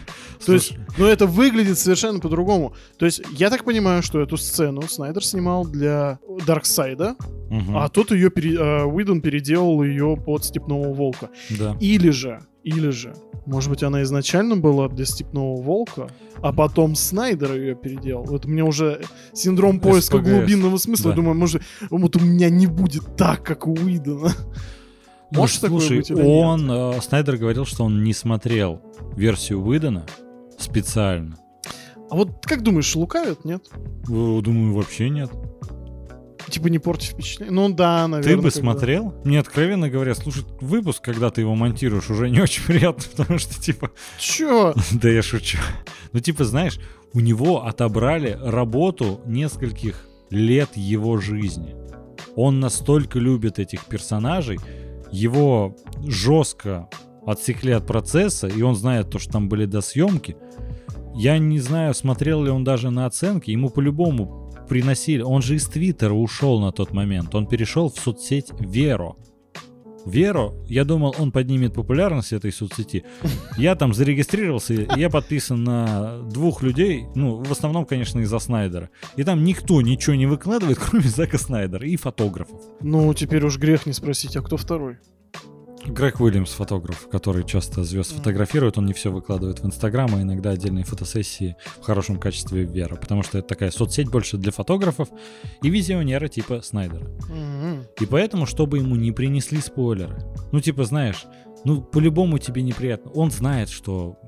То 0.44 0.52
есть, 0.52 0.68
Слушай, 0.68 0.86
ну, 0.98 1.06
это 1.06 1.26
выглядит 1.26 1.78
совершенно 1.78 2.20
по-другому. 2.20 2.74
То 2.98 3.06
есть, 3.06 3.22
я 3.30 3.48
так 3.48 3.64
понимаю, 3.64 4.02
что 4.02 4.20
эту 4.20 4.36
сцену 4.36 4.82
Снайдер 4.82 5.24
снимал 5.24 5.64
для 5.64 6.18
Дарксайда, 6.46 7.16
мгм. 7.48 7.74
а 7.78 7.88
тот 7.88 8.10
ее, 8.10 8.28
пере... 8.28 8.58
а, 8.60 8.84
Уидон 8.84 9.22
переделал 9.22 9.82
ее 9.82 10.18
под 10.18 10.44
Степного 10.44 10.92
Волка. 10.92 11.30
Да. 11.58 11.74
Или 11.80 12.10
же, 12.10 12.42
или 12.68 12.90
же, 12.90 13.14
может 13.46 13.70
быть, 13.70 13.82
она 13.82 14.02
изначально 14.02 14.56
была 14.56 14.88
для 14.88 15.04
Степного 15.06 15.60
Волка, 15.60 16.08
а 16.42 16.52
потом 16.52 16.94
Снайдер 16.94 17.54
ее 17.54 17.74
переделал. 17.74 18.24
Вот 18.24 18.44
у 18.46 18.48
меня 18.48 18.64
уже 18.64 19.02
синдром 19.32 19.80
поиска 19.80 20.18
СПГС. 20.18 20.30
глубинного 20.30 20.76
смысла. 20.76 21.04
Да. 21.04 21.10
Я 21.10 21.16
думаю, 21.16 21.34
может, 21.36 21.62
вот 21.90 22.16
у 22.16 22.20
меня 22.20 22.50
не 22.50 22.66
будет 22.66 23.16
так, 23.16 23.42
как 23.42 23.66
у 23.66 23.72
Уидона. 23.72 24.32
Ну, 25.30 25.40
Может 25.40 25.60
такое 25.60 25.80
слушай, 25.80 25.98
быть 25.98 26.10
он, 26.10 26.70
э, 26.70 27.00
Снайдер 27.02 27.36
говорил, 27.36 27.66
что 27.66 27.84
он 27.84 28.02
не 28.02 28.14
смотрел 28.14 28.80
версию 29.14 29.60
Уидона 29.62 30.06
специально. 30.58 31.36
А 32.10 32.16
вот 32.16 32.46
как 32.46 32.62
думаешь, 32.62 32.96
лукавят, 32.96 33.44
нет? 33.44 33.62
Э, 33.74 34.40
Думаю, 34.40 34.72
вообще 34.74 35.10
нет. 35.10 35.30
Типа 36.48 36.68
не 36.68 36.78
портить 36.78 37.10
впечатление? 37.10 37.54
Ну 37.54 37.68
да, 37.68 38.08
наверное. 38.08 38.36
Ты 38.36 38.42
бы 38.42 38.50
смотрел? 38.50 39.14
Мне, 39.24 39.38
откровенно 39.38 39.90
говоря, 39.90 40.14
слушать 40.14 40.46
выпуск, 40.60 41.02
когда 41.02 41.30
ты 41.30 41.42
его 41.42 41.54
монтируешь, 41.54 42.10
уже 42.10 42.30
не 42.30 42.40
очень 42.40 42.62
приятно, 42.66 43.04
потому 43.16 43.38
что, 43.38 43.60
типа, 43.60 43.90
Чё? 44.18 44.74
да 44.92 45.08
я 45.08 45.22
шучу. 45.22 45.58
Ну, 46.12 46.20
типа, 46.20 46.44
знаешь, 46.44 46.80
у 47.12 47.20
него 47.20 47.66
отобрали 47.66 48.38
работу 48.42 49.20
нескольких 49.26 50.08
лет 50.30 50.70
его 50.76 51.18
жизни. 51.18 51.74
Он 52.36 52.60
настолько 52.60 53.18
любит 53.18 53.58
этих 53.58 53.84
персонажей, 53.86 54.58
его 55.10 55.76
жестко 56.06 56.88
отсекли 57.26 57.72
от 57.72 57.86
процесса, 57.86 58.46
и 58.46 58.62
он 58.62 58.74
знает 58.74 59.10
то, 59.10 59.18
что 59.18 59.32
там 59.32 59.48
были 59.48 59.64
до 59.64 59.80
съемки. 59.80 60.36
Я 61.14 61.38
не 61.38 61.58
знаю, 61.58 61.94
смотрел 61.94 62.42
ли 62.44 62.50
он 62.50 62.64
даже 62.64 62.90
на 62.90 63.06
оценки, 63.06 63.50
ему 63.50 63.70
по-любому 63.70 64.47
приносили. 64.68 65.22
Он 65.22 65.42
же 65.42 65.56
из 65.56 65.66
Твиттера 65.66 66.12
ушел 66.12 66.60
на 66.60 66.72
тот 66.72 66.92
момент. 66.92 67.34
Он 67.34 67.46
перешел 67.46 67.90
в 67.90 67.98
соцсеть 67.98 68.52
Веро. 68.60 69.16
Веро, 70.06 70.54
я 70.66 70.84
думал, 70.84 71.14
он 71.18 71.32
поднимет 71.32 71.74
популярность 71.74 72.32
этой 72.32 72.52
соцсети. 72.52 73.04
Я 73.58 73.74
там 73.74 73.92
зарегистрировался, 73.92 74.86
я 74.96 75.10
подписан 75.10 75.64
на 75.64 76.22
двух 76.22 76.62
людей, 76.62 77.04
ну, 77.14 77.42
в 77.42 77.52
основном, 77.52 77.84
конечно, 77.84 78.20
из-за 78.20 78.38
Снайдера. 78.38 78.90
И 79.16 79.24
там 79.24 79.44
никто 79.44 79.82
ничего 79.82 80.16
не 80.16 80.26
выкладывает, 80.26 80.78
кроме 80.80 81.08
Зака 81.08 81.36
Снайдера 81.36 81.86
и 81.86 81.96
фотографов. 81.96 82.60
Ну, 82.80 83.12
теперь 83.12 83.44
уж 83.44 83.58
грех 83.58 83.86
не 83.86 83.92
спросить, 83.92 84.36
а 84.36 84.42
кто 84.42 84.56
второй? 84.56 84.98
Грег 85.86 86.20
Уильямс, 86.20 86.50
фотограф, 86.50 87.08
который 87.08 87.44
часто 87.44 87.84
звезд 87.84 88.12
фотографирует, 88.12 88.78
он 88.78 88.86
не 88.86 88.92
все 88.92 89.10
выкладывает 89.10 89.60
в 89.60 89.66
Инстаграм, 89.66 90.10
а 90.14 90.22
иногда 90.22 90.50
отдельные 90.50 90.84
фотосессии 90.84 91.56
в 91.80 91.84
хорошем 91.84 92.18
качестве 92.18 92.66
в 92.66 92.72
Вера, 92.72 92.96
потому 92.96 93.22
что 93.22 93.38
это 93.38 93.48
такая 93.48 93.70
соцсеть 93.70 94.10
больше 94.10 94.36
для 94.36 94.52
фотографов 94.52 95.08
и 95.62 95.70
визионера 95.70 96.28
типа 96.28 96.60
Снайдера. 96.62 97.06
Мгм. 97.28 97.84
И 98.00 98.06
поэтому, 98.06 98.46
чтобы 98.46 98.78
ему 98.78 98.96
не 98.96 99.12
принесли 99.12 99.60
спойлеры, 99.60 100.18
ну 100.52 100.60
типа 100.60 100.84
знаешь, 100.84 101.24
ну 101.64 101.80
по-любому 101.80 102.38
тебе 102.38 102.62
неприятно. 102.62 103.10
Он 103.12 103.30
знает, 103.30 103.68
что 103.68 104.18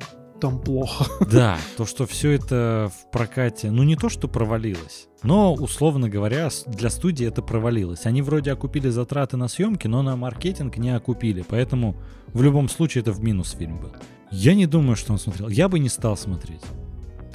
Там 0.41 0.59
плохо. 0.59 1.05
да, 1.31 1.59
то, 1.77 1.85
что 1.85 2.07
все 2.07 2.31
это 2.31 2.91
в 2.95 3.11
прокате, 3.11 3.71
ну 3.71 3.83
не 3.83 3.97
то, 3.97 4.09
что 4.09 4.27
провалилось, 4.29 5.09
но, 5.23 5.53
условно 5.53 6.09
говоря, 6.09 6.49
для 6.67 6.89
студии 6.91 7.27
это 7.27 7.43
провалилось. 7.43 8.07
Они 8.07 8.23
вроде 8.23 8.53
окупили 8.53 8.89
затраты 8.89 9.37
на 9.37 9.49
съемки, 9.49 9.87
но 9.87 10.03
на 10.03 10.17
маркетинг 10.17 10.79
не 10.79 10.97
окупили, 10.97 11.45
поэтому 11.47 11.97
в 12.33 12.43
любом 12.43 12.69
случае 12.69 13.03
это 13.03 13.13
в 13.13 13.23
минус 13.23 13.53
фильм 13.53 13.81
был. 13.81 13.93
Я 14.31 14.55
не 14.55 14.67
думаю, 14.67 14.97
что 14.97 15.13
он 15.13 15.19
смотрел. 15.19 15.49
Я 15.49 15.69
бы 15.69 15.79
не 15.79 15.89
стал 15.89 16.17
смотреть. 16.17 16.63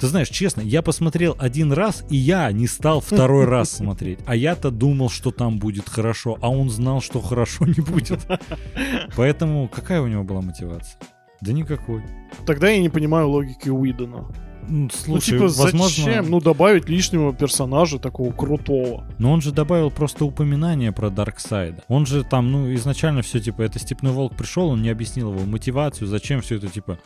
Ты 0.00 0.08
знаешь, 0.08 0.28
честно, 0.28 0.60
я 0.60 0.82
посмотрел 0.82 1.36
один 1.38 1.72
раз, 1.72 2.04
и 2.10 2.16
я 2.16 2.50
не 2.52 2.66
стал 2.66 3.00
второй 3.00 3.44
раз 3.46 3.70
смотреть. 3.70 4.18
А 4.26 4.34
я-то 4.36 4.70
думал, 4.70 5.08
что 5.08 5.30
там 5.30 5.58
будет 5.58 5.88
хорошо, 5.88 6.36
а 6.40 6.50
он 6.50 6.68
знал, 6.70 7.00
что 7.00 7.20
хорошо 7.20 7.66
не 7.66 7.82
будет. 7.82 8.26
Поэтому 9.16 9.68
какая 9.68 10.02
у 10.02 10.06
него 10.06 10.22
была 10.24 10.42
мотивация? 10.42 10.98
Да 11.40 11.52
никакой. 11.52 12.02
Тогда 12.46 12.68
я 12.68 12.80
не 12.80 12.88
понимаю 12.88 13.28
логики 13.28 13.68
Уидона. 13.68 14.26
Ну, 14.68 14.90
слушай, 14.90 15.38
ну, 15.38 15.48
типа, 15.48 15.62
возможно... 15.62 16.04
зачем? 16.04 16.30
Ну, 16.30 16.40
добавить 16.40 16.88
лишнего 16.88 17.32
персонажа 17.32 17.98
такого 17.98 18.32
крутого. 18.32 19.04
Но 19.18 19.32
он 19.32 19.40
же 19.40 19.52
добавил 19.52 19.90
просто 19.90 20.24
упоминание 20.24 20.92
про 20.92 21.10
Дарксайда. 21.10 21.84
Он 21.88 22.04
же 22.06 22.24
там, 22.24 22.50
ну, 22.50 22.74
изначально 22.74 23.22
все, 23.22 23.38
типа, 23.38 23.62
это 23.62 23.78
Степной 23.78 24.12
Волк 24.12 24.34
пришел, 24.34 24.68
он 24.68 24.82
не 24.82 24.88
объяснил 24.88 25.32
его 25.32 25.44
мотивацию, 25.46 26.08
зачем 26.08 26.40
все 26.40 26.56
это, 26.56 26.68
типа, 26.68 26.98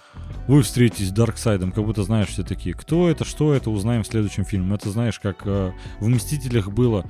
вы 0.47 0.62
встретитесь 0.62 1.09
с 1.09 1.12
Дарксайдом, 1.12 1.73
как 1.73 1.85
будто 1.85 2.02
знаешь 2.02 2.28
все 2.28 2.44
такие, 2.44 2.74
кто 2.74 3.11
это, 3.11 3.24
что 3.24 3.52
это, 3.52 3.70
узнаем 3.70 4.02
в 4.05 4.07
следующем 4.07 4.44
фильме. 4.44 4.74
Это 4.74 4.90
знаешь, 4.90 5.19
как 5.19 5.43
э, 5.44 5.73
в 6.01 6.09
Мстителях 6.09 6.70
было, 6.70 7.05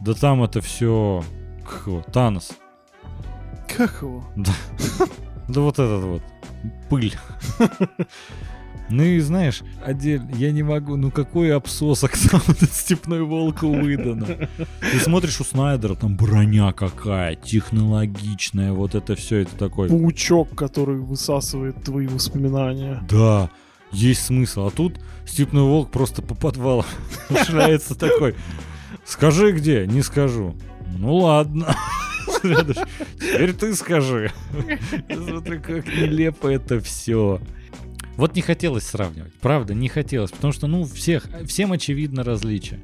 да 0.00 0.14
там 0.14 0.42
это 0.42 0.60
все, 0.60 1.24
Танос. 2.12 2.52
Как 3.76 4.02
его? 4.02 4.24
Да. 4.36 4.52
Да 5.48 5.60
вот 5.60 5.78
этот 5.78 6.04
вот. 6.04 6.22
Пыль. 6.88 7.14
Ну 8.88 9.02
и 9.02 9.18
знаешь, 9.18 9.62
отдельно, 9.84 10.30
я 10.36 10.52
не 10.52 10.62
могу, 10.62 10.96
ну 10.96 11.10
какой 11.10 11.52
обсосок 11.52 12.12
там 12.30 12.40
этот 12.48 12.72
степной 12.72 13.22
волк 13.22 13.62
выдано. 13.62 14.48
Ты 14.80 15.00
смотришь 15.00 15.40
у 15.40 15.44
Снайдера, 15.44 15.96
там 15.96 16.16
броня 16.16 16.72
какая, 16.72 17.34
технологичная, 17.34 18.72
вот 18.72 18.94
это 18.94 19.16
все, 19.16 19.38
это 19.38 19.56
такой... 19.56 19.88
Паучок, 19.88 20.54
который 20.54 20.98
высасывает 20.98 21.82
твои 21.82 22.06
воспоминания. 22.06 23.02
Да, 23.10 23.50
есть 23.90 24.26
смысл. 24.26 24.68
А 24.68 24.70
тут 24.70 25.00
степной 25.26 25.62
волк 25.62 25.90
просто 25.90 26.22
по 26.22 26.36
подвалам 26.36 26.86
шляется 27.46 27.96
такой. 27.96 28.36
Скажи 29.04 29.50
где? 29.52 29.86
Не 29.86 30.02
скажу. 30.02 30.54
Ну 30.96 31.16
ладно. 31.16 31.74
Теперь 33.18 33.52
ты 33.52 33.74
скажи. 33.74 34.32
Смотри, 35.12 35.58
как 35.58 35.86
нелепо 35.86 36.48
это 36.48 36.80
все. 36.80 37.40
Вот 38.16 38.34
не 38.34 38.42
хотелось 38.42 38.84
сравнивать, 38.84 39.34
правда, 39.34 39.74
не 39.74 39.88
хотелось, 39.88 40.30
потому 40.30 40.52
что, 40.52 40.66
ну, 40.66 40.84
всех, 40.84 41.28
всем 41.44 41.72
очевидно 41.72 42.24
различие. 42.24 42.80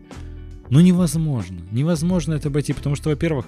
Но 0.69 0.81
невозможно, 0.81 1.61
невозможно 1.71 2.35
это 2.35 2.49
обойти, 2.49 2.75
потому 2.75 2.97
что, 2.97 3.09
во-первых, 3.09 3.47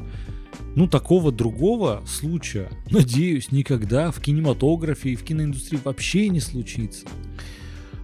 ну, 0.75 0.89
такого 0.89 1.31
другого 1.31 2.03
случая, 2.07 2.71
надеюсь, 2.91 3.53
никогда 3.53 4.11
в 4.11 4.21
кинематографе 4.21 5.11
и 5.11 5.17
в 5.17 5.25
киноиндустрии 5.25 5.79
вообще 5.85 6.29
не 6.29 6.41
случится. 6.41 7.07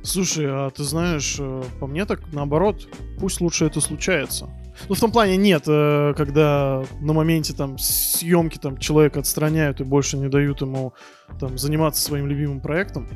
Слушай, 0.03 0.47
а 0.49 0.71
ты 0.71 0.83
знаешь, 0.83 1.37
э, 1.39 1.63
по 1.79 1.87
мне 1.87 2.07
так 2.07 2.33
наоборот, 2.33 2.89
пусть 3.19 3.41
лучше 3.41 3.67
это 3.67 3.81
случается. 3.81 4.49
Ну, 4.89 4.95
в 4.95 5.01
том 5.01 5.13
плане 5.13 5.37
нет, 5.37 5.65
э, 5.67 6.15
когда 6.17 6.83
на 7.01 7.13
моменте 7.13 7.53
там 7.53 7.79
съемки 7.79 8.59
там 8.59 8.79
человека 8.79 9.21
отстраняют 9.21 9.81
и 9.81 9.85
больше 9.85 10.17
не 10.17 10.29
дают 10.29 10.61
ему 10.61 10.95
там 11.39 11.59
заниматься 11.59 12.03
своим 12.03 12.27
любимым 12.27 12.61
проектом 12.61 13.09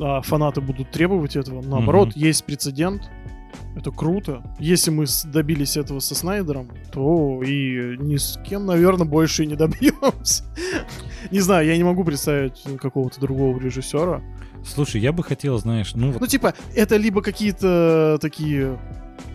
а 0.00 0.20
фанаты 0.22 0.60
будут 0.60 0.90
требовать 0.90 1.36
этого. 1.36 1.62
Наоборот, 1.62 2.10
mm-hmm. 2.10 2.18
есть 2.28 2.44
прецедент. 2.44 3.02
Это 3.74 3.90
круто. 3.90 4.42
Если 4.58 4.90
мы 4.90 5.06
добились 5.24 5.76
этого 5.76 6.00
со 6.00 6.14
Снайдером, 6.14 6.70
то 6.92 7.42
и 7.42 7.96
ни 7.98 8.16
с 8.16 8.38
кем, 8.46 8.66
наверное, 8.66 9.06
больше 9.06 9.44
и 9.44 9.46
не 9.46 9.54
добьемся. 9.54 10.44
Не 11.30 11.40
знаю, 11.40 11.66
я 11.66 11.76
не 11.76 11.82
могу 11.82 12.04
представить 12.04 12.62
какого-то 12.80 13.20
другого 13.20 13.58
режиссера. 13.58 14.22
Слушай, 14.64 15.00
я 15.00 15.12
бы 15.12 15.24
хотел, 15.24 15.58
знаешь, 15.58 15.94
ну... 15.94 16.14
Ну, 16.18 16.26
типа, 16.26 16.54
это 16.74 16.96
либо 16.96 17.20
какие-то 17.20 18.18
такие 18.20 18.78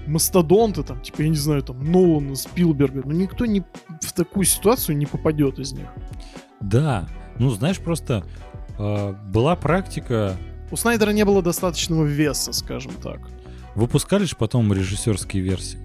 мастодонты, 0.08 0.84
там, 0.84 1.02
типа, 1.02 1.22
я 1.22 1.30
не 1.30 1.36
знаю, 1.36 1.64
там, 1.64 1.92
Нолана, 1.92 2.36
Спилберга, 2.36 3.02
но 3.06 3.14
никто 3.14 3.46
не 3.46 3.62
в 4.02 4.14
такую 4.14 4.46
ситуацию 4.46 4.98
не 4.98 5.06
попадет 5.06 5.60
из 5.60 5.74
них. 5.74 5.88
Да, 6.60 7.08
ну, 7.40 7.50
знаешь, 7.50 7.80
просто 7.80 8.24
э, 8.78 9.16
была 9.32 9.56
практика 9.56 10.38
у 10.72 10.78
Снайдера 10.78 11.12
не 11.12 11.26
было 11.26 11.42
достаточного 11.42 12.06
веса, 12.06 12.54
скажем 12.54 12.94
так. 13.04 13.20
Выпускали 13.76 14.24
же 14.24 14.36
потом 14.38 14.72
режиссерские 14.72 15.44
версии. 15.44 15.80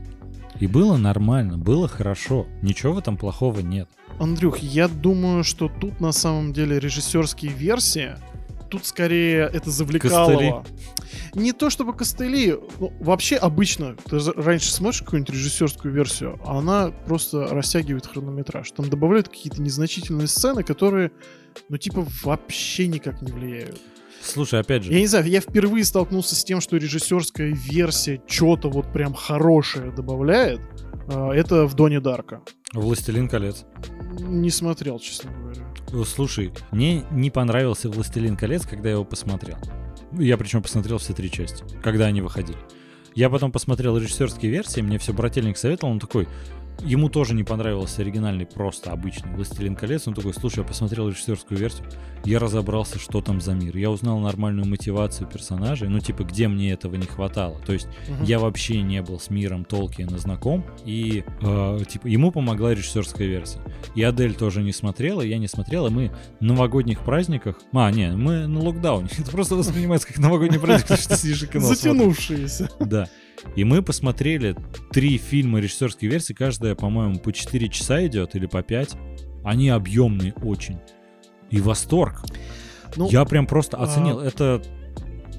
И 0.60 0.68
было 0.68 0.96
нормально, 0.96 1.58
было 1.58 1.88
хорошо. 1.88 2.46
Ничего 2.62 2.92
в 2.92 2.98
этом 2.98 3.16
плохого 3.16 3.60
нет. 3.60 3.88
Андрюх, 4.20 4.58
я 4.58 4.88
думаю, 4.88 5.42
что 5.44 5.68
тут 5.68 6.00
на 6.00 6.12
самом 6.12 6.52
деле 6.52 6.78
режиссерские 6.78 7.52
версии, 7.52 8.12
тут 8.70 8.86
скорее 8.86 9.50
это 9.52 9.70
завлекалово. 9.70 10.28
Костыли. 10.28 10.54
Не 11.36 11.52
то 11.52 11.68
чтобы 11.68 11.92
костыли, 11.92 12.56
ну, 12.80 12.94
вообще 12.98 13.36
обычно, 13.36 13.94
ты 14.08 14.18
раньше 14.36 14.72
смотришь 14.72 15.02
какую-нибудь 15.02 15.34
режиссерскую 15.34 15.92
версию, 15.92 16.40
а 16.46 16.60
она 16.60 16.90
просто 17.04 17.48
растягивает 17.48 18.06
хронометраж. 18.06 18.70
Там 18.70 18.88
добавляют 18.88 19.28
какие-то 19.28 19.60
незначительные 19.60 20.28
сцены, 20.28 20.62
которые, 20.62 21.12
ну, 21.68 21.76
типа, 21.76 22.06
вообще 22.24 22.86
никак 22.86 23.20
не 23.20 23.32
влияют. 23.32 23.78
Слушай, 24.22 24.60
опять 24.60 24.84
же. 24.84 24.94
Я 24.94 25.00
не 25.00 25.06
знаю, 25.06 25.26
я 25.26 25.42
впервые 25.42 25.84
столкнулся 25.84 26.34
с 26.34 26.42
тем, 26.42 26.62
что 26.62 26.78
режиссерская 26.78 27.54
версия 27.54 28.22
что-то 28.26 28.70
вот 28.70 28.90
прям 28.90 29.12
хорошее 29.12 29.92
добавляет. 29.92 30.60
А, 31.08 31.32
это 31.32 31.66
в 31.66 31.74
Доне 31.74 32.00
Дарка. 32.00 32.40
Властелин 32.72 33.28
колец. 33.28 33.66
Не 34.18 34.48
смотрел, 34.48 34.98
честно 35.00 35.30
говоря. 35.32 35.66
Слушай, 36.06 36.54
мне 36.70 37.04
не 37.10 37.30
понравился 37.30 37.90
Властелин 37.90 38.38
колец, 38.38 38.64
когда 38.64 38.88
я 38.88 38.94
его 38.94 39.04
посмотрел. 39.04 39.58
Я 40.12 40.36
причем 40.36 40.62
посмотрел 40.62 40.98
все 40.98 41.12
три 41.12 41.30
части, 41.30 41.64
когда 41.82 42.06
они 42.06 42.20
выходили. 42.20 42.58
Я 43.14 43.30
потом 43.30 43.50
посмотрел 43.50 43.96
режиссерские 43.96 44.50
версии, 44.50 44.80
мне 44.80 44.98
все 44.98 45.12
брательник 45.12 45.56
советовал, 45.56 45.92
он 45.92 45.98
такой, 45.98 46.28
Ему 46.82 47.08
тоже 47.08 47.34
не 47.34 47.44
понравился 47.44 48.02
оригинальный, 48.02 48.46
просто 48.46 48.90
обычный 48.90 49.32
«Властелин 49.32 49.76
колец». 49.76 50.06
Он 50.08 50.14
такой, 50.14 50.34
слушай, 50.34 50.58
я 50.58 50.64
посмотрел 50.64 51.08
режиссерскую 51.08 51.58
версию, 51.58 51.86
я 52.24 52.38
разобрался, 52.38 52.98
что 52.98 53.20
там 53.20 53.40
за 53.40 53.52
мир. 53.52 53.76
Я 53.76 53.90
узнал 53.90 54.18
нормальную 54.18 54.66
мотивацию 54.66 55.28
персонажей, 55.28 55.88
ну, 55.88 56.00
типа, 56.00 56.24
где 56.24 56.48
мне 56.48 56.72
этого 56.72 56.96
не 56.96 57.06
хватало. 57.06 57.58
То 57.64 57.72
есть 57.72 57.86
угу. 58.08 58.24
я 58.24 58.38
вообще 58.38 58.82
не 58.82 59.00
был 59.02 59.20
с 59.20 59.30
миром 59.30 59.64
Толкиена 59.64 60.18
знаком, 60.18 60.64
и, 60.84 61.24
э, 61.40 61.78
типа, 61.88 62.06
ему 62.08 62.32
помогла 62.32 62.74
режиссерская 62.74 63.28
версия. 63.28 63.60
И 63.94 64.02
Адель 64.02 64.34
тоже 64.34 64.62
не 64.62 64.72
смотрела, 64.72 65.22
я 65.22 65.38
не 65.38 65.48
смотрел, 65.48 65.86
и 65.86 65.90
мы 65.90 66.12
на 66.40 66.56
новогодних 66.56 67.00
праздниках... 67.00 67.60
А, 67.72 67.90
не, 67.90 68.10
мы 68.10 68.46
на 68.46 68.60
локдауне. 68.60 69.08
Это 69.18 69.30
просто 69.30 69.54
воспринимается 69.54 70.08
как 70.08 70.18
новогодний 70.18 70.58
праздник, 70.58 70.98
что 70.98 71.10
ты 71.10 71.16
сидишь 71.16 71.42
и 71.42 71.46
кино 71.46 71.66
Затянувшиеся. 71.66 72.70
Да. 72.80 73.08
И 73.54 73.64
мы 73.64 73.82
посмотрели 73.82 74.56
три 74.92 75.18
фильма 75.18 75.60
режиссерской 75.60 76.08
версии, 76.08 76.32
каждая, 76.32 76.74
по-моему, 76.74 77.18
по 77.18 77.32
4 77.32 77.68
часа 77.68 78.06
идет 78.06 78.34
или 78.34 78.46
по 78.46 78.62
5. 78.62 78.96
Они 79.44 79.68
объемные 79.68 80.32
очень. 80.42 80.78
И 81.50 81.60
восторг. 81.60 82.24
Ну, 82.96 83.08
Я 83.10 83.24
прям 83.24 83.46
просто 83.46 83.76
оценил. 83.76 84.20
А... 84.20 84.24
Это 84.24 84.62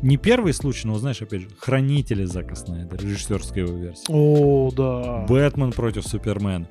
не 0.02 0.18
первый 0.18 0.54
случай, 0.54 0.88
но, 0.88 0.98
знаешь, 0.98 1.22
опять 1.22 1.42
же, 1.42 1.50
Хранители 1.60 2.24
Зака 2.26 2.56
Снайдера, 2.56 3.00
режиссерская 3.02 3.66
его 3.66 3.78
версия. 3.78 4.06
О, 4.10 4.72
да. 4.72 5.26
Бэтмен 5.28 5.72
против 5.72 6.06
Супермена. 6.06 6.68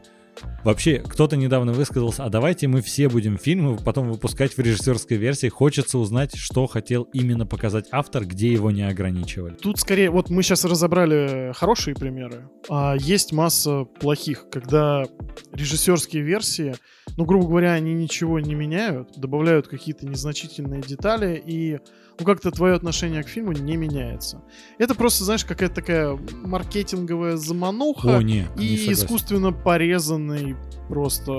Вообще, 0.64 0.98
кто-то 0.98 1.36
недавно 1.36 1.72
высказался, 1.72 2.24
а 2.24 2.28
давайте 2.28 2.66
мы 2.66 2.80
все 2.82 3.08
будем 3.08 3.38
фильмы 3.38 3.76
потом 3.76 4.10
выпускать 4.10 4.56
в 4.56 4.58
режиссерской 4.58 5.16
версии. 5.16 5.48
Хочется 5.48 5.98
узнать, 5.98 6.36
что 6.36 6.66
хотел 6.66 7.04
именно 7.12 7.46
показать 7.46 7.86
автор, 7.92 8.24
где 8.24 8.52
его 8.52 8.70
не 8.70 8.82
ограничивали. 8.82 9.54
Тут 9.54 9.78
скорее, 9.78 10.10
вот 10.10 10.30
мы 10.30 10.42
сейчас 10.42 10.64
разобрали 10.64 11.52
хорошие 11.54 11.94
примеры, 11.94 12.48
а 12.68 12.96
есть 12.98 13.32
масса 13.32 13.84
плохих, 13.84 14.46
когда 14.50 15.04
режиссерские 15.52 16.22
версии, 16.22 16.74
ну, 17.16 17.24
грубо 17.24 17.46
говоря, 17.46 17.72
они 17.72 17.94
ничего 17.94 18.40
не 18.40 18.54
меняют, 18.54 19.10
добавляют 19.16 19.68
какие-то 19.68 20.06
незначительные 20.06 20.82
детали 20.82 21.42
и 21.44 21.78
ну 22.18 22.24
как-то 22.24 22.50
твое 22.50 22.74
отношение 22.74 23.22
к 23.22 23.28
фильму 23.28 23.52
не 23.52 23.76
меняется. 23.76 24.42
Это 24.78 24.94
просто, 24.94 25.24
знаешь, 25.24 25.44
какая-то 25.44 25.74
такая 25.74 26.18
маркетинговая 26.44 27.36
замануха 27.36 28.18
О, 28.18 28.22
не, 28.22 28.46
и 28.56 28.86
не 28.86 28.92
искусственно 28.92 29.52
порезанный 29.52 30.56
просто, 30.88 31.32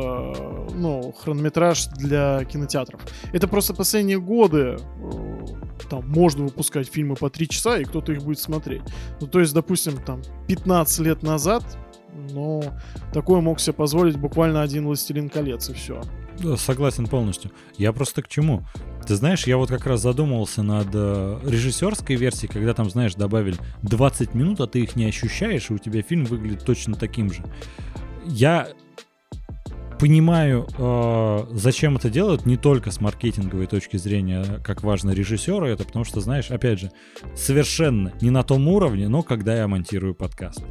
ну, 0.75 1.13
хронометраж 1.17 1.87
для 1.87 2.43
кинотеатров. 2.45 3.01
Это 3.33 3.47
просто 3.47 3.73
последние 3.73 4.19
годы 4.19 4.77
э, 4.77 5.45
там 5.89 6.07
можно 6.07 6.45
выпускать 6.45 6.87
фильмы 6.87 7.15
по 7.15 7.29
три 7.29 7.47
часа, 7.47 7.77
и 7.77 7.85
кто-то 7.85 8.11
их 8.11 8.23
будет 8.23 8.39
смотреть. 8.39 8.81
Ну, 9.21 9.27
то 9.27 9.39
есть, 9.39 9.53
допустим, 9.53 9.97
там 10.03 10.21
15 10.47 10.99
лет 10.99 11.23
назад 11.23 11.63
но 12.31 12.63
такое 13.13 13.41
мог 13.41 13.59
себе 13.59 13.73
позволить 13.73 14.17
буквально 14.17 14.61
один 14.61 14.85
«Властелин 14.85 15.29
колец» 15.29 15.69
и 15.69 15.73
все. 15.73 16.01
Согласен 16.57 17.07
полностью. 17.07 17.51
Я 17.77 17.93
просто 17.93 18.21
к 18.21 18.27
чему? 18.27 18.65
Ты 19.07 19.15
знаешь, 19.15 19.47
я 19.47 19.55
вот 19.55 19.69
как 19.69 19.85
раз 19.85 20.01
задумывался 20.01 20.63
над 20.63 20.87
э, 20.93 21.39
режиссерской 21.45 22.17
версией, 22.17 22.51
когда 22.51 22.73
там, 22.73 22.89
знаешь, 22.89 23.15
добавили 23.15 23.55
20 23.83 24.33
минут, 24.33 24.59
а 24.59 24.67
ты 24.67 24.81
их 24.81 24.97
не 24.97 25.05
ощущаешь, 25.05 25.69
и 25.69 25.73
у 25.73 25.77
тебя 25.77 26.01
фильм 26.01 26.25
выглядит 26.25 26.65
точно 26.65 26.93
таким 26.95 27.31
же. 27.31 27.41
Я 28.25 28.67
понимаю, 29.97 30.67
э, 30.77 31.45
зачем 31.53 31.95
это 31.95 32.09
делают, 32.09 32.45
не 32.45 32.57
только 32.57 32.91
с 32.91 32.99
маркетинговой 32.99 33.67
точки 33.67 33.95
зрения, 33.95 34.43
как 34.61 34.83
важно 34.83 35.11
режиссеру 35.11 35.65
это, 35.65 35.85
потому 35.85 36.03
что, 36.03 36.19
знаешь, 36.19 36.51
опять 36.51 36.79
же, 36.81 36.91
совершенно 37.33 38.11
не 38.19 38.29
на 38.29 38.43
том 38.43 38.67
уровне, 38.67 39.07
но 39.07 39.23
когда 39.23 39.55
я 39.55 39.69
монтирую 39.69 40.15
подкаст. 40.15 40.65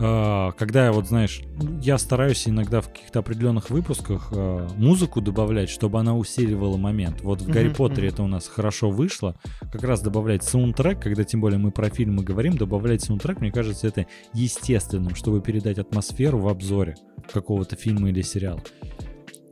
Э, 0.00 0.52
когда 0.56 0.86
я 0.86 0.92
вот, 0.92 1.08
знаешь, 1.08 1.42
я 1.80 1.98
стараюсь 1.98 2.46
иногда 2.48 2.80
в 2.80 2.88
каких-то 2.88 3.18
определенных 3.20 3.70
выпусках 3.70 4.28
э, 4.32 4.68
музыку 4.76 5.20
добавлять, 5.20 5.68
чтобы 5.68 5.98
она 5.98 6.16
усиливала 6.16 6.76
момент. 6.76 7.20
Вот 7.22 7.42
в 7.42 7.48
Гарри 7.48 7.70
Поттере 7.70 8.08
это 8.08 8.22
у 8.22 8.26
нас 8.26 8.46
хорошо 8.46 8.90
вышло. 8.90 9.36
Как 9.72 9.82
раз 9.82 10.00
добавлять 10.00 10.44
саундтрек, 10.44 11.00
когда 11.00 11.24
тем 11.24 11.40
более 11.40 11.58
мы 11.58 11.70
про 11.70 11.90
фильмы 11.90 12.22
говорим, 12.22 12.56
добавлять 12.56 13.02
саундтрек, 13.02 13.40
мне 13.40 13.50
кажется, 13.50 13.88
это 13.88 14.06
естественным, 14.32 15.14
чтобы 15.14 15.40
передать 15.40 15.78
атмосферу 15.78 16.38
в 16.38 16.48
обзоре 16.48 16.96
какого-то 17.32 17.76
фильма 17.76 18.10
или 18.10 18.22
сериала. 18.22 18.62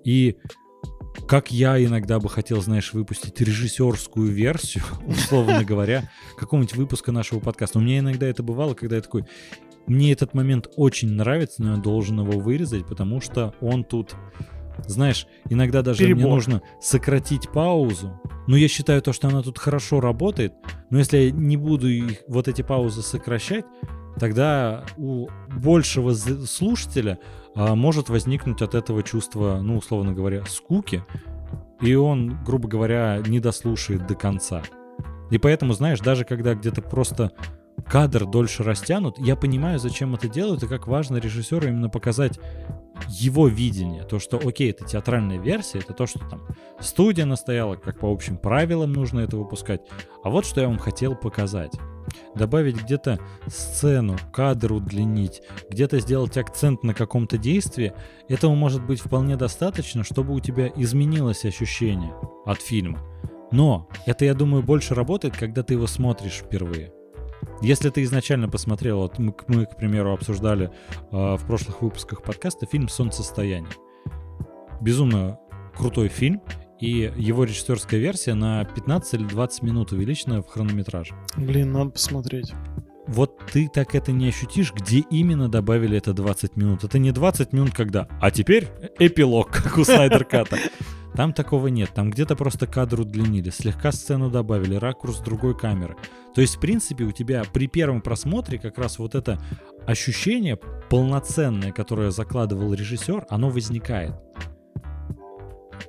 И 0.05 0.37
как 1.27 1.51
я 1.51 1.83
иногда 1.83 2.21
бы 2.21 2.29
хотел, 2.29 2.61
знаешь, 2.61 2.93
выпустить 2.93 3.41
режиссерскую 3.41 4.31
версию, 4.31 4.85
условно 5.07 5.65
говоря, 5.65 6.11
какого-нибудь 6.37 6.77
выпуска 6.77 7.11
нашего 7.11 7.41
подкаста. 7.41 7.79
У 7.79 7.83
меня 7.83 7.99
иногда 7.99 8.27
это 8.27 8.43
бывало, 8.43 8.75
когда 8.75 8.97
я 8.97 9.03
такой, 9.03 9.25
мне 9.87 10.13
этот 10.13 10.35
момент 10.35 10.69
очень 10.77 11.11
нравится, 11.11 11.63
но 11.63 11.73
я 11.73 11.77
должен 11.77 12.21
его 12.21 12.39
вырезать, 12.39 12.87
потому 12.87 13.21
что 13.21 13.55
он 13.61 13.85
тут, 13.85 14.15
знаешь, 14.87 15.27
иногда 15.49 15.83
даже 15.83 16.01
Перебор. 16.01 16.23
мне 16.23 16.35
нужно 16.35 16.63
сократить 16.81 17.51
паузу. 17.51 18.21
Но 18.47 18.57
я 18.57 18.69
считаю 18.69 19.03
то, 19.03 19.13
что 19.13 19.29
она 19.29 19.43
тут 19.43 19.59
хорошо 19.59 20.01
работает, 20.01 20.55
но 20.91 20.99
если 20.99 21.19
я 21.19 21.31
не 21.31 21.57
буду 21.57 21.89
их, 21.89 22.23
вот 22.29 22.49
эти 22.49 22.63
паузы 22.63 23.03
сокращать, 23.03 23.65
тогда 24.19 24.85
у 24.97 25.29
большего 25.49 26.15
слушателя 26.15 27.19
а, 27.55 27.75
может 27.75 28.09
возникнуть 28.09 28.63
от 28.63 28.75
этого 28.75 29.03
чувство, 29.03 29.61
ну, 29.63 29.79
условно 29.79 30.13
говоря, 30.13 30.45
скуки, 30.47 31.05
и 31.81 31.95
он, 31.95 32.43
грубо 32.45 32.69
говоря, 32.69 33.23
не 33.27 33.41
дослушает 33.41 34.07
до 34.07 34.15
конца. 34.15 34.63
И 35.31 35.39
поэтому, 35.39 35.73
знаешь, 35.73 36.01
даже 36.01 36.25
когда 36.25 36.55
где-то 36.55 36.83
просто 36.83 37.33
кадр 37.85 38.27
дольше 38.27 38.63
растянут, 38.63 39.19
я 39.19 39.37
понимаю, 39.37 39.79
зачем 39.79 40.15
это 40.15 40.29
делают, 40.29 40.63
и 40.63 40.69
как 40.69 40.87
важно 40.87 41.17
режиссеру 41.17 41.69
именно 41.69 41.89
показать 41.89 42.39
его 43.09 43.47
видение. 43.49 44.03
То, 44.05 44.19
что, 44.19 44.41
окей, 44.43 44.71
это 44.71 44.85
театральная 44.85 45.39
версия, 45.39 45.79
это 45.79 45.93
то, 45.93 46.07
что 46.07 46.21
там 46.21 46.43
студия 46.81 47.27
настояла, 47.27 47.77
как 47.77 48.01
по 48.01 48.11
общим 48.11 48.39
правилам 48.39 48.93
нужно 48.93 49.21
это 49.21 49.37
выпускать. 49.37 49.83
А 50.25 50.31
вот 50.31 50.47
что 50.47 50.61
я 50.61 50.69
вам 50.69 50.79
хотел 50.79 51.15
показать. 51.15 51.73
Добавить 52.35 52.81
где-то 52.83 53.19
сцену, 53.49 54.17
кадр 54.33 54.73
удлинить, 54.73 55.43
где-то 55.71 55.99
сделать 56.01 56.37
акцент 56.37 56.85
на 56.85 56.95
каком-то 56.95 57.37
действии, 57.37 57.93
этого 58.29 58.55
может 58.55 58.85
быть 58.85 59.01
вполне 59.01 59.37
достаточно, 59.37 60.05
чтобы 60.05 60.35
у 60.35 60.41
тебя 60.41 60.71
изменилось 60.77 61.45
ощущение 61.45 62.15
от 62.45 62.61
фильма. 62.61 63.01
Но 63.51 63.89
это, 64.07 64.25
я 64.25 64.35
думаю, 64.35 64.63
больше 64.63 64.95
работает, 64.95 65.37
когда 65.37 65.63
ты 65.63 65.75
его 65.75 65.87
смотришь 65.87 66.43
впервые. 66.45 66.93
Если 67.63 67.91
ты 67.91 68.03
изначально 68.03 68.49
посмотрел, 68.49 68.99
вот 68.99 69.19
мы, 69.19 69.35
мы, 69.49 69.67
к 69.67 69.77
примеру, 69.77 70.13
обсуждали 70.13 70.71
э, 71.11 71.37
в 71.37 71.47
прошлых 71.47 71.83
выпусках 71.83 72.23
подкаста 72.23 72.67
фильм 72.67 72.89
«Солнцестояние». 72.89 73.73
Безумно 74.81 75.39
крутой 75.75 76.09
фильм, 76.09 76.43
и 76.81 77.11
его 77.17 77.45
режиссерская 77.45 77.99
версия 77.99 78.35
на 78.35 78.65
15 78.65 79.15
или 79.15 79.25
20 79.25 79.63
минут 79.63 79.93
увеличена 79.93 80.43
в 80.43 80.47
хронометраже. 80.47 81.15
Блин, 81.37 81.73
надо 81.73 81.91
посмотреть. 81.91 82.53
Вот 83.07 83.39
ты 83.53 83.69
так 83.73 83.95
это 83.95 84.13
не 84.13 84.29
ощутишь, 84.29 84.73
где 84.73 85.01
именно 85.11 85.49
добавили 85.49 85.97
это 85.97 86.13
20 86.13 86.57
минут. 86.57 86.85
Это 86.85 86.99
не 86.99 87.13
20 87.13 87.53
минут, 87.53 87.73
когда 87.73 88.09
«а 88.21 88.31
теперь 88.31 88.69
эпилог», 88.99 89.51
как 89.51 89.79
у 89.79 89.85
Снайдер 89.85 90.25
Ката. 90.25 90.59
Там 91.15 91.33
такого 91.33 91.69
нет. 91.69 91.91
Там 91.95 92.11
где-то 92.11 92.37
просто 92.37 92.67
кадр 92.67 93.01
удлинили, 93.01 93.49
слегка 93.49 93.91
сцену 93.91 94.29
добавили, 94.31 94.75
ракурс 94.75 95.21
другой 95.21 95.57
камеры. 95.57 95.97
То 96.35 96.43
есть, 96.43 96.57
в 96.57 96.61
принципе, 96.61 97.05
у 97.05 97.13
тебя 97.13 97.43
при 97.51 97.69
первом 97.69 98.03
просмотре 98.03 98.59
как 98.59 98.77
раз 98.77 98.99
вот 98.99 99.15
это 99.15 99.41
ощущение 99.87 100.59
полноценное, 100.91 101.73
которое 101.73 102.11
закладывал 102.11 102.75
режиссер, 102.75 103.25
оно 103.31 103.49
возникает. 103.49 104.15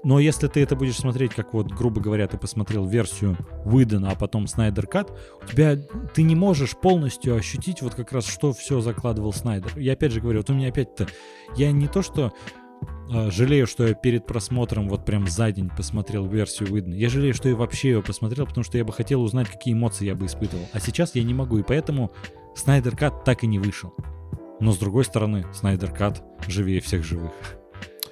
Но 0.03 0.19
если 0.19 0.47
ты 0.47 0.61
это 0.61 0.75
будешь 0.75 0.97
смотреть, 0.97 1.33
как 1.33 1.53
вот, 1.53 1.67
грубо 1.71 2.01
говоря, 2.01 2.27
ты 2.27 2.37
посмотрел 2.37 2.85
версию 2.85 3.37
Уидона, 3.65 4.11
а 4.11 4.15
потом 4.15 4.47
Снайдер 4.47 4.87
Кат, 4.87 5.11
у 5.41 5.45
тебя 5.45 5.77
ты 6.13 6.23
не 6.23 6.35
можешь 6.35 6.75
полностью 6.77 7.35
ощутить 7.35 7.81
вот 7.81 7.95
как 7.95 8.11
раз, 8.11 8.25
что 8.25 8.53
все 8.53 8.81
закладывал 8.81 9.33
Снайдер. 9.33 9.77
Я 9.77 9.93
опять 9.93 10.11
же 10.11 10.21
говорю, 10.21 10.39
вот 10.39 10.49
у 10.49 10.53
меня 10.53 10.69
опять-то, 10.69 11.07
я 11.55 11.71
не 11.71 11.87
то, 11.87 12.01
что 12.01 12.31
э, 13.11 13.31
жалею, 13.31 13.67
что 13.67 13.87
я 13.87 13.93
перед 13.93 14.25
просмотром 14.25 14.89
вот 14.89 15.05
прям 15.05 15.27
за 15.27 15.51
день 15.51 15.69
посмотрел 15.69 16.25
версию 16.25 16.71
Уидона. 16.71 16.93
Я 16.93 17.09
жалею, 17.09 17.33
что 17.33 17.49
я 17.49 17.55
вообще 17.55 17.89
ее 17.89 18.03
посмотрел, 18.03 18.45
потому 18.45 18.63
что 18.63 18.77
я 18.77 18.85
бы 18.85 18.93
хотел 18.93 19.21
узнать, 19.21 19.49
какие 19.49 19.73
эмоции 19.73 20.05
я 20.05 20.15
бы 20.15 20.25
испытывал. 20.25 20.65
А 20.73 20.79
сейчас 20.79 21.15
я 21.15 21.23
не 21.23 21.33
могу, 21.33 21.57
и 21.57 21.63
поэтому 21.63 22.11
Снайдер 22.55 22.95
Кат 22.95 23.23
так 23.23 23.43
и 23.43 23.47
не 23.47 23.59
вышел. 23.59 23.93
Но 24.59 24.71
с 24.71 24.77
другой 24.77 25.05
стороны, 25.05 25.45
Снайдер 25.53 25.91
Кат 25.91 26.23
живее 26.47 26.81
всех 26.81 27.03
живых. 27.03 27.31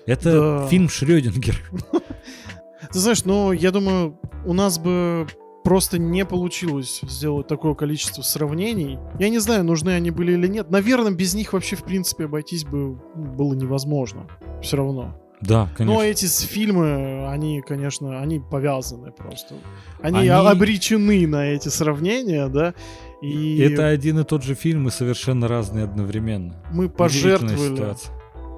Это 0.05 0.31
Да. 0.61 0.67
фильм 0.67 0.89
Шрёдингер. 0.89 1.55
Ты 2.91 2.99
знаешь, 2.99 3.25
ну, 3.25 3.51
я 3.51 3.71
думаю, 3.71 4.19
у 4.45 4.53
нас 4.53 4.77
бы 4.79 5.27
просто 5.63 5.97
не 5.97 6.23
получилось 6.25 6.99
сделать 7.03 7.47
такое 7.47 7.73
количество 7.73 8.21
сравнений. 8.21 8.99
Я 9.19 9.29
не 9.29 9.39
знаю, 9.39 9.63
нужны 9.63 9.89
они 9.89 10.11
были 10.11 10.33
или 10.33 10.47
нет. 10.47 10.69
Наверное, 10.69 11.11
без 11.11 11.33
них 11.33 11.53
вообще, 11.53 11.75
в 11.75 11.83
принципе, 11.83 12.25
обойтись 12.25 12.63
бы 12.63 12.99
ну, 13.15 13.25
было 13.35 13.53
невозможно. 13.55 14.27
Все 14.61 14.77
равно. 14.77 15.19
Да, 15.41 15.69
конечно. 15.75 15.99
Но 15.99 16.03
эти 16.03 16.25
фильмы, 16.27 17.27
они, 17.27 17.61
конечно, 17.61 18.21
они 18.21 18.39
повязаны 18.39 19.11
просто. 19.11 19.55
Они, 20.01 20.19
Они- 20.19 20.29
обречены 20.29 21.27
на 21.27 21.47
эти 21.47 21.67
сравнения, 21.69 22.47
да. 22.47 22.73
И 23.21 23.59
Это 23.59 23.87
один 23.87 24.19
и 24.19 24.23
тот 24.23 24.43
же 24.43 24.53
фильм 24.55 24.87
и 24.87 24.91
совершенно 24.91 25.47
разные 25.47 25.83
одновременно. 25.85 26.63
мы 26.71 26.89
пожертвовали 26.89 27.75
ситуация. 27.75 28.13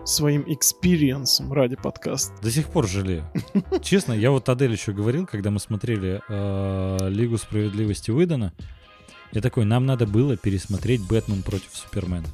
Своим 0.08 0.44
experience 0.48 1.35
ом 1.35 1.52
ради 1.52 1.76
подкаста. 1.76 2.34
До 2.42 2.50
сих 2.50 2.68
пор 2.68 2.88
жалею. 2.88 3.30
Честно, 3.82 4.14
я 4.14 4.32
вот 4.32 4.48
Адель 4.50 4.72
еще 4.72 4.94
говорил, 4.94 5.26
когда 5.26 5.52
мы 5.52 5.60
смотрели 5.60 6.22
э, 6.28 7.10
Лигу 7.10 7.38
справедливости 7.38 8.12
Уидона, 8.12 8.54
я 9.34 9.42
такой, 9.42 9.66
нам 9.66 9.86
надо 9.86 10.08
было 10.08 10.38
пересмотреть 10.38 11.02
Бэтмен 11.06 11.44
против 11.44 11.70
Супермена. 11.74 12.28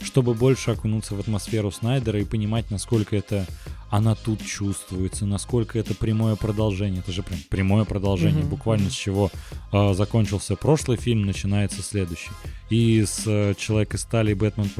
Чтобы 0.00 0.34
больше 0.34 0.70
окунуться 0.70 1.14
в 1.14 1.20
атмосферу 1.20 1.70
Снайдера 1.70 2.20
и 2.20 2.24
понимать, 2.24 2.70
насколько 2.70 3.16
это 3.16 3.44
она 3.90 4.14
тут 4.14 4.40
чувствуется, 4.44 5.26
насколько 5.26 5.78
это 5.78 5.94
прямое 5.94 6.36
продолжение. 6.36 7.00
Это 7.00 7.12
же 7.12 7.22
прям 7.22 7.40
прямое 7.50 7.84
продолжение. 7.84 8.42
Мгм, 8.42 8.50
Буквально 8.50 8.88
с 8.88 8.94
чего 8.94 9.30
э, 9.72 9.94
закончился 9.94 10.54
прошлый 10.56 10.96
фильм, 10.96 11.26
начинается 11.26 11.82
следующий. 11.82 12.30
И 12.70 13.04
с 13.04 13.24
э, 13.26 13.54
Человек 13.58 13.94
из 13.94 14.02
стали 14.02 14.32
Бэтмен, 14.32 14.70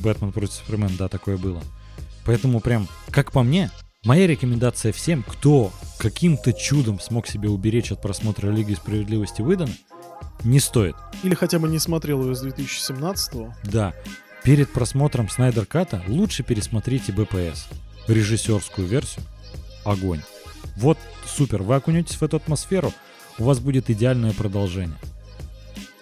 Бэтмен 0.00 0.32
против 0.32 0.52
Супермена, 0.52 0.92
да, 0.98 1.08
такое 1.08 1.38
было. 1.38 1.62
Поэтому 2.26 2.60
прям, 2.60 2.86
как 3.10 3.32
по 3.32 3.42
мне, 3.42 3.70
моя 4.04 4.26
рекомендация 4.26 4.92
всем, 4.92 5.22
кто 5.26 5.72
каким-то 5.98 6.52
чудом 6.52 7.00
смог 7.00 7.26
себя 7.26 7.48
уберечь 7.50 7.90
от 7.90 8.02
просмотра 8.02 8.50
Лиги 8.50 8.74
Справедливости 8.74 9.40
выдана, 9.40 9.72
не 10.44 10.60
стоит. 10.60 10.94
Или 11.22 11.34
хотя 11.34 11.58
бы 11.58 11.68
не 11.68 11.78
смотрел 11.78 12.22
ее 12.22 12.34
с 12.34 12.44
2017-го. 12.44 13.54
Да, 13.64 13.94
перед 14.44 14.70
просмотром 14.70 15.30
Снайдер 15.30 15.64
Ката 15.64 16.02
лучше 16.06 16.42
пересмотрите 16.42 17.12
БПС. 17.12 17.66
Режиссерскую 18.08 18.86
версию. 18.86 19.24
Огонь. 19.84 20.22
Вот 20.76 20.98
супер, 21.26 21.62
вы 21.62 21.76
окунетесь 21.76 22.16
в 22.16 22.22
эту 22.22 22.36
атмосферу, 22.38 22.92
у 23.38 23.44
вас 23.44 23.60
будет 23.60 23.90
идеальное 23.90 24.32
продолжение. 24.32 24.98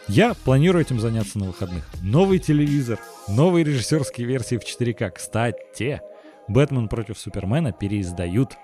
Я 0.08 0.34
планирую 0.34 0.82
этим 0.82 1.00
заняться 1.00 1.38
на 1.38 1.46
выходных. 1.46 1.84
Новый 2.00 2.38
телевизор, 2.38 3.00
новые 3.28 3.64
режиссерские 3.64 4.26
версии 4.26 4.56
в 4.56 4.62
4К. 4.62 5.10
Кстати, 5.10 6.00
Бэтмен 6.48 6.88
против 6.88 7.18
Супермена 7.18 7.72
переиздают 7.72 8.56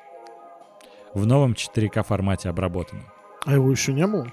в 1.15 1.27
новом 1.27 1.53
4К 1.53 2.05
формате 2.05 2.49
обработанном. 2.49 3.07
А 3.45 3.55
его 3.55 3.71
еще 3.71 3.93
не 3.93 4.07
было? 4.07 4.31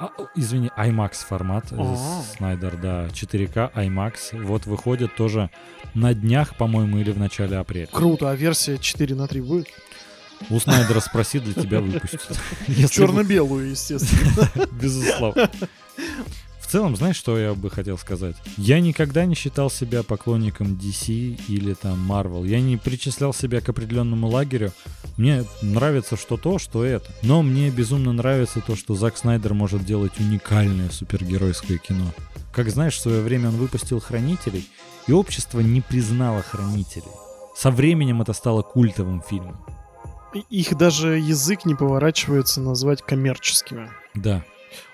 А, 0.00 0.10
извини, 0.36 0.70
IMAX 0.76 1.26
формат. 1.26 1.72
э. 1.72 1.96
Снайдер, 2.36 2.76
да, 2.76 3.08
4К 3.08 3.72
IMAX. 3.74 4.40
Вот 4.44 4.66
выходит 4.66 5.16
тоже 5.16 5.50
на 5.94 6.14
днях, 6.14 6.56
по-моему, 6.56 6.98
или 6.98 7.10
в 7.10 7.18
начале 7.18 7.56
апреля. 7.56 7.88
Круто, 7.88 8.30
а 8.30 8.36
версия 8.36 8.78
4 8.78 9.14
на 9.16 9.26
3 9.26 9.40
будет? 9.40 9.66
У 10.50 10.60
Снайдера 10.60 11.00
спроси, 11.00 11.40
для 11.40 11.52
тебя 11.54 11.80
выпустят. 11.80 12.38
Черно-белую, 12.90 13.70
естественно. 13.70 14.48
Безусловно. 14.80 15.50
В 16.68 16.70
целом, 16.70 16.96
знаешь, 16.96 17.16
что 17.16 17.38
я 17.38 17.54
бы 17.54 17.70
хотел 17.70 17.96
сказать? 17.96 18.36
Я 18.58 18.80
никогда 18.80 19.24
не 19.24 19.34
считал 19.34 19.70
себя 19.70 20.02
поклонником 20.02 20.74
DC 20.74 21.40
или 21.48 21.72
там 21.72 22.12
Marvel. 22.12 22.46
Я 22.46 22.60
не 22.60 22.76
причислял 22.76 23.32
себя 23.32 23.62
к 23.62 23.70
определенному 23.70 24.28
лагерю. 24.28 24.72
Мне 25.16 25.46
нравится 25.62 26.18
что 26.18 26.36
то, 26.36 26.58
что 26.58 26.84
это. 26.84 27.10
Но 27.22 27.40
мне 27.40 27.70
безумно 27.70 28.12
нравится 28.12 28.60
то, 28.60 28.76
что 28.76 28.94
Зак 28.94 29.16
Снайдер 29.16 29.54
может 29.54 29.86
делать 29.86 30.20
уникальное 30.20 30.90
супергеройское 30.90 31.78
кино. 31.78 32.12
Как 32.52 32.68
знаешь, 32.68 32.96
в 32.96 33.00
свое 33.00 33.22
время 33.22 33.48
он 33.48 33.56
выпустил 33.56 33.98
«Хранителей», 33.98 34.68
и 35.06 35.12
общество 35.12 35.60
не 35.60 35.80
признало 35.80 36.42
«Хранителей». 36.42 37.08
со 37.56 37.70
временем 37.70 38.20
это 38.20 38.34
стало 38.34 38.60
культовым 38.60 39.22
фильмом. 39.22 39.56
Их 40.50 40.76
даже 40.76 41.18
язык 41.18 41.64
не 41.64 41.74
поворачивается 41.74 42.60
назвать 42.60 43.00
коммерческими. 43.00 43.88
Да. 44.14 44.44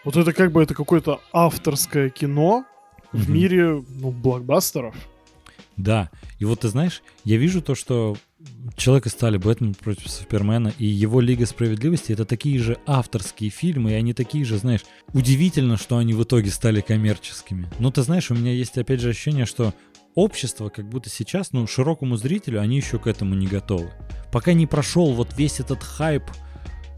Вот 0.05 0.17
это 0.17 0.33
как 0.33 0.53
бы 0.53 0.63
это 0.63 0.75
какое-то 0.75 1.21
авторское 1.33 2.11
кино 2.11 2.65
в 3.13 3.31
мире 3.31 3.83
ну, 3.89 4.11
блокбастеров. 4.11 4.95
Да. 5.77 6.11
И 6.39 6.45
вот 6.45 6.61
ты 6.61 6.69
знаешь, 6.69 7.03
я 7.25 7.37
вижу 7.37 7.63
то, 7.63 7.75
что 7.75 8.17
Человек 8.77 9.07
из 9.07 9.13
стали, 9.13 9.37
Бэтмен 9.37 9.75
против 9.75 10.11
Супермена 10.11 10.73
и 10.79 10.87
его 10.87 11.21
Лига 11.21 11.47
Справедливости 11.47 12.13
это 12.13 12.25
такие 12.25 12.59
же 12.59 12.79
авторские 12.87 13.51
фильмы, 13.51 13.93
и 13.93 13.95
они 13.95 14.13
такие 14.15 14.45
же, 14.45 14.59
знаешь, 14.59 14.85
удивительно, 15.13 15.77
что 15.77 15.99
они 15.99 16.15
в 16.15 16.23
итоге 16.23 16.51
стали 16.51 16.81
коммерческими. 16.81 17.71
Но 17.79 17.91
ты 17.91 18.03
знаешь, 18.03 18.31
у 18.31 18.35
меня 18.35 18.53
есть 18.53 18.77
опять 18.77 19.01
же 19.01 19.11
ощущение, 19.11 19.47
что 19.47 19.75
общество 20.15 20.69
как 20.69 20.89
будто 20.89 21.11
сейчас, 21.11 21.53
ну, 21.53 21.67
широкому 21.67 22.17
зрителю, 22.17 22.61
они 22.61 22.77
еще 22.77 22.99
к 22.99 23.07
этому 23.07 23.35
не 23.35 23.47
готовы. 23.47 23.91
Пока 24.33 24.53
не 24.53 24.67
прошел 24.67 25.13
вот 25.13 25.37
весь 25.37 25.61
этот 25.61 25.83
хайп, 25.83 26.25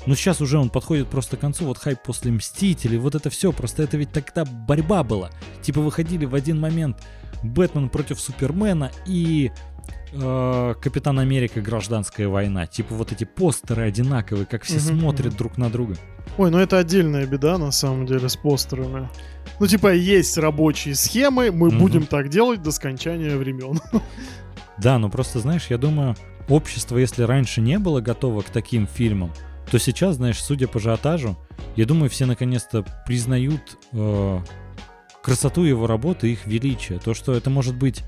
ну 0.06 0.14
сейчас 0.14 0.40
уже 0.40 0.58
он 0.58 0.70
подходит 0.70 1.08
просто 1.08 1.36
к 1.36 1.40
концу, 1.40 1.64
вот 1.66 1.78
хайп 1.78 2.00
после 2.04 2.30
Мстителей, 2.32 2.98
вот 2.98 3.14
это 3.14 3.28
все, 3.30 3.52
просто 3.52 3.82
это 3.82 3.96
ведь 3.96 4.12
тогда 4.12 4.44
борьба 4.44 5.02
была. 5.02 5.30
Типа 5.62 5.80
выходили 5.80 6.24
в 6.24 6.34
один 6.34 6.60
момент 6.60 7.02
Бэтмен 7.42 7.88
против 7.88 8.20
Супермена 8.20 8.90
и 9.06 9.50
э, 10.12 10.74
Капитан 10.80 11.18
Америка 11.18 11.60
Гражданская 11.60 12.28
война. 12.28 12.66
Типа 12.66 12.94
вот 12.94 13.12
эти 13.12 13.24
постеры 13.24 13.82
одинаковые, 13.82 14.46
как 14.46 14.62
все 14.62 14.76
Мгм, 14.76 15.00
смотрят 15.00 15.36
друг 15.36 15.58
на 15.58 15.68
друга. 15.70 15.96
Ой, 16.38 16.50
ну 16.50 16.58
это 16.58 16.78
отдельная 16.78 17.26
беда 17.26 17.58
на 17.58 17.70
самом 17.70 18.06
деле 18.06 18.28
с 18.28 18.36
постерами. 18.36 19.08
Ну 19.60 19.66
типа 19.66 19.92
есть 19.94 20.36
рабочие 20.38 20.94
схемы, 20.94 21.50
мы 21.50 21.68
Мгм. 21.68 21.78
будем 21.78 22.06
так 22.06 22.28
делать 22.28 22.62
до 22.62 22.70
скончания 22.70 23.36
времен. 23.36 23.80
Да, 24.78 24.98
но 24.98 25.08
просто, 25.08 25.38
знаешь, 25.38 25.68
я 25.70 25.78
думаю, 25.78 26.16
общество, 26.50 26.98
если 26.98 27.22
раньше 27.22 27.62
не 27.62 27.78
было 27.78 28.02
готово 28.02 28.42
к 28.42 28.50
таким 28.50 28.86
фильмам, 28.86 29.32
то 29.70 29.78
сейчас, 29.78 30.16
знаешь, 30.16 30.42
судя 30.42 30.68
по 30.68 30.78
ажиотажу, 30.78 31.36
я 31.76 31.86
думаю, 31.86 32.10
все 32.10 32.26
наконец-то 32.26 32.84
признают 33.06 33.78
э, 33.92 34.40
красоту 35.22 35.64
его 35.64 35.86
работы 35.86 36.32
их 36.32 36.46
величие. 36.46 36.98
То, 36.98 37.14
что 37.14 37.32
это 37.32 37.50
может 37.50 37.76
быть 37.76 38.02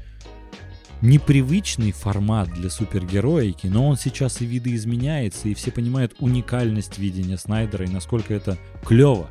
непривычный 1.01 1.93
формат 1.93 2.49
для 2.53 2.71
супергероики, 2.71 3.67
но 3.67 3.89
он 3.89 3.97
сейчас 3.97 4.41
и 4.41 4.47
видоизменяется, 4.47 5.49
и 5.49 5.55
все 5.55 5.71
понимают 5.71 6.15
уникальность 6.19 6.99
видения 6.99 7.39
Снайдера 7.39 7.85
и 7.85 7.91
насколько 7.91 8.35
это 8.35 8.59
клево. 8.85 9.31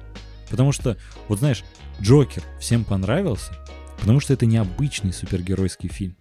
Потому 0.49 0.71
что, 0.71 0.97
вот 1.27 1.39
знаешь, 1.39 1.63
Джокер 2.01 2.43
всем 2.59 2.85
понравился, 2.85 3.53
потому 3.99 4.19
что 4.19 4.33
это 4.33 4.45
необычный 4.45 5.11
супергеройский 5.11 5.89
фильм 5.89 6.15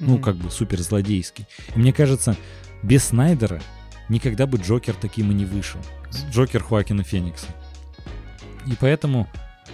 ну, 0.00 0.18
как 0.18 0.36
бы 0.36 0.50
суперзлодейский. 0.50 1.46
И 1.76 1.78
мне 1.78 1.92
кажется, 1.92 2.36
без 2.82 3.04
Снайдера 3.04 3.62
никогда 4.10 4.46
бы 4.46 4.58
Джокер 4.58 4.94
таким 4.94 5.30
и 5.30 5.34
не 5.34 5.46
вышел. 5.46 5.80
Джокер 6.30 6.62
Хуакина 6.62 7.02
Феникса. 7.02 7.46
И 8.66 8.72
поэтому 8.78 9.26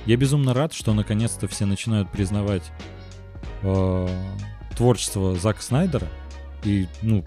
я 0.04 0.16
безумно 0.16 0.54
рад, 0.54 0.72
что 0.72 0.94
наконец-то 0.94 1.48
все 1.48 1.66
начинают 1.66 2.12
признавать 2.12 2.62
э, 3.62 4.08
творчество 4.76 5.34
Зака 5.34 5.60
Снайдера 5.60 6.06
и, 6.62 6.86
ну, 7.02 7.24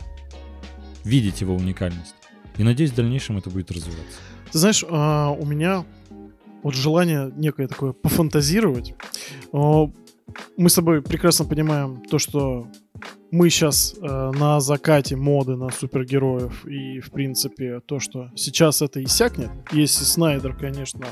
видеть 1.03 1.41
его 1.41 1.55
уникальность. 1.55 2.15
И 2.57 2.63
надеюсь, 2.63 2.91
в 2.91 2.95
дальнейшем 2.95 3.37
это 3.37 3.49
будет 3.49 3.71
развиваться. 3.71 4.19
Ты 4.51 4.57
знаешь, 4.57 4.85
а, 4.89 5.31
у 5.31 5.45
меня 5.45 5.85
вот 6.63 6.75
желание 6.75 7.31
некое 7.35 7.67
такое 7.67 7.93
пофантазировать. 7.93 8.93
Мы 9.51 10.69
с 10.69 10.75
тобой 10.75 11.01
прекрасно 11.01 11.45
понимаем 11.45 12.03
то, 12.09 12.19
что 12.19 12.67
мы 13.31 13.49
сейчас 13.49 13.95
на 13.99 14.59
закате 14.59 15.15
моды 15.15 15.55
на 15.55 15.69
супергероев 15.69 16.65
и, 16.65 16.99
в 16.99 17.11
принципе, 17.11 17.79
то, 17.81 17.99
что 17.99 18.29
сейчас 18.35 18.81
это 18.81 19.03
иссякнет, 19.03 19.51
если 19.71 20.03
Снайдер, 20.03 20.55
конечно, 20.55 21.05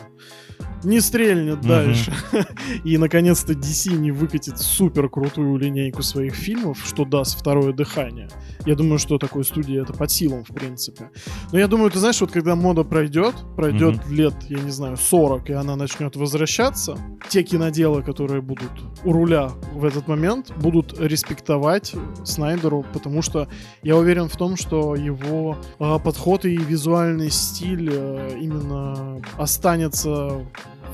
не 0.83 0.99
стрельнет 0.99 1.61
дальше 1.61 2.13
и, 2.83 2.97
наконец-то, 2.97 3.53
DC 3.53 3.95
не 3.97 4.11
выкатит 4.11 4.59
супер 4.59 5.09
крутую 5.09 5.57
линейку 5.57 6.03
своих 6.03 6.35
фильмов, 6.35 6.79
что 6.85 7.05
даст 7.05 7.39
второе 7.39 7.73
дыхание. 7.73 8.29
Я 8.65 8.75
думаю, 8.75 8.99
что 8.99 9.17
такой 9.17 9.43
студии 9.43 9.81
это 9.81 9.93
под 9.93 10.11
силам, 10.11 10.43
в 10.43 10.53
принципе. 10.53 11.09
Но 11.51 11.59
я 11.59 11.67
думаю, 11.67 11.89
ты 11.89 11.99
знаешь, 11.99 12.19
вот 12.21 12.31
когда 12.31 12.55
мода 12.55 12.83
пройдет, 12.83 13.35
пройдет 13.55 14.07
лет, 14.09 14.33
я 14.49 14.59
не 14.59 14.71
знаю, 14.71 14.97
40, 14.97 15.49
и 15.49 15.53
она 15.53 15.75
начнет 15.75 16.15
возвращаться, 16.15 16.97
те 17.29 17.43
киноделы, 17.43 18.03
которые 18.03 18.41
будут 18.41 18.71
у 19.03 19.13
руля 19.13 19.51
в 19.73 19.85
этот 19.85 20.07
момент, 20.07 20.51
будут 20.57 20.99
респектовать 20.99 21.93
Снайдеру, 22.23 22.85
потому 22.93 23.21
что 23.21 23.47
я 23.83 23.95
уверен 23.95 24.27
в 24.27 24.35
том, 24.35 24.57
что 24.57 24.95
его 24.95 25.57
а, 25.79 25.99
подход 25.99 26.45
и 26.45 26.57
визуальный 26.57 27.29
стиль 27.29 27.89
а, 27.93 28.37
именно 28.37 29.21
останется 29.37 30.45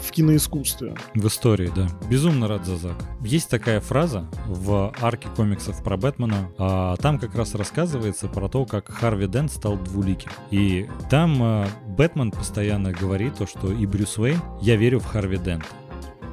в 0.03 0.11
киноискусстве. 0.11 0.95
В 1.15 1.27
истории, 1.27 1.71
да. 1.75 1.87
Безумно 2.09 2.47
рад 2.47 2.65
за 2.65 2.77
Зака. 2.77 3.05
Есть 3.21 3.49
такая 3.49 3.79
фраза 3.79 4.27
в 4.45 4.93
арке 5.01 5.29
комиксов 5.35 5.83
про 5.83 5.97
Бэтмена. 5.97 6.49
а, 6.57 6.95
там 6.97 7.19
как 7.19 7.35
раз 7.35 7.55
рассказывается 7.55 8.27
про 8.27 8.49
то, 8.49 8.65
как 8.65 8.89
Харви 8.91 9.27
Дент 9.27 9.51
стал 9.51 9.77
двуликим. 9.77 10.31
И 10.51 10.87
там 11.09 11.37
а, 11.41 11.67
Бэтмен 11.87 12.31
постоянно 12.31 12.91
говорит 12.91 13.35
то, 13.37 13.47
что 13.47 13.71
и 13.71 13.85
Брюс 13.85 14.17
Уэйн, 14.17 14.39
я 14.61 14.75
верю 14.75 14.99
в 14.99 15.05
Харви 15.05 15.37
Дента. 15.37 15.67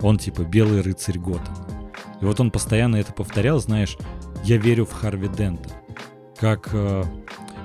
Он 0.02 0.18
типа 0.18 0.42
белый 0.42 0.80
рыцарь 0.80 1.18
Готэма. 1.18 1.56
И 2.20 2.24
вот 2.24 2.40
он 2.40 2.50
постоянно 2.50 2.96
это 2.96 3.12
повторял, 3.12 3.60
знаешь, 3.60 3.96
я 4.44 4.56
верю 4.56 4.84
в 4.86 4.92
Харви 4.92 5.28
Дента. 5.28 5.70
Как 6.38 6.70
э, 6.72 7.04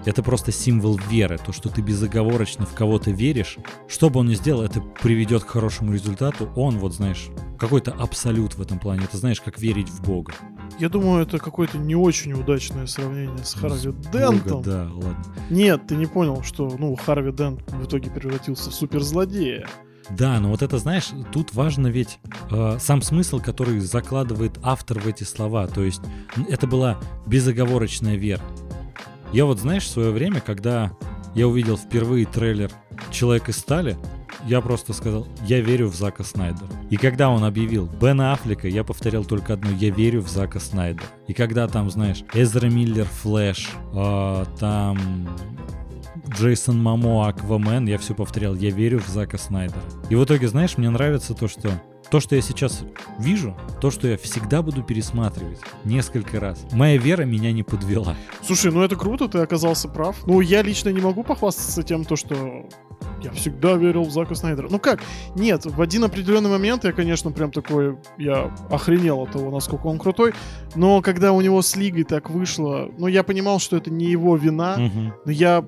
это 0.05 0.23
просто 0.23 0.51
символ 0.51 0.99
веры, 1.09 1.37
то, 1.43 1.51
что 1.51 1.69
ты 1.69 1.81
безоговорочно 1.81 2.65
в 2.65 2.73
кого-то 2.73 3.11
веришь. 3.11 3.57
Что 3.87 4.09
бы 4.09 4.19
он 4.19 4.27
ни 4.27 4.35
сделал, 4.35 4.61
это 4.61 4.81
приведет 4.81 5.43
к 5.43 5.49
хорошему 5.49 5.93
результату. 5.93 6.49
Он, 6.55 6.77
вот 6.77 6.93
знаешь, 6.93 7.27
какой-то 7.59 7.91
абсолют 7.91 8.55
в 8.55 8.61
этом 8.61 8.79
плане. 8.79 9.03
Это 9.05 9.17
знаешь, 9.17 9.41
как 9.41 9.59
верить 9.59 9.89
в 9.89 10.01
Бога. 10.01 10.33
Я 10.79 10.89
думаю, 10.89 11.23
это 11.23 11.39
какое-то 11.39 11.77
не 11.77 11.95
очень 11.95 12.33
удачное 12.33 12.85
сравнение 12.85 13.43
с 13.43 13.53
Харви 13.53 13.77
С 13.77 13.93
Дентом. 14.11 14.57
Бога, 14.57 14.63
да, 14.63 14.89
ладно. 14.93 15.25
Нет, 15.49 15.87
ты 15.87 15.95
не 15.95 16.05
понял, 16.05 16.43
что 16.43 16.75
ну 16.77 16.95
Харви 16.95 17.31
Дент 17.31 17.61
в 17.71 17.85
итоге 17.85 18.11
превратился 18.11 18.69
в 18.69 18.73
суперзлодея. 18.73 19.67
Да, 20.09 20.39
но 20.39 20.49
вот 20.49 20.61
это, 20.61 20.77
знаешь, 20.77 21.09
тут 21.31 21.53
важно 21.55 21.87
ведь 21.87 22.19
э, 22.51 22.77
сам 22.79 23.01
смысл, 23.01 23.39
который 23.39 23.79
закладывает 23.79 24.59
автор 24.61 24.99
в 24.99 25.07
эти 25.07 25.23
слова. 25.23 25.65
То 25.67 25.83
есть 25.83 26.01
это 26.47 26.67
была 26.67 26.99
безоговорочная 27.25 28.15
вера. 28.15 28.43
Я 29.33 29.45
вот, 29.45 29.59
знаешь, 29.59 29.83
в 29.83 29.89
свое 29.89 30.11
время, 30.11 30.41
когда 30.41 30.91
я 31.33 31.47
увидел 31.47 31.77
впервые 31.77 32.25
трейлер 32.25 32.71
«Человек 33.11 33.49
из 33.49 33.57
стали», 33.57 33.97
я 34.45 34.61
просто 34.61 34.93
сказал, 34.93 35.27
я 35.47 35.59
верю 35.59 35.87
в 35.87 35.95
Зака 35.95 36.23
Снайдера. 36.23 36.67
И 36.91 36.97
когда 36.97 37.29
он 37.29 37.43
объявил 37.43 37.87
Бена 37.87 38.33
Аффлека, 38.33 38.67
я 38.67 38.83
повторял 38.83 39.25
только 39.25 39.53
одно, 39.53 39.71
я 39.71 39.89
верю 39.89 40.21
в 40.21 40.29
Зака 40.29 40.59
Снайдера. 40.59 41.07
И 41.27 41.33
когда 41.33 41.67
там, 41.67 41.89
знаешь, 41.89 42.23
Эзра 42.33 42.67
Миллер, 42.67 43.05
Флэш, 43.05 43.69
э, 43.93 44.45
там 44.59 45.27
Джейсон 46.29 46.81
Мамо, 46.81 47.27
Аквамен, 47.27 47.87
я 47.87 47.97
все 47.97 48.13
повторял, 48.13 48.55
я 48.55 48.69
верю 48.69 48.99
в 48.99 49.07
Зака 49.07 49.37
Снайдера. 49.37 49.81
И 50.09 50.15
в 50.15 50.23
итоге, 50.23 50.47
знаешь, 50.47 50.77
мне 50.77 50.89
нравится 50.91 51.33
то, 51.33 51.47
что 51.47 51.71
то, 52.15 52.21
что 52.21 52.33
я 52.37 52.41
сейчас 52.41 52.85
вижу, 53.19 53.57
то, 53.81 53.91
что 53.91 54.07
я 54.07 54.15
всегда 54.17 54.61
буду 54.61 54.81
пересматривать 54.83 55.59
несколько 55.83 56.39
раз. 56.39 56.65
Моя 56.71 56.95
вера 56.95 57.23
меня 57.23 57.51
не 57.51 57.61
подвела. 57.61 58.15
Слушай, 58.41 58.71
ну 58.71 58.81
это 58.83 58.95
круто, 58.95 59.27
ты 59.27 59.39
оказался 59.39 59.89
прав. 59.89 60.15
Ну, 60.25 60.39
я 60.39 60.61
лично 60.61 60.87
не 60.91 61.01
могу 61.01 61.23
похвастаться 61.23 61.83
тем, 61.83 62.05
то, 62.05 62.15
что 62.15 62.67
я 63.21 63.31
всегда 63.31 63.73
верил 63.73 64.03
в 64.05 64.11
Зака 64.11 64.33
Снайдера. 64.33 64.69
Ну 64.71 64.79
как? 64.79 65.01
Нет, 65.35 65.65
в 65.65 65.81
один 65.81 66.05
определенный 66.05 66.49
момент 66.49 66.85
я, 66.85 66.93
конечно, 66.93 67.31
прям 67.31 67.51
такой, 67.51 67.97
я 68.17 68.49
охренел 68.69 69.19
от 69.19 69.33
того, 69.33 69.51
насколько 69.51 69.87
он 69.87 69.99
крутой. 69.99 70.33
Но 70.73 71.01
когда 71.01 71.33
у 71.33 71.41
него 71.41 71.61
с 71.61 71.75
Лигой 71.75 72.05
так 72.05 72.29
вышло, 72.29 72.89
ну 72.97 73.07
я 73.07 73.23
понимал, 73.23 73.59
что 73.59 73.75
это 73.75 73.91
не 73.91 74.05
его 74.05 74.37
вина, 74.37 74.77
Мгм. 74.77 75.13
но 75.25 75.31
я 75.33 75.65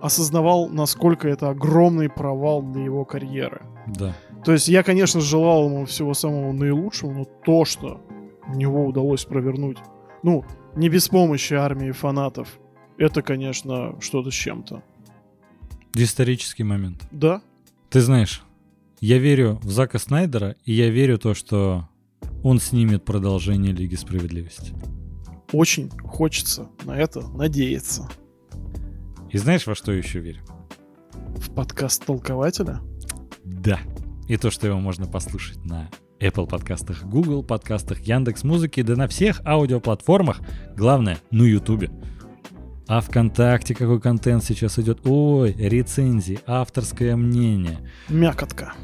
осознавал, 0.00 0.70
насколько 0.70 1.28
это 1.28 1.50
огромный 1.50 2.08
провал 2.08 2.62
для 2.62 2.84
его 2.84 3.04
карьеры. 3.04 3.60
Да. 3.86 4.14
То 4.44 4.52
есть 4.52 4.68
я, 4.68 4.82
конечно, 4.82 5.20
желал 5.20 5.66
ему 5.66 5.84
всего 5.86 6.14
самого 6.14 6.52
наилучшего, 6.52 7.12
но 7.12 7.24
то, 7.24 7.64
что 7.64 8.00
у 8.46 8.54
него 8.54 8.86
удалось 8.86 9.24
провернуть, 9.24 9.78
ну, 10.22 10.44
не 10.74 10.88
без 10.88 11.08
помощи 11.08 11.54
армии 11.54 11.92
фанатов, 11.92 12.58
это, 12.98 13.22
конечно, 13.22 14.00
что-то 14.00 14.30
с 14.30 14.34
чем-то. 14.34 14.82
Исторический 15.94 16.64
момент. 16.64 17.06
Да? 17.10 17.42
Ты 17.90 18.00
знаешь, 18.00 18.42
я 19.00 19.18
верю 19.18 19.60
в 19.62 19.70
Зака 19.70 19.98
Снайдера, 19.98 20.56
и 20.64 20.72
я 20.72 20.88
верю 20.88 21.18
то, 21.18 21.34
что 21.34 21.88
он 22.42 22.60
снимет 22.60 23.04
продолжение 23.04 23.72
Лиги 23.72 23.94
Справедливости. 23.94 24.74
Очень 25.52 25.90
хочется 25.90 26.68
на 26.84 26.96
это 26.96 27.20
надеяться. 27.28 28.08
И 29.30 29.38
знаешь, 29.38 29.66
во 29.66 29.74
что 29.74 29.92
еще 29.92 30.20
верю? 30.20 30.40
В 31.36 31.52
подкаст 31.54 32.04
толкователя? 32.04 32.80
Да. 33.44 33.80
И 34.28 34.36
то, 34.36 34.50
что 34.50 34.66
его 34.66 34.78
можно 34.78 35.06
послушать 35.06 35.64
на 35.64 35.88
Apple 36.20 36.48
подкастах, 36.48 37.04
Google 37.04 37.42
подкастах, 37.42 38.00
Яндекс 38.00 38.44
Музыки, 38.44 38.82
да 38.82 38.96
на 38.96 39.08
всех 39.08 39.40
аудиоплатформах. 39.44 40.40
Главное, 40.76 41.18
на 41.30 41.42
Ютубе. 41.42 41.90
А 42.86 43.00
ВКонтакте 43.00 43.74
какой 43.74 44.00
контент 44.00 44.44
сейчас 44.44 44.78
идет? 44.78 45.00
Ой, 45.04 45.52
рецензии, 45.52 46.40
авторское 46.46 47.16
мнение. 47.16 47.78
Мякотка. 48.08 48.74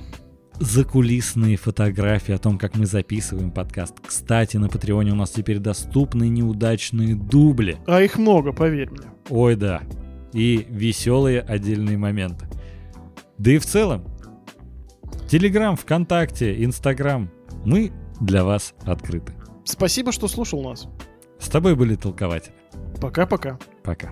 Закулисные 0.60 1.56
фотографии 1.56 2.34
о 2.34 2.38
том, 2.38 2.58
как 2.58 2.76
мы 2.76 2.86
записываем 2.86 3.52
подкаст. 3.52 3.94
Кстати, 4.04 4.56
на 4.56 4.68
Патреоне 4.68 5.12
у 5.12 5.14
нас 5.14 5.30
теперь 5.30 5.58
доступны 5.58 6.28
неудачные 6.28 7.14
дубли. 7.14 7.76
А 7.86 8.02
их 8.02 8.18
много, 8.18 8.52
поверь 8.52 8.90
мне. 8.90 9.06
Ой, 9.30 9.54
да. 9.54 9.82
И 10.32 10.66
веселые 10.68 11.40
отдельные 11.40 11.96
моменты. 11.96 12.48
Да 13.38 13.52
и 13.52 13.58
в 13.58 13.66
целом, 13.66 14.04
Телеграм, 15.28 15.76
ВКонтакте, 15.76 16.64
Инстаграм. 16.64 17.30
Мы 17.66 17.92
для 18.18 18.44
вас 18.44 18.72
открыты. 18.86 19.34
Спасибо, 19.62 20.10
что 20.10 20.26
слушал 20.26 20.62
нас. 20.62 20.88
С 21.38 21.50
тобой 21.50 21.76
были 21.76 21.96
толкователи. 21.96 22.54
Пока-пока. 22.98 23.58
Пока. 23.82 24.10